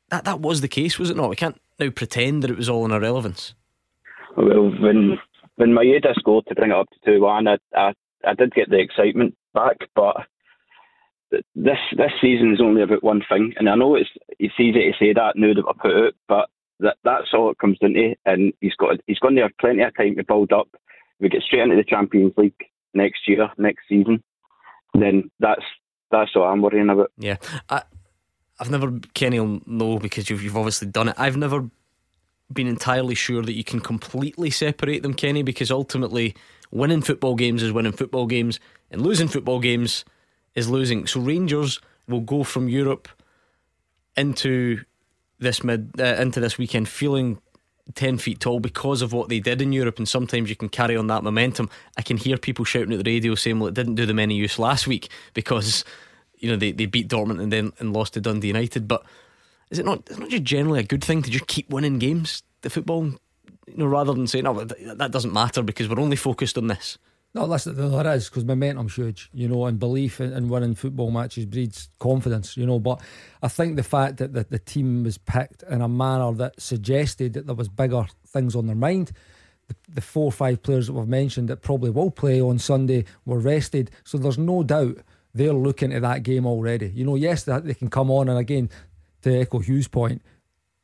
that 0.09 0.26
that 0.26 0.39
was 0.39 0.61
the 0.61 0.68
case, 0.68 0.99
was 0.99 1.09
it 1.09 1.18
not? 1.18 1.30
We 1.30 1.36
can't 1.36 1.59
now 1.80 1.89
pretend 1.89 2.43
that 2.43 2.51
it 2.51 2.57
was 2.57 2.70
all 2.70 2.86
in 2.86 2.91
irrelevance. 2.91 3.53
Well, 4.36 4.72
when 4.80 5.18
when 5.58 5.72
Maeda 5.72 6.16
scored 6.16 6.45
to 6.47 6.55
bring 6.55 6.72
it 6.72 6.78
up 6.78 6.89
to 6.89 6.99
two 7.05 7.22
one, 7.22 7.47
I, 7.47 7.58
I 7.76 7.93
I 8.26 8.34
did 8.34 8.53
get 8.53 8.70
the 8.70 8.80
excitement 8.80 9.36
back, 9.53 9.78
but 9.95 10.16
this 11.55 11.78
this 11.95 12.12
season 12.22 12.53
is 12.53 12.62
only 12.62 12.82
about 12.82 13.03
one 13.03 13.22
thing, 13.28 13.53
and 13.58 13.70
I 13.70 13.76
know 13.76 13.95
it's 13.95 14.10
it's 14.39 14.53
easy 14.60 14.91
to 14.91 14.93
say 14.97 15.14
that 15.14 15.36
now 15.36 15.53
that 15.53 15.66
I 15.68 15.74
put 15.82 16.08
it, 16.08 16.16
but 16.28 16.49
that 16.80 16.97
that's 17.03 17.34
all 17.34 17.51
it 17.51 17.58
comes 17.60 17.78
down 17.80 17.93
to, 17.93 18.16
and 18.26 18.53
he's 18.62 18.76
got 18.76 18.97
he's 19.08 19.20
going 19.20 19.36
to 19.36 19.43
have 19.43 19.58
plenty 19.60 19.84
of 19.84 19.95
time 19.95 20.16
to 20.16 20.24
build 20.24 20.53
up. 20.53 20.70
We 21.20 21.30
get 21.30 21.41
straight 21.41 21.64
into 21.64 21.76
the 21.76 21.84
Champions 21.84 22.34
League 22.38 22.53
next 22.93 23.28
year, 23.28 23.49
next 23.58 23.84
season, 23.89 24.24
then 24.93 25.30
that's 25.39 25.64
that's 26.12 26.36
what 26.36 26.45
I'm 26.45 26.62
worrying 26.62 26.89
about. 26.89 27.12
Yeah, 27.18 27.38
I, 27.70 27.84
I've 28.60 28.72
never 28.72 28.99
Kenny 29.14 29.39
will 29.39 29.62
know 29.66 29.99
because 29.99 30.30
you've 30.30 30.41
you've 30.43 30.58
obviously 30.58 30.88
done 30.88 31.10
it. 31.10 31.16
I've 31.18 31.38
never 31.38 31.70
been 32.52 32.68
entirely 32.68 33.16
sure 33.16 33.43
that 33.43 33.54
you 33.54 33.64
can 33.64 33.80
completely 33.80 34.50
separate 34.50 35.04
them, 35.04 35.14
Kenny, 35.14 35.43
because 35.43 35.72
ultimately 35.72 36.36
winning 36.72 37.02
football 37.02 37.36
games 37.36 37.64
is 37.64 37.72
winning 37.72 37.91
football 37.91 38.26
games, 38.26 38.60
and 38.91 39.02
losing 39.02 39.28
football 39.28 39.60
games 39.60 40.06
is 40.56 40.70
losing. 40.70 41.08
So 41.08 41.20
Rangers 41.20 41.80
will 42.08 42.22
go 42.22 42.43
from 42.43 42.70
Europe 42.70 43.08
into 44.16 44.84
this 45.39 45.64
mid 45.64 45.91
uh, 46.00 46.16
into 46.16 46.39
this 46.39 46.58
weekend 46.58 46.89
feeling 46.89 47.39
10 47.93 48.18
feet 48.18 48.39
tall 48.39 48.60
because 48.60 49.02
of 49.02 49.14
what 49.14 49.30
they 49.30 49.39
did 49.39 49.62
in 49.62 49.72
Europe 49.72 49.98
and 49.98 50.10
sometimes 50.10 50.50
you 50.50 50.56
can 50.56 50.68
carry 50.68 50.98
on 50.98 51.08
that 51.08 51.24
momentum 51.24 51.70
I 51.95 52.02
can 52.02 52.18
hear 52.18 52.38
people 52.38 52.66
shouting 52.66 52.91
at 52.91 53.04
the 53.04 53.10
radio 53.10 53.36
saying 53.36 53.60
well 53.60 53.68
it 53.68 53.76
didn't 53.76 53.95
do 53.95 54.06
them 54.06 54.20
any 54.20 54.36
use 54.36 54.58
last 54.58 54.88
week 54.88 55.10
because 55.34 55.86
you 56.38 56.50
know 56.50 56.58
they, 56.58 56.72
they 56.72 56.88
beat 56.88 57.08
Dortmund 57.08 57.41
and 57.41 57.54
then 57.54 57.72
and 57.80 57.93
lost 57.93 58.14
to 58.14 58.22
Dundee 58.22 58.48
United 58.48 58.88
but 58.88 59.06
is 59.72 59.80
it 59.80 59.86
not 59.86 60.03
it's 60.09 60.20
not 60.20 60.30
just 60.30 60.43
generally 60.43 60.80
a 60.80 60.84
good 60.84 61.03
thing 61.03 61.22
to 61.22 61.30
just 61.30 61.47
keep 61.47 61.70
winning 61.70 61.99
games 61.99 62.43
the 62.61 62.70
football 62.70 63.05
you 63.05 63.78
know 63.78 63.86
rather 63.86 64.13
than 64.13 64.28
saying 64.28 64.47
oh 64.47 64.63
that 64.63 65.11
doesn't 65.11 65.34
matter 65.34 65.61
because 65.61 65.88
we're 65.89 65.99
only 65.99 66.15
focused 66.15 66.57
on 66.57 66.68
this 66.68 66.97
no, 67.38 67.45
listen, 67.45 67.76
there 67.76 68.13
is 68.13 68.30
because 68.30 68.45
momentum's 68.45 68.95
huge, 68.95 69.30
you 69.32 69.47
know, 69.47 69.65
and 69.65 69.78
belief 69.78 70.20
in, 70.20 70.34
in, 70.34 70.49
winning 70.49 70.74
football 70.74 71.11
matches 71.11 71.45
breeds 71.45 71.89
confidence, 71.99 72.57
you 72.57 72.65
know. 72.65 72.80
But 72.80 72.99
I 73.43 73.47
think 73.47 73.76
the 73.76 73.84
fact 73.84 74.18
that 74.18 74.34
the, 74.34 74.45
the 74.49 74.57
team 74.57 75.03
was 75.03 75.20
picked 75.20 75.61
in 75.63 75.82
a 75.82 75.88
manner 75.88 76.32
that 76.34 76.59
suggested 76.59 77.34
that 77.34 77.45
there 77.45 77.55
was 77.55 77.70
bigger 77.70 78.07
things 78.26 78.55
on 78.55 78.65
their 78.65 78.76
mind. 78.76 79.11
The, 79.89 80.01
four 80.01 80.26
or 80.26 80.32
five 80.32 80.63
players 80.63 80.88
that 80.88 80.93
we've 80.93 81.07
mentioned 81.07 81.49
that 81.49 81.61
probably 81.61 81.89
will 81.89 82.09
play 82.09 82.41
on 82.41 82.57
Sunday 82.57 83.03
were 83.26 83.38
rested, 83.38 83.91
so 84.03 84.18
there's 84.18 84.38
no 84.38 84.63
doubt 84.63 84.97
they're 85.36 85.53
looking 85.53 85.93
at 85.93 86.01
that 86.01 86.24
game 86.24 86.47
already. 86.47 86.88
You 86.88 87.05
know, 87.05 87.15
yes, 87.15 87.43
they, 87.43 87.59
they 87.59 87.74
can 87.74 87.89
come 87.89 88.09
on, 88.09 88.30
and 88.30 88.39
again, 88.39 88.70
to 89.24 89.39
echo 89.39 89.59
Hugh's 89.59 89.88
point, 89.88 90.22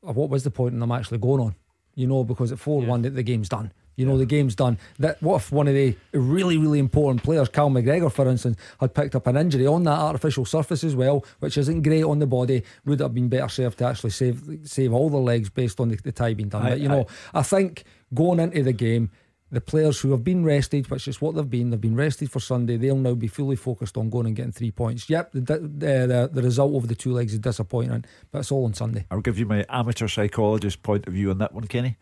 what 0.01 0.29
was 0.29 0.43
the 0.43 0.51
point 0.51 0.73
in 0.73 0.79
them 0.79 0.91
actually 0.91 1.19
going 1.19 1.41
on? 1.41 1.55
You 1.95 2.07
know, 2.07 2.23
because 2.23 2.51
at 2.51 2.59
four 2.59 2.81
one, 2.81 3.03
the, 3.03 3.09
the 3.09 3.23
game's 3.23 3.49
done. 3.49 3.71
You 3.95 4.07
know, 4.07 4.17
the 4.17 4.25
game's 4.25 4.55
done. 4.55 4.79
That 4.97 5.21
what 5.21 5.35
if 5.35 5.51
one 5.51 5.67
of 5.67 5.75
the 5.75 5.95
really, 6.13 6.57
really 6.57 6.79
important 6.79 7.23
players, 7.23 7.47
Cal 7.49 7.69
McGregor, 7.69 8.11
for 8.11 8.27
instance, 8.27 8.57
had 8.79 8.95
picked 8.95 9.15
up 9.15 9.27
an 9.27 9.37
injury 9.37 9.67
on 9.67 9.83
that 9.83 9.99
artificial 9.99 10.45
surface 10.45 10.83
as 10.83 10.95
well, 10.95 11.23
which 11.39 11.57
isn't 11.57 11.83
great 11.83 12.03
on 12.03 12.17
the 12.17 12.25
body. 12.25 12.63
Would 12.85 13.01
have 13.01 13.13
been 13.13 13.29
better 13.29 13.47
served 13.49 13.77
to 13.77 13.85
actually 13.85 14.09
save 14.09 14.61
save 14.63 14.93
all 14.93 15.09
the 15.09 15.17
legs 15.17 15.49
based 15.49 15.79
on 15.79 15.89
the, 15.89 15.97
the 15.97 16.11
tie 16.11 16.33
being 16.33 16.49
done. 16.49 16.63
I, 16.63 16.69
but 16.71 16.79
you 16.79 16.89
know, 16.89 17.05
I, 17.33 17.39
I 17.39 17.43
think 17.43 17.83
going 18.13 18.39
into 18.39 18.63
the 18.63 18.73
game, 18.73 19.11
the 19.53 19.61
players 19.61 20.01
who 20.01 20.11
have 20.11 20.23
been 20.23 20.43
rested, 20.43 20.89
which 20.89 21.07
is 21.07 21.21
what 21.21 21.35
they've 21.35 21.49
been, 21.49 21.69
they've 21.69 21.79
been 21.79 21.95
rested 21.95 22.31
for 22.31 22.39
Sunday. 22.39 22.75
They'll 22.75 22.95
now 22.95 23.13
be 23.13 23.27
fully 23.27 23.55
focused 23.55 23.97
on 23.97 24.09
going 24.09 24.25
and 24.25 24.35
getting 24.35 24.51
three 24.51 24.71
points. 24.71 25.09
Yep, 25.09 25.31
the 25.33 25.41
the, 25.41 25.57
the, 25.59 26.29
the 26.33 26.41
result 26.41 26.75
of 26.75 26.87
the 26.87 26.95
two 26.95 27.13
legs 27.13 27.33
is 27.33 27.39
disappointing, 27.39 28.03
but 28.31 28.39
it's 28.39 28.51
all 28.51 28.65
on 28.65 28.73
Sunday. 28.73 29.05
I'll 29.11 29.21
give 29.21 29.37
you 29.37 29.45
my 29.45 29.63
amateur 29.69 30.07
psychologist 30.07 30.81
point 30.81 31.05
of 31.07 31.13
view 31.13 31.29
on 31.29 31.37
that 31.37 31.53
one, 31.53 31.67
Kenny. 31.67 31.97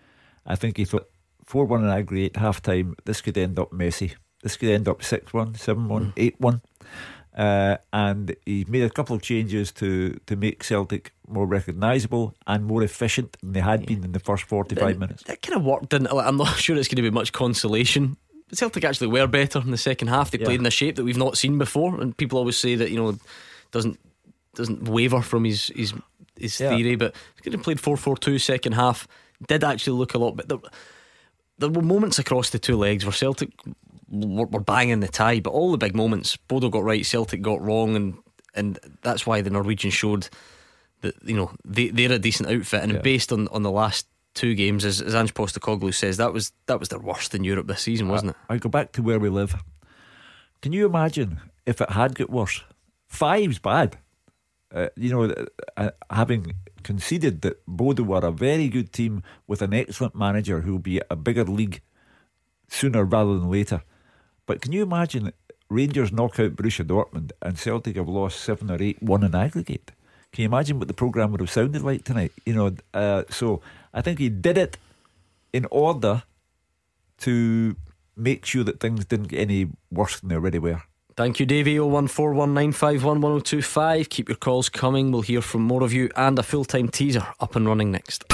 I 0.45 0.56
think 0.56 0.78
he 0.78 0.86
thought 0.86 1.10
4 1.45 1.66
1 1.66 1.84
in 1.84 1.89
aggregate, 1.89 2.38
half 2.38 2.62
time. 2.62 2.95
This 3.04 3.20
could 3.20 3.38
end 3.38 3.60
up 3.60 3.74
messy. 3.74 4.14
This 4.41 4.56
could 4.56 4.70
end 4.70 4.88
up 4.88 5.04
6 5.04 5.34
1, 5.34 5.56
7 5.56 5.88
1, 5.89 6.06
mm. 6.06 6.14
8 6.16 6.36
1. 6.39 6.62
Uh, 7.36 7.77
and 7.93 8.36
he 8.45 8.65
made 8.67 8.84
a 8.84 8.89
couple 8.89 9.15
of 9.15 9.21
changes 9.21 9.71
to, 9.71 10.19
to 10.25 10.36
make 10.36 10.63
Celtic 10.63 11.13
more 11.27 11.45
recognisable 11.45 12.36
and 12.45 12.65
more 12.65 12.84
efficient 12.84 13.38
than 13.41 13.53
they 13.53 13.61
had 13.61 13.86
been 13.86 14.03
in 14.03 14.11
the 14.11 14.19
first 14.19 14.43
45 14.43 14.99
minutes. 14.99 15.23
That 15.23 15.41
kind 15.41 15.57
of 15.57 15.63
worked, 15.63 15.89
didn't 15.89 16.07
it? 16.07 16.13
I'm 16.13 16.38
not 16.38 16.57
sure 16.57 16.75
it's 16.75 16.89
going 16.89 16.97
to 16.97 17.01
be 17.01 17.09
much 17.09 17.32
consolation. 17.32 18.17
But 18.49 18.57
Celtic 18.57 18.84
actually 18.84 19.07
were 19.07 19.27
better 19.27 19.59
in 19.59 19.71
the 19.71 19.77
second 19.77 20.09
half. 20.09 20.32
They 20.32 20.39
yeah. 20.39 20.45
played 20.45 20.59
in 20.59 20.65
a 20.65 20.71
shape 20.71 20.97
that 20.97 21.05
we've 21.05 21.17
not 21.17 21.38
seen 21.38 21.57
before. 21.57 22.01
And 22.01 22.15
people 22.15 22.38
always 22.38 22.57
say 22.57 22.75
that, 22.75 22.91
you 22.91 22.97
know, 22.97 23.17
doesn't 23.71 23.97
doesn't 24.55 24.84
waver 24.89 25.21
from 25.21 25.45
his 25.45 25.67
his, 25.73 25.93
his 26.38 26.59
yeah. 26.59 26.75
theory. 26.75 26.97
But 26.97 27.15
he 27.41 27.49
played 27.51 27.79
4 27.79 27.95
4 27.95 28.17
2 28.17 28.39
second 28.39 28.73
half. 28.73 29.07
Did 29.47 29.63
actually 29.63 29.97
look 29.97 30.13
a 30.13 30.17
lot 30.17 30.36
better 30.36 30.57
there 31.61 31.69
were 31.69 31.82
moments 31.82 32.19
across 32.19 32.49
the 32.49 32.59
two 32.59 32.75
legs 32.75 33.05
where 33.05 33.13
Celtic 33.13 33.51
were, 34.12 34.45
were 34.45 34.59
banging 34.59 34.99
the 34.99 35.07
tie, 35.07 35.39
but 35.39 35.51
all 35.51 35.72
the 35.72 35.78
big 35.78 35.95
moments, 35.95 36.38
Bodo 36.38 36.70
got 36.70 36.84
right, 36.84 37.05
Celtic 37.05 37.41
got 37.41 37.62
wrong, 37.62 37.95
and 37.95 38.18
and 38.53 38.80
that's 39.01 39.26
why 39.26 39.41
the 39.41 39.49
Norwegians 39.49 39.93
showed 39.93 40.30
that 41.01 41.16
you 41.24 41.36
know 41.36 41.51
they 41.66 41.89
they're 41.89 42.12
a 42.12 42.20
decent 42.20 42.49
outfit, 42.49 42.84
and 42.84 42.93
yeah. 42.93 42.99
based 42.99 43.32
on, 43.32 43.47
on 43.49 43.64
the 43.64 43.72
last 43.72 44.07
two 44.34 44.55
games, 44.55 44.86
as, 44.86 45.01
as 45.01 45.16
Ange 45.16 45.34
Postecoglou 45.34 45.93
says, 45.93 46.18
that 46.18 46.34
was 46.34 46.51
that 46.68 46.80
was 46.80 46.89
their 46.89 46.99
worst 46.99 47.36
in 47.36 47.43
Europe 47.43 47.68
this 47.68 47.82
season, 47.82 48.09
wasn't 48.09 48.32
it? 48.32 48.38
I 48.49 48.57
go 48.57 48.70
back 48.70 48.91
to 48.93 49.01
where 49.01 49.20
we 49.20 49.30
live. 49.30 49.55
Can 50.62 50.74
you 50.74 50.86
imagine 50.86 51.39
if 51.66 51.82
it 51.82 51.89
had 51.91 52.16
got 52.16 52.30
worse? 52.30 52.64
Five's 53.07 53.59
bad. 53.59 53.97
Uh, 54.74 54.88
you 54.95 55.09
know, 55.09 55.36
uh, 55.76 55.89
having 56.09 56.53
conceded 56.84 57.41
that 57.41 57.66
Bodo 57.68 58.03
were 58.03 58.26
a 58.26 58.32
very 58.32 58.70
good 58.70 58.93
team 58.93 59.22
with 59.45 59.62
an 59.62 59.74
excellent 59.74 60.16
manager 60.16 60.62
who 60.62 60.74
will 60.74 60.80
be 60.80 61.01
a 61.09 61.16
bigger 61.16 61.43
league 61.43 61.82
sooner 62.70 63.03
rather 63.03 63.38
than 63.38 63.51
later. 63.51 63.84
But 64.52 64.60
can 64.60 64.74
you 64.74 64.84
imagine 64.84 65.32
Rangers 65.70 66.12
knock 66.12 66.38
out 66.38 66.58
Borussia 66.58 66.84
Dortmund 66.84 67.32
and 67.41 67.58
Celtic 67.58 67.95
have 67.95 68.10
lost 68.10 68.41
seven 68.41 68.70
or 68.70 68.84
eight 68.84 69.02
one 69.02 69.24
in 69.24 69.34
aggregate? 69.34 69.93
Can 70.34 70.41
you 70.41 70.49
imagine 70.49 70.78
what 70.78 70.89
the 70.89 70.93
programme 70.93 71.32
would 71.32 71.39
have 71.39 71.49
sounded 71.49 71.84
like 71.84 72.04
tonight? 72.04 72.34
You 72.45 72.56
know, 72.56 72.76
uh, 72.93 73.24
so 73.30 73.62
I 73.93 74.02
think 74.02 74.20
he 74.20 74.28
did 74.28 74.58
it 74.58 74.78
in 75.54 75.68
order 75.72 76.24
to 77.20 77.78
make 78.18 78.45
sure 78.45 78.66
that 78.66 78.82
things 78.82 79.06
didn't 79.06 79.30
get 79.30 79.39
any 79.39 79.70
worse 79.89 80.20
than 80.20 80.28
they 80.28 80.36
already 80.36 80.60
were. 80.60 80.82
Thank 81.16 81.39
you, 81.39 81.45
Davey. 81.45 81.78
01419511025. 81.78 84.10
Keep 84.10 84.28
your 84.28 84.36
calls 84.36 84.68
coming. 84.68 85.14
We'll 85.14 85.22
hear 85.22 85.41
from 85.41 85.62
more 85.62 85.82
of 85.82 85.93
you 85.93 86.10
and 86.18 86.38
a 86.38 86.43
full 86.43 86.66
time 86.66 86.89
teaser 86.89 87.26
up 87.39 87.56
and 87.56 87.66
running 87.66 87.89
next. 87.89 88.26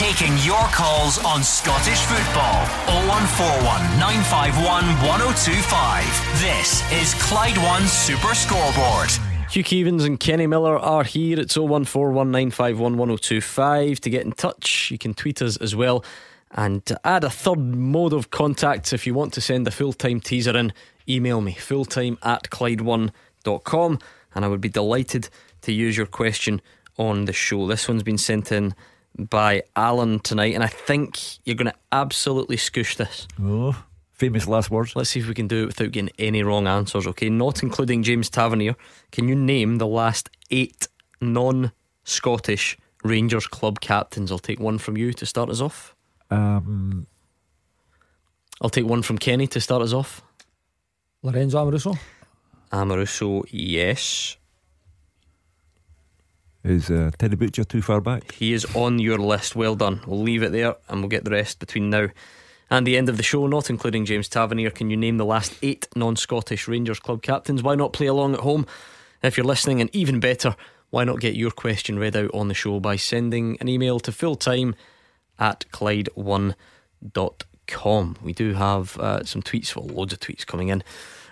Taking 0.00 0.32
your 0.38 0.64
calls 0.72 1.22
on 1.26 1.44
Scottish 1.44 2.00
football. 2.00 2.64
0141 3.06 4.00
951 4.00 4.84
1025. 5.06 6.40
This 6.40 6.80
is 6.90 7.12
Clyde 7.24 7.58
One 7.58 7.82
Super 7.82 8.34
Scoreboard. 8.34 9.10
Hugh 9.50 9.62
Keevins 9.62 10.06
and 10.06 10.18
Kenny 10.18 10.46
Miller 10.46 10.78
are 10.78 11.04
here. 11.04 11.38
It's 11.38 11.54
01419511025. 11.54 14.00
To 14.00 14.08
get 14.08 14.24
in 14.24 14.32
touch, 14.32 14.90
you 14.90 14.96
can 14.96 15.12
tweet 15.12 15.42
us 15.42 15.58
as 15.58 15.76
well. 15.76 16.02
And 16.52 16.82
to 16.86 16.98
add 17.06 17.22
a 17.22 17.28
third 17.28 17.58
mode 17.58 18.14
of 18.14 18.30
contact, 18.30 18.94
if 18.94 19.06
you 19.06 19.12
want 19.12 19.34
to 19.34 19.42
send 19.42 19.68
a 19.68 19.70
full 19.70 19.92
time 19.92 20.20
teaser 20.20 20.56
in, 20.56 20.72
email 21.10 21.42
me 21.42 21.52
fulltime 21.52 22.16
at 22.22 22.44
Clyde1.com 22.44 23.98
and 24.34 24.44
I 24.46 24.48
would 24.48 24.62
be 24.62 24.70
delighted 24.70 25.28
to 25.60 25.72
use 25.72 25.98
your 25.98 26.06
question 26.06 26.62
on 26.96 27.26
the 27.26 27.34
show. 27.34 27.66
This 27.66 27.86
one's 27.86 28.02
been 28.02 28.16
sent 28.16 28.50
in 28.50 28.74
by 29.18 29.62
Alan 29.76 30.20
tonight, 30.20 30.54
and 30.54 30.64
I 30.64 30.68
think 30.68 31.18
you're 31.44 31.56
going 31.56 31.70
to 31.70 31.78
absolutely 31.92 32.56
scoosh 32.56 32.96
this. 32.96 33.26
Oh, 33.40 33.84
famous 34.12 34.46
last 34.46 34.70
words. 34.70 34.94
Let's 34.94 35.10
see 35.10 35.20
if 35.20 35.28
we 35.28 35.34
can 35.34 35.48
do 35.48 35.64
it 35.64 35.66
without 35.66 35.92
getting 35.92 36.10
any 36.18 36.42
wrong 36.42 36.66
answers, 36.66 37.06
okay? 37.06 37.28
Not 37.28 37.62
including 37.62 38.02
James 38.02 38.30
Tavernier. 38.30 38.76
Can 39.12 39.28
you 39.28 39.34
name 39.34 39.78
the 39.78 39.86
last 39.86 40.30
eight 40.50 40.88
non 41.20 41.72
Scottish 42.04 42.78
Rangers 43.04 43.46
club 43.46 43.80
captains? 43.80 44.30
I'll 44.30 44.38
take 44.38 44.60
one 44.60 44.78
from 44.78 44.96
you 44.96 45.12
to 45.14 45.26
start 45.26 45.50
us 45.50 45.60
off. 45.60 45.94
Um, 46.30 47.06
I'll 48.60 48.70
take 48.70 48.84
one 48.84 49.02
from 49.02 49.18
Kenny 49.18 49.46
to 49.48 49.60
start 49.60 49.82
us 49.82 49.92
off. 49.92 50.22
Lorenzo 51.22 51.58
Amoruso? 51.58 51.98
Amoruso, 52.72 53.44
yes. 53.50 54.36
Is 56.62 56.90
uh, 56.90 57.10
Terry 57.18 57.36
Butcher 57.36 57.64
too 57.64 57.80
far 57.80 58.00
back? 58.00 58.32
He 58.32 58.52
is 58.52 58.66
on 58.76 58.98
your 58.98 59.18
list. 59.18 59.56
Well 59.56 59.76
done. 59.76 60.02
We'll 60.06 60.20
leave 60.20 60.42
it 60.42 60.52
there 60.52 60.76
and 60.88 61.00
we'll 61.00 61.08
get 61.08 61.24
the 61.24 61.30
rest 61.30 61.58
between 61.58 61.88
now 61.88 62.08
and 62.68 62.86
the 62.86 62.98
end 62.98 63.08
of 63.08 63.16
the 63.16 63.22
show, 63.22 63.46
not 63.46 63.70
including 63.70 64.04
James 64.04 64.28
Tavernier. 64.28 64.70
Can 64.70 64.90
you 64.90 64.96
name 64.96 65.16
the 65.16 65.24
last 65.24 65.54
eight 65.62 65.88
non 65.96 66.16
Scottish 66.16 66.68
Rangers 66.68 67.00
club 67.00 67.22
captains? 67.22 67.62
Why 67.62 67.74
not 67.74 67.94
play 67.94 68.06
along 68.06 68.34
at 68.34 68.40
home 68.40 68.66
if 69.22 69.36
you're 69.36 69.46
listening? 69.46 69.80
And 69.80 69.94
even 69.94 70.20
better, 70.20 70.54
why 70.90 71.04
not 71.04 71.20
get 71.20 71.34
your 71.34 71.50
question 71.50 71.98
read 71.98 72.16
out 72.16 72.30
on 72.34 72.48
the 72.48 72.54
show 72.54 72.78
by 72.78 72.96
sending 72.96 73.56
an 73.60 73.68
email 73.68 73.98
to 74.00 74.12
fulltime 74.12 74.74
at 75.38 75.64
Clyde1.com. 75.72 78.16
We 78.22 78.32
do 78.34 78.52
have 78.54 78.98
uh, 78.98 79.24
some 79.24 79.42
tweets, 79.42 79.74
well, 79.74 79.86
loads 79.86 80.12
of 80.12 80.20
tweets 80.20 80.46
coming 80.46 80.68
in. 80.68 80.84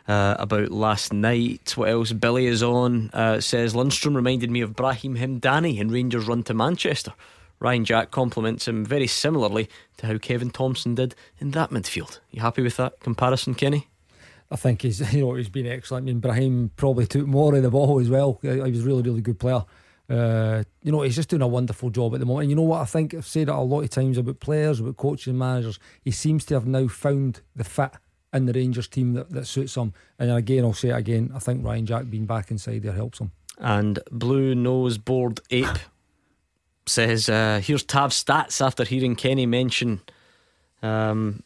Uh, 0.09 0.35
about 0.39 0.71
last 0.71 1.13
night. 1.13 1.75
What 1.77 1.91
else? 1.91 2.13
Billy 2.13 2.47
is 2.47 2.63
on. 2.63 3.11
Uh, 3.13 3.43
says 3.43 3.75
Lundstram 3.75 4.17
reminded 4.17 4.51
me 4.51 4.63
of 4.63 4.75
Brahim 4.75 5.19
Hemdani 5.19 5.79
in 5.79 5.91
Rangers' 5.91 6.27
run 6.27 6.43
to 6.45 6.55
Manchester. 6.55 7.13
Ryan 7.61 7.85
Jack 7.85 8.11
compliments 8.11 8.67
him 8.67 8.87
very 8.87 9.07
similarly 9.07 9.69
to 9.99 10.07
how 10.07 10.17
Kevin 10.17 10.51
Thompson 10.51 10.95
did 10.95 11.15
in 11.39 11.51
that 11.51 11.71
midfield. 11.71 12.21
You 12.31 12.41
happy 12.41 12.63
with 12.63 12.79
that 12.79 13.01
comparison, 13.01 13.55
Kenny? 13.55 13.89
I 14.51 14.57
think 14.57 14.83
he's 14.83 15.13
you 15.15 15.21
know 15.21 15.35
he's 15.35 15.49
been 15.49 15.67
excellent. 15.67 16.05
I 16.05 16.07
mean, 16.07 16.21
Brahim 16.21 16.71
probably 16.77 17.07
took 17.07 17.27
more 17.27 17.55
of 17.55 17.63
the 17.63 17.71
ball 17.71 18.01
as 18.01 18.09
well. 18.09 18.39
He 18.43 18.49
was 18.49 18.83
really 18.83 19.03
really 19.03 19.21
good 19.21 19.39
player. 19.39 19.65
Uh, 20.09 20.65
you 20.83 20.91
know, 20.91 21.03
he's 21.03 21.17
just 21.17 21.29
doing 21.29 21.43
a 21.43 21.47
wonderful 21.47 21.91
job 21.91 22.15
at 22.15 22.21
the 22.21 22.25
moment. 22.25 22.45
And 22.45 22.51
you 22.51 22.57
know 22.57 22.63
what? 22.63 22.81
I 22.81 22.87
think 22.87 23.13
I've 23.13 23.27
said 23.27 23.49
it 23.49 23.55
a 23.55 23.61
lot 23.61 23.83
of 23.83 23.91
times 23.91 24.17
about 24.17 24.41
players, 24.41 24.81
about 24.81 24.97
coaches 24.97 25.27
and 25.27 25.39
managers. 25.39 25.79
He 26.03 26.13
seems 26.13 26.47
to 26.47 26.55
have 26.55 26.67
now 26.67 26.89
found 26.89 27.43
the 27.55 27.65
fit 27.65 27.91
in 28.33 28.47
the 28.47 28.53
Rangers 28.53 28.89
team 28.89 29.15
that, 29.15 29.31
that 29.31 29.47
suits 29.47 29.77
him. 29.77 29.93
And 30.19 30.31
again, 30.31 30.65
I'll 30.65 30.73
say 30.73 30.89
it 30.91 30.97
again. 30.97 31.31
I 31.35 31.39
think 31.39 31.65
Ryan 31.65 31.87
Jack 31.87 32.11
being 32.11 32.27
back 32.27 32.51
inside 32.51 32.83
there 32.83 32.93
helps 32.93 33.21
him. 33.21 33.33
And 33.59 33.99
Blue 34.11 34.55
Nose 34.55 34.99
Bored 34.99 35.41
Ape 35.51 35.79
says, 36.87 37.29
uh, 37.29 37.61
"Here's 37.63 37.83
Tav's 37.83 38.23
stats 38.23 38.65
after 38.65 38.85
hearing 38.85 39.17
Kenny 39.17 39.47
mention." 39.47 40.01
Um, 40.83 41.43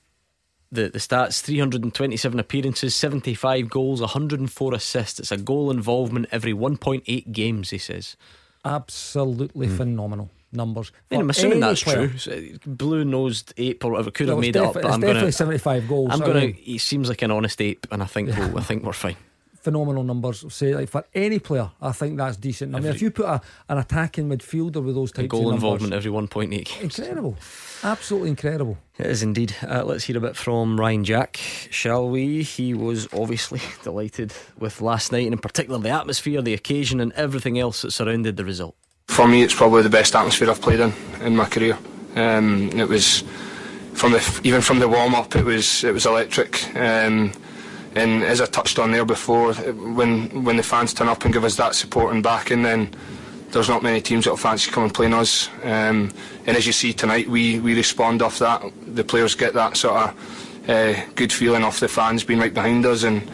the, 0.70 0.88
the 0.88 0.98
stats 0.98 1.40
327 1.42 2.40
appearances, 2.40 2.94
75 2.94 3.68
goals, 3.68 4.00
104 4.00 4.74
assists. 4.74 5.20
It's 5.20 5.30
a 5.30 5.36
goal 5.36 5.70
involvement 5.70 6.28
every 6.32 6.54
1.8 6.54 7.30
games, 7.30 7.70
he 7.70 7.78
says. 7.78 8.16
Absolutely 8.64 9.66
mm. 9.66 9.76
phenomenal 9.76 10.30
numbers. 10.52 10.92
I 11.10 11.14
mean, 11.14 11.22
I'm 11.22 11.30
assuming 11.30 11.60
that's 11.60 11.82
player. 11.82 12.08
true. 12.08 12.58
Blue 12.66 13.04
nosed 13.04 13.54
ape 13.56 13.84
or 13.84 13.92
whatever 13.92 14.10
could 14.10 14.28
have 14.28 14.38
made 14.38 14.56
it 14.56 14.62
up, 14.62 14.74
but 14.74 14.84
I'm 14.84 15.00
definitely 15.00 15.20
gonna, 15.20 15.32
75 15.32 15.88
goals. 15.88 16.08
I'm 16.12 16.20
gonna. 16.20 16.46
He 16.46 16.78
seems 16.78 17.08
like 17.08 17.22
an 17.22 17.30
honest 17.30 17.60
ape, 17.60 17.86
and 17.90 18.02
I 18.02 18.06
think 18.06 18.36
we'll, 18.36 18.58
I 18.58 18.62
think 18.62 18.84
we're 18.84 18.92
fine 18.92 19.16
phenomenal 19.62 20.02
numbers. 20.02 20.44
Say 20.52 20.74
like 20.74 20.88
for 20.88 21.04
any 21.14 21.38
player, 21.38 21.70
I 21.80 21.92
think 21.92 22.18
that's 22.18 22.36
decent. 22.36 22.74
I 22.74 22.80
mean, 22.80 22.92
if 22.92 23.00
you 23.00 23.10
put 23.10 23.26
a, 23.26 23.40
an 23.68 23.78
attacking 23.78 24.28
midfielder 24.28 24.82
with 24.82 24.94
those 24.94 25.12
types 25.12 25.28
goal 25.28 25.48
of 25.48 25.54
involvement 25.54 25.94
every 25.94 26.10
one 26.10 26.28
point 26.28 26.52
eight, 26.52 26.76
incredible, 26.82 27.36
absolutely 27.82 28.30
incredible. 28.30 28.76
It 28.98 29.06
is 29.06 29.22
indeed. 29.22 29.54
Uh, 29.62 29.84
let's 29.84 30.04
hear 30.04 30.18
a 30.18 30.20
bit 30.20 30.36
from 30.36 30.78
Ryan 30.78 31.04
Jack, 31.04 31.36
shall 31.70 32.08
we? 32.08 32.42
He 32.42 32.74
was 32.74 33.08
obviously 33.12 33.60
delighted 33.82 34.32
with 34.58 34.80
last 34.80 35.12
night, 35.12 35.24
and 35.24 35.32
in 35.32 35.38
particular 35.38 35.78
the 35.78 35.90
atmosphere, 35.90 36.42
the 36.42 36.54
occasion, 36.54 37.00
and 37.00 37.12
everything 37.12 37.58
else 37.58 37.82
that 37.82 37.92
surrounded 37.92 38.36
the 38.36 38.44
result. 38.44 38.76
For 39.12 39.28
me, 39.28 39.42
it's 39.42 39.54
probably 39.54 39.82
the 39.82 39.90
best 39.90 40.16
atmosphere 40.16 40.48
I've 40.48 40.62
played 40.62 40.80
in 40.80 40.90
in 41.20 41.36
my 41.36 41.44
career. 41.44 41.76
Um, 42.16 42.70
it 42.70 42.88
was 42.88 43.22
from 43.92 44.12
the 44.12 44.40
even 44.42 44.62
from 44.62 44.78
the 44.78 44.88
warm 44.88 45.14
up, 45.14 45.36
it 45.36 45.44
was 45.44 45.84
it 45.84 45.92
was 45.92 46.06
electric. 46.06 46.64
Um, 46.74 47.30
and 47.94 48.22
as 48.24 48.40
I 48.40 48.46
touched 48.46 48.78
on 48.78 48.90
there 48.90 49.04
before, 49.04 49.52
when 49.52 50.44
when 50.44 50.56
the 50.56 50.62
fans 50.62 50.94
turn 50.94 51.08
up 51.08 51.26
and 51.26 51.34
give 51.34 51.44
us 51.44 51.56
that 51.56 51.74
support 51.74 52.14
and 52.14 52.22
backing, 52.22 52.62
then 52.62 52.88
there's 53.50 53.68
not 53.68 53.82
many 53.82 54.00
teams 54.00 54.24
that'll 54.24 54.38
fancy 54.38 54.70
coming 54.70 54.86
and 54.86 54.94
playing 54.94 55.12
us. 55.12 55.50
Um, 55.62 56.10
and 56.46 56.56
as 56.56 56.66
you 56.66 56.72
see 56.72 56.94
tonight, 56.94 57.28
we, 57.28 57.60
we 57.60 57.76
respond 57.76 58.22
off 58.22 58.38
that. 58.38 58.62
The 58.86 59.04
players 59.04 59.34
get 59.34 59.52
that 59.52 59.76
sort 59.76 60.08
of 60.08 60.70
uh, 60.70 60.94
good 61.16 61.34
feeling 61.34 61.64
off 61.64 61.80
the 61.80 61.88
fans 61.88 62.24
being 62.24 62.40
right 62.40 62.54
behind 62.54 62.86
us, 62.86 63.02
and 63.02 63.30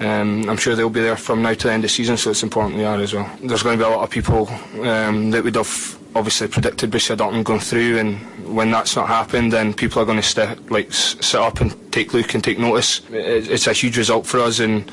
um, 0.00 0.48
I'm 0.48 0.56
sure 0.56 0.74
they'll 0.74 0.90
be 0.90 1.00
there 1.00 1.16
from 1.16 1.42
now 1.42 1.54
to 1.54 1.66
the 1.66 1.72
end 1.72 1.84
of 1.84 1.90
the 1.90 1.94
season. 1.94 2.16
So 2.16 2.30
it's 2.30 2.42
important 2.42 2.76
they 2.76 2.84
are 2.84 3.00
as 3.00 3.14
well. 3.14 3.30
There's 3.42 3.62
going 3.62 3.78
to 3.78 3.84
be 3.84 3.88
a 3.90 3.94
lot 3.94 4.04
of 4.04 4.10
people 4.10 4.48
um, 4.86 5.30
that 5.30 5.42
would 5.42 5.54
have 5.54 5.98
obviously 6.14 6.48
predicted 6.48 6.90
Borussia 6.90 7.16
Dortmund 7.16 7.44
going 7.44 7.60
through, 7.60 7.98
and 7.98 8.18
when 8.54 8.70
that's 8.70 8.96
not 8.96 9.08
happened, 9.08 9.52
then 9.52 9.74
people 9.74 10.00
are 10.00 10.04
going 10.04 10.20
to 10.20 10.26
st- 10.26 10.70
like 10.70 10.92
sit 10.92 11.40
up 11.40 11.60
and 11.60 11.92
take 11.92 12.14
look 12.14 12.34
and 12.34 12.42
take 12.42 12.58
notice. 12.58 13.02
It's 13.10 13.66
a 13.66 13.72
huge 13.72 13.98
result 13.98 14.26
for 14.26 14.40
us, 14.40 14.58
and 14.60 14.90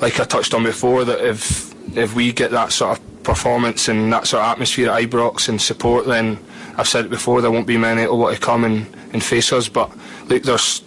like 0.00 0.18
I 0.20 0.24
touched 0.24 0.54
on 0.54 0.64
before, 0.64 1.04
that 1.04 1.20
if 1.24 1.74
if 1.96 2.14
we 2.14 2.32
get 2.32 2.50
that 2.50 2.72
sort 2.72 2.98
of 2.98 3.22
performance 3.22 3.88
and 3.88 4.12
that 4.12 4.26
sort 4.26 4.42
of 4.42 4.50
atmosphere 4.50 4.90
at 4.90 5.02
Ibrox 5.02 5.48
and 5.48 5.60
support, 5.60 6.06
then 6.06 6.38
I've 6.76 6.88
said 6.88 7.04
it 7.04 7.10
before, 7.10 7.40
there 7.40 7.50
won't 7.50 7.66
be 7.66 7.76
many 7.76 8.02
that 8.02 8.10
will 8.10 8.18
want 8.18 8.34
to 8.34 8.40
come 8.40 8.64
and, 8.64 8.86
and 9.12 9.22
face 9.22 9.52
us. 9.52 9.68
But 9.68 9.90
look, 10.28 10.42
there's 10.44 10.82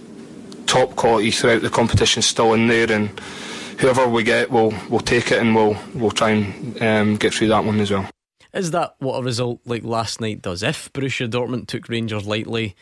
top 0.66 0.96
quality 0.96 1.32
throughout 1.32 1.62
the 1.62 1.70
competition 1.70 2.22
still 2.22 2.54
in 2.54 2.68
there, 2.68 2.92
and 2.92 3.10
whoever 3.82 4.08
we 4.08 4.24
get, 4.24 4.52
we'll 4.52 4.74
we'll 4.90 5.00
take 5.00 5.32
it 5.32 5.40
and 5.40 5.56
we'll 5.56 5.76
we'll 5.94 6.12
try 6.12 6.30
and 6.30 6.82
um, 6.82 7.16
get 7.18 7.34
through 7.34 7.50
that 7.50 7.66
one 7.66 7.80
as 7.80 7.92
well. 7.92 8.08
Is 8.54 8.72
that 8.72 8.96
what 9.00 9.20
a 9.20 9.24
result 9.24 9.60
like 9.66 9.84
last 9.84 10.22
night 10.22 10.42
does? 10.42 10.62
If 10.64 10.92
Borussia 10.94 11.30
Dortmund 11.30 11.68
took 11.68 11.90
Rangers 11.90 12.28
lightly, 12.28 12.76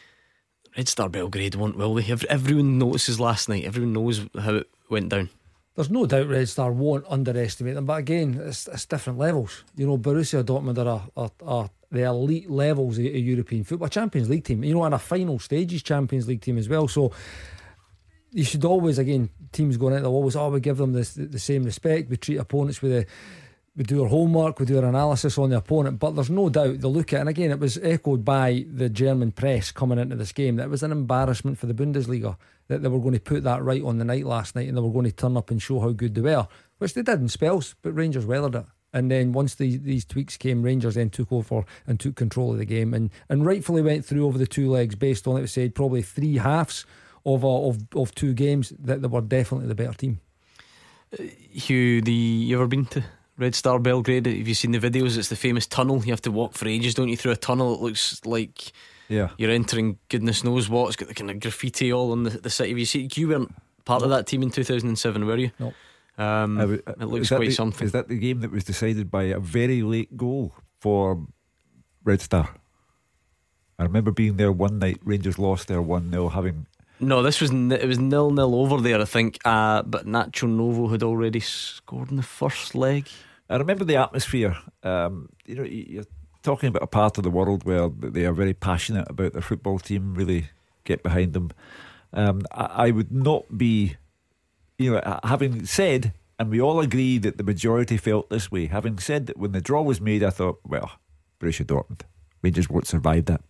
Red 0.75 0.87
Star 0.87 1.09
Belgrade 1.09 1.55
won't, 1.55 1.77
will 1.77 1.95
they? 1.95 2.11
Everyone 2.29 2.77
notices 2.77 3.19
last 3.19 3.49
night. 3.49 3.65
Everyone 3.65 3.93
knows 3.93 4.27
how 4.39 4.55
it 4.55 4.69
went 4.89 5.09
down. 5.09 5.29
There's 5.75 5.89
no 5.89 6.05
doubt 6.05 6.27
Red 6.27 6.49
Star 6.49 6.71
won't 6.71 7.05
underestimate 7.07 7.75
them, 7.75 7.85
but 7.85 7.99
again, 7.99 8.41
it's, 8.43 8.67
it's 8.67 8.85
different 8.85 9.17
levels. 9.17 9.63
You 9.77 9.87
know, 9.87 9.97
Borussia 9.97 10.43
Dortmund 10.43 10.77
are, 10.77 11.07
are, 11.15 11.31
are 11.41 11.69
the 11.91 12.03
elite 12.03 12.49
levels 12.49 12.97
of, 12.97 13.05
of 13.05 13.15
European 13.15 13.63
football, 13.63 13.87
Champions 13.87 14.29
League 14.29 14.43
team. 14.43 14.63
You 14.63 14.73
know, 14.73 14.83
and 14.83 14.95
a 14.95 14.99
final 14.99 15.39
stages 15.39 15.81
Champions 15.81 16.27
League 16.27 16.41
team 16.41 16.57
as 16.57 16.67
well. 16.67 16.87
So 16.87 17.13
you 18.31 18.43
should 18.43 18.65
always, 18.65 18.99
again, 18.99 19.29
teams 19.51 19.77
going 19.77 19.95
out, 19.95 20.01
they'll 20.01 20.11
always, 20.11 20.35
oh, 20.35 20.49
we 20.49 20.59
give 20.59 20.77
them 20.77 20.93
this, 20.93 21.13
the 21.13 21.39
same 21.39 21.63
respect. 21.63 22.09
We 22.09 22.17
treat 22.17 22.37
opponents 22.37 22.81
with 22.81 22.91
a 22.91 23.05
we 23.79 23.85
do 23.85 24.03
our 24.03 24.09
homework, 24.09 24.59
we 24.59 24.65
do 24.65 24.77
our 24.77 24.85
analysis 24.85 25.37
on 25.37 25.51
the 25.51 25.57
opponent, 25.57 25.99
but 25.99 26.11
there's 26.11 26.29
no 26.29 26.49
doubt 26.49 26.81
they'll 26.81 26.91
look 26.91 27.13
at, 27.13 27.21
and 27.21 27.29
again, 27.29 27.49
it 27.49 27.59
was 27.59 27.77
echoed 27.77 28.25
by 28.25 28.65
the 28.69 28.89
German 28.89 29.31
press 29.31 29.71
coming 29.71 29.97
into 29.97 30.17
this 30.17 30.33
game 30.33 30.57
that 30.57 30.65
it 30.65 30.69
was 30.69 30.83
an 30.83 30.91
embarrassment 30.91 31.57
for 31.57 31.65
the 31.65 31.73
Bundesliga 31.73 32.35
that 32.67 32.81
they 32.81 32.89
were 32.89 32.99
going 32.99 33.13
to 33.13 33.21
put 33.21 33.43
that 33.43 33.63
right 33.63 33.81
on 33.81 33.97
the 33.97 34.03
night 34.03 34.25
last 34.25 34.53
night 34.53 34.67
and 34.67 34.75
they 34.75 34.81
were 34.81 34.91
going 34.91 35.05
to 35.05 35.13
turn 35.13 35.37
up 35.37 35.49
and 35.49 35.61
show 35.61 35.79
how 35.79 35.91
good 35.91 36.13
they 36.13 36.21
were, 36.21 36.45
which 36.79 36.93
they 36.93 37.01
did 37.01 37.21
in 37.21 37.29
spells, 37.29 37.75
but 37.81 37.93
Rangers 37.93 38.25
weathered 38.25 38.55
it. 38.55 38.65
And 38.91 39.09
then 39.09 39.31
once 39.31 39.55
the, 39.55 39.77
these 39.77 40.03
tweaks 40.03 40.35
came, 40.35 40.61
Rangers 40.61 40.95
then 40.95 41.09
took 41.09 41.31
over 41.31 41.63
and 41.87 41.99
took 41.99 42.15
control 42.15 42.51
of 42.51 42.57
the 42.57 42.65
game 42.65 42.93
and, 42.93 43.11
and 43.29 43.45
rightfully 43.45 43.81
went 43.81 44.03
through 44.03 44.25
over 44.25 44.37
the 44.37 44.47
two 44.47 44.69
legs 44.69 44.95
based 44.95 45.25
on, 45.25 45.37
it 45.37 45.41
was 45.41 45.53
said, 45.53 45.73
probably 45.73 46.01
three 46.01 46.37
halves 46.37 46.85
of, 47.25 47.43
uh, 47.43 47.67
of, 47.67 47.77
of 47.95 48.15
two 48.15 48.33
games 48.33 48.73
that 48.79 49.01
they 49.01 49.07
were 49.07 49.21
definitely 49.21 49.67
the 49.67 49.75
better 49.75 49.93
team. 49.93 50.19
Uh, 51.13 51.23
Hugh, 51.51 52.01
the 52.01 52.11
you 52.11 52.55
ever 52.55 52.67
been 52.67 52.85
to 52.87 53.03
Red 53.37 53.55
Star 53.55 53.79
Belgrade. 53.79 54.25
Have 54.25 54.47
you 54.47 54.53
seen 54.53 54.71
the 54.71 54.79
videos? 54.79 55.17
It's 55.17 55.29
the 55.29 55.35
famous 55.35 55.65
tunnel. 55.65 56.03
You 56.03 56.11
have 56.11 56.21
to 56.23 56.31
walk 56.31 56.53
for 56.53 56.67
ages, 56.67 56.93
don't 56.93 57.07
you, 57.07 57.17
through 57.17 57.31
a 57.31 57.37
tunnel. 57.37 57.73
It 57.73 57.81
looks 57.81 58.23
like 58.25 58.71
yeah. 59.07 59.29
you're 59.37 59.51
entering 59.51 59.97
goodness 60.09 60.43
knows 60.43 60.69
what. 60.69 60.87
It's 60.87 60.95
got 60.97 61.07
the 61.07 61.13
kind 61.13 61.31
of 61.31 61.39
graffiti 61.39 61.91
all 61.91 62.11
on 62.11 62.23
the, 62.23 62.31
the 62.31 62.49
city. 62.49 62.69
Have 62.69 62.79
you 62.79 62.85
see, 62.85 63.09
you 63.15 63.29
weren't 63.29 63.55
part 63.85 64.03
of 64.03 64.09
that 64.09 64.27
team 64.27 64.43
in 64.43 64.51
2007, 64.51 65.25
were 65.25 65.37
you? 65.37 65.51
No. 65.57 65.73
Um, 66.17 66.59
uh, 66.59 66.73
it 66.73 67.05
looks 67.05 67.29
quite 67.29 67.47
the, 67.47 67.51
something. 67.51 67.85
Is 67.85 67.93
that 67.93 68.09
the 68.09 68.19
game 68.19 68.41
that 68.41 68.51
was 68.51 68.65
decided 68.65 69.09
by 69.09 69.23
a 69.23 69.39
very 69.39 69.81
late 69.81 70.17
goal 70.17 70.53
for 70.81 71.25
Red 72.03 72.19
Star? 72.19 72.49
I 73.79 73.83
remember 73.83 74.11
being 74.11 74.35
there 74.35 74.51
one 74.51 74.79
night. 74.79 74.99
Rangers 75.03 75.39
lost 75.39 75.69
there 75.69 75.81
one 75.81 76.11
0 76.11 76.27
having 76.29 76.67
no, 76.99 77.21
this 77.21 77.41
was 77.41 77.51
it 77.51 77.87
was 77.87 77.99
nil 77.99 78.31
nil 78.31 78.55
over 78.55 78.81
there, 78.81 79.01
I 79.01 79.05
think. 79.05 79.39
Uh, 79.45 79.83
but 79.83 80.05
Nacho 80.05 80.49
Novo 80.49 80.87
had 80.87 81.03
already 81.03 81.39
scored 81.39 82.11
in 82.11 82.17
the 82.17 82.23
first 82.23 82.75
leg. 82.75 83.07
I 83.49 83.57
remember 83.57 83.83
the 83.83 83.95
atmosphere. 83.95 84.57
Um, 84.83 85.29
you 85.45 85.55
know, 85.55 85.63
you're 85.63 86.03
talking 86.43 86.69
about 86.69 86.83
a 86.83 86.87
part 86.87 87.17
of 87.17 87.23
the 87.23 87.29
world 87.29 87.63
where 87.63 87.89
they 87.89 88.25
are 88.25 88.33
very 88.33 88.53
passionate 88.53 89.09
about 89.09 89.33
their 89.33 89.41
football 89.41 89.79
team, 89.79 90.13
really 90.13 90.49
get 90.83 91.03
behind 91.03 91.33
them. 91.33 91.51
Um, 92.13 92.41
I, 92.51 92.87
I, 92.87 92.91
would 92.91 93.11
not 93.11 93.57
be, 93.57 93.97
you 94.77 94.93
know, 94.93 95.19
having 95.23 95.65
said, 95.65 96.13
and 96.37 96.49
we 96.49 96.61
all 96.61 96.79
agree 96.79 97.17
that 97.19 97.37
the 97.37 97.43
majority 97.43 97.97
felt 97.97 98.29
this 98.29 98.51
way. 98.51 98.67
Having 98.67 98.99
said 98.99 99.27
that, 99.27 99.37
when 99.37 99.51
the 99.51 99.61
draw 99.61 99.81
was 99.81 100.01
made, 100.01 100.23
I 100.23 100.29
thought, 100.29 100.59
well, 100.63 100.91
Borussia 101.39 101.65
Dortmund, 101.65 102.01
Rangers 102.41 102.69
won't 102.69 102.87
survive 102.87 103.25
that. 103.25 103.41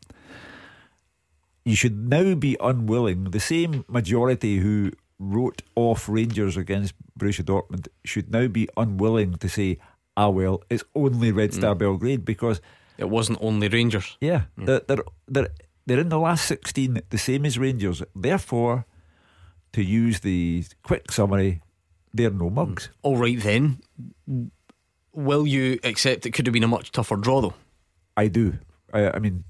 You 1.66 1.76
should 1.76 2.10
now 2.10 2.36
be 2.36 2.58
unwilling. 2.60 3.26
The 3.26 3.40
same 3.40 3.86
majority 3.88 4.58
who 4.58 4.92
wrote 5.20 5.62
off 5.76 6.08
Rangers 6.08 6.58
against 6.58 6.94
Borussia 7.18 7.44
Dortmund 7.44 7.88
should 8.06 8.32
now 8.32 8.48
be 8.48 8.70
unwilling 8.78 9.36
to 9.36 9.50
say, 9.50 9.78
ah, 10.16 10.30
well, 10.30 10.64
it's 10.70 10.84
only 10.96 11.32
Red 11.32 11.54
Star 11.54 11.76
mm. 11.76 11.80
Belgrade 11.80 12.26
because 12.26 12.62
it 12.98 13.10
wasn't 13.10 13.40
only 13.42 13.68
Rangers. 13.68 14.18
Yeah, 14.22 14.44
mm. 14.58 14.66
they're, 14.66 14.82
they're, 14.88 15.04
they're, 15.28 15.50
they're 15.86 16.00
in 16.00 16.10
the 16.10 16.20
last 16.20 16.46
16, 16.46 17.02
the 17.10 17.18
same 17.18 17.46
as 17.46 17.60
Rangers. 17.60 18.02
Therefore, 18.16 18.86
to 19.74 19.84
use 19.84 20.22
the 20.22 20.66
quick 20.84 21.12
summary, 21.12 21.62
they're 22.14 22.32
no 22.32 22.50
mugs. 22.50 22.88
Mm. 22.88 22.92
All 23.04 23.18
right, 23.18 23.40
then. 23.40 23.80
Will 25.12 25.46
you 25.46 25.80
accept 25.84 26.26
it 26.26 26.32
could 26.32 26.48
have 26.48 26.54
been 26.54 26.64
a 26.64 26.68
much 26.68 26.92
tougher 26.92 27.18
draw, 27.18 27.42
though? 27.42 27.56
I 28.16 28.28
do. 28.28 28.60
I, 28.94 29.12
I 29.12 29.20
mean, 29.20 29.44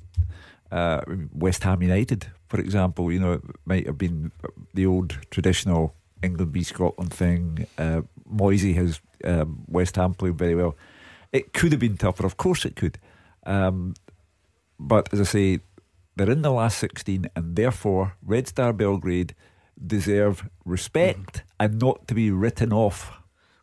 uh, 0.72 1.02
West 1.34 1.64
Ham 1.64 1.82
United, 1.82 2.28
for 2.48 2.60
example, 2.60 3.12
you 3.12 3.20
know, 3.20 3.34
it 3.34 3.42
might 3.66 3.86
have 3.86 3.98
been 3.98 4.32
the 4.74 4.86
old 4.86 5.18
traditional 5.30 5.96
England 6.22 6.52
v 6.52 6.64
Scotland 6.64 7.14
thing. 7.14 7.68
Uh, 7.78 8.02
Moisey 8.26 8.74
has 8.74 9.00
um, 9.24 9.64
West 9.68 9.96
Ham 9.96 10.14
playing 10.14 10.38
very 10.38 10.56
well. 10.56 10.76
It 11.32 11.54
could 11.54 11.72
have 11.72 11.80
been 11.82 11.98
tougher, 11.98 12.26
of 12.26 12.38
course 12.38 12.66
it 12.66 12.76
could. 12.76 12.98
Um, 13.46 13.94
but 14.80 15.12
as 15.14 15.22
I 15.22 15.24
say, 15.24 15.60
they're 16.16 16.30
in 16.30 16.42
the 16.42 16.52
last 16.52 16.80
16, 16.80 17.30
and 17.36 17.56
therefore 17.56 18.16
Red 18.22 18.48
Star 18.48 18.74
Belgrade 18.74 19.36
deserve 19.86 20.50
respect 20.66 21.38
mm. 21.38 21.42
and 21.60 21.80
not 21.80 22.08
to 22.08 22.14
be 22.14 22.32
written 22.32 22.74
off. 22.74 23.12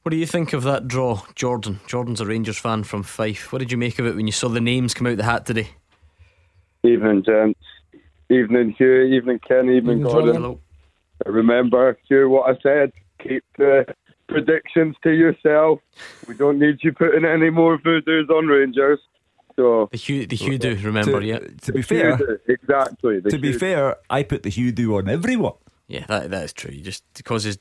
What 0.03 0.11
do 0.11 0.17
you 0.17 0.27
think 0.27 0.53
of 0.53 0.63
that 0.63 0.87
draw, 0.87 1.23
Jordan? 1.35 1.81
Jordan's 1.87 2.21
a 2.21 2.27
Rangers 2.27 2.59
fan 2.59 2.85
from 2.85 3.03
Fife. 3.03 3.53
What 3.53 3.59
did 3.59 3.73
you 3.73 3.79
make 3.79 3.99
of 3.99 4.07
it 4.07 4.15
when 4.15 4.27
you 4.27 4.33
saw 4.33 4.49
the 4.49 4.61
names 4.61 4.95
come 4.95 5.07
out 5.07 5.17
the 5.17 5.25
hat 5.25 5.45
today? 5.45 5.71
Evening, 6.87 7.23
gents. 7.25 7.61
Evening, 8.31 8.75
Hugh. 8.77 9.03
Evening, 9.03 9.41
Ken. 9.47 9.71
Evening, 9.71 10.03
Gordon. 10.03 10.37
Hello. 10.37 10.61
Remember, 11.25 11.99
Hugh, 12.09 12.29
what 12.29 12.51
I 12.51 12.59
said. 12.63 12.93
Keep 13.23 13.45
the 13.59 13.87
predictions 14.29 14.97
to 15.03 15.11
yourself. 15.11 15.81
We 16.29 16.35
don't 16.35 16.59
need 16.59 16.79
you 16.83 16.93
putting 16.93 17.25
any 17.25 17.51
more 17.51 17.79
voodoos 17.79 18.29
on 18.31 18.47
Rangers. 18.47 19.01
So 19.57 19.89
the 19.91 19.97
Hugh, 19.97 20.27
the 20.27 20.37
Hugh 20.37 20.59
do 20.59 20.77
remember, 20.77 21.21
to, 21.21 21.27
yeah. 21.27 21.39
To 21.63 21.73
be 21.73 21.83
fair, 21.83 22.41
exactly. 22.47 23.23
to 23.23 23.39
be 23.39 23.53
fair, 23.55 23.97
I 24.11 24.23
put 24.23 24.43
the 24.43 24.51
Hugh 24.51 24.71
do 24.71 24.97
on 24.97 25.09
everyone. 25.09 25.55
Yeah, 25.89 26.05
that 26.09 26.31
that 26.31 26.45
is 26.45 26.53
true. 26.53 26.73
He 26.73 26.83
just 26.83 27.05
causes 27.25 27.59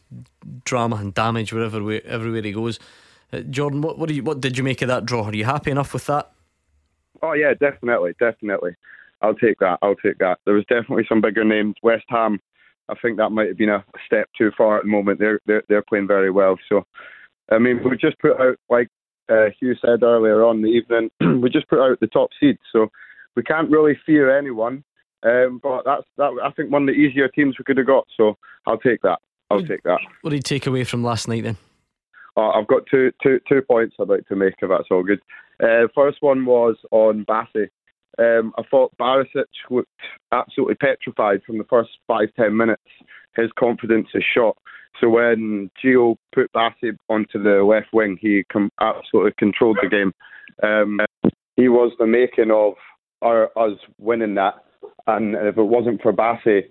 drama 0.65 0.97
and 0.97 1.13
damage 1.13 1.53
wherever 1.53 1.81
we, 1.81 2.01
everywhere 2.01 2.41
he 2.41 2.51
goes. 2.51 2.79
Uh, 3.31 3.39
Jordan, 3.41 3.81
what 3.81 3.97
what, 3.97 4.09
you, 4.09 4.23
what 4.23 4.41
did 4.41 4.57
you 4.57 4.63
make 4.63 4.81
of 4.81 4.89
that 4.89 5.05
draw? 5.05 5.23
Are 5.23 5.33
you 5.33 5.45
happy 5.45 5.71
enough 5.71 5.93
with 5.93 6.05
that? 6.07 6.31
Oh 7.21 7.33
yeah, 7.33 7.53
definitely, 7.53 8.13
definitely. 8.19 8.75
I'll 9.25 9.35
take 9.35 9.59
that. 9.59 9.79
I'll 9.81 9.95
take 9.95 10.19
that. 10.19 10.37
There 10.45 10.53
was 10.53 10.65
definitely 10.65 11.05
some 11.09 11.21
bigger 11.21 11.43
names. 11.43 11.75
West 11.81 12.05
Ham, 12.09 12.39
I 12.89 12.95
think 13.01 13.17
that 13.17 13.31
might 13.31 13.47
have 13.47 13.57
been 13.57 13.69
a 13.69 13.83
step 14.05 14.29
too 14.37 14.51
far 14.57 14.77
at 14.77 14.83
the 14.83 14.89
moment. 14.89 15.19
They're 15.19 15.39
they're, 15.45 15.63
they're 15.67 15.81
playing 15.81 16.07
very 16.07 16.31
well. 16.31 16.57
So, 16.69 16.85
I 17.51 17.57
mean, 17.57 17.81
we 17.83 17.97
just 17.97 18.19
put 18.19 18.39
out 18.39 18.57
like 18.69 18.89
uh, 19.29 19.47
Hugh 19.59 19.75
said 19.81 20.03
earlier 20.03 20.43
on 20.45 20.61
the 20.61 20.67
evening, 20.67 21.09
we 21.41 21.49
just 21.49 21.67
put 21.67 21.79
out 21.79 21.99
the 21.99 22.07
top 22.07 22.29
seeds, 22.39 22.59
so 22.71 22.87
we 23.35 23.43
can't 23.43 23.71
really 23.71 23.97
fear 24.05 24.37
anyone. 24.37 24.83
Um, 25.23 25.59
but 25.61 25.83
that's 25.85 26.05
that. 26.17 26.37
I 26.43 26.51
think 26.51 26.71
one 26.71 26.83
of 26.83 26.87
the 26.87 27.01
easier 27.01 27.27
teams 27.27 27.57
we 27.57 27.65
could 27.65 27.77
have 27.77 27.87
got. 27.87 28.05
So 28.15 28.37
I'll 28.67 28.77
take 28.77 29.01
that. 29.01 29.19
I'll 29.49 29.65
take 29.65 29.83
that. 29.83 29.99
What 30.21 30.31
did 30.31 30.37
you 30.37 30.41
take 30.41 30.67
away 30.67 30.83
from 30.83 31.03
last 31.03 31.27
night 31.27 31.43
then? 31.43 31.57
Uh, 32.37 32.49
I've 32.49 32.67
got 32.67 32.83
two, 32.91 33.11
two, 33.23 33.39
two 33.47 33.61
points 33.61 33.95
I'd 33.99 34.09
like 34.09 34.27
to 34.27 34.35
make 34.35 34.55
if 34.61 34.69
that's 34.69 34.89
all 34.91 35.03
good. 35.03 35.21
Uh, 35.63 35.87
first 35.95 36.17
one 36.21 36.45
was 36.45 36.75
on 36.91 37.25
Bassey. 37.25 37.69
Um, 38.17 38.53
I 38.57 38.63
thought 38.69 38.95
Barisic 38.99 39.45
looked 39.69 39.89
absolutely 40.31 40.75
petrified 40.75 41.41
from 41.45 41.57
the 41.57 41.65
first 41.65 41.89
five 42.07 42.29
ten 42.35 42.55
minutes. 42.55 42.83
His 43.35 43.49
confidence 43.57 44.07
is 44.13 44.23
shot. 44.33 44.57
So 45.01 45.09
when 45.09 45.69
Gio 45.83 46.15
put 46.33 46.51
Bassey 46.53 46.97
onto 47.09 47.41
the 47.41 47.63
left 47.63 47.87
wing, 47.91 48.17
he 48.21 48.43
com- 48.51 48.71
absolutely 48.79 49.33
controlled 49.37 49.77
the 49.81 49.89
game. 49.89 50.13
Um, 50.63 50.99
he 51.57 51.67
was 51.67 51.91
the 51.99 52.07
making 52.07 52.51
of 52.51 52.73
our, 53.21 53.51
us 53.57 53.77
winning 53.99 54.35
that. 54.35 54.55
And 55.07 55.35
if 55.35 55.57
it 55.57 55.63
wasn't 55.63 56.01
for 56.01 56.13
Bassey 56.13 56.61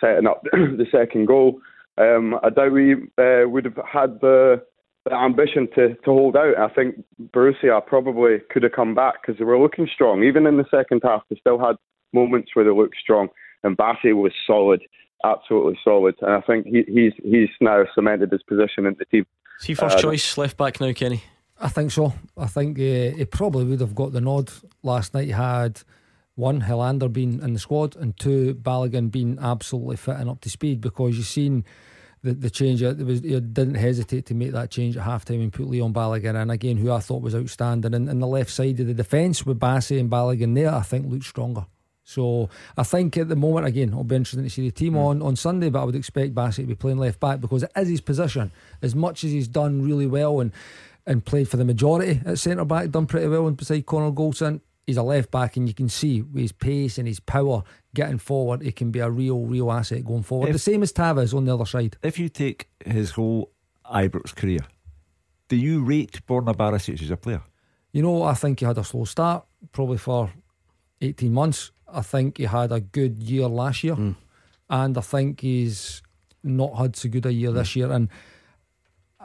setting 0.00 0.26
up 0.26 0.42
the 0.52 0.86
second 0.90 1.26
goal, 1.26 1.60
um, 1.98 2.34
I 2.42 2.50
doubt 2.50 2.72
we 2.72 2.94
uh, 2.94 3.48
would 3.48 3.64
have 3.66 3.78
had 3.90 4.20
the, 4.20 4.62
the 5.04 5.14
ambition 5.14 5.68
to, 5.74 5.94
to 5.94 6.06
hold 6.06 6.36
out. 6.36 6.58
I 6.58 6.68
think 6.68 7.04
Borussia 7.34 7.84
probably 7.84 8.38
could 8.50 8.62
have 8.62 8.72
come 8.72 8.94
back 8.94 9.16
because 9.20 9.38
they 9.38 9.44
were 9.44 9.58
looking 9.58 9.88
strong. 9.92 10.22
Even 10.22 10.46
in 10.46 10.56
the 10.56 10.64
second 10.70 11.02
half, 11.04 11.22
they 11.28 11.36
still 11.36 11.58
had 11.58 11.76
moments 12.12 12.50
where 12.54 12.64
they 12.64 12.70
looked 12.70 12.96
strong. 13.02 13.28
And 13.62 13.76
Bassey 13.76 14.14
was 14.14 14.32
solid 14.46 14.80
absolutely 15.24 15.78
solid, 15.82 16.14
and 16.20 16.32
I 16.32 16.40
think 16.42 16.66
he, 16.66 16.84
he's 16.86 17.12
he's 17.22 17.48
now 17.60 17.84
cemented 17.94 18.30
his 18.30 18.42
position 18.42 18.86
in 18.86 18.94
the 18.98 19.04
team. 19.06 19.26
Is 19.60 19.66
he 19.66 19.74
first 19.74 19.98
uh, 19.98 20.00
choice 20.00 20.36
left 20.36 20.56
back 20.56 20.80
now, 20.80 20.92
Kenny? 20.92 21.22
I 21.58 21.68
think 21.68 21.90
so. 21.90 22.12
I 22.36 22.46
think 22.46 22.78
uh, 22.78 23.16
he 23.16 23.24
probably 23.24 23.64
would 23.64 23.80
have 23.80 23.94
got 23.94 24.12
the 24.12 24.20
nod 24.20 24.50
last 24.82 25.14
night. 25.14 25.26
He 25.26 25.32
had 25.32 25.80
one 26.34 26.62
Helander 26.62 27.12
being 27.12 27.40
in 27.40 27.52
the 27.54 27.60
squad 27.60 27.96
and 27.96 28.16
two 28.18 28.54
Balogun 28.54 29.10
being 29.10 29.38
absolutely 29.40 29.96
fit 29.96 30.16
and 30.16 30.28
up 30.28 30.40
to 30.42 30.50
speed 30.50 30.80
because 30.80 31.16
you've 31.16 31.26
seen 31.26 31.64
the, 32.24 32.32
the 32.32 32.50
change. 32.50 32.82
It 32.82 32.98
was 32.98 33.20
he 33.20 33.38
didn't 33.38 33.74
hesitate 33.74 34.26
to 34.26 34.34
make 34.34 34.52
that 34.52 34.70
change 34.70 34.96
at 34.96 35.04
half 35.04 35.24
time 35.24 35.40
and 35.40 35.52
put 35.52 35.68
Leon 35.68 35.92
Balogun 35.92 36.40
in 36.40 36.50
again, 36.50 36.78
who 36.78 36.90
I 36.90 36.98
thought 36.98 37.22
was 37.22 37.34
outstanding. 37.34 37.94
And, 37.94 38.08
and 38.08 38.20
the 38.20 38.26
left 38.26 38.50
side 38.50 38.80
of 38.80 38.86
the 38.86 38.94
defence 38.94 39.46
with 39.46 39.60
Bassey 39.60 40.00
and 40.00 40.10
Balogun 40.10 40.54
there, 40.54 40.74
I 40.74 40.80
think 40.80 41.10
looked 41.10 41.26
stronger. 41.26 41.66
So 42.02 42.48
I 42.76 42.82
think 42.82 43.16
at 43.16 43.28
the 43.28 43.36
moment, 43.36 43.66
again, 43.66 43.90
it'll 43.90 44.04
be 44.04 44.16
interesting 44.16 44.44
to 44.44 44.50
see 44.50 44.68
the 44.68 44.74
team 44.74 44.94
mm. 44.94 45.04
on, 45.04 45.22
on 45.22 45.36
Sunday, 45.36 45.70
but 45.70 45.82
I 45.82 45.84
would 45.84 45.94
expect 45.94 46.34
Bassey 46.34 46.56
to 46.56 46.64
be 46.64 46.74
playing 46.74 46.98
left 46.98 47.20
back 47.20 47.40
because 47.40 47.62
it 47.62 47.72
is 47.76 47.88
his 47.88 48.00
position. 48.00 48.50
As 48.82 48.94
much 48.94 49.22
as 49.24 49.30
he's 49.30 49.48
done 49.48 49.82
really 49.82 50.06
well 50.06 50.40
and, 50.40 50.52
and 51.06 51.24
played 51.24 51.48
for 51.48 51.56
the 51.56 51.64
majority 51.64 52.20
at 52.24 52.38
centre 52.38 52.64
back, 52.64 52.90
done 52.90 53.06
pretty 53.06 53.28
well 53.28 53.46
and 53.46 53.56
beside 53.56 53.86
Connor 53.86 54.12
Goldson, 54.12 54.60
he's 54.86 54.96
a 54.96 55.02
left 55.02 55.30
back 55.30 55.56
and 55.56 55.68
you 55.68 55.74
can 55.74 55.88
see 55.88 56.22
with 56.22 56.42
his 56.42 56.52
pace 56.52 56.98
and 56.98 57.08
his 57.08 57.20
power 57.20 57.62
getting 57.94 58.18
forward, 58.18 58.62
he 58.62 58.72
can 58.72 58.90
be 58.90 59.00
a 59.00 59.10
real, 59.10 59.40
real 59.46 59.72
asset 59.72 60.04
going 60.04 60.22
forward. 60.22 60.48
If, 60.48 60.54
the 60.54 60.58
same 60.58 60.82
as 60.82 60.92
Tavares 60.92 61.34
on 61.34 61.44
the 61.44 61.54
other 61.54 61.66
side. 61.66 61.96
If 62.02 62.18
you 62.18 62.28
take 62.28 62.68
his 62.84 63.12
whole 63.12 63.50
Ibrox 63.86 64.34
career, 64.34 64.60
do 65.48 65.56
you 65.56 65.84
rate 65.84 66.20
Borna 66.26 66.54
Barisic 66.54 67.02
as 67.02 67.10
a 67.10 67.16
player? 67.16 67.42
You 67.92 68.02
know, 68.02 68.22
I 68.22 68.34
think 68.34 68.60
he 68.60 68.66
had 68.66 68.78
a 68.78 68.84
slow 68.84 69.04
start, 69.04 69.44
probably 69.72 69.98
for 69.98 70.32
18 71.00 71.32
months. 71.32 71.70
I 71.86 72.02
think 72.02 72.38
he 72.38 72.44
had 72.44 72.72
a 72.72 72.80
good 72.80 73.22
year 73.22 73.46
last 73.46 73.84
year, 73.84 73.94
mm. 73.94 74.16
and 74.68 74.98
I 74.98 75.00
think 75.00 75.40
he's 75.40 76.02
not 76.42 76.76
had 76.76 76.96
so 76.96 77.08
good 77.08 77.26
a 77.26 77.32
year 77.32 77.50
mm. 77.50 77.54
this 77.54 77.76
year. 77.76 77.92
And 77.92 78.08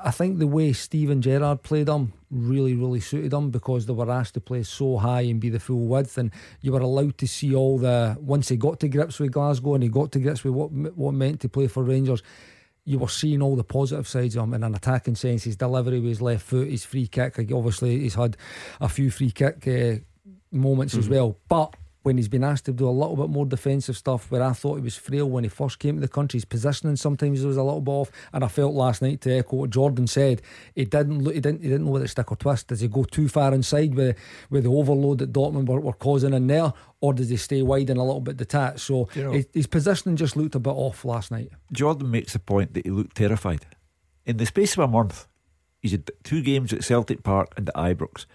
I 0.04 0.12
think 0.12 0.40
the 0.40 0.48
way 0.48 0.74
Steven 0.74 1.22
Gerrard 1.22 1.64
played 1.64 1.90
him 1.90 2.14
really, 2.32 2.74
really 2.76 3.00
suited 3.00 3.34
him 3.34 3.50
because 3.50 3.86
they 3.86 3.94
were 3.94 4.10
asked 4.10 4.36
to 4.36 4.42
play 4.42 4.64
so 4.64 4.98
high 4.98 5.22
and 5.22 5.40
be 5.40 5.50
the 5.50 5.60
full 5.60 5.88
width, 5.88 6.18
and 6.18 6.32
you 6.62 6.72
were 6.72 6.80
allowed 6.80 7.18
to 7.20 7.28
see 7.28 7.54
all 7.56 7.78
the. 7.78 8.18
Once 8.20 8.50
he 8.50 8.58
got 8.58 8.80
to 8.80 8.88
grips 8.88 9.20
with 9.20 9.32
Glasgow 9.32 9.76
and 9.76 9.84
he 9.84 9.90
got 9.90 10.12
to 10.14 10.20
grips 10.20 10.44
with 10.44 10.54
what 10.54 10.72
what 10.72 11.14
meant 11.14 11.42
to 11.42 11.50
play 11.50 11.68
for 11.68 11.84
Rangers, 11.84 12.24
you 12.86 13.00
were 13.00 13.08
seeing 13.08 13.42
all 13.42 13.56
the 13.56 13.64
positive 13.64 14.08
sides 14.08 14.36
of 14.36 14.44
him 14.44 14.54
in 14.54 14.64
an 14.64 14.76
attacking 14.76 15.16
sense. 15.16 15.44
His 15.44 15.56
delivery 15.56 16.00
with 16.00 16.10
his 16.10 16.22
left 16.22 16.46
foot, 16.46 16.70
his 16.70 16.86
free 16.86 17.08
kick. 17.08 17.38
Obviously, 17.38 18.00
he's 18.00 18.16
had 18.16 18.38
a 18.80 18.90
few 18.90 19.12
free 19.12 19.32
kick 19.32 19.68
uh, 19.68 20.00
moments 20.52 20.94
mm-hmm. 20.94 21.02
as 21.02 21.10
well, 21.10 21.38
but 21.48 21.76
when 22.04 22.18
he's 22.18 22.30
been 22.30 22.44
asked 22.44 22.66
to 22.66 22.72
do 22.72 22.88
a 22.88 22.92
little 22.92 23.16
bit 23.16 23.30
more 23.30 23.46
defensive 23.46 23.98
stuff 23.98 24.32
where 24.32 24.42
I 24.42 24.54
thought 24.54 24.76
he 24.76 24.82
was 24.82 24.96
frail 24.96 25.30
when 25.30 25.44
he 25.44 25.50
first 25.50 25.80
came 25.80 25.96
to 25.96 26.02
the 26.02 26.08
country. 26.08 26.38
His 26.38 26.46
positioning 26.46 26.96
sometimes 26.96 27.44
was 27.44 27.58
a 27.58 27.64
little 27.64 27.82
bit 27.82 27.92
off, 27.92 28.12
and 28.32 28.44
I 28.44 28.48
felt 28.48 28.74
last 28.74 29.02
night 29.02 29.22
to 29.22 29.38
echo 29.38 29.58
what 29.58 29.70
Jordan 29.70 30.08
said. 30.08 30.42
He 30.76 30.86
didn't 30.86 31.22
look, 31.22 31.34
he 31.34 31.42
didn't 31.42 31.62
he 31.62 31.70
didn't 31.70 31.86
know 31.86 31.92
whether 31.92 32.06
to 32.06 32.12
stick 32.12 32.32
or 32.32 32.38
twist. 32.38 32.68
Does 32.68 32.80
he 32.80 32.88
go 32.88 33.04
too 33.04 33.28
far 33.28 33.54
inside 33.54 33.96
with 33.96 34.18
with 34.50 34.64
the 34.64 34.70
overload 34.70 35.18
that 35.20 35.34
Dortmund 35.34 35.68
were, 35.68 35.82
were 35.82 35.94
causing 35.94 36.34
in 36.34 36.48
there, 36.48 36.72
or 37.02 37.14
does 37.14 37.30
he 37.30 37.38
stay 37.38 37.62
wide 37.62 37.90
and 37.90 38.00
a 38.00 38.04
little 38.04 38.22
bit 38.22 38.38
detached? 38.38 38.80
So 38.80 39.10
you 39.14 39.24
know, 39.24 39.32
his, 39.32 39.48
his 39.54 39.68
positioning 39.68 40.16
just 40.16 40.38
looked 40.38 40.56
a 40.56 40.60
bit 40.60 40.72
off 40.72 41.04
last 41.04 41.32
night. 41.32 41.52
Jordan 41.74 42.12
makes 42.12 42.34
the 42.34 42.40
point 42.40 42.74
that 42.76 42.86
he 42.86 42.92
looked 42.92 43.18
terrified. 43.18 43.66
In 44.26 44.38
the 44.38 44.46
space 44.46 44.74
of 44.74 44.80
a 44.80 44.88
month, 44.88 45.28
he's 45.80 45.92
had 45.92 46.10
two 46.24 46.42
games 46.42 46.72
at 46.72 46.84
Celtic 46.84 47.24
Park 47.24 47.54
and 47.58 47.68
at 47.70 47.76
Ibrox. 47.76 48.26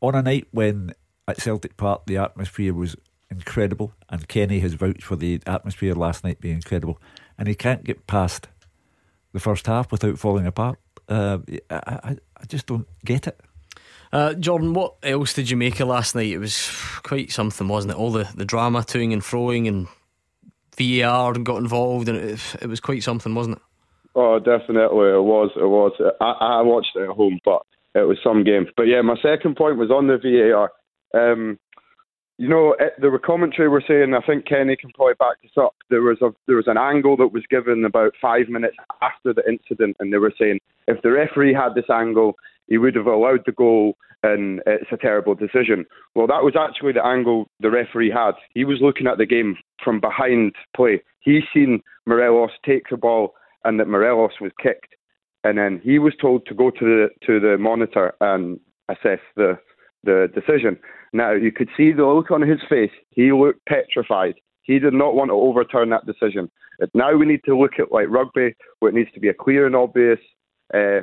On 0.00 0.14
a 0.14 0.22
night 0.22 0.48
when 0.50 0.94
at 1.28 1.40
Celtic 1.40 1.76
Park, 1.76 2.02
the 2.06 2.16
atmosphere 2.16 2.74
was 2.74 2.96
incredible, 3.30 3.94
and 4.08 4.28
Kenny 4.28 4.60
has 4.60 4.74
vouched 4.74 5.02
for 5.02 5.16
the 5.16 5.40
atmosphere 5.46 5.94
last 5.94 6.24
night 6.24 6.40
being 6.40 6.56
incredible, 6.56 7.00
and 7.38 7.48
he 7.48 7.54
can't 7.54 7.84
get 7.84 8.06
past 8.06 8.48
the 9.32 9.40
first 9.40 9.66
half 9.66 9.90
without 9.90 10.18
falling 10.18 10.46
apart. 10.46 10.78
Uh, 11.08 11.38
I, 11.70 11.76
I, 11.86 12.16
I 12.36 12.44
just 12.46 12.66
don't 12.66 12.86
get 13.04 13.26
it. 13.26 13.40
Uh, 14.12 14.34
Jordan, 14.34 14.74
what 14.74 14.96
else 15.02 15.32
did 15.32 15.48
you 15.48 15.56
make 15.56 15.80
of 15.80 15.88
last 15.88 16.14
night? 16.14 16.30
It 16.30 16.38
was 16.38 16.70
quite 17.02 17.32
something, 17.32 17.66
wasn't 17.66 17.94
it? 17.94 17.96
All 17.96 18.12
the, 18.12 18.28
the 18.34 18.44
drama 18.44 18.80
toing 18.80 19.12
and 19.12 19.22
froing 19.22 19.66
and 19.68 19.88
VAR 20.76 21.32
got 21.34 21.56
involved, 21.56 22.08
and 22.08 22.18
it, 22.18 22.56
it 22.60 22.66
was 22.66 22.80
quite 22.80 23.02
something, 23.02 23.34
wasn't 23.34 23.56
it? 23.56 23.62
Oh, 24.14 24.38
definitely, 24.38 25.08
it 25.08 25.22
was. 25.22 25.50
It 25.56 25.66
was. 25.66 25.92
I, 26.20 26.58
I 26.58 26.60
watched 26.60 26.94
it 26.94 27.08
at 27.08 27.16
home, 27.16 27.38
but 27.44 27.62
it 27.94 28.06
was 28.06 28.18
some 28.22 28.44
game. 28.44 28.66
But 28.76 28.84
yeah, 28.84 29.00
my 29.00 29.16
second 29.22 29.56
point 29.56 29.78
was 29.78 29.90
on 29.90 30.06
the 30.06 30.18
VAR. 30.18 30.70
Um, 31.14 31.58
you 32.38 32.48
know, 32.48 32.74
it, 32.80 32.94
the 33.00 33.18
commentary 33.24 33.68
were 33.68 33.84
saying, 33.86 34.14
I 34.14 34.26
think 34.26 34.46
Kenny 34.46 34.76
can 34.76 34.90
probably 34.90 35.14
back 35.14 35.40
this 35.42 35.52
up. 35.56 35.74
There 35.90 36.02
was 36.02 36.18
a 36.22 36.30
there 36.46 36.56
was 36.56 36.66
an 36.66 36.78
angle 36.78 37.16
that 37.18 37.32
was 37.32 37.44
given 37.50 37.84
about 37.84 38.14
five 38.20 38.48
minutes 38.48 38.76
after 39.00 39.32
the 39.32 39.42
incident, 39.48 39.96
and 40.00 40.12
they 40.12 40.18
were 40.18 40.32
saying 40.38 40.58
if 40.88 41.00
the 41.02 41.12
referee 41.12 41.54
had 41.54 41.74
this 41.74 41.90
angle, 41.90 42.34
he 42.66 42.78
would 42.78 42.96
have 42.96 43.06
allowed 43.06 43.42
the 43.46 43.52
goal, 43.52 43.96
and 44.22 44.60
it's 44.66 44.90
a 44.90 44.96
terrible 44.96 45.34
decision. 45.34 45.84
Well, 46.14 46.26
that 46.26 46.42
was 46.42 46.54
actually 46.58 46.92
the 46.92 47.04
angle 47.04 47.48
the 47.60 47.70
referee 47.70 48.10
had. 48.10 48.32
He 48.54 48.64
was 48.64 48.78
looking 48.80 49.06
at 49.06 49.18
the 49.18 49.26
game 49.26 49.56
from 49.84 50.00
behind 50.00 50.54
play. 50.74 51.02
He 51.20 51.42
seen 51.52 51.80
Morelos 52.06 52.50
take 52.64 52.84
the 52.90 52.96
ball, 52.96 53.34
and 53.64 53.78
that 53.78 53.88
Morelos 53.88 54.40
was 54.40 54.52
kicked, 54.60 54.94
and 55.44 55.58
then 55.58 55.80
he 55.84 55.98
was 55.98 56.14
told 56.20 56.46
to 56.46 56.54
go 56.54 56.70
to 56.70 56.84
the 56.84 57.08
to 57.26 57.38
the 57.38 57.58
monitor 57.58 58.14
and 58.20 58.58
assess 58.88 59.20
the 59.36 59.58
the 60.04 60.28
decision. 60.34 60.78
Now, 61.12 61.32
you 61.32 61.52
could 61.52 61.68
see 61.76 61.92
the 61.92 62.06
look 62.06 62.30
on 62.30 62.42
his 62.42 62.60
face. 62.68 62.90
He 63.10 63.32
looked 63.32 63.64
petrified. 63.66 64.34
He 64.62 64.78
did 64.78 64.94
not 64.94 65.14
want 65.14 65.30
to 65.30 65.34
overturn 65.34 65.90
that 65.90 66.06
decision. 66.06 66.50
Now 66.94 67.14
we 67.16 67.26
need 67.26 67.42
to 67.44 67.58
look 67.58 67.72
at 67.78 67.92
like 67.92 68.08
rugby, 68.08 68.54
where 68.78 68.90
it 68.90 68.94
needs 68.94 69.12
to 69.12 69.20
be 69.20 69.28
a 69.28 69.34
clear 69.34 69.66
and 69.66 69.76
obvious 69.76 70.18
uh, 70.74 71.00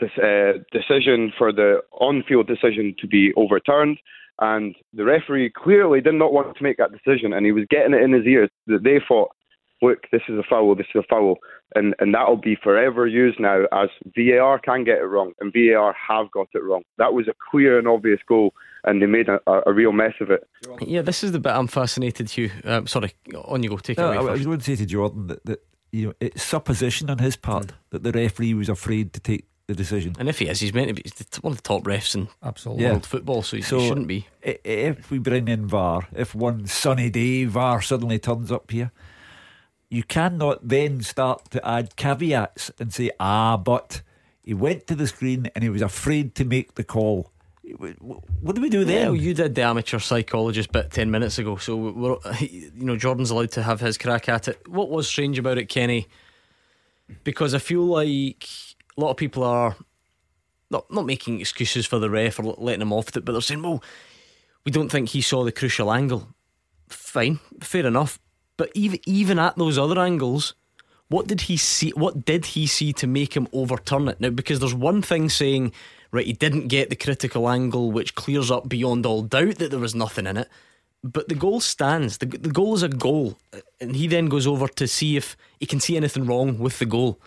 this, 0.00 0.10
uh, 0.16 0.58
decision 0.72 1.32
for 1.36 1.52
the 1.52 1.80
on-field 1.92 2.46
decision 2.46 2.94
to 3.00 3.06
be 3.06 3.32
overturned, 3.36 3.98
and 4.40 4.74
the 4.94 5.04
referee 5.04 5.52
clearly 5.54 6.00
did 6.00 6.14
not 6.14 6.32
want 6.32 6.56
to 6.56 6.62
make 6.62 6.78
that 6.78 6.92
decision, 6.92 7.32
and 7.32 7.44
he 7.44 7.52
was 7.52 7.64
getting 7.68 7.94
it 7.94 8.02
in 8.02 8.12
his 8.12 8.26
ears 8.26 8.50
that 8.66 8.84
they 8.84 9.00
thought, 9.06 9.30
look, 9.82 10.06
this 10.12 10.22
is 10.28 10.38
a 10.38 10.42
foul, 10.42 10.74
this 10.74 10.86
is 10.94 11.02
a 11.04 11.06
foul, 11.08 11.38
and 11.74 11.94
and 11.98 12.14
that'll 12.14 12.36
be 12.36 12.56
forever 12.56 13.06
used 13.06 13.40
now 13.40 13.64
as 13.72 13.88
VAR 14.16 14.58
can 14.58 14.84
get 14.84 14.98
it 14.98 15.04
wrong, 15.04 15.32
and 15.40 15.52
VAR 15.52 15.94
have 16.08 16.30
got 16.30 16.48
it 16.54 16.62
wrong. 16.62 16.82
That 16.98 17.12
was 17.12 17.28
a 17.28 17.34
clear 17.50 17.78
and 17.78 17.88
obvious 17.88 18.20
goal, 18.26 18.54
and 18.84 19.00
they 19.00 19.06
made 19.06 19.28
a, 19.28 19.40
a, 19.46 19.62
a 19.66 19.72
real 19.72 19.92
mess 19.92 20.14
of 20.20 20.30
it. 20.30 20.46
Yeah, 20.80 21.02
this 21.02 21.24
is 21.24 21.32
the 21.32 21.38
bit 21.38 21.52
I'm 21.52 21.66
fascinated, 21.66 22.30
Hugh. 22.30 22.50
Um, 22.64 22.86
sorry, 22.86 23.12
on 23.34 23.62
you 23.62 23.70
go. 23.70 23.78
Take 23.78 23.98
it 23.98 24.02
away. 24.02 24.16
I, 24.16 24.20
I 24.20 24.24
first. 24.24 24.38
was 24.38 24.46
going 24.46 24.58
to 24.58 24.64
say 24.64 24.76
to 24.76 24.86
Jordan 24.86 25.26
that, 25.28 25.44
that 25.46 25.64
you 25.92 26.06
know 26.06 26.14
it's 26.20 26.42
supposition 26.42 27.10
on 27.10 27.18
his 27.18 27.36
part 27.36 27.72
that 27.90 28.02
the 28.02 28.12
referee 28.12 28.54
was 28.54 28.68
afraid 28.68 29.12
to 29.14 29.20
take 29.20 29.46
the 29.70 29.74
decision. 29.74 30.14
And 30.18 30.28
if 30.28 30.40
he 30.40 30.48
is, 30.48 30.60
he's 30.60 30.74
meant 30.74 30.88
to 30.88 30.94
be 30.94 31.02
he's 31.04 31.14
the 31.14 31.24
t- 31.24 31.40
one 31.40 31.52
of 31.52 31.58
the 31.58 31.62
top 31.62 31.84
refs 31.84 32.14
in 32.14 32.28
Absolutely. 32.42 32.84
world 32.84 33.06
football, 33.06 33.42
so 33.42 33.56
he, 33.56 33.62
he 33.62 33.88
shouldn't 33.88 34.08
be. 34.08 34.26
If 34.42 35.10
we 35.10 35.18
bring 35.18 35.48
in 35.48 35.66
VAR, 35.66 36.08
if 36.12 36.34
one 36.34 36.66
sunny 36.66 37.08
day 37.08 37.44
VAR 37.44 37.80
suddenly 37.80 38.18
turns 38.18 38.50
up 38.50 38.70
here, 38.70 38.90
you 39.90 40.04
cannot 40.04 40.66
then 40.66 41.02
start 41.02 41.50
to 41.50 41.66
add 41.66 41.96
caveats 41.96 42.70
and 42.78 42.94
say, 42.94 43.10
ah, 43.18 43.56
but 43.56 44.02
he 44.44 44.54
went 44.54 44.86
to 44.86 44.94
the 44.94 45.08
screen 45.08 45.50
and 45.54 45.64
he 45.64 45.68
was 45.68 45.82
afraid 45.82 46.36
to 46.36 46.44
make 46.44 46.76
the 46.76 46.84
call. 46.84 47.32
What 47.76 48.54
do 48.56 48.62
we 48.62 48.70
do 48.70 48.84
there? 48.84 49.06
well, 49.06 49.20
you 49.20 49.34
did 49.34 49.54
the 49.54 49.62
amateur 49.62 49.98
psychologist 49.98 50.72
bit 50.72 50.90
10 50.90 51.10
minutes 51.10 51.38
ago, 51.38 51.56
so 51.56 51.76
we're, 51.76 52.16
you 52.40 52.70
know, 52.84 52.96
Jordan's 52.96 53.30
allowed 53.30 53.52
to 53.52 53.62
have 53.62 53.80
his 53.80 53.98
crack 53.98 54.28
at 54.28 54.48
it. 54.48 54.66
What 54.68 54.90
was 54.90 55.08
strange 55.08 55.38
about 55.38 55.58
it, 55.58 55.68
Kenny? 55.68 56.08
Because 57.24 57.52
I 57.54 57.58
feel 57.58 57.84
like 57.84 58.48
a 58.96 59.00
lot 59.00 59.10
of 59.10 59.16
people 59.16 59.42
are 59.44 59.76
not, 60.70 60.90
not 60.92 61.04
making 61.04 61.40
excuses 61.40 61.86
for 61.86 61.98
the 61.98 62.10
ref 62.10 62.38
or 62.38 62.54
letting 62.58 62.82
him 62.82 62.92
off 62.92 63.16
it, 63.16 63.24
but 63.24 63.32
they're 63.32 63.40
saying, 63.40 63.62
well, 63.62 63.82
we 64.64 64.70
don't 64.70 64.88
think 64.88 65.10
he 65.10 65.20
saw 65.20 65.44
the 65.44 65.52
crucial 65.52 65.92
angle. 65.92 66.28
Fine, 66.88 67.40
fair 67.60 67.86
enough. 67.86 68.20
But 68.60 68.72
even 68.74 69.00
even 69.06 69.38
at 69.38 69.56
those 69.56 69.78
other 69.78 69.98
angles, 69.98 70.52
what 71.08 71.26
did 71.26 71.40
he 71.40 71.56
see? 71.56 71.92
What 71.92 72.26
did 72.26 72.44
he 72.44 72.66
see 72.66 72.92
to 72.92 73.06
make 73.06 73.34
him 73.34 73.48
overturn 73.54 74.06
it? 74.06 74.20
Now, 74.20 74.28
because 74.28 74.60
there's 74.60 74.74
one 74.74 75.00
thing 75.00 75.30
saying, 75.30 75.72
right, 76.12 76.26
he 76.26 76.34
didn't 76.34 76.68
get 76.68 76.90
the 76.90 76.94
critical 76.94 77.48
angle, 77.48 77.90
which 77.90 78.14
clears 78.14 78.50
up 78.50 78.68
beyond 78.68 79.06
all 79.06 79.22
doubt 79.22 79.56
that 79.56 79.70
there 79.70 79.80
was 79.80 79.94
nothing 79.94 80.26
in 80.26 80.36
it. 80.36 80.50
But 81.02 81.30
the 81.30 81.34
goal 81.34 81.60
stands. 81.60 82.18
The, 82.18 82.26
the 82.26 82.50
goal 82.50 82.74
is 82.74 82.82
a 82.82 82.90
goal, 82.90 83.38
and 83.80 83.96
he 83.96 84.06
then 84.06 84.26
goes 84.26 84.46
over 84.46 84.68
to 84.68 84.86
see 84.86 85.16
if 85.16 85.38
he 85.58 85.64
can 85.64 85.80
see 85.80 85.96
anything 85.96 86.26
wrong 86.26 86.58
with 86.58 86.80
the 86.80 86.84
goal. 86.84 87.18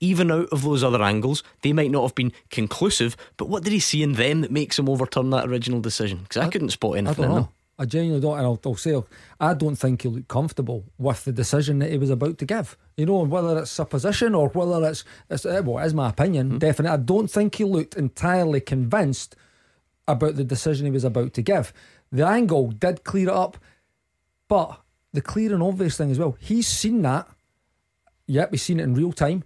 Even 0.00 0.32
out 0.32 0.48
of 0.48 0.64
those 0.64 0.82
other 0.82 1.04
angles, 1.04 1.44
they 1.62 1.72
might 1.72 1.92
not 1.92 2.02
have 2.02 2.16
been 2.16 2.32
conclusive. 2.50 3.16
But 3.36 3.48
what 3.48 3.62
did 3.62 3.72
he 3.72 3.78
see 3.78 4.02
in 4.02 4.14
them 4.14 4.40
that 4.40 4.50
makes 4.50 4.76
him 4.76 4.88
overturn 4.88 5.30
that 5.30 5.48
original 5.48 5.80
decision? 5.80 6.24
Because 6.24 6.38
I, 6.38 6.50
couldn't 6.50 6.70
spot 6.70 6.96
I 6.96 6.98
anything 6.98 7.26
in 7.26 7.32
them. 7.32 7.48
I 7.78 7.86
genuinely 7.86 8.20
don't, 8.20 8.38
and 8.38 8.46
I'll, 8.46 8.60
I'll 8.64 8.76
say, 8.76 8.94
I 9.40 9.52
don't 9.54 9.74
think 9.74 10.02
he 10.02 10.08
looked 10.08 10.28
comfortable 10.28 10.84
with 10.96 11.24
the 11.24 11.32
decision 11.32 11.80
that 11.80 11.90
he 11.90 11.98
was 11.98 12.10
about 12.10 12.38
to 12.38 12.44
give. 12.46 12.76
You 12.96 13.06
know, 13.06 13.24
whether 13.24 13.58
it's 13.58 13.70
supposition 13.70 14.34
or 14.34 14.48
whether 14.50 14.88
it's, 14.88 15.04
it's 15.28 15.44
uh, 15.44 15.60
well, 15.64 15.82
it 15.82 15.86
is 15.86 15.94
my 15.94 16.10
opinion, 16.10 16.50
Hmm. 16.52 16.58
definitely. 16.58 16.94
I 16.94 17.02
don't 17.02 17.28
think 17.28 17.56
he 17.56 17.64
looked 17.64 17.96
entirely 17.96 18.60
convinced 18.60 19.34
about 20.06 20.36
the 20.36 20.44
decision 20.44 20.86
he 20.86 20.92
was 20.92 21.02
about 21.04 21.34
to 21.34 21.42
give. 21.42 21.72
The 22.12 22.24
angle 22.26 22.70
did 22.70 23.02
clear 23.02 23.28
it 23.28 23.34
up, 23.34 23.58
but 24.46 24.80
the 25.12 25.20
clear 25.22 25.52
and 25.52 25.62
obvious 25.62 25.96
thing 25.96 26.10
as 26.12 26.18
well, 26.18 26.36
he's 26.38 26.68
seen 26.68 27.02
that. 27.02 27.26
Yep, 28.26 28.50
he's 28.52 28.62
seen 28.62 28.78
it 28.80 28.84
in 28.84 28.94
real 28.94 29.12
time, 29.12 29.42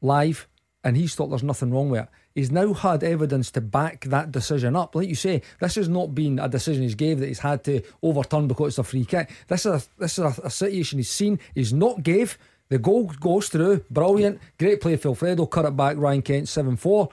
live, 0.00 0.46
and 0.84 0.96
he's 0.96 1.14
thought 1.14 1.28
there's 1.28 1.42
nothing 1.42 1.72
wrong 1.72 1.90
with 1.90 2.02
it. 2.02 2.08
He's 2.36 2.50
now 2.50 2.74
had 2.74 3.02
evidence 3.02 3.50
to 3.52 3.62
back 3.62 4.04
that 4.04 4.30
decision 4.30 4.76
up. 4.76 4.94
Like 4.94 5.08
you 5.08 5.14
say, 5.14 5.40
this 5.58 5.76
has 5.76 5.88
not 5.88 6.14
been 6.14 6.38
a 6.38 6.50
decision 6.50 6.82
he's 6.82 6.94
gave 6.94 7.18
that 7.20 7.28
he's 7.28 7.38
had 7.38 7.64
to 7.64 7.80
overturn 8.02 8.46
because 8.46 8.68
it's 8.68 8.78
a 8.78 8.84
free 8.84 9.06
kick. 9.06 9.32
This 9.48 9.64
is 9.64 9.66
a, 9.66 9.88
this 9.98 10.18
is 10.18 10.24
a, 10.24 10.42
a 10.44 10.50
situation 10.50 10.98
he's 10.98 11.08
seen. 11.08 11.40
He's 11.54 11.72
not 11.72 12.02
gave. 12.02 12.36
The 12.68 12.76
goal 12.76 13.06
goes 13.06 13.48
through. 13.48 13.86
Brilliant. 13.90 14.38
Great 14.58 14.82
play 14.82 14.96
for 14.96 15.08
Alfredo. 15.08 15.46
Cut 15.46 15.64
it 15.64 15.78
back. 15.78 15.96
Ryan 15.96 16.20
Kent 16.20 16.48
7 16.48 16.76
4. 16.76 17.08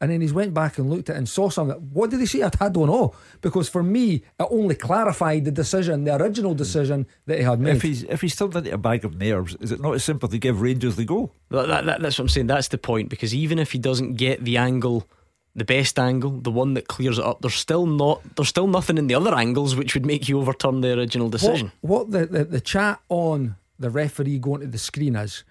And 0.00 0.12
then 0.12 0.20
he's 0.20 0.32
went 0.32 0.54
back 0.54 0.78
and 0.78 0.88
looked 0.88 1.10
at 1.10 1.16
it 1.16 1.18
and 1.18 1.28
saw 1.28 1.50
something. 1.50 1.76
What 1.92 2.10
did 2.10 2.20
he 2.20 2.26
see? 2.26 2.42
I, 2.42 2.50
I 2.60 2.68
don't 2.68 2.86
know. 2.86 3.14
Because 3.40 3.68
for 3.68 3.82
me, 3.82 4.22
it 4.38 4.46
only 4.50 4.76
clarified 4.76 5.44
the 5.44 5.50
decision, 5.50 6.04
the 6.04 6.14
original 6.16 6.52
hmm. 6.52 6.58
decision 6.58 7.06
that 7.26 7.38
he 7.38 7.44
had 7.44 7.58
made. 7.58 7.76
If 7.76 7.82
he's 7.82 8.02
if 8.04 8.20
he's 8.20 8.36
turned 8.36 8.54
into 8.54 8.72
a 8.72 8.78
bag 8.78 9.04
of 9.04 9.16
nerves, 9.16 9.56
is 9.60 9.72
it 9.72 9.80
not 9.80 9.94
as 9.94 10.04
simple 10.04 10.28
to 10.28 10.38
give 10.38 10.60
Rangers 10.60 10.96
the 10.96 11.04
goal? 11.04 11.34
That, 11.50 11.66
that, 11.66 11.86
that- 11.86 12.00
that's 12.00 12.18
what 12.18 12.24
I'm 12.24 12.28
saying. 12.28 12.46
That's 12.46 12.68
the 12.68 12.78
point 12.78 13.08
because 13.08 13.34
even 13.34 13.58
if 13.58 13.72
he 13.72 13.78
doesn't 13.78 14.14
get 14.14 14.44
the 14.44 14.56
angle, 14.56 15.08
the 15.56 15.64
best 15.64 15.98
angle, 15.98 16.30
the 16.30 16.52
one 16.52 16.74
that 16.74 16.86
clears 16.86 17.18
it 17.18 17.24
up, 17.24 17.40
there's 17.40 17.54
still 17.54 17.86
not 17.86 18.22
there's 18.36 18.48
still 18.48 18.68
nothing 18.68 18.98
in 18.98 19.08
the 19.08 19.14
other 19.14 19.34
angles 19.34 19.74
which 19.74 19.94
would 19.94 20.06
make 20.06 20.28
you 20.28 20.38
overturn 20.38 20.80
the 20.80 20.96
original 20.96 21.28
decision. 21.28 21.72
What, 21.80 22.08
what 22.08 22.10
the, 22.12 22.26
the, 22.26 22.44
the 22.44 22.60
chat 22.60 23.00
on 23.08 23.56
the 23.78 23.90
referee 23.90 24.38
going 24.38 24.60
to 24.60 24.68
the 24.68 24.78
screen 24.78 25.16
is 25.16 25.44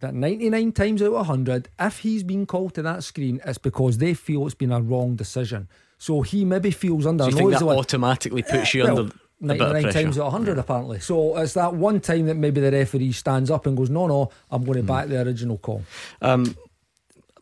that 0.00 0.14
99 0.14 0.72
times 0.72 1.00
out 1.02 1.06
of 1.08 1.12
100, 1.14 1.68
if 1.80 1.98
he's 2.00 2.22
been 2.22 2.46
called 2.46 2.74
to 2.74 2.82
that 2.82 3.02
screen, 3.02 3.40
it's 3.44 3.58
because 3.58 3.98
they 3.98 4.14
feel 4.14 4.44
it's 4.46 4.54
been 4.54 4.72
a 4.72 4.80
wrong 4.80 5.16
decision. 5.16 5.68
So 5.98 6.20
he 6.22 6.44
maybe 6.44 6.70
feels 6.70 7.06
under 7.06 7.24
So 7.24 7.30
you 7.30 7.36
think 7.36 7.52
that 7.52 7.62
like- 7.64 7.78
automatically 7.78 8.42
puts 8.42 8.74
you 8.74 8.84
Well, 8.84 8.98
under 8.98 9.12
a 9.12 9.12
99 9.40 9.92
times 9.92 10.18
out 10.18 10.26
of 10.26 10.32
100 10.32 10.58
apparently. 10.58 10.98
So 11.00 11.36
it's 11.38 11.54
that 11.54 11.74
one 11.74 12.00
time 12.00 12.26
that 12.26 12.36
maybe 12.36 12.60
the 12.60 12.70
referee 12.72 13.12
stands 13.12 13.50
up 13.50 13.66
and 13.66 13.76
goes, 13.76 13.88
no, 13.90 14.06
no, 14.06 14.30
I'm 14.50 14.64
going 14.64 14.76
to 14.76 14.80
Hmm. 14.82 14.86
back 14.86 15.08
the 15.08 15.22
original 15.22 15.56
call. 15.58 15.82
Um, 16.20 16.54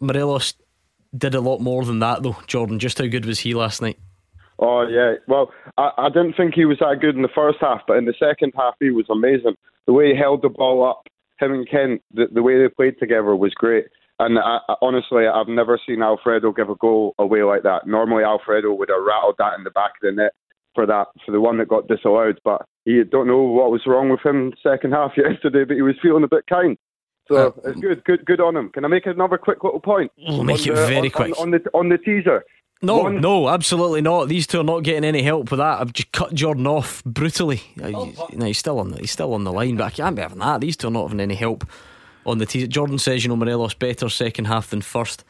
Morelos 0.01 0.55
did 1.17 1.35
a 1.35 1.41
lot 1.41 1.61
more 1.61 1.85
than 1.85 1.99
that 2.01 2.23
though. 2.23 2.37
Jordan, 2.47 2.79
just 2.79 2.99
how 2.99 3.07
good 3.07 3.27
was 3.27 3.41
he 3.41 3.55
last 3.55 3.81
night? 3.83 3.99
Oh 4.59 4.87
yeah. 4.87 5.15
Well, 5.27 5.51
I, 5.77 5.91
I 5.99 6.09
didn't 6.09 6.35
think 6.35 6.55
he 6.55 6.65
was 6.65 6.79
that 6.79 7.01
good 7.01 7.17
in 7.17 7.23
the 7.23 7.29
first 7.35 7.59
half, 7.61 7.83
but 7.87 7.97
in 7.97 8.05
the 8.05 8.15
second 8.19 8.53
half 8.57 8.75
he 8.81 8.91
was 8.91 9.07
amazing. 9.11 9.55
The 9.87 9.93
way 9.93 10.13
he 10.13 10.19
held 10.19 10.43
the 10.43 10.49
ball 10.49 10.85
up, 10.89 11.07
him 11.41 11.53
and 11.53 11.69
Kent, 11.69 12.03
the, 12.13 12.27
the 12.33 12.43
way 12.43 12.59
they 12.61 12.69
played 12.69 12.99
together 12.99 13.35
was 13.37 13.53
great. 13.55 13.87
And 14.21 14.39
I, 14.39 14.59
I, 14.69 14.75
honestly, 14.81 15.27
I've 15.27 15.49
never 15.49 15.79
seen 15.87 16.03
Alfredo 16.03 16.53
give 16.53 16.71
a 16.71 16.77
goal 16.77 17.15
away 17.19 17.43
like 17.43 17.63
that. 17.65 17.87
Normally, 17.87 18.23
Alfredo 18.25 18.73
would 18.73 18.89
have 18.89 19.03
rattled 19.05 19.35
that 19.39 19.59
in 19.59 19.65
the 19.65 19.71
back 19.71 19.93
of 19.97 20.03
the 20.03 20.13
net 20.13 20.33
for 20.75 20.87
that 20.87 21.07
for 21.27 21.33
the 21.33 21.41
one 21.41 21.59
that 21.59 21.69
got 21.69 21.89
disallowed. 21.89 22.39
But 22.45 22.63
he 22.85 23.03
don't 23.03 23.27
know 23.27 23.43
what 23.43 23.71
was 23.73 23.83
wrong 23.87 24.11
with 24.11 24.25
him 24.25 24.53
second 24.63 24.93
half 24.93 25.13
yesterday, 25.17 25.65
but 25.65 25.75
he 25.75 25.83
was 25.83 25.97
feeling 26.01 26.23
a 26.25 26.29
bit 26.29 26.45
kind. 26.49 26.77
So 27.27 27.37
uh, 27.37 27.71
it's 27.71 27.81
good, 27.81 28.05
good, 28.05 28.25
good 28.27 28.41
on 28.41 28.55
him. 28.57 28.69
Can 28.71 28.85
I 28.85 28.89
make 28.89 29.07
another 29.07 29.39
quick 29.39 29.65
little 29.65 29.81
point? 29.81 30.13
We'll 30.19 30.45
make 30.45 30.61
On 30.61 30.69
it 30.69 30.75
the- 30.77 30.87
very 30.87 30.97
on- 30.99 31.11
quick. 31.11 31.41
on, 31.41 31.43
on 31.43 31.51
the 31.51 31.71
on 31.75 31.89
the 31.89 31.99
teaser. 31.99 32.45
No, 32.85 32.99
One- 32.99 33.21
no, 33.21 33.49
absolutely 33.49 34.01
not. 34.03 34.29
These 34.29 34.47
two 34.47 34.61
are 34.61 34.65
not 34.65 34.83
getting 34.83 35.05
any 35.05 35.23
help 35.23 35.51
with 35.51 35.59
that. 35.59 35.81
I've 35.81 35.93
just 35.93 36.13
cut 36.13 36.35
Jordan 36.35 36.67
off 36.67 37.03
brutally. 37.05 37.63
You- 37.77 37.95
oh, 38.19 38.29
no, 38.33 38.47
he's 38.47 38.59
still 38.59 38.79
on 38.79 38.91
the 38.91 38.99
he's 38.99 39.11
still 39.11 39.35
on 39.35 39.45
the 39.45 39.53
line, 39.53 39.77
but 39.77 39.85
I 39.85 39.91
can't 39.91 40.17
be 40.17 40.23
having 40.23 40.39
that. 40.39 40.61
These 40.61 40.77
two 40.77 40.89
are 40.89 40.91
not 40.91 41.05
having 41.05 41.21
any 41.21 41.35
help 41.35 41.67
on 42.27 42.39
the 42.39 42.47
teaser. 42.47 42.67
Jordan 42.67 42.99
says, 42.99 43.25
you 43.25 43.29
know, 43.29 43.37
Morelos 43.37 43.75
better 43.75 44.09
second 44.09 44.47
half 44.47 44.71
than 44.71 44.81
first. 44.83 45.25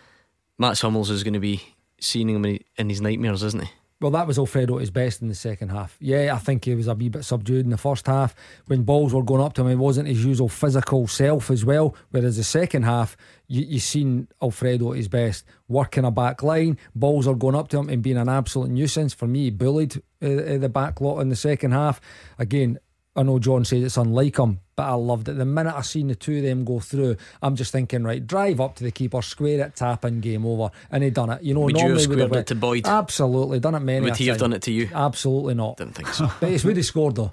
Mats 0.59 0.81
Hummels 0.82 1.10
is 1.10 1.24
going 1.24 1.35
to 1.35 1.40
be 1.40 1.62
seeing 2.01 2.28
him 2.31 2.44
in 2.44 2.60
in 2.76 2.89
his 2.90 3.01
nightmares, 3.01 3.43
isn't 3.43 3.62
he? 3.64 3.70
Well, 4.01 4.10
that 4.10 4.26
was 4.26 4.39
Alfredo 4.39 4.74
at 4.76 4.81
his 4.81 4.90
best 4.90 5.22
in 5.22 5.28
the 5.28 5.35
second 5.35 5.70
half. 5.70 5.97
Yeah, 5.98 6.35
I 6.35 6.39
think 6.39 6.64
he 6.66 6.74
was 6.74 6.89
a 6.89 6.94
wee 6.94 7.09
bit 7.09 7.24
subdued 7.24 7.64
in 7.64 7.70
the 7.70 7.78
first 7.78 8.06
half. 8.06 8.35
When 8.66 8.82
balls 8.82 9.14
were 9.14 9.22
going 9.22 9.40
up 9.40 9.55
to 9.55 9.62
him, 9.62 9.68
he 9.68 9.74
wasn't 9.76 10.09
his 10.09 10.22
usual 10.22 10.48
physical 10.48 11.06
self 11.06 11.51
as 11.51 11.64
well. 11.64 11.97
Whereas 12.10 12.36
the 12.36 12.44
second 12.44 12.82
half, 12.82 13.16
you, 13.49 13.62
you 13.62 13.79
seen 13.79 14.29
Alfredo 14.43 14.93
at 14.93 14.97
his 14.97 15.09
best, 15.09 15.45
working 15.69 16.05
a 16.05 16.11
back 16.11 16.43
line, 16.43 16.79
balls 16.95 17.27
are 17.27 17.35
going 17.35 17.55
up 17.55 17.69
to 17.69 17.79
him 17.79 17.89
and 17.89 18.03
being 18.03 18.16
an 18.16 18.29
absolute 18.29 18.71
nuisance. 18.71 19.15
For 19.15 19.27
me, 19.27 19.45
he 19.45 19.51
bullied 19.51 20.03
uh, 20.23 20.27
uh, 20.27 20.59
the 20.59 20.69
back 20.69 21.01
lot 21.01 21.21
in 21.21 21.29
the 21.29 21.37
second 21.37 21.73
half. 21.73 22.01
Again, 22.39 22.79
I 23.16 23.23
know 23.23 23.39
John 23.39 23.65
says 23.65 23.85
it's 23.85 23.97
unlike 23.97 24.39
him, 24.39 24.59
but 24.75 24.85
I 24.85 24.95
loved 24.95 25.29
it. 25.29 25.35
The 25.35 25.45
minute 25.45 25.75
I 25.75 25.83
seen 25.83 26.09
the 26.09 26.16
two 26.16 26.39
of 26.39 26.43
them 26.43 26.65
go 26.65 26.81
through, 26.81 27.16
I'm 27.41 27.55
just 27.55 27.71
thinking, 27.71 28.03
right, 28.03 28.25
drive 28.27 28.61
up 28.61 28.75
to 28.77 28.85
the 28.85 28.91
keeper, 28.91 29.23
square 29.23 29.65
it, 29.65 29.77
tap 29.77 30.05
in, 30.05 30.21
game 30.21 30.45
over. 30.45 30.71
And 30.91 31.05
he 31.05 31.11
done 31.11 31.31
it. 31.31 31.43
You 31.43 31.55
know, 31.55 31.61
Would 31.61 31.77
you 31.77 31.83
have 31.83 31.89
normally 31.91 32.03
squared 32.03 32.35
it 32.35 32.47
to 32.49 32.55
Boyd? 32.57 32.87
Absolutely, 32.87 33.61
done 33.61 33.77
it 33.77 33.81
many 33.81 34.01
Would 34.01 34.16
he 34.16 34.27
have 34.29 34.39
done 34.39 34.53
it 34.53 34.62
to 34.62 34.73
you? 34.73 34.91
Absolutely 34.93 35.55
not. 35.55 35.77
Didn't 35.77 35.95
think 35.95 36.09
so. 36.09 36.29
But 36.41 36.51
it's 36.51 36.65
would 36.65 36.77
he 36.77 36.83
scored 36.83 37.15
though. 37.15 37.33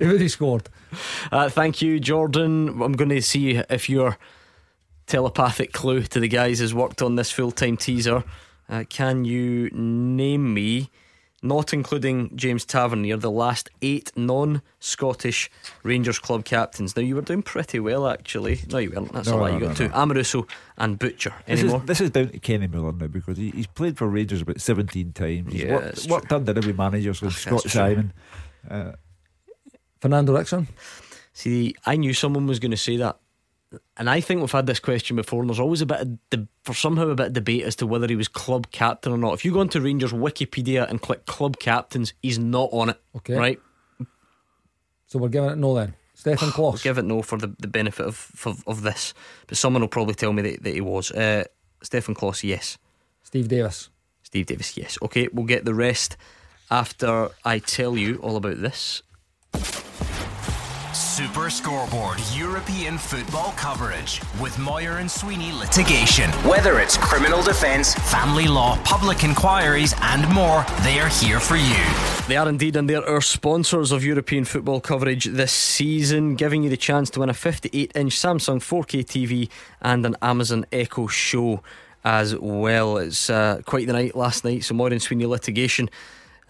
He 0.00 0.06
would 0.06 0.20
he 0.20 0.28
scored. 0.28 0.68
Uh, 1.30 1.48
thank 1.48 1.80
you, 1.80 1.98
Jordan. 1.98 2.82
I'm 2.82 2.92
going 2.92 3.08
to 3.08 3.22
see 3.22 3.52
if 3.70 3.88
your 3.88 4.18
telepathic 5.06 5.72
clue 5.72 6.02
to 6.02 6.20
the 6.20 6.28
guys 6.28 6.58
who's 6.60 6.74
worked 6.74 7.02
on 7.02 7.16
this 7.16 7.30
full 7.30 7.50
time 7.52 7.76
teaser. 7.76 8.24
Uh, 8.68 8.84
can 8.88 9.24
you 9.24 9.68
name 9.72 10.54
me, 10.54 10.88
not 11.42 11.74
including 11.74 12.34
James 12.36 12.64
Tavernier, 12.64 13.16
the 13.18 13.30
last 13.30 13.68
eight 13.82 14.10
non 14.16 14.62
Scottish 14.78 15.50
Rangers 15.82 16.18
club 16.18 16.44
captains? 16.44 16.96
Now, 16.96 17.02
you 17.02 17.16
were 17.16 17.20
doing 17.22 17.42
pretty 17.42 17.80
well, 17.80 18.06
actually. 18.08 18.60
No, 18.70 18.78
you 18.78 18.90
weren't. 18.90 19.12
That's 19.12 19.28
No, 19.28 19.38
a 19.38 19.40
lie. 19.40 19.50
no, 19.50 19.54
You 19.56 19.60
got 19.60 19.68
no, 19.70 19.74
two 19.74 19.88
no. 19.88 19.94
Amoruso 19.94 20.48
and 20.78 20.98
Butcher. 20.98 21.34
This 21.46 21.60
Any 21.60 21.74
is, 21.74 21.82
this 21.82 22.00
is 22.00 22.10
down 22.10 22.28
to 22.28 22.38
Kenny 22.38 22.68
Miller 22.68 22.92
now 22.92 23.08
because 23.08 23.36
he, 23.36 23.50
he's 23.50 23.66
played 23.66 23.98
for 23.98 24.06
Rangers 24.08 24.40
about 24.42 24.60
17 24.60 25.12
times. 25.12 25.52
He's 25.52 25.62
Yeah, 25.64 25.72
worked, 25.74 25.84
that's 25.84 26.06
worked 26.08 26.32
under 26.32 26.56
every 26.56 26.72
manager 26.72 27.12
since 27.12 27.36
Scott. 27.36 27.62
Simon. 27.62 28.12
Uh, 28.70 28.92
Fernando 30.00 30.36
Ricksen. 30.36 30.66
See, 31.34 31.74
I 31.84 31.96
knew 31.96 32.12
someone 32.14 32.46
was 32.46 32.58
going 32.58 32.70
to 32.72 32.76
say 32.76 32.96
that. 32.98 33.18
And 33.96 34.10
I 34.10 34.20
think 34.20 34.40
we've 34.40 34.50
had 34.50 34.66
this 34.66 34.80
question 34.80 35.16
before, 35.16 35.40
and 35.40 35.48
there's 35.48 35.60
always 35.60 35.80
a 35.80 35.86
bit 35.86 36.00
of 36.00 36.30
de- 36.30 36.48
for 36.62 36.74
somehow 36.74 37.08
a 37.08 37.14
bit 37.14 37.28
of 37.28 37.32
debate 37.32 37.64
as 37.64 37.76
to 37.76 37.86
whether 37.86 38.06
he 38.06 38.16
was 38.16 38.28
club 38.28 38.70
captain 38.70 39.12
or 39.12 39.18
not. 39.18 39.34
If 39.34 39.44
you 39.44 39.52
go 39.52 39.60
onto 39.60 39.80
Rangers 39.80 40.12
Wikipedia 40.12 40.88
and 40.88 41.00
click 41.00 41.26
club 41.26 41.58
captains, 41.58 42.12
he's 42.22 42.38
not 42.38 42.70
on 42.72 42.90
it. 42.90 43.00
Okay. 43.16 43.34
Right? 43.34 43.60
So 45.06 45.18
we're 45.18 45.28
giving 45.28 45.50
it 45.50 45.58
no 45.58 45.74
then. 45.74 45.94
Stefan 46.14 46.52
I'll 46.58 46.72
give 46.72 46.98
it 46.98 47.04
no 47.04 47.22
for 47.22 47.36
the, 47.38 47.54
the 47.58 47.68
benefit 47.68 48.06
of, 48.06 48.30
of 48.44 48.62
of 48.66 48.82
this, 48.82 49.12
but 49.46 49.56
someone 49.56 49.82
will 49.82 49.88
probably 49.88 50.14
tell 50.14 50.32
me 50.32 50.42
that, 50.42 50.62
that 50.62 50.74
he 50.74 50.80
was. 50.80 51.10
Uh, 51.10 51.44
Stefan 51.82 52.14
Klos, 52.14 52.42
yes. 52.42 52.78
Steve 53.22 53.48
Davis. 53.48 53.90
Steve 54.22 54.46
Davis, 54.46 54.76
yes. 54.76 54.98
Okay, 55.02 55.28
we'll 55.32 55.46
get 55.46 55.64
the 55.64 55.74
rest 55.74 56.16
after 56.70 57.28
I 57.44 57.58
tell 57.58 57.98
you 57.98 58.16
all 58.16 58.36
about 58.36 58.60
this. 58.62 59.02
Super 61.12 61.50
Scoreboard 61.50 62.18
European 62.32 62.96
football 62.96 63.52
coverage 63.52 64.22
with 64.40 64.58
Moir 64.58 64.96
and 64.96 65.10
Sweeney 65.10 65.52
litigation. 65.52 66.30
Whether 66.48 66.80
it's 66.80 66.96
criminal 66.96 67.42
defence, 67.42 67.94
family 67.94 68.48
law, 68.48 68.78
public 68.82 69.22
inquiries, 69.22 69.94
and 70.00 70.26
more, 70.32 70.64
they 70.82 71.00
are 71.00 71.10
here 71.10 71.38
for 71.38 71.56
you. 71.56 71.84
They 72.28 72.38
are 72.38 72.48
indeed, 72.48 72.76
and 72.76 72.88
they're 72.88 73.06
our 73.06 73.20
sponsors 73.20 73.92
of 73.92 74.02
European 74.02 74.46
football 74.46 74.80
coverage 74.80 75.26
this 75.26 75.52
season, 75.52 76.34
giving 76.34 76.62
you 76.62 76.70
the 76.70 76.78
chance 76.78 77.10
to 77.10 77.20
win 77.20 77.28
a 77.28 77.34
58 77.34 77.92
inch 77.94 78.16
Samsung 78.16 78.60
4K 78.60 79.04
TV 79.04 79.50
and 79.82 80.06
an 80.06 80.16
Amazon 80.22 80.64
Echo 80.72 81.08
Show 81.08 81.62
as 82.06 82.34
well. 82.38 82.96
It's 82.96 83.28
uh, 83.28 83.60
quite 83.66 83.86
the 83.86 83.92
night 83.92 84.16
last 84.16 84.46
night, 84.46 84.64
so 84.64 84.72
Moir 84.72 84.88
and 84.88 85.02
Sweeney 85.02 85.26
litigation. 85.26 85.90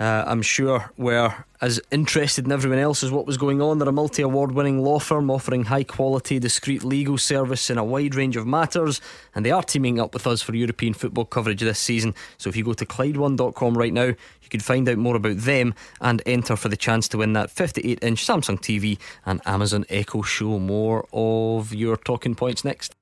Uh, 0.03 0.25
I'm 0.27 0.43
sure 0.43 0.91
were 0.97 1.33
as 1.61 1.81
interested 1.93 2.45
in 2.45 2.51
everyone 2.51 2.81
else 2.81 3.05
as 3.05 3.13
what 3.13 3.25
was 3.25 3.37
going 3.37 3.63
on. 3.63 3.79
They're 3.79 3.89
a 3.89 3.93
multi 3.93 4.21
award 4.23 4.51
winning 4.51 4.83
law 4.83 4.99
firm 4.99 5.31
offering 5.31 5.67
high 5.67 5.85
quality, 5.85 6.41
discreet 6.41 6.83
legal 6.83 7.19
service 7.19 7.71
in 7.71 7.79
a 7.79 7.85
wide 7.85 8.17
range 8.17 8.37
of 8.37 8.45
matters, 8.45 9.01
and 9.33 9.47
they 9.47 9.53
are 9.53 9.63
teaming 9.63 10.01
up 10.01 10.13
with 10.13 10.27
us 10.27 10.43
for 10.43 10.57
European 10.57 10.93
football 10.93 11.25
coverage 11.25 11.61
this 11.61 11.79
season. 11.79 12.17
So 12.37 12.51
if 12.51 12.57
you 12.57 12.65
go 12.65 12.73
to 12.73 12.85
Clyde1.com 12.85 13.79
right 13.79 13.93
now, 13.93 14.07
you 14.07 14.49
can 14.51 14.59
find 14.59 14.89
out 14.89 14.99
more 14.99 15.15
about 15.15 15.37
them 15.37 15.73
and 16.01 16.21
enter 16.27 16.57
for 16.57 16.69
the 16.69 16.77
chance 16.77 17.07
to 17.07 17.19
win 17.19 17.35
that 17.35 17.53
58 17.53 18.03
inch 18.03 18.27
Samsung 18.27 18.59
TV 18.59 18.99
and 19.25 19.41
Amazon 19.47 19.85
Echo 19.89 20.23
Show. 20.23 20.59
More 20.59 21.07
of 21.13 21.73
your 21.73 21.97
talking 21.97 22.35
points 22.35 22.65
next. 22.65 23.02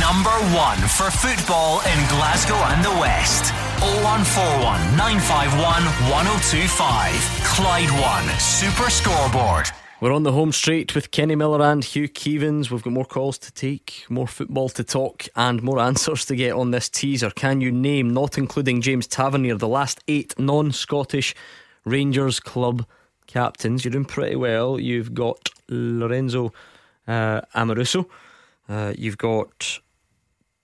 Number 0.00 0.36
one 0.54 0.78
for 0.78 1.10
football 1.10 1.80
in 1.80 1.98
Glasgow 2.08 2.54
and 2.54 2.84
the 2.84 2.90
West. 3.00 3.52
0141 3.80 4.96
951 4.96 5.84
1025. 6.10 7.14
Clyde 7.44 7.90
One 8.00 8.38
Super 8.38 8.90
Scoreboard. 8.90 9.66
We're 10.00 10.12
on 10.12 10.22
the 10.22 10.32
home 10.32 10.52
straight 10.52 10.94
with 10.94 11.12
Kenny 11.12 11.34
Miller 11.34 11.62
and 11.62 11.82
Hugh 11.82 12.08
Keevins. 12.08 12.70
We've 12.70 12.82
got 12.82 12.92
more 12.92 13.06
calls 13.06 13.38
to 13.38 13.52
take, 13.52 14.04
more 14.10 14.26
football 14.26 14.68
to 14.68 14.84
talk, 14.84 15.26
and 15.34 15.62
more 15.62 15.78
answers 15.78 16.26
to 16.26 16.36
get 16.36 16.52
on 16.52 16.72
this 16.72 16.88
teaser. 16.90 17.30
Can 17.30 17.60
you 17.60 17.72
name, 17.72 18.10
not 18.10 18.36
including 18.36 18.82
James 18.82 19.06
Tavernier, 19.06 19.56
the 19.56 19.66
last 19.66 20.00
eight 20.08 20.38
non 20.38 20.72
Scottish 20.72 21.34
Rangers 21.86 22.38
club 22.38 22.84
captains? 23.26 23.84
You're 23.84 23.92
doing 23.92 24.04
pretty 24.04 24.36
well. 24.36 24.78
You've 24.78 25.14
got 25.14 25.48
Lorenzo 25.68 26.52
uh, 27.08 27.40
Amoruso, 27.54 28.06
uh, 28.68 28.92
you've 28.96 29.18
got 29.18 29.78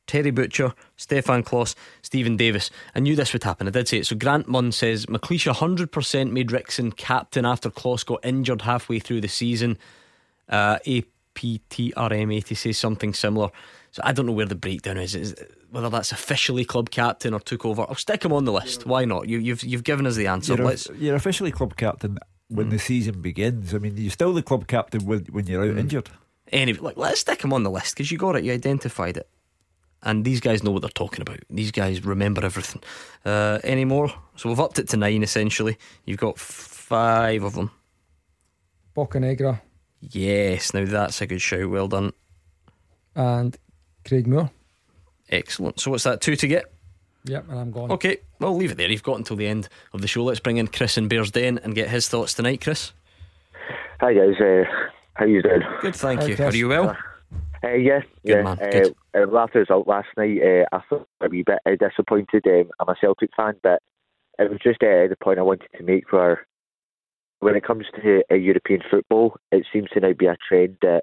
Terry 0.06 0.31
Butcher, 0.31 0.74
Stefan 0.97 1.43
Klos, 1.44 1.74
Steven 2.02 2.36
Davis. 2.36 2.70
I 2.94 3.01
knew 3.01 3.14
this 3.14 3.32
would 3.32 3.44
happen. 3.44 3.68
I 3.68 3.70
did 3.70 3.86
say 3.89 3.98
it. 3.98 4.06
So 4.06 4.16
Grant 4.16 4.48
Munn 4.48 4.72
says 4.72 5.06
McLeish 5.06 5.52
100% 5.52 6.32
made 6.32 6.48
Ricksen 6.48 6.97
captain 6.97 7.44
after 7.44 7.70
Klos 7.70 8.05
got 8.05 8.24
injured 8.24 8.62
halfway 8.62 8.98
through 8.98 9.20
the 9.20 9.28
season. 9.28 9.78
Uh, 10.48 10.78
APTRM80 10.86 12.56
says 12.56 12.78
something 12.78 13.14
similar. 13.14 13.51
So 13.93 14.02
I 14.05 14.12
don't 14.12 14.27
know 14.27 14.32
where 14.32 14.47
the 14.47 14.55
breakdown 14.55 14.98
is. 14.98 15.14
is 15.14 15.35
whether 15.70 15.89
that's 15.89 16.10
officially 16.12 16.64
club 16.64 16.90
captain 16.90 17.32
or 17.35 17.40
took 17.40 17.64
over. 17.64 17.82
I'll 17.82 17.94
stick 17.94 18.24
him 18.24 18.32
on 18.32 18.44
the 18.44 18.52
list. 18.52 18.86
Why 18.86 19.05
not? 19.05 19.28
You, 19.28 19.39
you've 19.39 19.62
you've 19.62 19.85
given 19.85 20.06
us 20.06 20.16
the 20.16 20.27
answer. 20.27 20.55
You're, 20.55 20.66
Let's. 20.66 20.89
you're 20.98 21.14
officially 21.16 21.52
club 21.52 21.77
captain 21.77 22.18
when 22.48 22.66
Hmm. 22.66 22.70
the 22.72 22.78
season 22.78 23.20
begins. 23.20 23.74
I 23.74 23.78
mean, 23.78 23.97
you're 23.97 24.10
still 24.10 24.32
the 24.32 24.43
club 24.43 24.66
captain 24.66 25.05
when, 25.06 25.20
when 25.31 25.47
you're 25.47 25.62
out 25.70 25.77
injured. 25.78 26.10
Anyway, 26.51 26.78
look, 26.81 26.97
let's 26.97 27.20
stick 27.20 27.43
him 27.43 27.52
on 27.52 27.62
the 27.62 27.70
list 27.70 27.94
because 27.94 28.10
you 28.10 28.18
got 28.18 28.36
it, 28.36 28.44
you 28.44 28.52
identified 28.52 29.16
it. 29.16 29.28
And 30.02 30.24
these 30.24 30.40
guys 30.40 30.62
know 30.62 30.70
what 30.70 30.81
they're 30.82 30.90
talking 30.90 31.20
about. 31.22 31.40
These 31.51 31.72
guys 31.72 32.05
remember 32.05 32.44
everything. 32.44 32.82
Uh, 33.24 33.59
any 33.62 33.85
more? 33.85 34.10
So 34.36 34.48
we've 34.48 34.59
upped 34.60 34.78
it 34.78 34.89
to 34.90 34.97
nine 34.97 35.22
essentially. 35.22 35.77
You've 36.06 36.18
got 36.18 36.39
five 36.39 37.43
of 37.43 37.55
them. 37.55 37.70
Bocanegra 38.97 39.60
Yes, 40.01 40.72
now 40.72 40.85
that's 40.86 41.20
a 41.20 41.27
good 41.27 41.43
shout. 41.43 41.68
Well 41.68 41.89
done. 41.89 42.12
and 43.14 43.56
Craig 44.06 44.27
Moore. 44.27 44.51
Excellent. 45.28 45.78
So 45.78 45.90
what's 45.90 46.05
that, 46.05 46.20
two 46.22 46.36
to 46.36 46.48
get? 46.48 46.72
Yep, 47.24 47.51
and 47.51 47.59
I'm 47.60 47.70
gone. 47.70 47.90
Okay, 47.93 48.16
well, 48.39 48.56
leave 48.56 48.70
it 48.72 48.78
there. 48.78 48.89
You've 48.90 49.02
got 49.02 49.18
until 49.18 49.36
the 49.36 49.47
end 49.47 49.68
of 49.93 50.01
the 50.01 50.09
show. 50.09 50.24
Let's 50.24 50.40
bring 50.40 50.56
in 50.56 50.68
Chris 50.68 50.97
in 50.97 51.06
Bearsden 51.09 51.59
and 51.62 51.74
get 51.74 51.90
his 51.90 52.09
thoughts 52.09 52.32
tonight, 52.32 52.62
Chris. 52.62 52.93
Hi 54.01 54.14
guys, 54.14 54.40
uh, 54.40 54.64
how 55.20 55.26
you 55.26 55.42
doing? 55.42 55.60
Good, 55.82 55.94
thank 55.94 56.26
you. 56.26 56.34
Chris. 56.34 56.55
Are 56.55 56.56
you 56.56 56.68
well? 56.68 56.97
Uh, 57.62 57.74
yeah, 57.74 58.01
Good 58.01 58.09
yeah. 58.24 58.42
man, 58.42 58.59
Uh, 58.59 58.70
good. 58.70 58.94
uh, 59.14 59.38
after 59.38 59.59
the 59.59 59.60
result 59.60 59.86
last 59.86 60.09
night, 60.16 60.40
uh, 60.42 60.64
I 60.74 60.80
felt 60.88 61.06
a 61.20 61.28
wee 61.28 61.44
bit 61.47 61.59
uh, 61.66 61.76
disappointed. 61.78 62.47
Um, 62.47 62.70
I'm 62.80 62.88
a 62.88 62.97
Celtic 62.98 63.30
fan, 63.36 63.55
but 63.62 63.82
it 64.38 64.51
was 64.51 64.59
just 64.62 64.82
uh, 64.82 65.06
the 65.09 65.16
point 65.22 65.38
I 65.38 65.42
wanted 65.42 65.68
to 65.76 65.82
make 65.82 66.10
where 66.10 66.47
when 67.40 67.55
it 67.55 67.64
comes 67.64 67.84
to 68.02 68.22
uh, 68.30 68.34
European 68.34 68.80
football, 68.90 69.36
it 69.52 69.66
seems 69.70 69.90
to 69.90 70.01
now 70.01 70.14
be 70.14 70.24
a 70.26 70.38
trend 70.48 70.78
that 70.80 71.02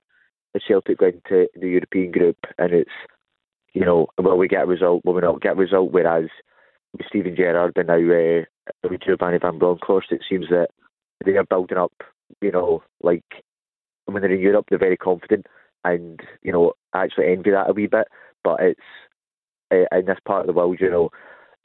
the 0.56 0.60
Celtic 0.68 0.98
go 0.98 1.07
into 1.07 1.48
the 1.56 1.69
European 1.69 2.11
group 2.11 2.38
and 2.57 2.73
it's, 2.73 2.89
you 3.73 3.85
know, 3.85 4.07
will 4.18 4.38
we 4.38 4.48
get 4.48 4.64
a 4.64 4.68
result, 4.68 5.06
will 5.06 5.14
we 5.14 5.22
don't 5.22 5.41
get 5.44 5.53
a 5.53 5.56
result, 5.56 5.91
whereas 5.91 6.26
with 6.98 7.06
Steven 7.07 7.35
Gerrard 7.35 7.73
and 7.77 7.88
now 7.88 7.94
uh, 7.95 8.89
with 8.89 9.02
Giovanni 9.02 9.38
Van 9.39 9.60
Bronckhorst, 9.60 10.11
it 10.11 10.22
seems 10.27 10.48
that 10.49 10.69
they 11.23 11.38
are 11.38 11.45
building 11.45 11.77
up, 11.77 11.94
you 12.41 12.52
know, 12.52 12.81
like 13.03 13.23
when 14.13 14.21
they're 14.21 14.31
in 14.31 14.41
Europe, 14.41 14.65
they're 14.69 14.79
very 14.79 14.97
confident, 14.97 15.45
and 15.84 16.19
you 16.41 16.51
know, 16.51 16.73
I 16.93 17.03
actually 17.03 17.31
envy 17.31 17.51
that 17.51 17.69
a 17.69 17.73
wee 17.73 17.88
bit. 17.88 18.07
But 18.43 18.59
it's 18.61 18.79
uh, 19.71 19.97
in 19.97 20.05
this 20.05 20.19
part 20.25 20.41
of 20.41 20.47
the 20.47 20.53
world, 20.53 20.77
you 20.79 20.89
know, 20.89 21.09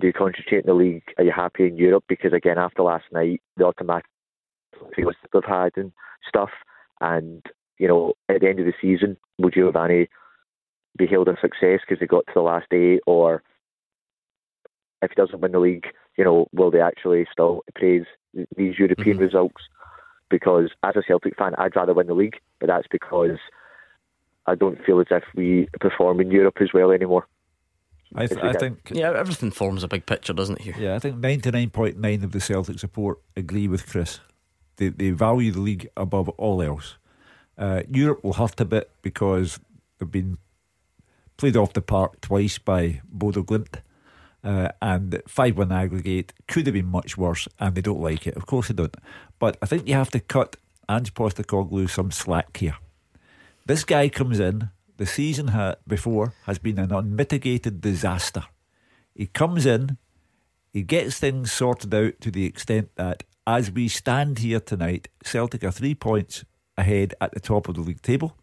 do 0.01 0.07
you 0.09 0.13
concentrate 0.13 0.65
in 0.65 0.67
the 0.67 0.75
league? 0.75 1.05
Are 1.19 1.25
you 1.25 1.33
happy 1.35 1.67
in 1.67 1.77
Europe? 1.77 2.05
Because 2.09 2.33
again, 2.33 2.59
after 2.59 2.83
last 2.83 3.05
night, 3.13 3.41
the 3.57 3.65
automatic 3.65 4.07
feelings 4.95 5.17
they've 5.33 5.43
had 5.47 5.73
and 5.77 5.93
stuff, 6.29 6.51
and 7.01 7.45
you 7.79 7.89
know, 7.89 8.15
at 8.29 8.41
the 8.41 8.49
end 8.49 8.61
of 8.61 8.67
the 8.67 8.75
season, 8.81 9.17
will 9.39 9.51
Giovanni 9.51 10.09
be 10.99 11.07
hailed 11.07 11.29
a 11.29 11.37
success 11.41 11.81
because 11.81 12.01
they 12.01 12.07
got 12.07 12.27
to 12.27 12.33
the 12.35 12.41
last 12.41 12.67
day, 12.71 13.01
or 13.07 13.43
if 15.01 15.11
he 15.11 15.15
doesn't 15.15 15.41
win 15.41 15.53
the 15.53 15.59
league, 15.59 15.87
you 16.17 16.25
know, 16.25 16.47
will 16.53 16.71
they 16.71 16.81
actually 16.81 17.27
still 17.33 17.63
praise 17.75 18.05
these 18.57 18.79
European 18.79 19.19
results? 19.19 19.63
Because 20.33 20.71
as 20.83 20.97
a 20.97 21.03
Celtic 21.07 21.37
fan, 21.37 21.55
I'd 21.59 21.77
rather 21.77 21.93
win 21.93 22.07
the 22.07 22.15
league, 22.15 22.41
but 22.59 22.69
that's 22.69 22.89
because 22.91 23.37
I 24.47 24.55
don't 24.55 24.83
feel 24.83 24.99
as 24.99 25.09
if 25.11 25.25
we 25.37 25.69
perform 25.79 26.21
in 26.21 26.31
Europe 26.31 26.57
as 26.63 26.71
well 26.73 26.91
anymore. 26.91 27.27
I, 28.15 28.27
th- 28.27 28.41
I 28.43 28.55
think. 28.55 28.91
Yeah, 28.91 29.13
everything 29.13 29.51
forms 29.51 29.85
a 29.85 29.89
big 29.89 30.07
picture, 30.07 30.33
doesn't 30.33 30.57
it, 30.57 30.63
Hugh? 30.63 30.75
Yeah, 30.79 30.95
I 30.95 30.99
think 30.99 31.17
99.9 31.17 32.25
of 32.25 32.33
the 32.33 32.41
Celtic 32.41 32.79
support 32.79 33.19
agree 33.37 33.69
with 33.69 33.87
Chris. 33.87 34.21
They, 34.77 34.89
they 34.89 35.11
value 35.11 35.53
the 35.53 35.61
league 35.61 35.89
above 35.99 36.31
all 36.31 36.63
else. 36.63 36.97
Uh, 37.59 37.83
Europe 37.91 38.25
will 38.25 38.33
hurt 38.33 38.59
a 38.61 38.65
bit 38.65 38.91
because 39.03 39.61
they've 39.99 40.11
been 40.11 40.39
played 41.37 41.59
off 41.59 41.75
the 41.75 41.83
park 41.83 42.23
twice 42.23 42.57
by 42.57 43.03
Bodo 43.05 43.43
Glimt. 43.43 43.83
Uh, 44.45 44.69
and 44.81 45.23
5 45.29 45.57
1 45.57 45.71
aggregate 45.71 46.33
could 46.49 46.67
have 46.67 46.75
been 46.75 46.87
much 46.87 47.17
worse, 47.17 47.47
and 47.61 47.75
they 47.75 47.81
don't 47.81 48.01
like 48.01 48.27
it. 48.27 48.37
Of 48.37 48.47
course, 48.47 48.69
they 48.69 48.75
don't. 48.75 48.97
But 49.39 49.57
I 49.63 49.67
think 49.67 49.87
you 49.87 49.95
have 49.95 50.11
to 50.11 50.21
cut 50.21 50.57
Ange 50.89 51.15
Postecoglou 51.15 51.89
some 51.89 52.11
slack 52.11 52.57
here. 52.57 52.77
This 53.67 53.85
guy 53.85 54.09
comes 54.09 54.41
in, 54.41 54.71
the 54.97 55.07
season 55.07 55.49
ha- 55.49 55.77
before 55.87 56.35
has 56.47 56.59
been 56.59 56.79
an 56.79 56.93
unmitigated 56.93 57.81
disaster. 57.81 58.45
He 59.15 59.27
comes 59.27 59.67
in, 59.67 59.99
he 60.73 60.83
gets 60.83 61.19
things 61.19 61.53
sorted 61.53 61.95
out 61.95 62.21
to 62.21 62.31
the 62.31 62.45
extent 62.45 62.91
that 62.97 63.25
as 63.47 63.71
we 63.71 63.89
stand 63.89 64.39
here 64.39 64.61
tonight, 64.61 65.09
Celtic 65.23 65.65
are 65.65 65.73
three 65.73 65.95
points 65.95 66.45
ahead 66.77 67.15
at 67.21 67.33
the 67.33 67.41
top 67.41 67.69
of 67.69 67.75
the 67.75 67.81
league 67.81 68.03
table 68.03 68.37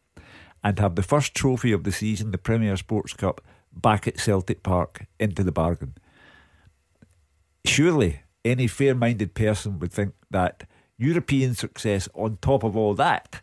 and 0.64 0.78
have 0.80 0.96
the 0.96 1.04
first 1.04 1.34
trophy 1.34 1.72
of 1.72 1.84
the 1.84 1.92
season, 1.92 2.32
the 2.32 2.38
Premier 2.38 2.76
Sports 2.78 3.14
Cup, 3.14 3.42
back 3.82 4.08
at 4.08 4.20
Celtic 4.20 4.64
Park 4.64 5.06
into 5.20 5.44
the 5.44 5.52
bargain. 5.52 5.96
Surely 7.66 8.22
any 8.46 8.68
fair 8.68 8.96
minded 8.96 9.34
person 9.34 9.80
would 9.80 9.92
think 9.92 10.14
that 10.32 10.68
European 10.98 11.56
success 11.56 12.08
on 12.14 12.38
top 12.42 12.64
of 12.64 12.76
all 12.76 12.94
that, 12.96 13.42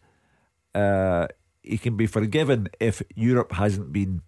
uh, 0.74 1.26
he 1.62 1.78
can 1.78 1.96
be 1.96 2.06
forgiven 2.06 2.68
if 2.80 3.02
Europe 3.14 3.52
hasn't 3.52 3.92
been 3.92 4.22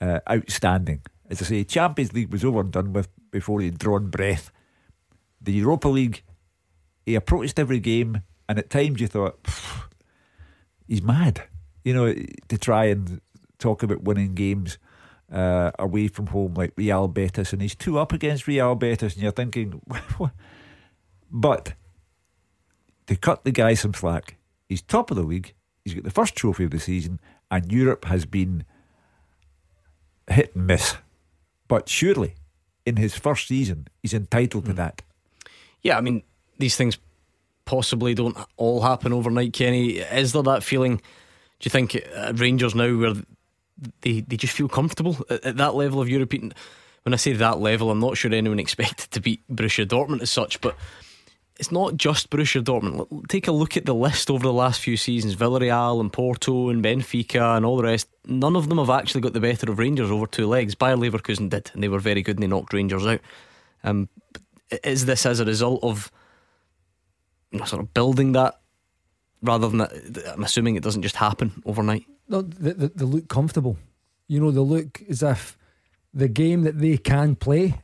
uh, 0.00 0.20
outstanding. 0.30 1.02
As 1.30 1.40
I 1.42 1.46
say, 1.46 1.64
Champions 1.64 2.12
League 2.12 2.32
was 2.32 2.44
over 2.44 2.60
and 2.60 2.70
done 2.70 2.92
with 2.92 3.08
before 3.30 3.60
he'd 3.60 3.78
drawn 3.78 4.10
breath. 4.10 4.52
The 5.40 5.52
Europa 5.52 5.88
League, 5.88 6.22
he 7.06 7.14
approached 7.14 7.58
every 7.58 7.80
game, 7.80 8.22
and 8.48 8.58
at 8.58 8.70
times 8.70 9.00
you 9.00 9.06
thought, 9.06 9.40
he's 10.86 11.02
mad, 11.02 11.42
you 11.84 11.94
know, 11.94 12.14
to 12.48 12.58
try 12.58 12.84
and 12.86 13.20
talk 13.58 13.82
about 13.82 14.02
winning 14.02 14.34
games 14.34 14.78
uh, 15.32 15.70
away 15.78 16.08
from 16.08 16.28
home 16.28 16.54
like 16.54 16.72
Real 16.76 17.08
Betis, 17.08 17.52
and 17.52 17.62
he's 17.62 17.74
two 17.74 17.98
up 17.98 18.12
against 18.12 18.46
Real 18.46 18.74
Betis, 18.74 19.14
and 19.14 19.22
you're 19.22 19.32
thinking, 19.32 19.80
but 21.30 21.72
to 23.06 23.16
cut 23.16 23.44
the 23.44 23.50
guy 23.50 23.74
some 23.74 23.94
slack, 23.94 24.36
he's 24.68 24.82
top 24.82 25.10
of 25.10 25.16
the 25.16 25.22
league. 25.22 25.54
He's 25.84 25.94
got 25.94 26.04
the 26.04 26.10
first 26.10 26.36
trophy 26.36 26.64
of 26.64 26.70
the 26.70 26.78
season, 26.78 27.18
and 27.50 27.72
Europe 27.72 28.04
has 28.04 28.26
been 28.26 28.64
hit 30.30 30.54
and 30.54 30.66
miss. 30.66 30.96
But 31.66 31.88
surely, 31.88 32.34
in 32.84 32.96
his 32.96 33.16
first 33.16 33.48
season, 33.48 33.88
he's 34.02 34.14
entitled 34.14 34.66
to 34.66 34.72
that. 34.74 35.02
Yeah, 35.80 35.96
I 35.96 36.02
mean, 36.02 36.22
these 36.58 36.76
things 36.76 36.98
possibly 37.64 38.14
don't 38.14 38.36
all 38.56 38.82
happen 38.82 39.12
overnight, 39.12 39.54
Kenny. 39.54 39.98
Is 39.98 40.32
there 40.32 40.42
that 40.42 40.62
feeling, 40.62 40.96
do 40.96 41.02
you 41.62 41.70
think, 41.70 41.96
at 41.96 42.38
Rangers 42.38 42.74
now 42.74 42.94
where 42.96 43.14
they, 44.02 44.20
they 44.20 44.36
just 44.36 44.54
feel 44.54 44.68
comfortable 44.68 45.16
at, 45.30 45.44
at 45.44 45.56
that 45.56 45.74
level 45.74 46.00
of 46.00 46.08
European? 46.08 46.52
When 47.04 47.14
I 47.14 47.16
say 47.16 47.32
that 47.32 47.58
level, 47.58 47.90
I'm 47.90 48.00
not 48.00 48.16
sure 48.16 48.32
anyone 48.32 48.60
expected 48.60 49.10
to 49.10 49.20
beat 49.20 49.42
Borussia 49.48 49.86
Dortmund 49.86 50.22
as 50.22 50.30
such, 50.30 50.60
but 50.60 50.76
it's 51.58 51.70
not 51.70 51.96
just 51.96 52.30
Borussia 52.30 52.62
Dortmund. 52.62 53.28
Take 53.28 53.46
a 53.46 53.52
look 53.52 53.76
at 53.76 53.86
the 53.86 53.94
list 53.94 54.30
over 54.30 54.42
the 54.42 54.52
last 54.52 54.80
few 54.80 54.96
seasons 54.96 55.36
Villarreal 55.36 56.00
and 56.00 56.12
Porto 56.12 56.70
and 56.70 56.82
Benfica 56.82 57.56
and 57.56 57.66
all 57.66 57.76
the 57.76 57.84
rest. 57.84 58.08
None 58.26 58.56
of 58.56 58.68
them 58.68 58.78
have 58.78 58.90
actually 58.90 59.20
got 59.20 59.32
the 59.32 59.40
better 59.40 59.70
of 59.70 59.78
Rangers 59.78 60.10
over 60.10 60.26
two 60.26 60.46
legs. 60.46 60.74
Bayer 60.74 60.96
Leverkusen 60.96 61.50
did, 61.50 61.70
and 61.74 61.82
they 61.82 61.88
were 61.88 61.98
very 61.98 62.22
good 62.22 62.36
and 62.36 62.42
they 62.42 62.48
knocked 62.48 62.72
Rangers 62.72 63.06
out. 63.06 63.20
Um, 63.84 64.08
is 64.82 65.06
this 65.06 65.26
as 65.26 65.40
a 65.40 65.44
result 65.44 65.82
of 65.82 66.10
you 67.50 67.58
know, 67.58 67.64
sort 67.64 67.82
of 67.82 67.92
building 67.92 68.32
that 68.32 68.60
rather 69.42 69.68
than 69.68 69.78
that? 69.78 70.32
I'm 70.34 70.44
assuming 70.44 70.76
it 70.76 70.82
doesn't 70.82 71.02
just 71.02 71.16
happen 71.16 71.62
overnight. 71.66 72.06
They, 72.40 72.72
they, 72.72 72.88
they 72.88 73.04
look 73.04 73.28
comfortable. 73.28 73.76
You 74.26 74.40
know, 74.40 74.50
they 74.50 74.60
look 74.60 75.02
as 75.08 75.22
if 75.22 75.56
the 76.14 76.28
game 76.28 76.62
that 76.62 76.78
they 76.78 76.96
can 76.96 77.36
play 77.36 77.82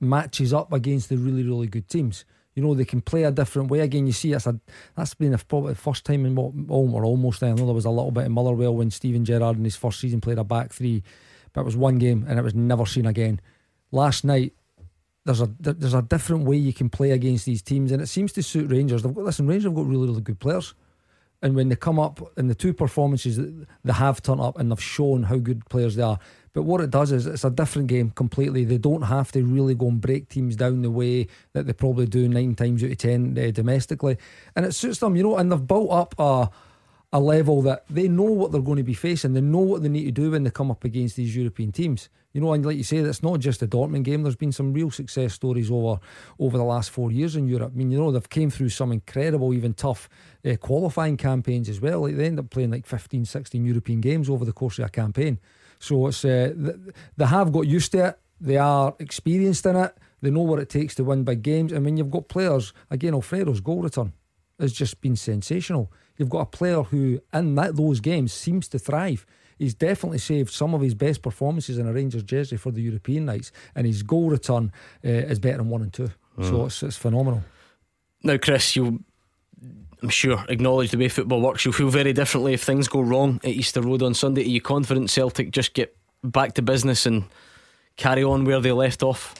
matches 0.00 0.52
up 0.52 0.72
against 0.72 1.08
the 1.08 1.16
really, 1.16 1.42
really 1.42 1.66
good 1.66 1.88
teams. 1.88 2.24
You 2.54 2.62
know, 2.62 2.74
they 2.74 2.84
can 2.84 3.00
play 3.00 3.22
a 3.22 3.30
different 3.30 3.70
way. 3.70 3.80
Again, 3.80 4.06
you 4.06 4.12
see, 4.12 4.32
that's, 4.32 4.46
a, 4.46 4.58
that's 4.96 5.14
been 5.14 5.34
a, 5.34 5.38
probably 5.38 5.74
the 5.74 5.78
first 5.78 6.04
time 6.04 6.26
in 6.26 6.34
what, 6.34 6.52
oh, 6.68 6.90
or 6.90 7.04
almost, 7.04 7.42
I 7.42 7.50
know 7.50 7.66
there 7.66 7.74
was 7.74 7.84
a 7.84 7.90
little 7.90 8.10
bit 8.10 8.26
in 8.26 8.32
Motherwell 8.32 8.74
when 8.74 8.90
Steven 8.90 9.24
Gerrard 9.24 9.56
in 9.56 9.64
his 9.64 9.76
first 9.76 10.00
season 10.00 10.20
played 10.20 10.38
a 10.38 10.44
back 10.44 10.72
three, 10.72 11.02
but 11.52 11.60
it 11.60 11.64
was 11.64 11.76
one 11.76 11.98
game 11.98 12.24
and 12.28 12.38
it 12.38 12.42
was 12.42 12.54
never 12.54 12.84
seen 12.84 13.06
again. 13.06 13.40
Last 13.92 14.24
night, 14.24 14.54
there's 15.24 15.42
a 15.42 15.50
there's 15.60 15.94
a 15.94 16.02
different 16.02 16.44
way 16.44 16.56
you 16.56 16.72
can 16.72 16.88
play 16.88 17.10
against 17.10 17.44
these 17.44 17.60
teams, 17.60 17.92
and 17.92 18.00
it 18.00 18.06
seems 18.06 18.32
to 18.32 18.42
suit 18.42 18.70
Rangers. 18.70 19.02
They've 19.02 19.14
got 19.14 19.24
listen, 19.24 19.46
Rangers 19.46 19.64
have 19.64 19.74
got 19.74 19.86
really 19.86 20.06
really 20.06 20.22
good 20.22 20.40
players, 20.40 20.74
and 21.42 21.54
when 21.54 21.68
they 21.68 21.76
come 21.76 21.98
up 22.00 22.20
in 22.36 22.48
the 22.48 22.54
two 22.54 22.72
performances, 22.72 23.38
they 23.84 23.92
have 23.92 24.22
turned 24.22 24.40
up 24.40 24.58
and 24.58 24.70
they've 24.70 24.82
shown 24.82 25.24
how 25.24 25.36
good 25.36 25.68
players 25.68 25.96
they 25.96 26.02
are. 26.02 26.18
But 26.52 26.62
what 26.62 26.80
it 26.80 26.90
does 26.90 27.12
is 27.12 27.26
it's 27.26 27.44
a 27.44 27.50
different 27.50 27.88
game 27.88 28.10
completely. 28.10 28.64
They 28.64 28.78
don't 28.78 29.02
have 29.02 29.30
to 29.32 29.44
really 29.44 29.74
go 29.74 29.88
and 29.88 30.00
break 30.00 30.28
teams 30.28 30.56
down 30.56 30.82
the 30.82 30.90
way 30.90 31.28
that 31.52 31.66
they 31.66 31.72
probably 31.72 32.06
do 32.06 32.28
nine 32.28 32.56
times 32.56 32.82
out 32.82 32.90
of 32.90 32.98
ten 32.98 33.38
uh, 33.38 33.52
domestically, 33.52 34.16
and 34.56 34.66
it 34.66 34.74
suits 34.74 34.98
them, 34.98 35.14
you 35.14 35.22
know. 35.22 35.36
And 35.36 35.52
they've 35.52 35.66
built 35.66 35.90
up 35.92 36.14
a 36.18 36.50
a 37.12 37.20
level 37.20 37.62
that 37.62 37.84
they 37.88 38.08
know 38.08 38.24
what 38.24 38.52
they're 38.52 38.60
going 38.60 38.76
to 38.76 38.82
be 38.82 38.94
facing. 38.94 39.32
They 39.32 39.40
know 39.40 39.58
what 39.58 39.82
they 39.82 39.88
need 39.88 40.04
to 40.04 40.10
do 40.10 40.32
when 40.32 40.44
they 40.44 40.50
come 40.50 40.70
up 40.70 40.84
against 40.84 41.16
these 41.16 41.34
European 41.34 41.72
teams. 41.72 42.08
You 42.38 42.44
know, 42.44 42.52
and 42.52 42.64
like 42.64 42.76
you 42.76 42.84
say, 42.84 43.00
that's 43.00 43.20
not 43.20 43.40
just 43.40 43.58
the 43.58 43.66
Dortmund 43.66 44.04
game. 44.04 44.22
There's 44.22 44.36
been 44.36 44.52
some 44.52 44.72
real 44.72 44.92
success 44.92 45.34
stories 45.34 45.72
over 45.72 45.98
over 46.38 46.56
the 46.56 46.62
last 46.62 46.90
four 46.90 47.10
years 47.10 47.34
in 47.34 47.48
Europe. 47.48 47.72
I 47.74 47.76
mean, 47.76 47.90
you 47.90 47.98
know, 47.98 48.12
they've 48.12 48.28
came 48.28 48.48
through 48.48 48.68
some 48.68 48.92
incredible, 48.92 49.52
even 49.52 49.74
tough 49.74 50.08
uh, 50.46 50.54
qualifying 50.54 51.16
campaigns 51.16 51.68
as 51.68 51.80
well. 51.80 52.02
Like 52.02 52.16
they 52.16 52.26
end 52.26 52.38
up 52.38 52.50
playing 52.50 52.70
like 52.70 52.86
15, 52.86 53.24
16 53.24 53.64
European 53.64 54.00
games 54.00 54.30
over 54.30 54.44
the 54.44 54.52
course 54.52 54.78
of 54.78 54.84
a 54.84 54.88
campaign. 54.88 55.40
So 55.80 56.06
it's 56.06 56.24
uh, 56.24 56.52
they 57.16 57.26
have 57.26 57.50
got 57.50 57.66
used 57.66 57.90
to 57.90 58.06
it. 58.06 58.20
They 58.40 58.56
are 58.56 58.94
experienced 59.00 59.66
in 59.66 59.74
it. 59.74 59.96
They 60.22 60.30
know 60.30 60.42
what 60.42 60.60
it 60.60 60.68
takes 60.68 60.94
to 60.94 61.02
win 61.02 61.24
big 61.24 61.42
games. 61.42 61.72
I 61.72 61.80
mean, 61.80 61.96
you've 61.96 62.12
got 62.12 62.28
players 62.28 62.72
again. 62.88 63.14
Alfredo's 63.14 63.60
goal 63.60 63.82
return 63.82 64.12
has 64.60 64.72
just 64.72 65.00
been 65.00 65.16
sensational. 65.16 65.90
You've 66.16 66.30
got 66.30 66.42
a 66.42 66.46
player 66.46 66.84
who, 66.84 67.20
in 67.34 67.56
that, 67.56 67.74
those 67.74 67.98
games, 67.98 68.32
seems 68.32 68.68
to 68.68 68.78
thrive. 68.78 69.26
He's 69.58 69.74
definitely 69.74 70.18
saved 70.18 70.50
some 70.50 70.74
of 70.74 70.80
his 70.80 70.94
best 70.94 71.22
performances 71.22 71.78
in 71.78 71.86
a 71.86 71.92
Rangers 71.92 72.22
jersey 72.22 72.56
for 72.56 72.70
the 72.70 72.82
European 72.82 73.24
nights, 73.24 73.52
and 73.74 73.86
his 73.86 74.02
goal 74.02 74.30
return 74.30 74.72
uh, 75.04 75.08
is 75.08 75.38
better 75.38 75.58
than 75.58 75.68
one 75.68 75.82
and 75.82 75.92
two. 75.92 76.10
Mm. 76.38 76.48
So 76.48 76.66
it's, 76.66 76.82
it's 76.82 76.96
phenomenal. 76.96 77.42
Now, 78.22 78.36
Chris, 78.36 78.76
you 78.76 79.04
I'm 80.02 80.10
sure, 80.10 80.44
acknowledge 80.48 80.92
the 80.92 80.98
way 80.98 81.08
football 81.08 81.40
works. 81.40 81.64
You'll 81.64 81.74
feel 81.74 81.90
very 81.90 82.12
differently 82.12 82.52
if 82.54 82.62
things 82.62 82.86
go 82.86 83.00
wrong 83.00 83.40
at 83.42 83.50
Easter 83.50 83.80
Road 83.80 84.02
on 84.02 84.14
Sunday. 84.14 84.42
Are 84.42 84.48
you 84.48 84.60
confident 84.60 85.10
Celtic 85.10 85.50
just 85.50 85.74
get 85.74 85.96
back 86.22 86.54
to 86.54 86.62
business 86.62 87.04
and 87.04 87.24
carry 87.96 88.22
on 88.22 88.44
where 88.44 88.60
they 88.60 88.70
left 88.70 89.02
off? 89.02 89.34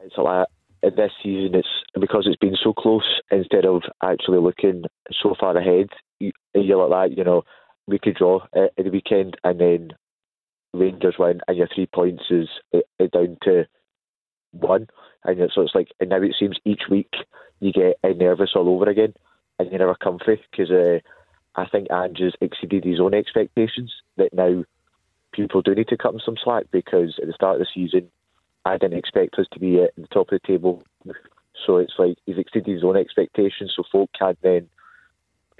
It's 0.00 0.16
a 0.16 0.22
lot 0.22 0.48
this 0.82 1.10
season, 1.22 1.54
it's 1.54 1.68
because 1.98 2.26
it's 2.26 2.36
been 2.36 2.56
so 2.62 2.72
close. 2.72 3.20
Instead 3.30 3.64
of 3.64 3.82
actually 4.02 4.38
looking 4.38 4.84
so 5.22 5.34
far 5.38 5.56
ahead, 5.56 5.88
you, 6.18 6.32
you're 6.54 6.86
like 6.88 7.10
that. 7.10 7.18
You 7.18 7.24
know, 7.24 7.42
we 7.88 7.98
could 7.98 8.14
draw 8.14 8.40
uh, 8.54 8.66
at, 8.76 8.84
the 8.84 8.90
weekend, 8.90 9.36
and 9.42 9.58
then 9.58 9.90
Rangers 10.74 11.16
win, 11.18 11.40
and 11.48 11.56
your 11.56 11.68
three 11.74 11.86
points 11.86 12.24
is, 12.30 12.48
is 12.72 13.10
down 13.10 13.38
to 13.42 13.64
one. 14.52 14.86
And 15.24 15.50
so 15.52 15.62
it's 15.62 15.74
like, 15.74 15.88
and 15.98 16.10
now 16.10 16.22
it 16.22 16.36
seems 16.38 16.58
each 16.64 16.82
week 16.90 17.12
you 17.60 17.72
get 17.72 17.98
nervous 18.16 18.50
all 18.54 18.68
over 18.68 18.88
again, 18.88 19.14
and 19.58 19.70
you're 19.70 19.80
never 19.80 19.96
comfy 19.96 20.40
because 20.50 20.70
uh, 20.70 20.98
I 21.56 21.66
think 21.66 21.88
Ange 21.90 22.20
has 22.20 22.34
exceeded 22.40 22.84
his 22.84 23.00
own 23.00 23.14
expectations. 23.14 23.92
That 24.16 24.34
now 24.34 24.64
people 25.32 25.62
do 25.62 25.74
need 25.74 25.88
to 25.88 25.96
cut 25.96 26.14
him 26.14 26.20
some 26.24 26.36
slack 26.42 26.66
because 26.70 27.18
at 27.20 27.26
the 27.26 27.32
start 27.32 27.60
of 27.60 27.60
the 27.60 27.66
season 27.74 28.10
I 28.64 28.76
didn't 28.76 28.98
expect 28.98 29.38
us 29.38 29.46
to 29.52 29.58
be 29.58 29.80
at 29.82 29.94
the 29.96 30.06
top 30.08 30.30
of 30.30 30.40
the 30.40 30.46
table. 30.46 30.82
So 31.66 31.78
it's 31.78 31.94
like 31.98 32.18
he's 32.26 32.38
exceeded 32.38 32.72
his 32.72 32.84
own 32.84 32.96
expectations. 32.96 33.72
So 33.74 33.82
folk 33.90 34.10
can 34.18 34.36
then 34.42 34.68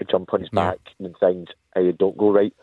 jump 0.05 0.33
on 0.33 0.41
his 0.41 0.49
yeah. 0.51 0.71
back 0.71 0.79
and 0.99 1.15
things 1.19 1.49
uh, 1.75 1.81
don't 1.97 2.17
go 2.17 2.31
right. 2.31 2.53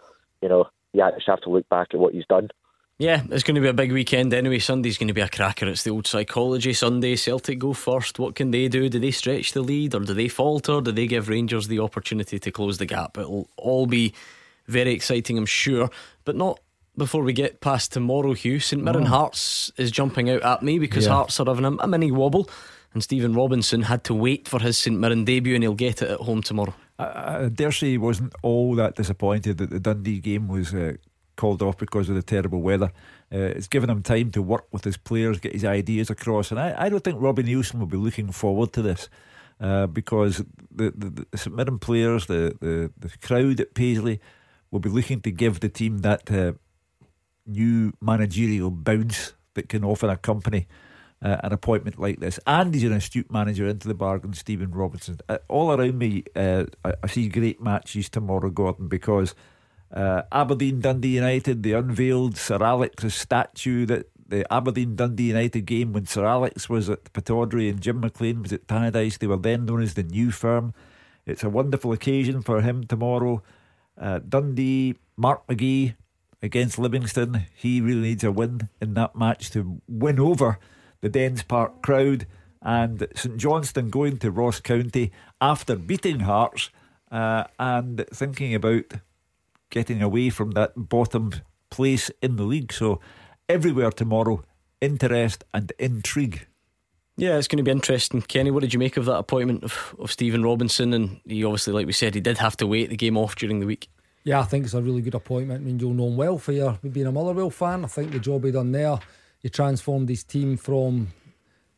You 0.42 0.48
know, 0.48 0.68
you 0.92 1.02
just 1.14 1.28
have 1.28 1.40
to 1.42 1.50
look 1.50 1.68
back 1.68 1.88
at 1.92 2.00
what 2.00 2.14
he's 2.14 2.26
done. 2.26 2.50
Yeah, 2.98 3.22
it's 3.30 3.42
going 3.42 3.56
to 3.56 3.60
be 3.60 3.68
a 3.68 3.74
big 3.74 3.92
weekend 3.92 4.32
anyway. 4.32 4.58
Sunday's 4.58 4.96
going 4.96 5.08
to 5.08 5.14
be 5.14 5.20
a 5.20 5.28
cracker. 5.28 5.66
It's 5.66 5.82
the 5.82 5.90
old 5.90 6.06
psychology 6.06 6.72
Sunday. 6.72 7.14
Celtic 7.16 7.58
go 7.58 7.74
first. 7.74 8.18
What 8.18 8.34
can 8.34 8.52
they 8.52 8.68
do? 8.68 8.88
Do 8.88 8.98
they 8.98 9.10
stretch 9.10 9.52
the 9.52 9.60
lead 9.60 9.94
or 9.94 10.00
do 10.00 10.14
they 10.14 10.28
falter? 10.28 10.80
Do 10.80 10.92
they 10.92 11.06
give 11.06 11.28
Rangers 11.28 11.68
the 11.68 11.80
opportunity 11.80 12.38
to 12.38 12.50
close 12.50 12.78
the 12.78 12.86
gap? 12.86 13.18
It'll 13.18 13.50
all 13.58 13.86
be 13.86 14.14
very 14.66 14.92
exciting, 14.92 15.36
I'm 15.36 15.46
sure, 15.46 15.90
but 16.24 16.36
not 16.36 16.58
before 16.96 17.22
we 17.22 17.34
get 17.34 17.60
past 17.60 17.92
tomorrow, 17.92 18.32
Hugh, 18.32 18.60
St 18.60 18.82
Mirren 18.82 19.04
oh. 19.04 19.08
Hearts 19.08 19.70
is 19.76 19.90
jumping 19.90 20.30
out 20.30 20.42
at 20.42 20.62
me 20.62 20.78
because 20.78 21.06
yeah. 21.06 21.12
Hearts 21.12 21.38
are 21.38 21.46
having 21.46 21.66
a, 21.66 21.72
a, 21.72 21.86
mini 21.86 22.10
wobble, 22.10 22.48
and 22.94 23.02
Stephen 23.02 23.34
Robinson 23.34 23.82
had 23.82 24.04
to 24.04 24.14
wait 24.14 24.48
for 24.48 24.60
his 24.60 24.78
St 24.78 24.98
Mirren 24.98 25.24
debut, 25.24 25.54
and 25.54 25.62
he'll 25.62 25.74
get 25.74 26.00
it 26.00 26.10
at 26.10 26.20
home 26.20 26.42
tomorrow. 26.42 26.74
I, 26.98 27.48
dare 27.52 27.72
say 27.72 27.90
he 27.90 27.98
wasn't 27.98 28.34
all 28.42 28.74
that 28.76 28.96
disappointed 28.96 29.58
that 29.58 29.70
the 29.70 29.80
Dundee 29.80 30.20
game 30.20 30.48
was 30.48 30.74
uh, 30.74 30.94
called 31.36 31.62
off 31.62 31.76
because 31.76 32.08
of 32.08 32.14
the 32.14 32.22
terrible 32.22 32.62
weather. 32.62 32.90
Uh, 33.32 33.38
it's 33.38 33.68
given 33.68 33.90
him 33.90 34.02
time 34.02 34.30
to 34.30 34.42
work 34.42 34.66
with 34.72 34.84
his 34.84 34.96
players, 34.96 35.38
get 35.38 35.52
his 35.52 35.64
ideas 35.64 36.10
across, 36.10 36.50
and 36.50 36.58
I, 36.58 36.74
I 36.78 36.88
don't 36.88 37.04
think 37.04 37.20
Robbie 37.20 37.44
Neilson 37.44 37.78
will 37.78 37.86
be 37.86 37.96
looking 37.96 38.32
forward 38.32 38.72
to 38.74 38.82
this. 38.82 39.08
Uh, 39.58 39.86
because 39.86 40.44
the, 40.70 40.92
the, 40.94 41.26
the 41.30 41.38
St 41.38 41.56
Mirren 41.56 41.78
players, 41.78 42.26
the, 42.26 42.54
the, 42.60 42.92
the 42.98 43.08
crowd 43.26 43.58
at 43.58 43.72
Paisley, 43.72 44.20
will 44.70 44.80
be 44.80 44.90
looking 44.90 45.22
to 45.22 45.30
give 45.30 45.60
the 45.60 45.70
team 45.70 46.00
that 46.00 46.30
uh, 46.30 46.52
new 47.46 47.94
managerial 47.98 48.70
bounce 48.70 49.32
that 49.54 49.70
can 49.70 49.82
offer 49.82 50.08
a 50.08 50.16
company 50.18 50.66
uh, 51.26 51.40
an 51.42 51.52
appointment 51.52 51.98
like 51.98 52.20
this. 52.20 52.38
And 52.46 52.72
he's 52.72 52.84
an 52.84 52.92
astute 52.92 53.32
manager 53.32 53.66
into 53.66 53.88
the 53.88 53.94
bargain, 53.94 54.32
Stephen 54.32 54.70
Robinson. 54.70 55.18
Uh, 55.28 55.38
all 55.48 55.72
around 55.72 55.98
me, 55.98 56.22
uh, 56.36 56.66
I, 56.84 56.94
I, 57.02 57.06
see 57.08 57.28
great 57.28 57.60
matches 57.60 58.08
tomorrow, 58.08 58.48
Gordon, 58.48 58.86
because 58.86 59.34
uh, 59.92 60.22
Aberdeen 60.30 60.80
Dundee 60.80 61.16
United, 61.16 61.64
they 61.64 61.72
unveiled 61.72 62.36
Sir 62.36 62.62
Alex's 62.62 63.16
statue 63.16 63.86
that 63.86 64.08
the 64.28 64.50
Aberdeen 64.52 64.94
Dundee 64.94 65.24
United 65.24 65.62
game 65.62 65.92
when 65.92 66.06
Sir 66.06 66.24
Alex 66.24 66.68
was 66.68 66.88
at 66.88 67.12
Pittodrie 67.12 67.68
and 67.68 67.80
Jim 67.80 68.00
McLean 68.00 68.42
was 68.42 68.52
at 68.52 68.68
Tannadice. 68.68 69.18
They 69.18 69.26
were 69.26 69.36
then 69.36 69.64
known 69.66 69.82
as 69.82 69.94
the 69.94 70.04
new 70.04 70.30
firm. 70.30 70.74
It's 71.26 71.42
a 71.42 71.50
wonderful 71.50 71.92
occasion 71.92 72.40
for 72.40 72.60
him 72.60 72.84
tomorrow. 72.84 73.42
Uh, 74.00 74.20
Dundee, 74.20 74.94
Mark 75.16 75.44
McGhee 75.48 75.96
against 76.40 76.78
Livingston. 76.78 77.46
He 77.56 77.80
really 77.80 78.02
needs 78.02 78.22
a 78.22 78.30
win 78.30 78.68
in 78.80 78.94
that 78.94 79.16
match 79.16 79.50
to 79.50 79.80
win 79.88 80.20
over 80.20 80.60
the 81.00 81.08
Dens 81.08 81.42
Park 81.42 81.82
crowd. 81.82 82.26
And 82.62 83.06
St 83.14 83.36
Johnstone 83.36 83.90
going 83.90 84.18
to 84.18 84.30
Ross 84.30 84.60
County 84.60 85.12
after 85.40 85.76
beating 85.76 86.20
Hearts 86.20 86.70
uh, 87.12 87.44
and 87.58 88.04
thinking 88.12 88.54
about 88.54 88.84
getting 89.70 90.02
away 90.02 90.30
from 90.30 90.52
that 90.52 90.72
bottom 90.76 91.32
place 91.70 92.10
in 92.22 92.36
the 92.36 92.42
league. 92.42 92.72
So, 92.72 93.00
everywhere 93.48 93.90
tomorrow, 93.90 94.42
interest 94.80 95.44
and 95.54 95.72
intrigue. 95.78 96.46
Yeah, 97.16 97.38
it's 97.38 97.48
going 97.48 97.58
to 97.58 97.62
be 97.62 97.70
interesting. 97.70 98.20
Kenny, 98.22 98.50
what 98.50 98.60
did 98.60 98.74
you 98.74 98.78
make 98.78 98.96
of 98.96 99.06
that 99.06 99.16
appointment 99.16 99.64
of, 99.64 99.94
of 99.98 100.12
Stephen 100.12 100.42
Robinson? 100.42 100.92
And 100.92 101.20
he 101.24 101.44
obviously, 101.44 101.72
like 101.72 101.86
we 101.86 101.92
said, 101.92 102.14
he 102.14 102.20
did 102.20 102.38
have 102.38 102.56
to 102.58 102.66
wait 102.66 102.90
the 102.90 102.96
game 102.96 103.16
off 103.16 103.36
during 103.36 103.60
the 103.60 103.66
week. 103.66 103.88
Yeah, 104.24 104.40
I 104.40 104.42
think 104.42 104.64
it's 104.64 104.74
a 104.74 104.82
really 104.82 105.00
good 105.00 105.14
appointment. 105.14 105.62
I 105.62 105.64
mean, 105.64 105.78
you'll 105.78 105.94
know 105.94 106.08
him 106.08 106.16
well 106.16 106.36
for 106.36 106.52
your 106.52 106.78
being 106.90 107.06
a 107.06 107.12
Motherwell 107.12 107.48
fan. 107.48 107.84
I 107.84 107.88
think 107.88 108.10
the 108.10 108.18
job 108.18 108.44
he 108.44 108.50
done 108.50 108.72
there, 108.72 108.98
he 109.46 109.50
transformed 109.50 110.08
his 110.08 110.24
team 110.24 110.56
from 110.56 111.06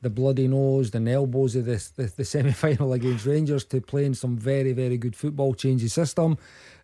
the 0.00 0.08
bloody 0.08 0.48
nose 0.48 0.94
and 0.94 1.06
elbows 1.06 1.54
of 1.54 1.66
this, 1.66 1.90
the, 1.90 2.10
the 2.16 2.24
semi 2.24 2.50
final 2.50 2.92
against 2.94 3.26
Rangers 3.26 3.62
to 3.66 3.82
playing 3.82 4.14
some 4.14 4.38
very, 4.38 4.72
very 4.72 4.96
good 4.96 5.14
football, 5.14 5.52
changed 5.52 5.82
his 5.82 5.92
system, 5.92 6.38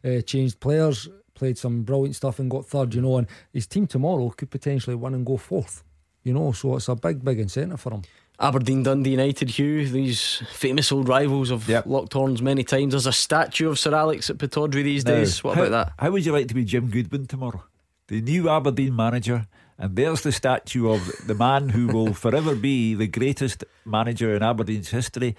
uh, 0.05 0.21
changed 0.21 0.61
players, 0.61 1.09
played 1.33 1.57
some 1.57 1.85
brilliant 1.85 2.17
stuff 2.17 2.39
and 2.39 2.51
got 2.51 2.67
third, 2.67 2.93
you 2.93 3.01
know. 3.01 3.17
And 3.17 3.27
his 3.51 3.67
team 3.67 3.87
tomorrow 3.87 4.29
could 4.29 4.51
potentially 4.51 4.95
win 4.95 5.15
and 5.15 5.25
go 5.25 5.39
fourth, 5.39 5.83
you 6.23 6.35
know. 6.35 6.53
So 6.53 6.77
it's 6.77 6.91
a 6.91 6.95
big, 6.95 7.25
big 7.25 7.41
incentive 7.41 7.81
for 7.81 7.95
him. 7.95 8.03
Aberdeen, 8.39 8.83
Dundee 8.83 9.13
United, 9.13 9.49
Hugh, 9.49 9.89
these 9.89 10.43
famous 10.53 10.93
old 10.93 11.09
rivals 11.09 11.49
have 11.49 11.67
locked 11.87 12.13
horns 12.13 12.43
many 12.43 12.63
times. 12.63 12.93
There's 12.93 13.07
a 13.07 13.13
statue 13.13 13.71
of 13.71 13.79
Sir 13.79 13.95
Alex 13.95 14.29
at 14.29 14.37
Pittodrie 14.37 14.85
these 14.85 15.07
Now, 15.07 15.13
days. 15.13 15.43
What 15.43 15.57
how, 15.57 15.63
about 15.63 15.71
that? 15.71 15.93
How 15.99 16.11
would 16.11 16.27
you 16.27 16.33
like 16.33 16.49
to 16.49 16.55
be 16.55 16.67
Jim 16.67 16.91
Goodwin 16.91 17.25
tomorrow? 17.25 17.65
The 18.09 18.21
new 18.21 18.51
Aberdeen 18.51 18.95
manager, 18.95 19.47
and 19.79 19.97
there's 19.97 20.23
the 20.23 20.33
statue 20.33 20.89
of 20.89 21.11
the 21.27 21.35
man 21.35 21.71
who 21.71 21.89
will 21.89 22.15
forever 22.25 22.55
be 22.55 22.95
the 22.95 23.07
greatest 23.07 23.65
manager 23.85 24.35
in 24.35 24.43
Aberdeen's 24.43 24.91
history. 24.91 25.37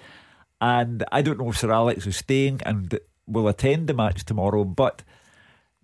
And 0.60 1.04
I 1.12 1.22
don't 1.22 1.38
know 1.38 1.50
if 1.50 1.58
Sir 1.58 1.72
Alex 1.72 2.06
is 2.06 2.16
staying 2.16 2.60
and 2.64 2.98
will 3.26 3.48
attend 3.48 3.88
the 3.88 3.94
match 3.94 4.24
tomorrow, 4.24 4.64
but 4.64 5.02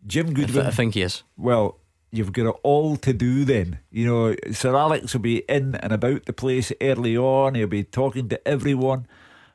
Jim 0.07 0.33
Goodwin. 0.33 0.67
I 0.67 0.71
think 0.71 0.95
he 0.95 1.03
is. 1.03 1.23
Well, 1.37 1.79
you've 2.11 2.33
got 2.33 2.47
it 2.47 2.57
all 2.63 2.97
to 2.97 3.13
do 3.13 3.45
then. 3.45 3.81
You 3.91 4.07
know, 4.07 4.37
Sir 4.53 4.77
Alex 4.77 5.13
will 5.13 5.21
be 5.21 5.39
in 5.49 5.75
and 5.77 5.93
about 5.93 6.27
the 6.27 6.33
place 6.33 6.73
early 6.81 7.17
on. 7.17 7.55
He'll 7.55 7.67
be 7.67 7.85
talking 7.85 8.29
to 8.29 8.49
everyone. 8.49 9.07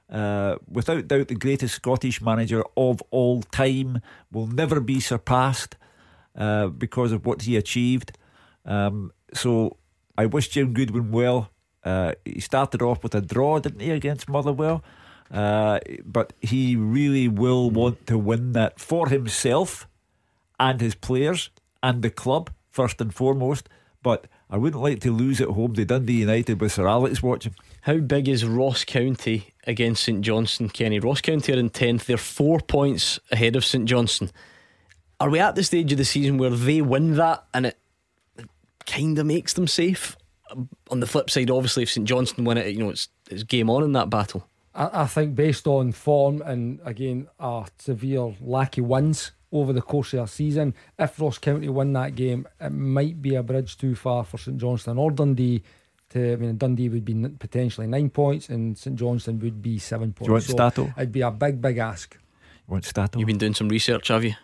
Uh, 0.09 0.55
without 0.69 1.07
doubt, 1.07 1.27
the 1.27 1.35
greatest 1.35 1.75
Scottish 1.75 2.21
manager 2.21 2.63
of 2.75 3.01
all 3.11 3.41
time 3.43 4.01
will 4.31 4.47
never 4.47 4.79
be 4.79 4.99
surpassed 4.99 5.75
uh, 6.35 6.67
because 6.67 7.11
of 7.11 7.25
what 7.25 7.43
he 7.43 7.57
achieved. 7.57 8.17
Um, 8.67 9.11
so 9.33 9.77
I 10.17 10.25
wish 10.25 10.49
Jim 10.49 10.73
Goodwin 10.73 11.11
well. 11.11 11.49
Uh, 11.83 12.13
he 12.25 12.39
started 12.39 12.81
off 12.81 13.01
with 13.01 13.15
a 13.15 13.21
draw, 13.21 13.59
didn't 13.59 13.79
he, 13.79 13.91
against 13.91 14.29
Motherwell? 14.29 14.83
Uh, 15.31 15.79
but 16.05 16.33
he 16.41 16.75
really 16.75 17.27
will 17.27 17.69
want 17.69 18.05
to 18.07 18.17
win 18.17 18.53
that 18.53 18.79
for 18.79 19.09
himself 19.09 19.87
and 20.59 20.81
his 20.81 20.95
players 20.95 21.49
and 21.83 22.01
the 22.01 22.09
club 22.09 22.49
first 22.69 22.99
and 23.01 23.13
foremost. 23.13 23.69
But 24.03 24.27
I 24.49 24.57
wouldn't 24.57 24.81
like 24.81 25.01
to 25.01 25.11
lose 25.11 25.41
at 25.41 25.49
home 25.49 25.73
to 25.73 25.85
Dundee 25.85 26.21
United 26.21 26.61
with 26.61 26.71
Sir 26.71 26.87
Alex 26.87 27.21
watching. 27.21 27.55
How 27.81 27.97
big 27.97 28.27
is 28.27 28.45
Ross 28.45 28.85
County 28.85 29.53
against 29.65 30.03
St 30.03 30.21
Johnstone, 30.21 30.69
Kenny? 30.69 30.99
Ross 30.99 31.21
County 31.21 31.53
are 31.53 31.59
in 31.59 31.69
10th. 31.69 32.05
They're 32.05 32.17
four 32.17 32.59
points 32.59 33.19
ahead 33.31 33.55
of 33.55 33.65
St 33.65 33.85
Johnstone. 33.85 34.31
Are 35.19 35.29
we 35.29 35.39
at 35.39 35.55
the 35.55 35.63
stage 35.63 35.91
of 35.91 35.97
the 35.97 36.05
season 36.05 36.37
where 36.37 36.51
they 36.51 36.81
win 36.81 37.15
that 37.15 37.45
and 37.53 37.65
it 37.65 37.77
kind 38.87 39.19
of 39.19 39.25
makes 39.25 39.53
them 39.53 39.67
safe? 39.67 40.17
On 40.89 41.01
the 41.01 41.07
flip 41.07 41.29
side, 41.29 41.51
obviously, 41.51 41.83
if 41.83 41.91
St 41.91 42.07
Johnstone 42.07 42.45
win 42.45 42.57
it, 42.57 42.73
you 42.73 42.79
know, 42.79 42.89
it's, 42.89 43.09
it's 43.29 43.43
game 43.43 43.69
on 43.69 43.83
in 43.83 43.91
that 43.91 44.09
battle. 44.09 44.47
I, 44.73 45.01
I 45.03 45.05
think 45.05 45.35
based 45.35 45.67
on 45.67 45.91
form 45.91 46.41
and 46.41 46.79
again 46.85 47.27
a 47.39 47.65
severe 47.77 48.33
lack 48.39 48.77
of 48.77 48.85
wins 48.85 49.31
over 49.51 49.73
the 49.73 49.81
course 49.81 50.13
of 50.13 50.19
a 50.21 50.27
season, 50.27 50.73
if 50.97 51.19
Ross 51.19 51.37
County 51.37 51.67
win 51.69 51.93
that 51.93 52.15
game, 52.15 52.47
it 52.61 52.71
might 52.71 53.21
be 53.21 53.35
a 53.35 53.43
bridge 53.43 53.77
too 53.77 53.95
far 53.95 54.23
for 54.23 54.37
St 54.37 54.57
Johnstone 54.57 54.97
or 54.97 55.11
Dundee. 55.11 55.63
To 56.11 56.33
I 56.33 56.35
mean, 56.37 56.57
Dundee 56.57 56.87
would 56.87 57.03
be 57.03 57.13
potentially 57.37 57.87
nine 57.87 58.09
points, 58.09 58.47
and 58.47 58.77
St 58.77 58.95
Johnstone 58.95 59.39
would 59.39 59.61
be 59.61 59.77
seven 59.79 60.13
points. 60.13 60.27
you 60.27 60.31
want 60.33 60.43
So 60.45 60.53
Stato? 60.53 60.93
It'd 60.95 61.11
be 61.11 61.21
a 61.21 61.31
big, 61.31 61.61
big 61.61 61.77
ask. 61.79 62.15
You 62.15 62.71
want 62.71 62.85
Stato? 62.85 63.19
You've 63.19 63.27
been 63.27 63.37
doing 63.37 63.53
some 63.53 63.67
research, 63.67 64.07
have 64.07 64.23
you? 64.23 64.35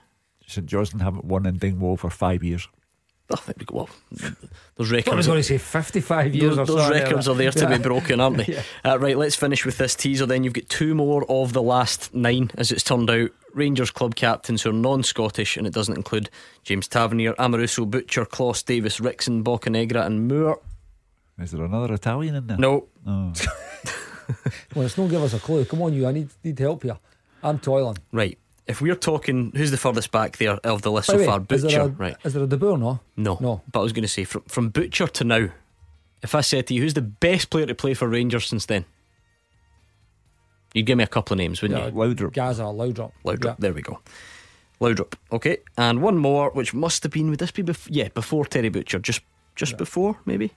St 0.46 0.66
Johnstone 0.68 1.00
haven't 1.00 1.24
won 1.24 1.46
in 1.46 1.58
Dingwall 1.58 1.96
for 1.96 2.10
five 2.10 2.44
years. 2.44 2.68
I 3.34 3.38
think 3.38 3.72
we 3.72 3.76
well, 3.76 3.90
those 4.76 4.92
I 4.94 5.16
was 5.16 5.28
going 5.28 5.40
to 5.40 5.44
say 5.44 5.58
fifty-five 5.58 6.36
years. 6.36 6.56
Those, 6.56 6.70
or 6.70 6.78
those 6.78 6.90
records 6.90 7.28
are 7.28 7.36
there 7.36 7.52
that. 7.52 7.60
to 7.60 7.78
be 7.78 7.82
broken, 7.82 8.20
aren't 8.20 8.38
they? 8.38 8.44
Yeah. 8.54 8.62
uh, 8.86 9.00
right, 9.00 9.18
let's 9.18 9.36
finish 9.36 9.66
with 9.66 9.78
this 9.78 9.96
teaser. 9.96 10.26
Then 10.26 10.44
you've 10.44 10.54
got 10.54 10.70
two 10.70 10.94
more 10.94 11.26
of 11.30 11.54
the 11.54 11.62
last 11.62 12.14
nine, 12.14 12.52
as 12.56 12.72
it's 12.72 12.84
turned 12.84 13.10
out. 13.10 13.32
Rangers 13.54 13.92
club 13.92 14.16
captains 14.16 14.64
who 14.64 14.72
are 14.72 14.74
non-Scottish, 14.74 15.58
and 15.58 15.68
it 15.68 15.74
doesn't 15.74 15.96
include 15.96 16.30
James 16.64 16.88
Tavernier, 16.88 17.34
Amoruso, 17.34 17.90
Butcher, 17.90 18.26
Klos, 18.26 18.66
Davis, 18.66 19.00
Ricksen, 19.00 19.44
Bocanegra, 19.44 20.06
and 20.06 20.28
Moore. 20.28 20.60
Is 21.40 21.52
there 21.52 21.64
another 21.64 21.94
Italian 21.94 22.36
in 22.36 22.48
there? 22.48 22.58
No. 22.58 22.88
Oh. 23.06 23.34
Well, 24.74 24.86
it's 24.86 24.98
not 24.98 25.10
give 25.10 25.22
us 25.22 25.34
a 25.34 25.40
clue. 25.40 25.66
Come 25.66 25.82
on, 25.82 25.94
you. 25.94 26.08
I 26.08 26.12
need 26.14 26.30
need 26.44 26.58
help 26.58 26.84
here. 26.84 26.98
I'm 27.44 27.60
toiling. 27.60 27.98
Right. 28.12 28.38
If 28.66 28.80
we're 28.82 28.96
talking, 28.96 29.52
who's 29.56 29.72
the 29.72 29.78
furthest 29.78 30.12
back 30.12 30.38
there 30.38 30.54
of 30.64 30.82
the 30.84 30.92
list 30.92 31.08
By 31.10 31.14
so 31.16 31.20
way, 31.20 31.26
far? 31.26 31.40
is 31.50 31.62
there 31.64 31.70
Butcher, 31.70 31.82
a- 31.82 31.88
right? 31.88 32.16
Is 32.24 32.34
there 32.34 32.44
a 32.44 32.48
De 32.48 32.56
Boer? 32.58 32.78
No. 32.78 33.00
No, 33.18 33.38
No. 33.42 33.62
But 33.72 33.80
I 33.80 33.84
was 33.84 33.92
going 33.94 34.04
to 34.04 34.08
say 34.08 34.24
from 34.24 34.44
from 34.44 34.70
Butcher 34.70 35.08
to 35.08 35.24
now, 35.26 35.50
if 36.22 36.34
I 36.34 36.42
said 36.42 36.68
to 36.68 36.74
you, 36.74 36.82
who's 36.82 36.94
the 36.94 37.02
best 37.02 37.50
player 37.50 37.66
to 37.66 37.76
play 37.76 37.94
for 37.94 38.08
Rangers 38.08 38.48
since 38.48 38.66
then? 38.66 38.86
You'd 40.74 40.86
give 40.86 40.98
me 40.98 41.04
a 41.04 41.08
couple 41.08 41.34
of 41.36 41.38
names, 41.40 41.62
wouldn't 41.62 41.80
Yeah, 41.80 41.88
you? 41.88 41.94
Laudrup. 41.94 42.34
Gazza, 42.34 42.64
Laudrup. 42.64 43.12
Laudrup. 43.26 43.44
Yeah. 43.46 43.56
There 43.60 43.74
we 43.74 43.82
go. 43.82 44.00
Laudrup. 44.82 45.14
Okay, 45.32 45.58
and 45.78 46.02
one 46.02 46.18
more, 46.18 46.50
which 46.52 46.74
must 46.74 47.04
have 47.04 47.12
been. 47.12 47.30
Would 47.30 47.40
this 47.40 47.52
be 47.52 47.62
before? 47.62 47.94
Yeah, 47.94 48.08
before 48.14 48.46
Terry 48.46 48.70
Butcher. 48.70 49.00
Just 49.00 49.22
just 49.56 49.78
before, 49.78 50.18
maybe. 50.26 50.52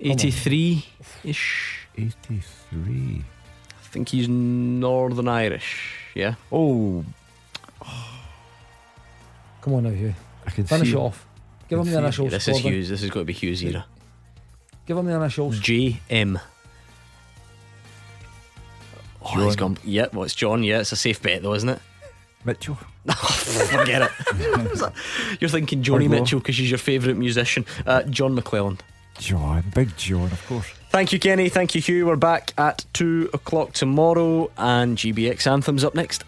Eighty-three 0.00 0.84
ish. 1.24 1.80
83. 1.96 3.24
I 3.94 3.96
think 3.96 4.08
he's 4.08 4.28
Northern 4.28 5.28
Irish. 5.28 6.00
Yeah. 6.16 6.34
Oh, 6.50 7.04
Come 9.60 9.74
on 9.74 9.84
now, 9.84 9.90
Hugh. 9.90 10.12
I 10.44 10.50
can 10.50 10.64
Finish 10.64 10.88
see 10.88 10.94
it 10.94 10.98
off. 10.98 11.24
Give 11.68 11.78
him 11.78 11.84
the 11.86 11.92
Yeah, 11.92 11.98
initials. 12.00 12.32
this 12.32 12.48
is 12.48 12.54
Gordon. 12.54 12.72
Hughes. 12.72 12.88
This 12.88 13.02
is 13.04 13.10
going 13.10 13.22
to 13.24 13.26
be 13.28 13.32
Hughes 13.32 13.62
era. 13.62 13.86
Give 14.84 14.96
him 14.98 15.06
the 15.06 15.14
initials. 15.14 15.60
J 15.60 16.00
M. 16.10 16.40
Oh, 19.22 19.28
he's 19.44 19.54
John. 19.54 19.74
gone. 19.74 19.78
Yeah, 19.84 20.06
well, 20.12 20.24
it's 20.24 20.34
John. 20.34 20.64
Yeah, 20.64 20.80
it's 20.80 20.90
a 20.90 20.96
safe 20.96 21.22
bet, 21.22 21.42
though, 21.44 21.54
isn't 21.54 21.68
it? 21.68 21.78
Mitchell. 22.44 22.74
Forget 23.06 24.02
it. 24.02 24.10
You're 25.40 25.50
thinking 25.50 25.84
Joni 25.84 25.94
Or 25.94 26.00
go. 26.00 26.08
Mitchell 26.08 26.38
because 26.40 26.58
he's 26.58 26.68
your 26.68 26.78
favourite 26.78 27.16
musician. 27.16 27.64
Uh, 27.86 28.02
John 28.02 28.36
McClelland. 28.36 28.80
John. 29.20 29.62
Big 29.72 29.96
John, 29.96 30.24
of 30.32 30.44
course. 30.48 30.66
Thank 30.94 31.12
you, 31.12 31.18
Kenny. 31.18 31.48
Thank 31.48 31.74
you, 31.74 31.80
Hugh. 31.80 32.06
We're 32.06 32.14
back 32.14 32.52
at 32.56 32.84
two 32.92 33.28
o'clock 33.34 33.72
tomorrow, 33.72 34.48
and 34.56 34.96
GBX 34.96 35.44
Anthems 35.44 35.82
up 35.82 35.96
next. 35.96 36.22